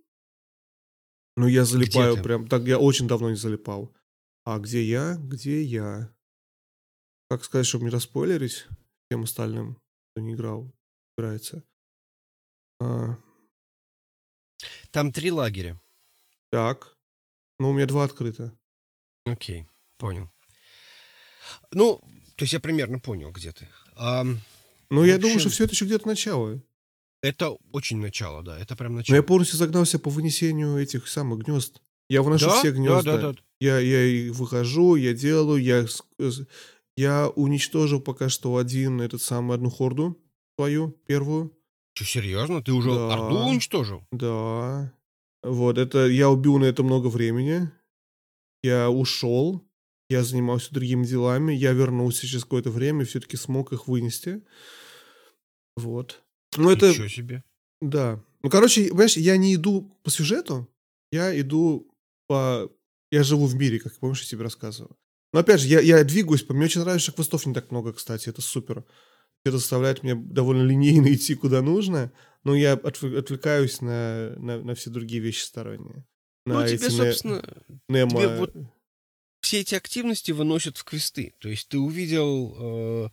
Но 1.37 1.49
я 1.49 1.65
залипаю 1.65 2.23
прям... 2.23 2.49
Так 2.49 2.65
я 2.65 2.79
очень 2.79 3.07
давно 3.07 3.31
не 3.31 3.37
залипал. 3.37 3.95
А 4.45 4.59
где 4.59 4.83
я? 4.83 5.17
Где 5.21 5.63
я? 5.63 6.13
Как 7.31 7.45
сказать, 7.45 7.67
чтобы 7.67 7.85
не 7.85 7.91
распойлерить 7.91 8.67
всем 9.07 9.25
остальным, 9.25 9.77
кто 10.13 10.23
не 10.23 10.35
играл, 10.35 10.73
играется. 11.17 11.63
А... 12.81 13.17
Там 14.91 15.13
три 15.13 15.31
лагеря. 15.31 15.81
Так. 16.51 16.97
Ну, 17.59 17.71
у 17.71 17.73
меня 17.73 17.87
два 17.87 18.05
открыто. 18.05 18.57
Окей, 19.27 19.67
понял. 19.99 20.31
Ну, 21.73 22.01
то 22.37 22.45
есть 22.45 22.53
я 22.53 22.61
примерно 22.61 22.99
понял, 22.99 23.31
где 23.31 23.53
ты. 23.53 23.69
А, 23.97 24.25
ну, 24.91 25.05
я 25.05 25.19
думаю, 25.19 25.41
что 25.41 25.51
все 25.51 25.65
это 25.65 25.75
еще 25.75 25.85
где-то 25.85 26.07
начало. 26.07 26.63
Это 27.21 27.51
очень 27.73 27.99
начало, 27.99 28.43
да, 28.43 28.59
это 28.59 28.77
прям 28.77 28.95
начало. 28.95 29.15
Но 29.15 29.17
я 29.17 29.23
полностью 29.23 29.59
загнался 29.59 29.99
по 29.99 30.09
вынесению 30.09 30.79
этих 30.79 31.09
самых 31.09 31.41
гнезд. 31.41 31.83
Я 32.09 32.23
выношу 32.23 32.47
да? 32.47 32.59
все 32.59 32.71
гнезда. 32.71 33.03
Да, 33.03 33.17
да, 33.19 33.33
да. 33.33 33.39
Я, 33.61 33.81
я 33.81 34.33
выхожу, 34.33 34.95
я 34.95 35.13
делаю, 35.15 35.61
я, 35.61 35.85
я 36.99 37.29
уничтожил 37.29 38.01
пока 38.01 38.29
что 38.29 38.57
один, 38.57 39.01
этот 39.01 39.23
самый, 39.23 39.55
одну 39.55 39.71
хорду 39.71 40.21
свою, 40.57 40.91
первую. 41.07 41.57
Что, 41.95 42.05
серьезно? 42.05 42.61
Ты 42.61 42.73
уже 42.73 42.93
да. 42.93 43.15
Орду 43.15 43.39
уничтожил? 43.47 44.03
Да. 44.11 44.93
Вот, 45.45 45.79
это 45.79 46.09
я 46.09 46.29
убил 46.29 46.59
на 46.59 46.65
это 46.65 46.83
много 46.83 47.07
времени. 47.07 47.71
Я 48.65 48.91
ушел, 48.91 49.65
я 50.11 50.25
занимался 50.25 50.75
другими 50.75 51.07
делами, 51.07 51.53
я 51.53 51.73
вернулся 51.73 52.27
через 52.27 52.43
какое-то 52.43 52.71
время, 52.71 53.05
все-таки 53.05 53.37
смог 53.37 53.73
их 53.73 53.87
вынести. 53.87 54.43
Вот. 55.77 56.21
Ну, 56.57 56.69
это... 56.69 56.89
Ничего 56.89 57.07
себе. 57.07 57.45
Да. 57.81 58.21
Ну, 58.43 58.51
короче, 58.51 58.89
понимаешь, 58.89 59.17
я 59.17 59.37
не 59.37 59.55
иду 59.55 59.97
по 60.03 60.11
сюжету, 60.11 60.69
я 61.13 61.41
иду 61.41 61.89
по... 62.27 62.69
Я 63.13 63.23
живу 63.23 63.47
в 63.47 63.55
мире, 63.55 63.79
как 63.79 63.97
помнишь, 64.01 64.23
я 64.23 64.31
тебе 64.31 64.43
рассказывал. 64.43 64.97
Но 65.33 65.41
опять 65.41 65.61
же, 65.61 65.69
я, 65.69 65.81
я 65.81 66.03
двигаюсь, 66.05 66.43
по 66.43 66.55
мне 66.55 66.65
очень 66.65 66.81
нравится, 66.81 67.05
что 67.05 67.13
хвостов 67.13 67.47
не 67.47 67.55
так 67.55 67.71
много, 67.71 67.93
кстати, 67.93 68.29
это 68.29 68.41
супер. 68.41 68.85
Это 69.45 69.59
заставляет 69.59 70.03
меня 70.03 70.17
довольно 70.17 70.63
линейно 70.63 71.07
идти 71.15 71.35
куда 71.35 71.63
нужно, 71.63 72.13
но 72.45 72.55
я 72.55 72.73
отвлекаюсь 72.75 73.81
на, 73.81 74.35
на, 74.37 74.63
на 74.63 74.75
все 74.75 74.91
другие 74.91 75.21
вещи 75.21 75.43
сторонние. 75.43 76.05
На 76.47 76.61
ну, 76.61 76.67
тебе, 76.67 76.91
собственно, 76.91 77.43
не... 77.89 77.99
Немо... 77.99 78.11
тебе 78.11 78.39
вот 78.39 78.55
все 79.41 79.61
эти 79.61 79.75
активности 79.75 80.33
выносят 80.33 80.77
в 80.77 80.85
квесты. 80.85 81.35
То 81.39 81.49
есть 81.49 81.69
ты 81.69 81.79
увидел, 81.79 83.11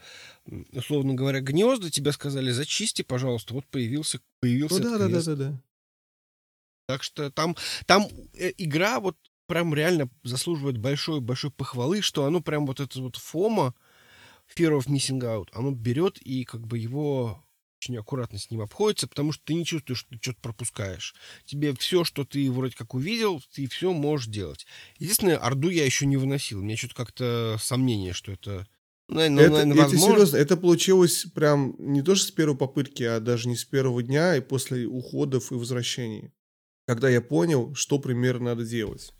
э, 0.47 0.57
условно 0.73 1.13
говоря, 1.13 1.41
гнезда, 1.41 1.89
тебе 1.89 2.11
сказали, 2.11 2.51
зачисти, 2.51 3.03
пожалуйста, 3.03 3.53
вот 3.53 3.65
появился, 3.67 4.19
появился 4.39 4.81
ну, 4.81 4.89
да, 4.91 4.97
да, 4.97 5.07
да, 5.07 5.23
да, 5.23 5.35
да. 5.35 5.61
Так 6.87 7.03
что 7.03 7.31
там, 7.31 7.55
там 7.85 8.07
э, 8.33 8.51
игра 8.57 8.99
вот 8.99 9.17
прям 9.47 9.73
реально 9.73 10.09
заслуживает 10.23 10.77
большой-большой 10.77 11.51
похвалы, 11.51 12.01
что 12.01 12.25
оно 12.25 12.41
прям 12.41 12.65
вот 12.65 12.79
это 12.79 13.01
вот 13.01 13.15
фома, 13.15 13.73
Fear 14.55 14.79
of 14.79 14.87
Missing 14.87 15.21
Out, 15.21 15.47
оно 15.53 15.71
берет 15.71 16.17
и 16.19 16.43
как 16.43 16.67
бы 16.67 16.77
его 16.77 17.45
очень 17.85 17.97
аккуратно 17.97 18.39
с 18.39 18.49
ним 18.49 18.61
обходится, 18.61 19.07
потому 19.07 19.31
что 19.31 19.43
ты 19.45 19.53
не 19.53 19.65
чувствуешь, 19.65 19.99
что 19.99 20.09
ты 20.09 20.19
что-то 20.21 20.39
пропускаешь. 20.41 21.15
Тебе 21.45 21.73
все, 21.75 22.03
что 22.03 22.23
ты 22.25 22.51
вроде 22.51 22.75
как 22.75 22.93
увидел, 22.93 23.41
ты 23.53 23.67
все 23.67 23.93
можешь 23.93 24.27
делать. 24.27 24.65
Единственное, 24.97 25.37
Орду 25.37 25.69
я 25.69 25.85
еще 25.85 26.05
не 26.05 26.17
выносил. 26.17 26.59
У 26.59 26.63
меня 26.63 26.77
что-то 26.77 26.95
как-то 26.95 27.57
сомнение, 27.59 28.13
что 28.13 28.31
это... 28.31 28.67
Наверное, 29.07 29.45
это, 29.45 29.65
наверное, 29.65 29.85
это 29.85 29.97
серьезно, 29.97 30.37
это 30.37 30.57
получилось 30.57 31.25
прям 31.35 31.75
не 31.77 32.01
то, 32.01 32.15
что 32.15 32.27
с 32.27 32.31
первой 32.31 32.57
попытки, 32.57 33.03
а 33.03 33.19
даже 33.19 33.47
не 33.47 33.55
с 33.55 33.63
первого 33.63 34.01
дня 34.01 34.35
и 34.35 34.41
после 34.41 34.87
уходов 34.87 35.51
и 35.51 35.55
возвращений. 35.55 36.31
Когда 36.87 37.07
я 37.09 37.21
понял, 37.21 37.75
что 37.75 37.99
примерно 37.99 38.45
надо 38.45 38.65
делать. 38.65 39.13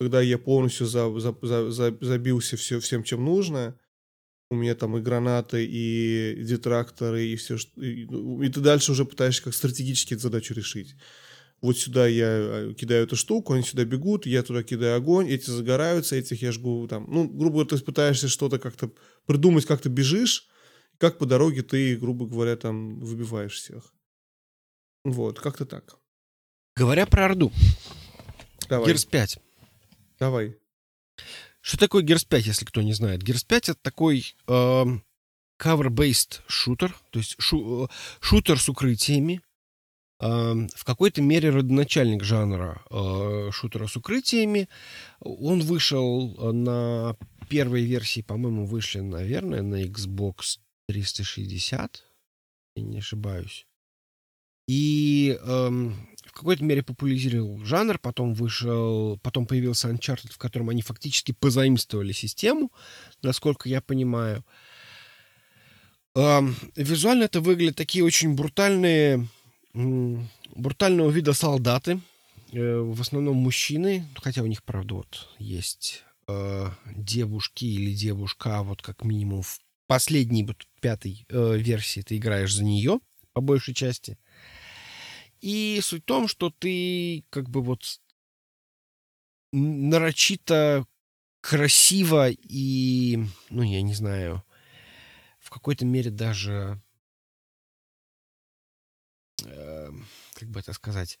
Когда 0.00 0.22
я 0.22 0.38
полностью 0.38 0.86
за, 0.86 1.20
за, 1.20 1.36
за, 1.42 1.70
за, 1.70 1.98
забился 2.00 2.56
все, 2.56 2.80
всем, 2.80 3.04
чем 3.04 3.22
нужно, 3.22 3.78
у 4.50 4.56
меня 4.56 4.74
там 4.74 4.96
и 4.96 5.00
гранаты, 5.00 5.64
и 5.64 6.42
детракторы, 6.42 7.26
и 7.26 7.36
все, 7.36 7.56
и, 7.76 8.06
ну, 8.10 8.42
и 8.42 8.48
ты 8.48 8.60
дальше 8.60 8.92
уже 8.92 9.04
пытаешься 9.04 9.44
как 9.44 9.54
стратегически 9.54 10.14
эту 10.14 10.22
задачу 10.22 10.54
решить. 10.54 10.96
Вот 11.60 11.76
сюда 11.76 12.06
я 12.06 12.26
э, 12.26 12.74
кидаю 12.74 13.04
эту 13.04 13.16
штуку, 13.16 13.52
они 13.52 13.62
сюда 13.62 13.84
бегут, 13.84 14.24
я 14.24 14.42
туда 14.42 14.62
кидаю 14.62 14.96
огонь, 14.96 15.28
эти 15.28 15.50
загораются, 15.50 16.16
этих 16.16 16.40
я 16.40 16.52
жгу 16.52 16.88
там. 16.88 17.06
Ну, 17.08 17.28
грубо 17.28 17.56
говоря, 17.56 17.68
ты 17.68 17.84
пытаешься 17.84 18.28
что-то 18.28 18.58
как-то 18.58 18.90
придумать, 19.26 19.66
как 19.66 19.82
ты 19.82 19.90
бежишь, 19.90 20.48
как 20.96 21.18
по 21.18 21.26
дороге 21.26 21.62
ты, 21.62 21.96
грубо 21.96 22.26
говоря, 22.26 22.56
там 22.56 22.98
выбиваешь 23.00 23.54
всех. 23.54 23.92
Вот, 25.04 25.38
как-то 25.38 25.66
так. 25.66 25.98
Говоря 26.76 27.06
про 27.06 27.26
Орду. 27.26 27.52
Давай. 28.68 28.88
Герс 28.88 29.04
5. 29.04 29.38
Давай. 30.20 30.54
Что 31.62 31.78
такое 31.78 32.04
Gears 32.04 32.26
5, 32.28 32.46
если 32.46 32.64
кто 32.66 32.82
не 32.82 32.92
знает? 32.92 33.22
Gears 33.22 33.44
5 33.46 33.70
это 33.70 33.80
такой 33.80 34.34
э, 34.46 34.84
cover-based 35.58 36.42
шутер, 36.46 36.94
то 37.10 37.18
есть 37.18 37.36
шу, 37.38 37.84
э, 37.84 37.88
шутер 38.20 38.60
с 38.60 38.68
укрытиями. 38.68 39.40
Э, 40.20 40.54
в 40.74 40.84
какой-то 40.84 41.22
мере 41.22 41.48
родоначальник 41.48 42.22
жанра 42.22 42.82
э, 42.90 43.50
шутера 43.50 43.86
с 43.86 43.96
укрытиями. 43.96 44.68
Он 45.20 45.60
вышел 45.60 46.52
на 46.52 47.16
первой 47.48 47.84
версии, 47.84 48.20
по-моему, 48.20 48.66
вышли, 48.66 49.00
наверное, 49.00 49.62
на 49.62 49.82
Xbox 49.82 50.58
360, 50.88 52.04
я 52.76 52.82
не 52.82 52.98
ошибаюсь. 52.98 53.66
И 54.68 55.36
эм, 55.42 56.09
в 56.30 56.32
какой-то 56.32 56.62
мере 56.62 56.84
популяризировал 56.84 57.58
жанр, 57.64 57.98
потом 57.98 58.34
вышел, 58.34 59.18
потом 59.18 59.46
появился 59.46 59.88
Uncharted, 59.88 60.32
в 60.32 60.38
котором 60.38 60.68
они 60.68 60.80
фактически 60.80 61.32
позаимствовали 61.32 62.12
систему, 62.12 62.70
насколько 63.20 63.68
я 63.68 63.80
понимаю. 63.80 64.44
Визуально 66.14 67.24
это 67.24 67.40
выглядит 67.40 67.74
такие 67.74 68.04
очень 68.04 68.34
брутальные, 68.34 69.28
брутального 69.74 71.10
вида 71.10 71.32
солдаты, 71.32 72.00
э, 72.52 72.78
в 72.78 73.00
основном 73.00 73.36
мужчины, 73.36 74.06
хотя 74.16 74.42
у 74.42 74.46
них, 74.46 74.62
правда, 74.62 74.94
вот 74.94 75.28
есть 75.38 76.04
э, 76.28 76.70
девушки 76.96 77.64
или 77.64 77.92
девушка, 77.92 78.62
вот 78.62 78.82
как 78.82 79.04
минимум 79.04 79.42
в 79.42 79.58
последней, 79.86 80.44
вот 80.44 80.64
пятой 80.80 81.26
э, 81.28 81.56
версии 81.58 82.02
ты 82.02 82.16
играешь 82.16 82.54
за 82.54 82.64
нее, 82.64 83.00
по 83.32 83.40
большей 83.40 83.74
части. 83.74 84.18
И 85.40 85.80
суть 85.82 86.02
в 86.02 86.06
том, 86.06 86.28
что 86.28 86.50
ты 86.50 87.24
как 87.30 87.48
бы 87.48 87.62
вот 87.62 88.00
нарочито 89.52 90.86
красиво 91.40 92.30
и, 92.30 93.18
ну, 93.48 93.62
я 93.62 93.82
не 93.82 93.94
знаю, 93.94 94.44
в 95.38 95.50
какой-то 95.50 95.84
мере 95.84 96.10
даже, 96.10 96.80
э, 99.44 99.90
как 100.34 100.48
бы 100.50 100.60
это 100.60 100.72
сказать, 100.72 101.18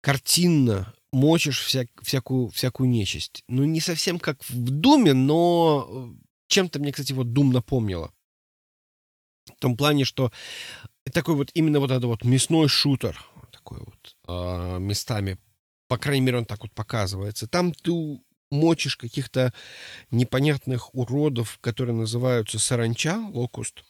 картинно 0.00 0.94
мочишь 1.12 1.60
вся, 1.60 1.84
всякую, 2.02 2.48
всякую 2.48 2.88
нечисть. 2.88 3.44
Ну, 3.48 3.64
не 3.64 3.80
совсем 3.80 4.18
как 4.18 4.42
в 4.48 4.70
Думе, 4.70 5.12
но 5.12 5.86
э, 5.88 6.24
чем-то 6.48 6.78
мне, 6.78 6.92
кстати, 6.92 7.12
вот 7.12 7.32
Дум 7.32 7.52
напомнило. 7.52 8.12
В 9.46 9.60
том 9.60 9.76
плане, 9.76 10.04
что 10.04 10.32
такой 11.12 11.34
вот 11.34 11.50
именно 11.54 11.80
вот 11.80 11.90
этот 11.90 12.04
вот 12.04 12.24
мясной 12.24 12.68
шутер, 12.68 13.24
такой 13.72 13.84
вот 13.84 14.16
э, 14.28 14.78
местами. 14.78 15.38
По 15.88 15.98
крайней 15.98 16.22
мере, 16.22 16.38
он 16.38 16.46
так 16.46 16.62
вот 16.62 16.72
показывается. 16.72 17.46
Там 17.46 17.72
ты 17.72 17.92
мочишь 18.50 18.96
каких-то 18.96 19.52
непонятных 20.10 20.94
уродов, 20.94 21.58
которые 21.60 21.96
называются 21.96 22.58
саранча, 22.58 23.16
локуст. 23.32 23.84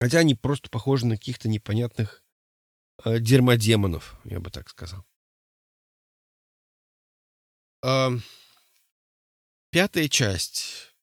Хотя 0.00 0.20
они 0.20 0.34
просто 0.34 0.70
похожи 0.70 1.06
на 1.06 1.16
каких-то 1.16 1.48
непонятных 1.48 2.22
э, 3.04 3.18
дермодемонов, 3.18 4.18
я 4.24 4.40
бы 4.40 4.50
так 4.50 4.68
сказал. 4.68 5.04
э, 7.82 8.10
пятая 9.70 10.08
часть, 10.08 10.94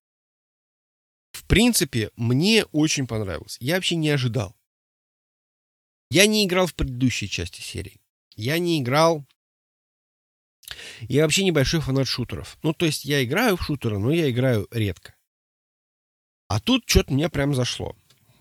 в 1.32 1.46
принципе, 1.48 2.12
мне 2.16 2.66
очень 2.72 3.08
понравилась. 3.08 3.58
Я 3.60 3.76
вообще 3.76 3.96
не 3.96 4.10
ожидал. 4.10 4.56
Я 6.16 6.28
не 6.28 6.46
играл 6.46 6.66
в 6.66 6.74
предыдущей 6.74 7.28
части 7.28 7.60
серии. 7.60 8.00
Я 8.38 8.58
не 8.58 8.80
играл... 8.80 9.26
Я 11.02 11.24
вообще 11.24 11.44
небольшой 11.44 11.82
фанат 11.82 12.08
шутеров. 12.08 12.58
Ну, 12.64 12.72
то 12.72 12.86
есть 12.86 13.04
я 13.04 13.22
играю 13.22 13.58
в 13.58 13.64
шутеры, 13.64 14.00
но 14.00 14.14
я 14.14 14.32
играю 14.32 14.66
редко. 14.72 15.14
А 16.48 16.62
тут 16.62 16.84
что-то 16.86 17.12
мне 17.12 17.28
прям 17.28 17.54
зашло. 17.54 17.98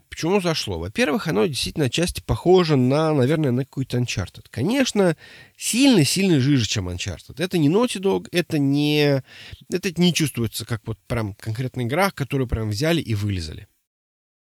Почему 0.08 0.40
зашло? 0.40 0.78
Во-первых, 0.78 1.26
оно 1.26 1.46
действительно 1.46 1.86
отчасти 1.86 2.20
похоже 2.20 2.76
на, 2.76 3.12
наверное, 3.12 3.50
на 3.50 3.64
какой-то 3.64 3.98
Uncharted. 3.98 4.44
Конечно, 4.50 5.16
сильно-сильно 5.56 6.38
жиже, 6.38 6.68
чем 6.68 6.88
Uncharted. 6.88 7.42
Это 7.42 7.58
не 7.58 7.68
Naughty 7.68 8.00
Dog, 8.00 8.28
это 8.30 8.60
не... 8.60 9.24
Это 9.68 10.00
не 10.00 10.14
чувствуется 10.14 10.64
как 10.64 10.86
вот 10.86 11.00
прям 11.08 11.34
конкретная 11.34 11.86
игра, 11.86 12.12
которую 12.12 12.46
прям 12.46 12.70
взяли 12.70 13.00
и 13.00 13.16
вылезали. 13.16 13.66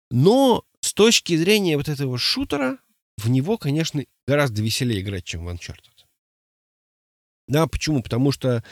Но 0.10 0.66
с 0.82 0.94
точки 0.94 1.38
зрения 1.38 1.78
вот 1.78 1.88
этого 1.88 2.18
шутера, 2.18 2.78
в 3.22 3.30
него, 3.30 3.58
конечно, 3.58 4.04
гораздо 4.28 4.62
веселее 4.62 5.02
играть, 5.02 5.24
чем 5.24 5.46
в 5.46 5.50
Uncharted. 5.50 5.92
Да, 7.48 7.68
почему? 7.68 8.02
Потому 8.02 8.32
что 8.32 8.64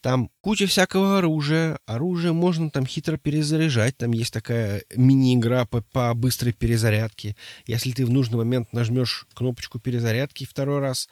там 0.00 0.30
куча 0.40 0.66
всякого 0.66 1.18
оружия. 1.18 1.78
Оружие 1.84 2.32
можно 2.32 2.70
там 2.70 2.86
хитро 2.86 3.18
перезаряжать. 3.18 3.98
Там 3.98 4.12
есть 4.12 4.32
такая 4.32 4.82
мини-игра 4.96 5.66
по, 5.66 5.82
по 5.82 6.14
быстрой 6.14 6.54
перезарядке. 6.54 7.36
Если 7.66 7.92
ты 7.92 8.06
в 8.06 8.10
нужный 8.10 8.38
момент 8.38 8.72
нажмешь 8.72 9.26
кнопочку 9.34 9.78
перезарядки 9.78 10.46
второй 10.46 10.78
раз, 10.78 11.08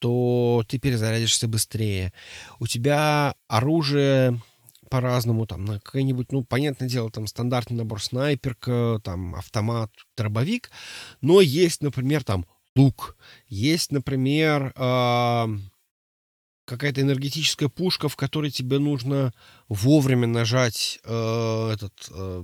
то 0.00 0.64
ты 0.68 0.78
перезарядишься 0.78 1.46
быстрее. 1.46 2.12
У 2.58 2.66
тебя 2.66 3.34
оружие 3.46 4.40
по-разному, 4.88 5.46
там, 5.46 5.64
на 5.64 5.80
какой-нибудь, 5.80 6.32
ну, 6.32 6.44
понятное 6.44 6.88
дело, 6.88 7.10
там, 7.10 7.26
стандартный 7.26 7.76
набор 7.76 8.02
снайперка, 8.02 9.00
там, 9.04 9.34
автомат, 9.34 9.90
дробовик, 10.16 10.70
но 11.20 11.40
есть, 11.40 11.82
например, 11.82 12.24
там, 12.24 12.46
лук, 12.74 13.16
есть, 13.48 13.92
например, 13.92 14.72
какая-то 16.68 17.00
энергетическая 17.00 17.68
пушка, 17.68 18.08
в 18.08 18.16
которой 18.16 18.50
тебе 18.50 18.78
нужно 18.78 19.32
вовремя 19.68 20.26
нажать 20.26 21.00
э, 21.02 21.70
этот, 21.72 21.94
э, 22.10 22.40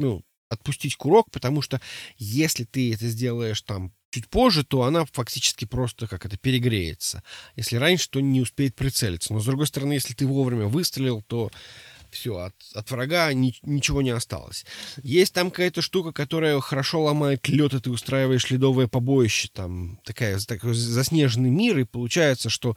ну, 0.00 0.24
отпустить 0.48 0.96
курок, 0.96 1.30
потому 1.30 1.62
что 1.62 1.80
если 2.18 2.64
ты 2.64 2.92
это 2.92 3.08
сделаешь 3.08 3.62
там 3.62 3.92
чуть 4.10 4.28
позже, 4.28 4.64
то 4.64 4.84
она 4.84 5.04
фактически 5.04 5.64
просто 5.64 6.06
как 6.06 6.24
это 6.24 6.38
перегреется. 6.38 7.22
Если 7.54 7.76
раньше, 7.76 8.08
то 8.08 8.20
не 8.20 8.40
успеет 8.40 8.74
прицелиться. 8.74 9.32
Но 9.32 9.40
с 9.40 9.44
другой 9.44 9.66
стороны, 9.66 9.94
если 9.94 10.14
ты 10.14 10.26
вовремя 10.26 10.66
выстрелил, 10.66 11.22
то 11.22 11.50
все, 12.10 12.36
от, 12.36 12.54
от 12.72 12.90
врага 12.90 13.32
ни, 13.32 13.54
ничего 13.62 14.00
не 14.00 14.10
осталось. 14.10 14.64
Есть 15.02 15.34
там 15.34 15.50
какая-то 15.50 15.82
штука, 15.82 16.12
которая 16.12 16.58
хорошо 16.60 17.02
ломает 17.02 17.46
лед, 17.48 17.74
и 17.74 17.80
ты 17.80 17.90
устраиваешь 17.90 18.50
ледовое 18.50 18.88
побоище, 18.88 19.48
там 19.52 19.98
такая, 20.04 20.38
такой 20.38 20.74
заснеженный 20.74 21.50
мир, 21.50 21.78
и 21.78 21.84
получается, 21.84 22.48
что 22.48 22.76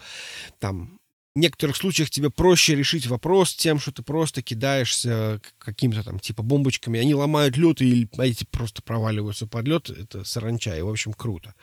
там 0.60 0.99
в 1.36 1.40
некоторых 1.40 1.76
случаях 1.76 2.10
тебе 2.10 2.30
проще 2.30 2.76
решить 2.76 3.08
вопрос 3.08 3.56
тем, 3.56 3.80
что 3.80 3.92
ты 3.92 4.02
просто 4.02 4.42
кидаешься 4.42 5.42
какими-то 5.58 6.04
там 6.04 6.20
типа 6.20 6.44
бомбочками, 6.44 7.00
они 7.00 7.14
ломают 7.14 7.56
лед, 7.56 7.82
и 7.82 8.10
эти 8.18 8.46
просто 8.46 8.82
проваливаются 8.82 9.48
под 9.48 9.68
лед, 9.68 9.90
это 9.90 10.24
саранча, 10.24 10.76
и 10.76 10.82
в 10.82 10.90
общем 10.90 11.14
круто. 11.14 11.54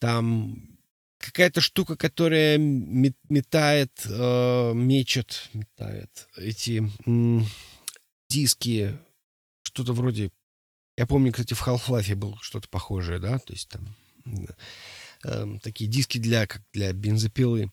Там 0.00 0.74
какая-то 1.18 1.60
штука, 1.60 1.96
которая 1.96 2.58
метает, 2.58 3.92
э, 4.04 4.72
мечет, 4.74 5.48
метает 5.54 6.28
эти 6.36 6.82
м, 7.06 7.46
диски, 8.28 8.98
что-то 9.62 9.92
вроде... 9.92 10.30
Я 10.96 11.06
помню, 11.06 11.32
кстати, 11.32 11.54
в 11.54 11.66
Half-Life 11.66 12.14
было 12.14 12.38
что-то 12.40 12.68
похожее, 12.68 13.18
да, 13.18 13.38
то 13.38 13.52
есть 13.52 13.68
там 13.68 13.96
э, 15.24 15.58
такие 15.62 15.88
диски 15.88 16.18
для, 16.18 16.46
как 16.46 16.62
для 16.72 16.92
бензопилы. 16.92 17.70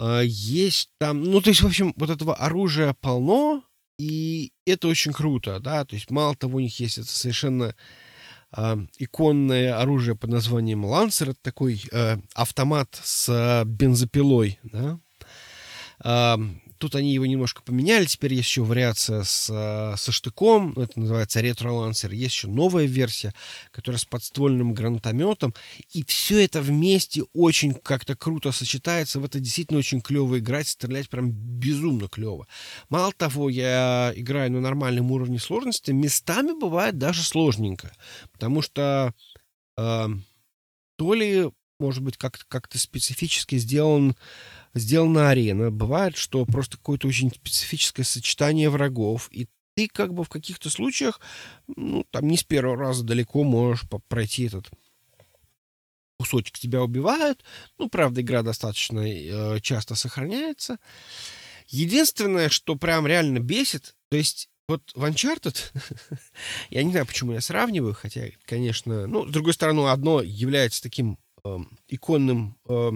Э, 0.00 0.22
есть 0.24 0.90
там, 0.98 1.22
ну, 1.22 1.40
то 1.40 1.50
есть, 1.50 1.62
в 1.62 1.66
общем, 1.66 1.92
вот 1.96 2.10
этого 2.10 2.34
оружия 2.34 2.94
полно, 3.00 3.62
и 3.98 4.52
это 4.64 4.88
очень 4.88 5.12
круто, 5.12 5.58
да, 5.58 5.84
то 5.84 5.96
есть 5.96 6.10
мало 6.10 6.36
того, 6.36 6.58
у 6.58 6.60
них 6.60 6.78
есть 6.78 6.98
это 6.98 7.08
совершенно 7.08 7.74
э, 8.56 8.76
иконное 8.98 9.78
оружие 9.80 10.14
под 10.16 10.30
названием 10.30 10.84
Лансер. 10.84 11.30
Это 11.30 11.40
такой 11.42 11.82
э, 11.90 12.18
автомат 12.34 12.98
с 13.02 13.28
э, 13.28 13.64
бензопилой. 13.64 14.58
Да? 14.62 14.98
Тут 16.78 16.94
они 16.94 17.12
его 17.12 17.26
немножко 17.26 17.62
поменяли. 17.62 18.06
Теперь 18.06 18.34
есть 18.34 18.48
еще 18.48 18.62
вариация 18.62 19.24
с, 19.24 19.50
э, 19.50 19.96
со 19.96 20.12
штыком. 20.12 20.72
Это 20.78 20.98
называется 20.98 21.40
ретро-лансер. 21.40 22.12
Есть 22.12 22.34
еще 22.34 22.48
новая 22.48 22.86
версия, 22.86 23.34
которая 23.72 23.98
с 23.98 24.04
подствольным 24.04 24.74
гранатометом. 24.74 25.54
И 25.92 26.04
все 26.04 26.44
это 26.44 26.62
вместе 26.62 27.24
очень 27.34 27.74
как-то 27.74 28.16
круто 28.16 28.52
сочетается. 28.52 29.18
В 29.20 29.24
это 29.24 29.40
действительно 29.40 29.78
очень 29.78 30.00
клево 30.00 30.38
играть. 30.38 30.68
Стрелять 30.68 31.08
прям 31.08 31.30
безумно 31.30 32.08
клево. 32.08 32.46
Мало 32.88 33.12
того, 33.12 33.50
я 33.50 34.12
играю 34.14 34.52
на 34.52 34.60
нормальном 34.60 35.10
уровне 35.10 35.38
сложности. 35.38 35.90
Местами 35.90 36.58
бывает 36.58 36.96
даже 36.96 37.22
сложненько. 37.22 37.92
Потому 38.32 38.62
что 38.62 39.12
э, 39.76 40.08
то 40.96 41.14
ли, 41.14 41.50
может 41.78 42.02
быть, 42.02 42.16
как-то 42.16 42.44
как 42.48 42.68
специфически 42.74 43.56
сделан 43.58 44.16
сделана 44.74 45.30
арена. 45.30 45.70
Бывает, 45.70 46.16
что 46.16 46.44
просто 46.44 46.76
какое-то 46.76 47.08
очень 47.08 47.30
специфическое 47.30 48.04
сочетание 48.04 48.70
врагов, 48.70 49.28
и 49.30 49.48
ты 49.74 49.88
как 49.88 50.12
бы 50.12 50.24
в 50.24 50.28
каких-то 50.28 50.70
случаях, 50.70 51.20
ну, 51.68 52.04
там 52.10 52.26
не 52.26 52.36
с 52.36 52.42
первого 52.42 52.76
раза 52.76 53.04
далеко 53.04 53.44
можешь 53.44 53.84
пройти 54.08 54.46
этот 54.46 54.68
кусочек. 56.18 56.58
Тебя 56.58 56.82
убивают. 56.82 57.44
Ну, 57.78 57.88
правда, 57.88 58.20
игра 58.20 58.42
достаточно 58.42 59.00
э, 59.00 59.60
часто 59.60 59.94
сохраняется. 59.94 60.78
Единственное, 61.68 62.48
что 62.48 62.76
прям 62.76 63.06
реально 63.06 63.38
бесит, 63.38 63.94
то 64.10 64.16
есть 64.16 64.48
вот 64.68 64.82
в 64.94 65.04
Uncharted, 65.04 65.56
я 66.70 66.82
не 66.82 66.90
знаю, 66.90 67.06
почему 67.06 67.32
я 67.32 67.40
сравниваю, 67.40 67.94
хотя, 67.94 68.26
конечно, 68.44 69.06
ну, 69.06 69.26
с 69.26 69.30
другой 69.30 69.54
стороны, 69.54 69.88
одно 69.88 70.22
является 70.22 70.82
таким 70.82 71.18
э, 71.44 71.58
иконным 71.88 72.56
э, 72.68 72.90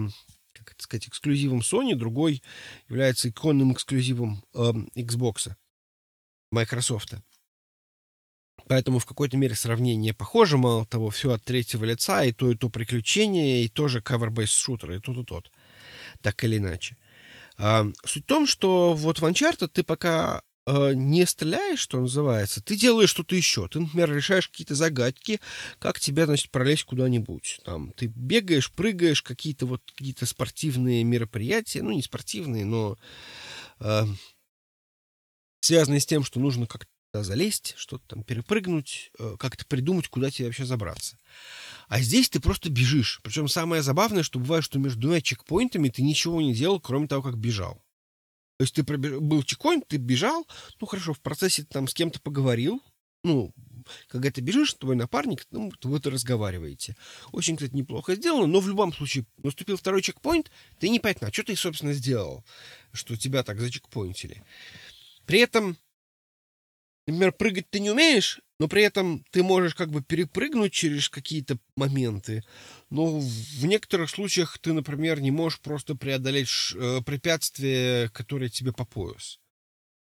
это 0.82 0.84
сказать, 0.84 1.08
эксклюзивом 1.08 1.60
Sony, 1.60 1.94
другой 1.94 2.42
является 2.88 3.28
иконным 3.28 3.72
эксклюзивом 3.72 4.44
э, 4.54 4.72
Xbox, 4.96 5.52
Microsoft. 6.50 7.14
Поэтому 8.68 8.98
в 8.98 9.06
какой-то 9.06 9.36
мере 9.36 9.54
сравнение 9.54 10.14
похоже, 10.14 10.56
мало 10.56 10.86
того, 10.86 11.10
все 11.10 11.32
от 11.32 11.42
третьего 11.44 11.84
лица, 11.84 12.24
и 12.24 12.32
то, 12.32 12.50
и 12.50 12.54
то 12.54 12.68
приключение, 12.68 13.64
и 13.64 13.68
тоже 13.68 14.00
cover-based 14.00 14.46
шутер, 14.46 14.92
и 14.92 15.00
тот, 15.00 15.16
и 15.18 15.24
тот. 15.24 15.50
Так 16.20 16.42
или 16.44 16.58
иначе. 16.58 16.96
А, 17.56 17.86
суть 18.04 18.24
в 18.24 18.26
том, 18.26 18.46
что 18.46 18.94
вот 18.94 19.20
в 19.20 19.24
Uncharted 19.24 19.68
ты 19.68 19.82
пока 19.82 20.42
э, 20.66 20.92
не 20.94 21.26
стреляешь, 21.26 21.80
что 21.80 22.00
называется, 22.00 22.62
ты 22.62 22.76
делаешь 22.76 23.10
что-то 23.10 23.34
еще. 23.34 23.68
Ты, 23.68 23.80
например, 23.80 24.14
решаешь 24.14 24.48
какие-то 24.48 24.74
загадки, 24.74 25.40
как 25.78 26.00
тебе, 26.00 26.26
значит, 26.26 26.50
пролезть 26.50 26.84
куда-нибудь. 26.84 27.60
Там 27.64 27.92
ты 27.92 28.06
бегаешь, 28.06 28.70
прыгаешь, 28.70 29.22
какие-то 29.22 29.66
вот 29.66 29.82
какие-то 29.94 30.26
спортивные 30.26 31.04
мероприятия, 31.04 31.82
ну, 31.82 31.92
не 31.92 32.02
спортивные, 32.02 32.64
но 32.64 32.98
э, 33.80 34.04
связанные 35.60 36.00
с 36.00 36.06
тем, 36.06 36.24
что 36.24 36.40
нужно 36.40 36.66
как-то 36.66 36.88
залезть, 37.14 37.74
что-то 37.76 38.04
там 38.08 38.24
перепрыгнуть, 38.24 39.10
э, 39.18 39.36
как-то 39.38 39.66
придумать, 39.66 40.08
куда 40.08 40.30
тебе 40.30 40.46
вообще 40.46 40.64
забраться. 40.64 41.18
А 41.88 42.00
здесь 42.00 42.30
ты 42.30 42.40
просто 42.40 42.70
бежишь. 42.70 43.20
Причем 43.22 43.48
самое 43.48 43.82
забавное, 43.82 44.22
что 44.22 44.38
бывает, 44.38 44.64
что 44.64 44.78
между 44.78 45.00
двумя 45.00 45.20
чекпоинтами 45.20 45.90
ты 45.90 46.02
ничего 46.02 46.40
не 46.40 46.54
делал, 46.54 46.80
кроме 46.80 47.08
того, 47.08 47.22
как 47.22 47.36
бежал. 47.36 47.84
То 48.62 48.64
есть 48.64 48.74
ты 48.76 48.84
был 48.84 49.42
чеконь, 49.42 49.82
ты 49.82 49.96
бежал, 49.96 50.46
ну 50.80 50.86
хорошо, 50.86 51.14
в 51.14 51.20
процессе 51.20 51.62
ты 51.62 51.68
там 51.68 51.88
с 51.88 51.94
кем-то 51.94 52.20
поговорил, 52.20 52.80
ну, 53.24 53.52
когда 54.06 54.30
ты 54.30 54.40
бежишь, 54.40 54.74
твой 54.74 54.94
напарник, 54.94 55.48
ну, 55.50 55.72
вы 55.82 55.98
то 55.98 56.10
разговариваете. 56.10 56.94
Очень, 57.32 57.56
кстати, 57.56 57.74
неплохо 57.74 58.14
сделано, 58.14 58.46
но 58.46 58.60
в 58.60 58.68
любом 58.68 58.92
случае 58.92 59.26
наступил 59.42 59.76
второй 59.76 60.00
чекпоинт, 60.00 60.52
ты 60.78 60.90
не 60.90 61.00
понятно, 61.00 61.26
а 61.26 61.32
что 61.32 61.42
ты, 61.42 61.56
собственно, 61.56 61.92
сделал, 61.92 62.44
что 62.92 63.16
тебя 63.16 63.42
так 63.42 63.58
зачекпоинтили. 63.58 64.44
При 65.26 65.40
этом, 65.40 65.76
например, 67.06 67.32
прыгать 67.32 67.70
ты 67.70 67.80
не 67.80 67.90
умеешь, 67.90 68.40
но 68.58 68.68
при 68.68 68.82
этом 68.82 69.24
ты 69.30 69.42
можешь 69.42 69.74
как 69.74 69.90
бы 69.90 70.02
перепрыгнуть 70.02 70.72
через 70.72 71.08
какие-то 71.08 71.58
моменты. 71.76 72.44
Но 72.90 73.18
в 73.18 73.64
некоторых 73.64 74.10
случаях 74.10 74.58
ты, 74.58 74.72
например, 74.72 75.20
не 75.20 75.30
можешь 75.30 75.60
просто 75.60 75.94
преодолеть 75.94 76.48
э, 76.74 77.00
препятствие, 77.04 78.08
которое 78.10 78.48
тебе 78.48 78.72
по 78.72 78.84
пояс. 78.84 79.40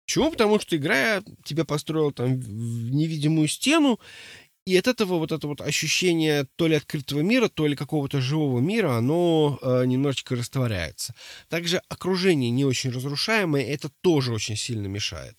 Почему? 0.04 0.30
Потому 0.30 0.60
что 0.60 0.76
игра 0.76 1.22
тебе 1.44 1.64
построила 1.64 2.12
там 2.12 2.38
невидимую 2.38 3.48
стену, 3.48 3.98
и 4.64 4.76
от 4.76 4.86
этого 4.86 5.18
вот 5.18 5.32
это 5.32 5.46
вот 5.48 5.60
ощущение 5.60 6.46
то 6.56 6.68
ли 6.68 6.76
открытого 6.76 7.20
мира, 7.20 7.48
то 7.48 7.66
ли 7.66 7.74
какого-то 7.74 8.20
живого 8.20 8.60
мира, 8.60 8.96
оно 8.96 9.58
э, 9.60 9.84
немножечко 9.86 10.36
растворяется. 10.36 11.14
Также 11.48 11.82
окружение 11.88 12.50
не 12.50 12.64
очень 12.64 12.90
разрушаемое, 12.90 13.64
это 13.64 13.90
тоже 14.02 14.32
очень 14.32 14.56
сильно 14.56 14.86
мешает. 14.86 15.36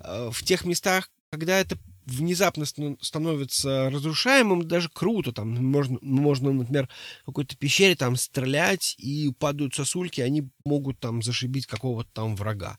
Э, 0.00 0.30
в 0.32 0.42
тех 0.44 0.64
местах, 0.64 1.10
когда 1.30 1.58
это 1.58 1.76
внезапно 2.06 2.64
становится 2.64 3.90
разрушаемым, 3.90 4.66
даже 4.66 4.88
круто. 4.88 5.32
Там 5.32 5.50
можно, 5.64 5.98
можно 6.02 6.52
например, 6.52 6.88
в 7.22 7.26
какой-то 7.26 7.56
пещере 7.56 7.94
там 7.94 8.16
стрелять, 8.16 8.94
и 8.98 9.32
падают 9.38 9.74
сосульки, 9.74 10.20
они 10.20 10.48
могут 10.64 10.98
там 11.00 11.22
зашибить 11.22 11.66
какого-то 11.66 12.10
там 12.12 12.36
врага. 12.36 12.78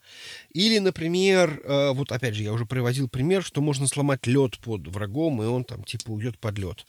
Или, 0.54 0.80
например, 0.80 1.62
э, 1.64 1.92
вот 1.94 2.12
опять 2.12 2.36
же, 2.36 2.44
я 2.44 2.54
уже 2.54 2.66
приводил 2.66 3.08
пример, 3.10 3.44
что 3.44 3.62
можно 3.62 3.88
сломать 3.88 4.28
лед 4.28 4.58
под 4.60 4.88
врагом, 4.88 5.42
и 5.42 5.46
он 5.46 5.64
там 5.64 5.84
типа 5.84 6.12
уйдет 6.12 6.40
под 6.40 6.58
лед. 6.58 6.86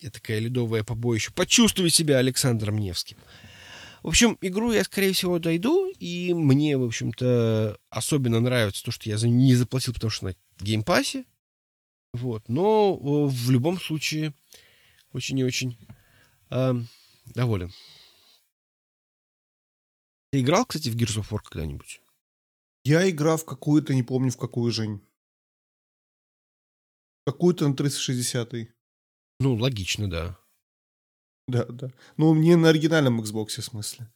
Это 0.00 0.12
такая 0.12 0.38
ледовое 0.38 0.82
побоище. 0.82 1.30
Почувствуй 1.32 1.90
себя 1.90 2.18
Александром 2.18 2.78
Невским. 2.78 3.18
В 4.02 4.08
общем, 4.08 4.38
игру 4.40 4.72
я, 4.72 4.82
скорее 4.84 5.12
всего, 5.12 5.38
дойду, 5.38 5.92
и 5.98 6.32
мне, 6.32 6.78
в 6.78 6.84
общем-то, 6.84 7.76
особенно 7.90 8.40
нравится 8.40 8.82
то, 8.82 8.90
что 8.90 9.10
я 9.10 9.16
не 9.16 9.54
заплатил, 9.54 9.92
потому 9.92 10.10
что 10.10 10.26
на 10.26 10.34
Game 10.58 10.84
Pass 10.84 11.11
е. 11.11 11.24
Вот. 12.12 12.48
Но 12.48 12.96
в 12.96 13.50
любом 13.50 13.78
случае 13.78 14.34
очень 15.12 15.38
и 15.38 15.44
очень 15.44 15.78
э, 16.50 16.74
доволен. 17.26 17.72
Ты 20.32 20.40
играл, 20.40 20.64
кстати, 20.64 20.88
в 20.88 20.96
Gears 20.96 21.20
of 21.20 21.30
War 21.30 21.40
когда-нибудь? 21.42 22.00
Я 22.84 23.08
играл 23.10 23.36
в 23.36 23.44
какую-то, 23.44 23.94
не 23.94 24.02
помню 24.02 24.30
в 24.30 24.36
какую, 24.36 24.72
Жень. 24.72 25.00
Какую-то 27.26 27.68
на 27.68 27.76
360 27.76 28.54
-й. 28.54 28.68
Ну, 29.40 29.54
логично, 29.54 30.08
да. 30.08 30.38
Да, 31.48 31.64
да. 31.64 31.90
Ну, 32.16 32.34
не 32.34 32.56
на 32.56 32.68
оригинальном 32.68 33.20
Xbox, 33.20 33.60
в 33.60 33.64
смысле. 33.64 34.08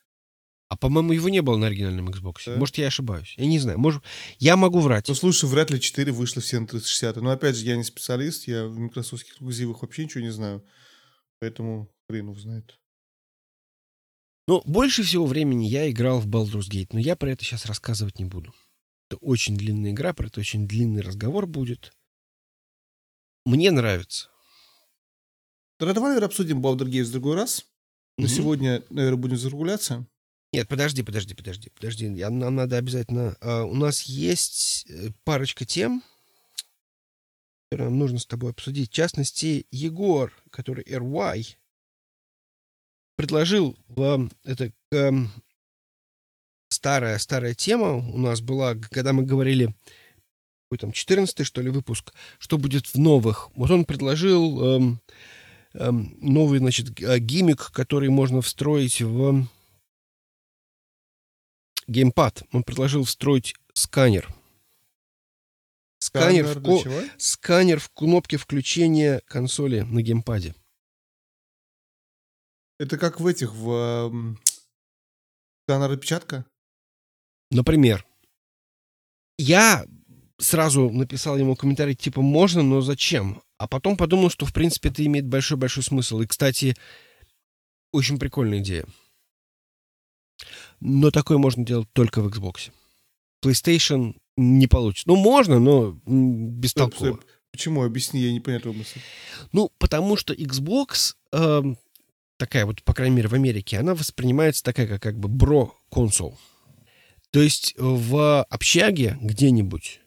А, 0.75 0.77
по-моему, 0.77 1.13
его 1.13 1.29
не 1.29 1.41
было 1.41 1.57
на 1.57 1.69
оригинальном 1.69 2.09
Xbox. 2.09 2.43
Да? 2.47 2.57
Может, 2.57 2.79
я 2.79 2.89
ошибаюсь. 2.89 3.35
Я 3.37 3.47
не 3.47 3.61
знаю. 3.61 3.79
Может, 3.79 4.03
я 4.41 4.57
могу 4.57 4.81
врать. 4.81 5.07
Ну, 5.07 5.15
слушай, 5.15 5.49
вряд 5.49 5.71
ли 5.71 5.81
4 5.81 6.11
вышло 6.11 6.43
все 6.43 6.59
на 6.59 6.67
360. 6.67 7.17
Но, 7.17 7.31
опять 7.31 7.55
же, 7.55 7.65
я 7.65 7.77
не 7.77 7.85
специалист. 7.85 8.49
Я 8.49 8.67
в 8.67 8.77
микрософтских 8.77 9.35
эксклюзивах 9.35 9.83
вообще 9.83 10.05
ничего 10.05 10.25
не 10.25 10.33
знаю. 10.33 10.65
Поэтому 11.39 11.89
хрен 12.09 12.35
знает. 12.35 12.77
Ну, 14.49 14.63
больше 14.67 15.05
всего 15.05 15.27
времени 15.27 15.65
я 15.65 15.89
играл 15.89 16.19
в 16.19 16.27
Baldur's 16.27 16.69
Gate, 16.69 16.89
но 16.91 16.99
я 16.99 17.15
про 17.15 17.31
это 17.31 17.45
сейчас 17.45 17.67
рассказывать 17.67 18.19
не 18.19 18.25
буду. 18.25 18.53
Это 19.09 19.19
очень 19.19 19.57
длинная 19.57 19.93
игра, 19.93 20.13
про 20.13 20.27
это 20.27 20.41
очень 20.41 20.67
длинный 20.67 21.03
разговор 21.03 21.47
будет. 21.47 21.93
Мне 23.47 23.71
нравится. 23.71 24.29
Тогда 25.79 25.95
давай 25.95 26.19
обсудим 26.19 26.61
Baldur's 26.61 26.91
Gate 26.91 27.05
в 27.05 27.13
другой 27.13 27.37
раз. 27.37 27.65
Но 28.19 28.25
угу. 28.25 28.33
сегодня, 28.33 28.83
наверное, 28.91 29.19
будем 29.19 29.37
закругляться. 29.37 30.07
Нет, 30.55 30.69
подожди, 30.69 31.03
подожди, 31.03 31.35
подожди, 31.35 31.69
подожди. 31.71 32.09
Нам 32.09 32.55
надо 32.55 32.77
обязательно... 32.77 33.37
Uh, 33.41 33.65
у 33.65 33.75
нас 33.75 34.03
есть 34.03 34.87
э, 34.89 35.11
парочка 35.25 35.65
тем, 35.65 36.05
которые 37.69 37.91
нам 37.91 37.99
нужно 37.99 38.21
с 38.21 38.27
тобой 38.27 38.53
обсудить. 38.53 38.91
В 38.91 38.95
частности, 38.95 39.67
Егор, 39.73 40.33
который 40.51 40.85
RY, 40.85 41.57
предложил 43.17 43.77
вам 43.89 44.31
это 44.45 44.71
um, 44.93 45.27
старая, 46.69 47.19
старая 47.19 47.55
тема 47.55 47.95
у 47.95 48.19
нас 48.19 48.41
была, 48.41 48.77
когда 48.77 49.13
мы 49.13 49.25
говорили 49.25 49.75
какой 50.67 50.79
там 50.79 50.93
14 50.93 51.45
что 51.45 51.63
ли 51.63 51.71
выпуск, 51.71 52.15
что 52.39 52.59
будет 52.59 52.87
в 52.87 52.95
новых. 52.97 53.51
Вот 53.57 53.73
он 53.73 53.85
предложил 53.85 54.63
эм, 54.63 55.01
эм, 55.73 56.17
новый, 56.21 56.61
значит, 56.61 56.91
gimmick, 56.91 57.73
который 57.73 58.09
можно 58.09 58.41
встроить 58.41 59.01
в 59.01 59.49
геймпад. 61.86 62.43
Он 62.52 62.62
предложил 62.62 63.05
встроить 63.05 63.55
сканер. 63.73 64.28
Сканер, 65.98 66.47
сканер, 66.47 66.59
в, 66.59 66.82
ко... 66.82 67.11
сканер 67.19 67.81
в 67.81 67.90
кнопке 67.90 68.36
включения 68.36 69.23
консоли 69.27 69.81
на 69.81 70.02
геймпаде. 70.02 70.55
Это 72.78 72.98
как 72.98 73.20
в 73.20 73.27
этих, 73.27 73.55
в 73.55 73.70
э, 73.73 74.36
сканер 75.65 75.93
отпечатка? 75.93 76.44
Например. 77.51 78.06
Я 79.39 79.86
сразу 80.39 80.90
написал 80.90 81.39
ему 81.39 81.56
комментарий 81.56 81.94
типа 81.94 82.20
«можно, 82.20 82.62
но 82.62 82.81
зачем?» 82.81 83.43
А 83.56 83.69
потом 83.69 83.97
подумал, 83.97 84.31
что 84.31 84.47
в 84.47 84.52
принципе 84.52 84.90
это 84.90 85.05
имеет 85.06 85.27
большой-большой 85.27 85.82
смысл. 85.82 86.20
И, 86.20 86.27
кстати, 86.27 86.77
очень 87.93 88.19
прикольная 88.19 88.59
идея. 88.59 88.86
Но 90.81 91.11
такое 91.11 91.39
можно 91.39 91.65
делать 91.65 91.89
только 91.93 92.21
в 92.21 92.29
Xbox. 92.29 92.71
PlayStation 93.45 94.16
не 94.37 94.66
получится. 94.66 95.09
Ну, 95.09 95.16
можно, 95.16 95.59
но 95.59 95.99
бестолково. 96.07 97.21
Почему? 97.53 97.85
Объясни, 97.85 98.21
я 98.21 98.33
не 98.33 98.41
понял 98.41 98.61
твою 98.61 98.77
мысль. 98.77 99.01
Ну, 99.53 99.71
потому 99.79 100.16
что 100.16 100.35
Xbox, 100.35 101.15
э, 101.33 101.62
такая 102.37 102.66
вот, 102.66 102.83
по 102.83 102.95
крайней 102.95 103.16
мере, 103.16 103.29
в 103.29 103.35
Америке, 103.35 103.79
она 103.79 103.95
воспринимается 103.95 104.65
такая, 104.65 104.89
как, 104.89 105.01
как 105.01 105.19
бы 105.19 105.29
бро-консол. 105.29 106.37
То 107.31 107.41
есть 107.41 107.75
в 107.79 108.43
общаге 108.45 109.19
где-нибудь 109.21 110.01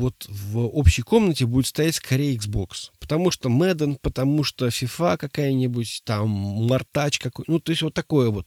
вот 0.00 0.26
в 0.28 0.58
общей 0.58 1.02
комнате 1.02 1.46
будет 1.46 1.66
стоять 1.66 1.94
скорее 1.96 2.34
Xbox. 2.36 2.90
Потому 2.98 3.30
что 3.30 3.48
Madden, 3.48 3.98
потому 4.00 4.42
что 4.42 4.66
FIFA 4.66 5.18
какая-нибудь, 5.18 6.02
там, 6.04 6.28
Мартач 6.28 7.18
какой 7.18 7.44
ну, 7.46 7.60
то 7.60 7.70
есть 7.70 7.82
вот 7.82 7.94
такое 7.94 8.30
вот. 8.30 8.46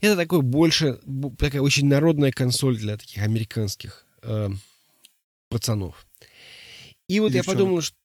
Это 0.00 0.16
такой 0.16 0.42
больше, 0.42 1.00
такая 1.38 1.62
очень 1.62 1.86
народная 1.86 2.32
консоль 2.32 2.76
для 2.76 2.96
таких 2.96 3.22
американских 3.22 4.04
э, 4.22 4.50
пацанов. 5.48 6.06
И 7.08 7.20
вот 7.20 7.32
девчонок. 7.32 7.46
я 7.46 7.52
подумал, 7.52 7.80
что... 7.80 7.96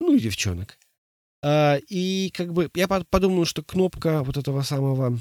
Ну, 0.00 0.16
и 0.16 0.20
девчонок. 0.20 0.78
А, 1.42 1.76
и 1.88 2.30
как 2.34 2.52
бы 2.52 2.70
я 2.74 2.88
подумал, 2.88 3.44
что 3.44 3.62
кнопка 3.62 4.22
вот 4.22 4.36
этого 4.36 4.62
самого 4.62 5.20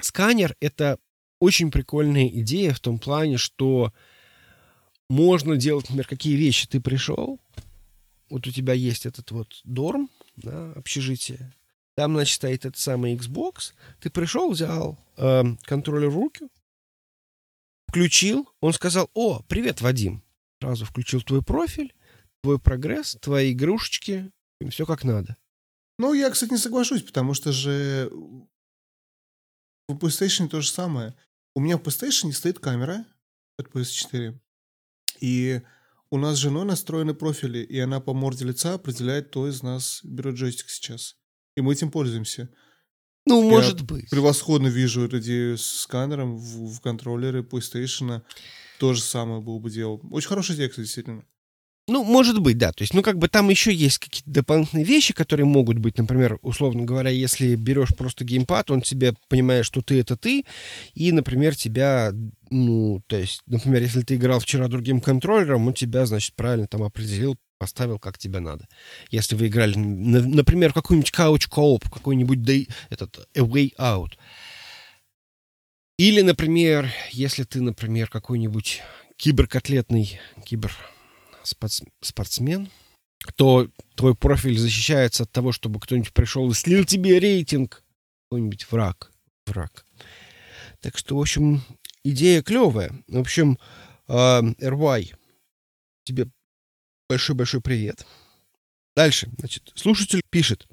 сканер— 0.00 0.56
это 0.60 0.98
очень 1.40 1.70
прикольная 1.70 2.28
идея 2.28 2.72
в 2.72 2.80
том 2.80 2.98
плане, 2.98 3.36
что 3.36 3.92
можно 5.12 5.56
делать, 5.56 5.84
например, 5.84 6.06
какие 6.06 6.36
вещи. 6.36 6.66
Ты 6.66 6.80
пришел, 6.80 7.38
вот 8.30 8.46
у 8.46 8.50
тебя 8.50 8.72
есть 8.72 9.04
этот 9.04 9.30
вот 9.30 9.60
дорм, 9.64 10.08
да, 10.36 10.72
общежитие, 10.72 11.52
там, 11.94 12.14
значит, 12.14 12.36
стоит 12.36 12.64
этот 12.64 12.78
самый 12.78 13.14
Xbox, 13.14 13.74
ты 14.00 14.08
пришел, 14.08 14.50
взял 14.50 14.98
э, 15.18 15.42
контроллер 15.64 16.08
в 16.08 16.16
руки, 16.16 16.48
включил, 17.88 18.48
он 18.60 18.72
сказал, 18.72 19.10
о, 19.12 19.42
привет, 19.42 19.82
Вадим. 19.82 20.22
Сразу 20.62 20.86
включил 20.86 21.20
твой 21.20 21.42
профиль, 21.42 21.92
твой 22.40 22.58
прогресс, 22.58 23.18
твои 23.20 23.52
игрушечки, 23.52 24.32
все 24.70 24.86
как 24.86 25.04
надо. 25.04 25.36
Ну, 25.98 26.14
я, 26.14 26.30
кстати, 26.30 26.52
не 26.52 26.58
соглашусь, 26.58 27.02
потому 27.02 27.34
что 27.34 27.52
же 27.52 28.10
в 29.88 29.94
PlayStation 29.94 30.48
то 30.48 30.62
же 30.62 30.70
самое. 30.70 31.14
У 31.54 31.60
меня 31.60 31.76
в 31.76 31.82
PlayStation 31.82 32.32
стоит 32.32 32.60
камера 32.60 33.04
от 33.58 33.66
PS4. 33.66 34.38
И 35.22 35.62
у 36.10 36.18
нас 36.18 36.36
с 36.36 36.40
женой 36.40 36.64
настроены 36.64 37.14
профили, 37.14 37.60
и 37.60 37.78
она 37.78 38.00
по 38.00 38.12
морде 38.12 38.44
лица 38.44 38.74
определяет, 38.74 39.28
кто 39.28 39.48
из 39.48 39.62
нас 39.62 40.00
берет 40.02 40.34
джойстик 40.34 40.68
сейчас. 40.68 41.16
И 41.56 41.60
мы 41.60 41.72
этим 41.72 41.92
пользуемся. 41.92 42.50
Ну, 43.24 43.44
Я 43.44 43.50
может 43.50 43.82
быть. 43.82 44.10
Превосходно 44.10 44.66
вижу 44.66 45.04
эту 45.04 45.20
идею 45.20 45.56
с 45.56 45.64
сканером 45.82 46.36
в, 46.36 46.74
в 46.74 46.80
контроллере 46.80 47.42
PlayStation. 47.42 48.22
То 48.80 48.94
же 48.94 49.00
самое 49.00 49.40
был 49.40 49.60
бы 49.60 49.70
делал. 49.70 50.02
Очень 50.10 50.28
хорошая 50.28 50.56
идея, 50.56 50.68
кстати, 50.68 50.86
действительно. 50.86 51.24
Ну, 51.92 52.04
может 52.04 52.40
быть, 52.40 52.56
да. 52.56 52.72
То 52.72 52.80
есть, 52.80 52.94
ну, 52.94 53.02
как 53.02 53.18
бы 53.18 53.28
там 53.28 53.50
еще 53.50 53.70
есть 53.70 53.98
какие-то 53.98 54.30
дополнительные 54.30 54.86
вещи, 54.86 55.12
которые 55.12 55.44
могут 55.44 55.76
быть, 55.76 55.98
например, 55.98 56.38
условно 56.40 56.84
говоря, 56.84 57.10
если 57.10 57.54
берешь 57.54 57.94
просто 57.94 58.24
геймпад, 58.24 58.70
он 58.70 58.80
тебе 58.80 59.12
понимает, 59.28 59.66
что 59.66 59.82
ты 59.82 60.00
это 60.00 60.16
ты, 60.16 60.46
и, 60.94 61.12
например, 61.12 61.54
тебя, 61.54 62.12
ну, 62.48 63.02
то 63.08 63.16
есть, 63.16 63.42
например, 63.44 63.82
если 63.82 64.00
ты 64.00 64.14
играл 64.14 64.40
вчера 64.40 64.68
другим 64.68 65.02
контроллером, 65.02 65.66
он 65.66 65.74
тебя, 65.74 66.06
значит, 66.06 66.34
правильно 66.34 66.66
там 66.66 66.82
определил, 66.82 67.36
поставил, 67.58 67.98
как 67.98 68.16
тебе 68.16 68.40
надо. 68.40 68.66
Если 69.10 69.34
вы 69.34 69.48
играли, 69.48 69.76
например, 69.76 70.72
какой-нибудь 70.72 71.12
couch 71.14 71.46
co-op, 71.50 71.90
какой-нибудь 71.90 72.38
day, 72.38 72.70
этот 72.88 73.28
A 73.36 73.40
Way 73.40 73.74
Out. 73.78 74.12
Или, 75.98 76.22
например, 76.22 76.90
если 77.10 77.44
ты, 77.44 77.60
например, 77.60 78.08
какой-нибудь 78.08 78.80
киберкотлетный, 79.18 80.18
кибер 80.46 80.74
спортсмен, 81.44 82.70
то 83.36 83.68
твой 83.94 84.14
профиль 84.14 84.58
защищается 84.58 85.24
от 85.24 85.30
того, 85.30 85.52
чтобы 85.52 85.80
кто-нибудь 85.80 86.12
пришел 86.12 86.50
и 86.50 86.54
слил 86.54 86.84
тебе 86.84 87.18
рейтинг. 87.18 87.84
Какой-нибудь 88.28 88.70
враг. 88.70 89.12
Враг. 89.46 89.86
Так 90.80 90.98
что, 90.98 91.16
в 91.16 91.20
общем, 91.20 91.62
идея 92.04 92.42
клевая. 92.42 92.92
В 93.06 93.18
общем, 93.18 93.58
э, 94.08 94.12
RY, 94.12 95.14
тебе 96.04 96.28
большой-большой 97.08 97.60
привет. 97.60 98.06
Дальше. 98.96 99.30
Значит, 99.38 99.72
слушатель 99.74 100.22
пишет. 100.30 100.66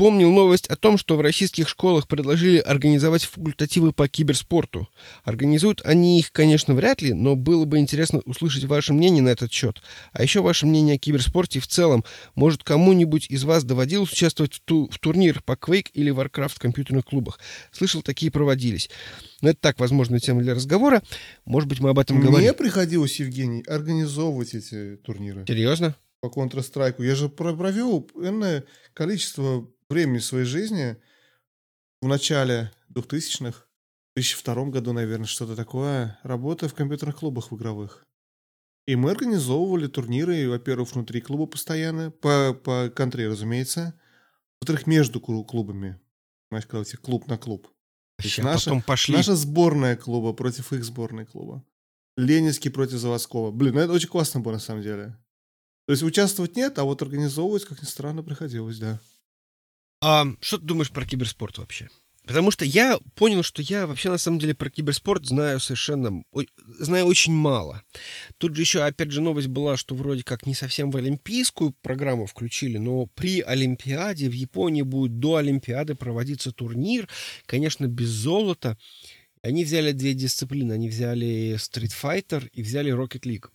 Помнил 0.00 0.30
новость 0.30 0.66
о 0.68 0.76
том, 0.76 0.96
что 0.96 1.18
в 1.18 1.20
российских 1.20 1.68
школах 1.68 2.08
предложили 2.08 2.56
организовать 2.56 3.24
факультативы 3.24 3.92
по 3.92 4.08
киберспорту. 4.08 4.88
Организуют 5.24 5.82
они 5.84 6.18
их, 6.18 6.32
конечно, 6.32 6.72
вряд 6.72 7.02
ли, 7.02 7.12
но 7.12 7.36
было 7.36 7.66
бы 7.66 7.76
интересно 7.76 8.22
услышать 8.24 8.64
ваше 8.64 8.94
мнение 8.94 9.22
на 9.22 9.28
этот 9.28 9.52
счет. 9.52 9.82
А 10.14 10.22
еще 10.22 10.40
ваше 10.40 10.64
мнение 10.64 10.94
о 10.94 10.98
киберспорте 10.98 11.60
в 11.60 11.66
целом. 11.66 12.02
Может, 12.34 12.64
кому-нибудь 12.64 13.26
из 13.28 13.44
вас 13.44 13.62
доводилось 13.62 14.10
участвовать 14.10 14.54
в, 14.54 14.60
ту, 14.60 14.88
в 14.90 14.98
турнир 14.98 15.42
по 15.42 15.52
Quake 15.52 15.88
или 15.92 16.10
Warcraft 16.10 16.54
в 16.54 16.58
компьютерных 16.58 17.04
клубах? 17.04 17.38
Слышал, 17.70 18.00
такие 18.00 18.32
проводились. 18.32 18.88
Но 19.42 19.50
это 19.50 19.60
так, 19.60 19.78
возможно, 19.78 20.18
тема 20.18 20.40
для 20.40 20.54
разговора. 20.54 21.02
Может 21.44 21.68
быть, 21.68 21.80
мы 21.80 21.90
об 21.90 21.98
этом 21.98 22.16
Мне 22.16 22.26
говорим. 22.26 22.48
Мне 22.48 22.54
приходилось, 22.54 23.20
Евгений, 23.20 23.62
организовывать 23.66 24.54
эти 24.54 24.96
турниры. 24.96 25.44
Серьезно? 25.46 25.94
По 26.22 26.28
Counter-Strike. 26.28 27.04
Я 27.04 27.14
же 27.14 27.28
провел 27.28 28.08
энное 28.14 28.64
количество 28.94 29.68
времени 29.90 30.18
своей 30.18 30.44
жизни 30.44 30.96
в 32.00 32.06
начале 32.06 32.72
2000-х, 32.94 33.64
в 34.12 34.14
2002 34.14 34.64
году, 34.66 34.92
наверное, 34.92 35.26
что-то 35.26 35.56
такое, 35.56 36.18
работая 36.22 36.68
в 36.68 36.74
компьютерных 36.74 37.16
клубах 37.16 37.50
в 37.50 37.56
игровых. 37.56 38.04
И 38.86 38.96
мы 38.96 39.10
организовывали 39.10 39.86
турниры, 39.86 40.48
во-первых, 40.48 40.92
внутри 40.92 41.20
клуба 41.20 41.46
постоянно, 41.46 42.10
по, 42.10 42.54
по 42.54 42.90
контре, 42.90 43.28
разумеется, 43.28 43.94
во-вторых, 44.60 44.86
между 44.86 45.20
клубами. 45.20 46.00
Понимаешь, 46.48 46.66
когда 46.66 46.80
у 46.80 46.84
тебя 46.84 46.98
клуб 46.98 47.26
на 47.26 47.38
клуб. 47.38 47.68
Вообще, 48.18 48.42
наша, 48.42 48.70
потом 48.70 48.82
пошли. 48.82 49.16
наша 49.16 49.34
сборная 49.34 49.96
клуба 49.96 50.32
против 50.32 50.72
их 50.72 50.84
сборной 50.84 51.26
клуба. 51.26 51.64
Ленинский 52.16 52.70
против 52.70 52.98
заводского. 52.98 53.50
Блин, 53.50 53.74
ну 53.74 53.80
это 53.80 53.92
очень 53.92 54.08
классно 54.08 54.40
было 54.40 54.52
на 54.52 54.58
самом 54.58 54.82
деле. 54.82 55.16
То 55.86 55.92
есть 55.92 56.02
участвовать 56.02 56.56
нет, 56.56 56.78
а 56.78 56.84
вот 56.84 57.00
организовывать, 57.02 57.64
как 57.64 57.80
ни 57.80 57.86
странно, 57.86 58.22
приходилось, 58.22 58.78
да. 58.78 59.00
А 60.02 60.26
что 60.40 60.58
ты 60.58 60.64
думаешь 60.64 60.90
про 60.90 61.04
киберспорт 61.04 61.58
вообще? 61.58 61.88
Потому 62.26 62.50
что 62.50 62.64
я 62.64 62.98
понял, 63.16 63.42
что 63.42 63.60
я 63.60 63.86
вообще 63.86 64.08
на 64.08 64.18
самом 64.18 64.38
деле 64.38 64.54
про 64.54 64.70
киберспорт 64.70 65.26
знаю 65.26 65.58
совершенно, 65.58 66.22
знаю 66.78 67.06
очень 67.06 67.32
мало. 67.32 67.82
Тут 68.38 68.54
же 68.54 68.62
еще, 68.62 68.82
опять 68.82 69.10
же, 69.10 69.20
новость 69.20 69.48
была, 69.48 69.76
что 69.76 69.94
вроде 69.94 70.22
как 70.22 70.46
не 70.46 70.54
совсем 70.54 70.90
в 70.90 70.96
олимпийскую 70.96 71.74
программу 71.82 72.26
включили, 72.26 72.78
но 72.78 73.06
при 73.06 73.40
Олимпиаде 73.40 74.28
в 74.28 74.32
Японии 74.32 74.82
будет 74.82 75.18
до 75.18 75.36
Олимпиады 75.36 75.94
проводиться 75.96 76.52
турнир, 76.52 77.08
конечно, 77.46 77.86
без 77.86 78.10
золота. 78.10 78.78
Они 79.42 79.64
взяли 79.64 79.92
две 79.92 80.14
дисциплины, 80.14 80.72
они 80.74 80.88
взяли 80.88 81.56
Street 81.56 81.92
Fighter 82.00 82.48
и 82.52 82.62
взяли 82.62 82.92
Rocket 82.92 83.22
League. 83.22 83.48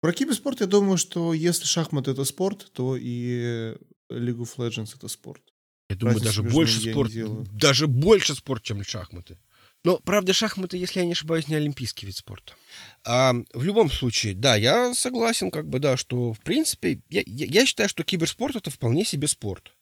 Про 0.00 0.12
киберспорт 0.12 0.60
я 0.60 0.66
думаю, 0.66 0.98
что 0.98 1.32
если 1.32 1.64
шахмат 1.64 2.08
это 2.08 2.24
спорт, 2.24 2.70
то 2.72 2.96
и 3.00 3.76
League 4.10 4.38
of 4.38 4.56
Legends 4.56 4.96
это 4.96 5.08
спорт. 5.08 5.42
Я 5.88 5.96
думаю, 5.96 6.16
Разница 6.18 6.42
даже 6.42 6.54
больше 6.54 6.90
спорт, 6.90 7.12
даже 7.52 7.86
больше 7.86 8.34
спорт, 8.34 8.62
чем 8.62 8.82
шахматы. 8.84 9.38
Но, 9.82 9.98
правда, 9.98 10.32
шахматы, 10.32 10.76
если 10.76 11.00
я 11.00 11.06
не 11.06 11.12
ошибаюсь, 11.12 11.48
не 11.48 11.54
олимпийский 11.54 12.06
вид 12.06 12.16
спорта. 12.16 12.52
А, 13.04 13.32
в 13.54 13.64
любом 13.64 13.90
случае, 13.90 14.34
да, 14.34 14.54
я 14.54 14.94
согласен, 14.94 15.50
как 15.50 15.68
бы, 15.68 15.78
да, 15.78 15.96
что, 15.96 16.34
в 16.34 16.40
принципе, 16.40 17.00
я, 17.08 17.22
я, 17.24 17.46
я 17.46 17.66
считаю, 17.66 17.88
что 17.88 18.04
киберспорт 18.04 18.56
это 18.56 18.70
вполне 18.70 19.04
себе 19.04 19.26
спорт. 19.26 19.72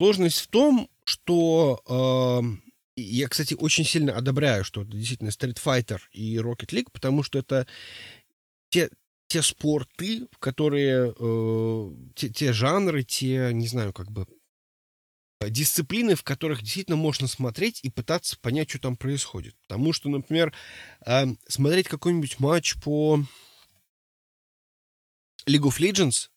Сложность 0.00 0.38
в 0.38 0.48
том, 0.48 0.88
что 1.04 1.82
э, 1.86 2.72
я, 2.96 3.28
кстати, 3.28 3.54
очень 3.54 3.84
сильно 3.84 4.16
одобряю, 4.16 4.64
что 4.64 4.82
это 4.82 4.92
действительно 4.92 5.28
Street 5.28 5.58
Fighter 5.62 6.00
и 6.10 6.36
Rocket 6.36 6.70
League, 6.70 6.88
потому 6.90 7.22
что 7.22 7.38
это 7.38 7.66
те, 8.70 8.88
те 9.34 9.42
спорты, 9.42 10.28
которые, 10.38 11.12
э, 11.18 11.90
те, 12.14 12.28
те 12.28 12.52
жанры, 12.52 13.02
те, 13.02 13.50
не 13.52 13.66
знаю, 13.66 13.92
как 13.92 14.12
бы, 14.12 14.28
дисциплины, 15.40 16.14
в 16.14 16.22
которых 16.22 16.62
действительно 16.62 16.96
можно 16.96 17.26
смотреть 17.26 17.80
и 17.82 17.90
пытаться 17.90 18.38
понять, 18.38 18.70
что 18.70 18.78
там 18.78 18.96
происходит. 18.96 19.56
Потому 19.62 19.92
что, 19.92 20.08
например, 20.08 20.54
э, 21.04 21.24
смотреть 21.48 21.88
какой-нибудь 21.88 22.38
матч 22.38 22.76
по 22.80 23.18
League 25.48 25.64
of 25.64 25.80
Legends 25.80 26.28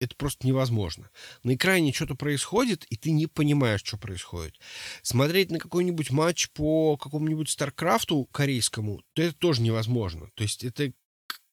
это 0.00 0.16
просто 0.16 0.46
невозможно. 0.46 1.10
На 1.42 1.54
экране 1.54 1.92
что-то 1.92 2.14
происходит, 2.14 2.84
и 2.84 2.96
ты 2.96 3.10
не 3.10 3.26
понимаешь, 3.26 3.82
что 3.84 3.98
происходит. 3.98 4.54
Смотреть 5.02 5.50
на 5.50 5.58
какой-нибудь 5.58 6.12
матч 6.12 6.48
по 6.52 6.96
какому-нибудь 6.96 7.50
Старкрафту 7.50 8.24
корейскому, 8.32 9.02
то 9.12 9.22
это 9.22 9.36
тоже 9.36 9.60
невозможно. 9.60 10.30
То 10.34 10.44
есть 10.44 10.64
это 10.64 10.92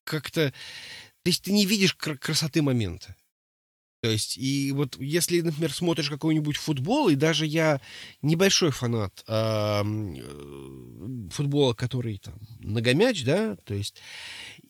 как-то... 0.05 0.51
То 1.23 1.29
есть 1.29 1.43
ты 1.43 1.51
не 1.51 1.65
видишь 1.65 1.95
красоты 1.95 2.61
момента. 2.61 3.15
То 4.05 4.11
есть, 4.11 4.37
и 4.37 4.71
вот 4.71 4.97
если, 4.99 5.41
например, 5.41 5.73
смотришь 5.73 6.11
какой-нибудь 6.11 6.57
футбол, 6.57 7.09
и 7.09 7.15
даже 7.15 7.47
я 7.47 7.81
небольшой 8.21 8.69
фанат 8.69 9.23
э, 9.27 9.83
футбола, 11.31 11.73
который 11.73 12.19
там 12.19 12.35
многомяч, 12.59 13.23
да, 13.23 13.55
то 13.63 13.73
есть 13.73 13.99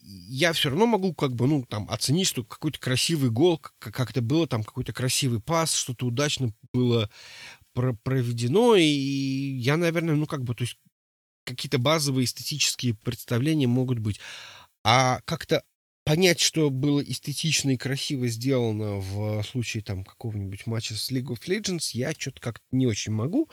я 0.02 0.54
все 0.54 0.70
равно 0.70 0.86
могу 0.86 1.14
как 1.14 1.36
бы, 1.36 1.48
ну, 1.48 1.66
там, 1.66 1.90
оценить, 1.90 2.28
что 2.28 2.46
какой-то 2.46 2.80
красивый 2.80 3.30
гол, 3.30 3.60
как 3.80 4.10
это 4.10 4.22
было, 4.22 4.48
там, 4.48 4.64
какой-то 4.64 4.94
красивый 4.94 5.42
пас, 5.42 5.76
что-то 5.76 6.06
удачно 6.06 6.54
было 6.72 7.10
проведено, 7.74 8.78
и 8.78 8.86
я, 8.86 9.76
наверное, 9.76 10.16
ну, 10.16 10.28
как 10.28 10.46
бы, 10.46 10.56
то 10.56 10.64
есть 10.64 10.78
какие-то 11.44 11.78
базовые 11.78 12.24
эстетические 12.24 12.94
представления 12.94 13.68
могут 13.68 14.00
быть. 14.00 14.22
А 14.88 15.20
как-то 15.26 15.64
понять, 16.04 16.40
что 16.40 16.70
было 16.70 17.02
эстетично 17.02 17.72
и 17.72 17.78
красиво 17.78 18.28
сделано 18.28 19.00
в 19.00 19.44
случае 19.44 19.82
там 19.82 20.04
какого-нибудь 20.04 20.68
матча 20.68 20.94
с 20.94 21.12
League 21.12 21.34
of 21.34 21.40
Legends, 21.48 21.90
я 21.94 22.12
что-то 22.12 22.40
как-то 22.40 22.64
не 22.72 22.86
очень 22.86 23.12
могу. 23.12 23.50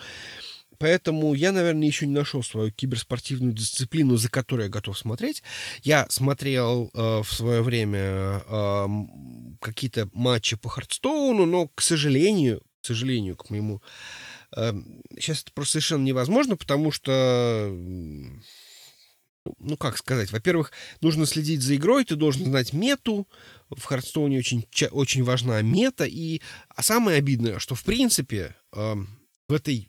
Поэтому 0.78 1.32
я, 1.32 1.52
наверное, 1.52 1.86
еще 1.86 2.06
не 2.06 2.12
нашел 2.12 2.42
свою 2.42 2.70
киберспортивную 2.70 3.54
дисциплину, 3.54 4.16
за 4.16 4.28
которую 4.28 4.66
я 4.66 4.70
готов 4.70 4.98
смотреть. 4.98 5.42
Я 5.82 6.06
смотрел 6.10 6.90
э, 6.92 7.22
в 7.22 7.32
свое 7.32 7.62
время 7.62 8.42
э, 8.46 8.86
какие-то 9.60 10.10
матчи 10.12 10.56
по 10.56 10.68
Хардстоуну, 10.68 11.46
но, 11.46 11.68
к 11.68 11.80
сожалению, 11.80 12.60
к 12.82 12.86
сожалению, 12.86 13.36
к 13.36 13.48
моему... 13.48 13.80
Э, 14.54 14.72
сейчас 15.18 15.42
это 15.42 15.52
просто 15.52 15.72
совершенно 15.72 16.04
невозможно, 16.04 16.56
потому 16.56 16.90
что 16.90 17.72
ну, 19.59 19.77
как 19.77 19.98
сказать, 19.98 20.31
во-первых, 20.32 20.73
нужно 21.01 21.27
следить 21.27 21.62
за 21.62 21.77
игрой, 21.77 22.05
ты 22.05 22.16
должен 22.16 22.44
знать 22.44 22.73
мету, 22.73 23.28
в 23.70 23.82
Хардстоуне 23.82 24.39
очень, 24.39 24.66
очень 24.90 25.24
важна 25.24 25.60
мета, 25.62 26.05
и 26.05 26.40
а 26.69 26.82
самое 26.82 27.19
обидное, 27.19 27.59
что, 27.59 27.74
в 27.74 27.82
принципе, 27.85 28.55
э, 28.73 28.94
в 29.48 29.52
этой 29.52 29.89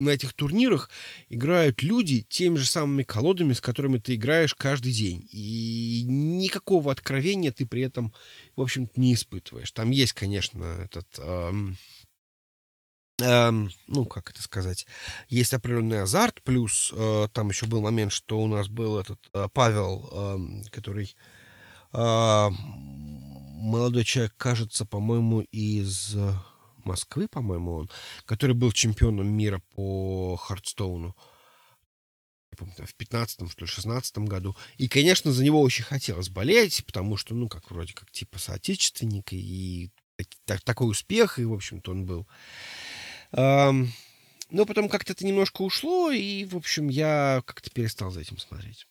на 0.00 0.10
этих 0.10 0.32
турнирах 0.32 0.90
играют 1.28 1.82
люди 1.82 2.24
теми 2.28 2.56
же 2.56 2.66
самыми 2.66 3.02
колодами, 3.02 3.52
с 3.52 3.60
которыми 3.60 3.98
ты 3.98 4.14
играешь 4.14 4.54
каждый 4.54 4.92
день. 4.92 5.28
И 5.32 6.04
никакого 6.06 6.92
откровения 6.92 7.50
ты 7.50 7.66
при 7.66 7.82
этом, 7.82 8.14
в 8.54 8.62
общем-то, 8.62 9.00
не 9.00 9.14
испытываешь. 9.14 9.72
Там 9.72 9.90
есть, 9.90 10.12
конечно, 10.12 10.64
этот... 10.84 11.08
Эм, 11.18 11.76
ну, 13.20 14.04
как 14.06 14.30
это 14.30 14.42
сказать, 14.42 14.86
есть 15.28 15.52
определенный 15.52 16.02
азарт, 16.02 16.40
плюс 16.42 16.92
э, 16.94 17.28
там 17.32 17.48
еще 17.48 17.66
был 17.66 17.80
момент, 17.80 18.12
что 18.12 18.38
у 18.38 18.46
нас 18.46 18.68
был 18.68 18.98
этот 18.98 19.18
э, 19.32 19.48
Павел, 19.52 20.08
э, 20.12 20.70
который 20.70 21.16
э, 21.92 22.48
молодой 23.58 24.04
человек, 24.04 24.34
кажется, 24.36 24.84
по-моему, 24.84 25.40
из 25.40 26.16
Москвы, 26.84 27.26
по-моему, 27.28 27.74
он, 27.74 27.90
который 28.24 28.54
был 28.54 28.70
чемпионом 28.70 29.26
мира 29.26 29.60
по 29.74 30.36
Хардстоуну 30.36 31.16
в 32.56 32.94
15 32.96 33.50
что 33.50 33.64
ли, 33.64 33.70
16 33.70 34.18
году. 34.18 34.56
И, 34.76 34.88
конечно, 34.88 35.32
за 35.32 35.44
него 35.44 35.60
очень 35.60 35.84
хотелось 35.84 36.28
болеть, 36.28 36.84
потому 36.86 37.16
что, 37.16 37.34
ну, 37.34 37.48
как 37.48 37.70
вроде 37.70 37.94
как 37.94 38.10
типа 38.10 38.38
соотечественник, 38.38 39.32
и 39.32 39.90
так, 40.44 40.60
такой 40.62 40.90
успех, 40.90 41.38
и, 41.38 41.44
в 41.44 41.52
общем-то, 41.52 41.92
он 41.92 42.04
был. 42.06 42.26
Но 43.32 44.64
потом 44.66 44.88
как-то 44.88 45.12
это 45.12 45.26
немножко 45.26 45.62
ушло, 45.62 46.10
и, 46.10 46.44
в 46.44 46.56
общем, 46.56 46.88
я 46.88 47.42
как-то 47.44 47.70
перестал 47.70 48.10
за 48.10 48.20
этим 48.20 48.38
смотреть. 48.38 48.86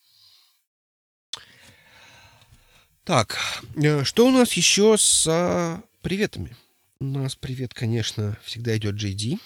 Так, 3.03 3.39
э, 3.75 4.03
что 4.03 4.27
у 4.27 4.31
нас 4.31 4.53
еще 4.53 4.97
с 4.97 5.81
приветами? 6.01 6.55
У 6.99 7.05
нас 7.05 7.35
привет, 7.35 7.73
конечно, 7.73 8.37
всегда 8.43 8.75
идет 8.77 8.95
JD. 8.95 9.39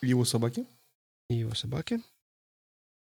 Его 0.00 0.24
собаки. 0.24 0.64
И 1.28 1.34
его 1.36 1.54
собаки. 1.54 2.00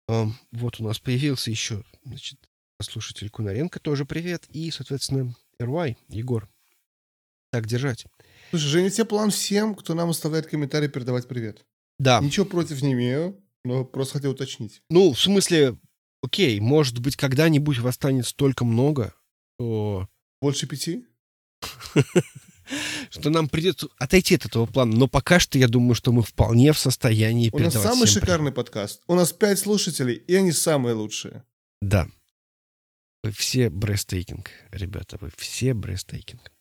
Вот 0.08 0.80
у 0.80 0.84
нас 0.84 0.98
появился 0.98 1.50
еще, 1.50 1.82
значит, 2.04 2.38
слушатель 2.80 3.28
Кунаренко, 3.30 3.80
тоже 3.80 4.04
привет. 4.04 4.46
И, 4.50 4.70
соответственно, 4.70 5.34
RY, 5.58 5.96
Егор. 6.08 6.48
Так 7.50 7.66
держать. 7.66 8.06
Слушай, 8.50 8.68
Женя, 8.68 8.90
тебе 8.90 9.04
план 9.04 9.30
всем, 9.30 9.74
кто 9.74 9.94
нам 9.94 10.10
оставляет 10.10 10.46
комментарии, 10.46 10.88
передавать 10.88 11.28
привет. 11.28 11.64
Да. 11.98 12.20
Ничего 12.20 12.46
против 12.46 12.82
не 12.82 12.92
имею, 12.92 13.42
но 13.64 13.84
просто 13.84 14.14
хотел 14.14 14.32
уточнить. 14.32 14.82
Ну, 14.90 15.12
в 15.12 15.20
смысле, 15.20 15.78
окей, 16.22 16.60
может 16.60 16.98
быть, 16.98 17.16
когда-нибудь 17.16 17.78
вас 17.78 17.94
станет 17.94 18.26
столько 18.26 18.64
много, 18.64 19.14
то... 19.58 20.08
Больше 20.40 20.66
пяти? 20.66 21.06
что 23.10 23.30
нам 23.30 23.48
придется 23.48 23.88
отойти 23.98 24.34
от 24.34 24.46
этого 24.46 24.66
плана. 24.66 24.96
Но 24.96 25.08
пока 25.08 25.38
что 25.38 25.58
я 25.58 25.68
думаю, 25.68 25.94
что 25.94 26.12
мы 26.12 26.22
вполне 26.22 26.72
в 26.72 26.78
состоянии 26.78 27.50
У 27.52 27.58
нас 27.58 27.74
самый 27.74 28.06
шикарный 28.06 28.52
подкаст. 28.52 29.02
У 29.06 29.14
нас 29.14 29.32
пять 29.32 29.58
слушателей, 29.58 30.14
и 30.14 30.34
они 30.34 30.52
самые 30.52 30.94
лучшие. 30.94 31.44
Да. 31.80 32.08
Вы 33.22 33.32
все 33.32 33.70
breathtaking, 33.70 34.50
ребята, 34.70 35.18
вы 35.20 35.30
все 35.36 35.74
breathtaking. 35.74 36.52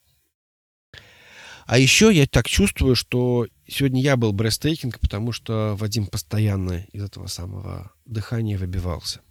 А 1.66 1.80
еще 1.80 2.14
я 2.14 2.28
так 2.28 2.48
чувствую, 2.48 2.96
что 2.96 3.48
сегодня 3.68 4.02
я 4.02 4.18
был 4.18 4.34
breathtaking, 4.34 5.00
потому 5.00 5.32
что 5.32 5.76
Вадим 5.78 6.06
постоянно 6.06 6.86
из 6.92 7.04
этого 7.04 7.28
самого 7.28 7.92
дыхания 8.06 8.58
выбивался. 8.58 9.22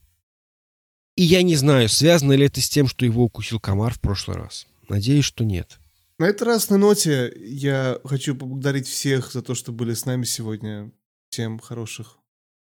И 1.16 1.22
я 1.22 1.42
не 1.42 1.54
знаю, 1.54 1.88
связано 1.88 2.32
ли 2.32 2.46
это 2.46 2.60
с 2.60 2.68
тем, 2.68 2.88
что 2.88 3.04
его 3.04 3.22
укусил 3.22 3.60
комар 3.60 3.94
в 3.94 4.00
прошлый 4.00 4.36
раз. 4.36 4.66
Надеюсь, 4.88 5.24
что 5.24 5.44
нет. 5.44 5.78
На 6.18 6.26
этой 6.26 6.42
разной 6.44 6.78
ноте 6.78 7.32
я 7.36 8.00
хочу 8.04 8.34
поблагодарить 8.34 8.88
всех 8.88 9.32
за 9.32 9.40
то, 9.40 9.54
что 9.54 9.70
были 9.70 9.94
с 9.94 10.04
нами 10.04 10.24
сегодня. 10.24 10.92
Всем 11.28 11.60
хороших, 11.60 12.18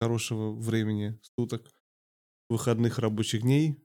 хорошего 0.00 0.52
времени 0.52 1.18
суток, 1.36 1.70
выходных 2.48 2.98
рабочих 2.98 3.42
дней. 3.42 3.76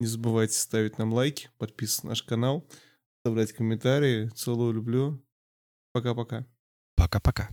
Не 0.00 0.06
забывайте 0.06 0.58
ставить 0.58 0.98
нам 0.98 1.12
лайки, 1.12 1.50
подписываться 1.58 2.06
на 2.06 2.10
наш 2.10 2.22
канал, 2.22 2.68
оставлять 3.20 3.52
комментарии. 3.52 4.28
Целую, 4.34 4.72
люблю. 4.72 5.22
Пока-пока. 5.92 6.46
Пока-пока. 6.96 7.50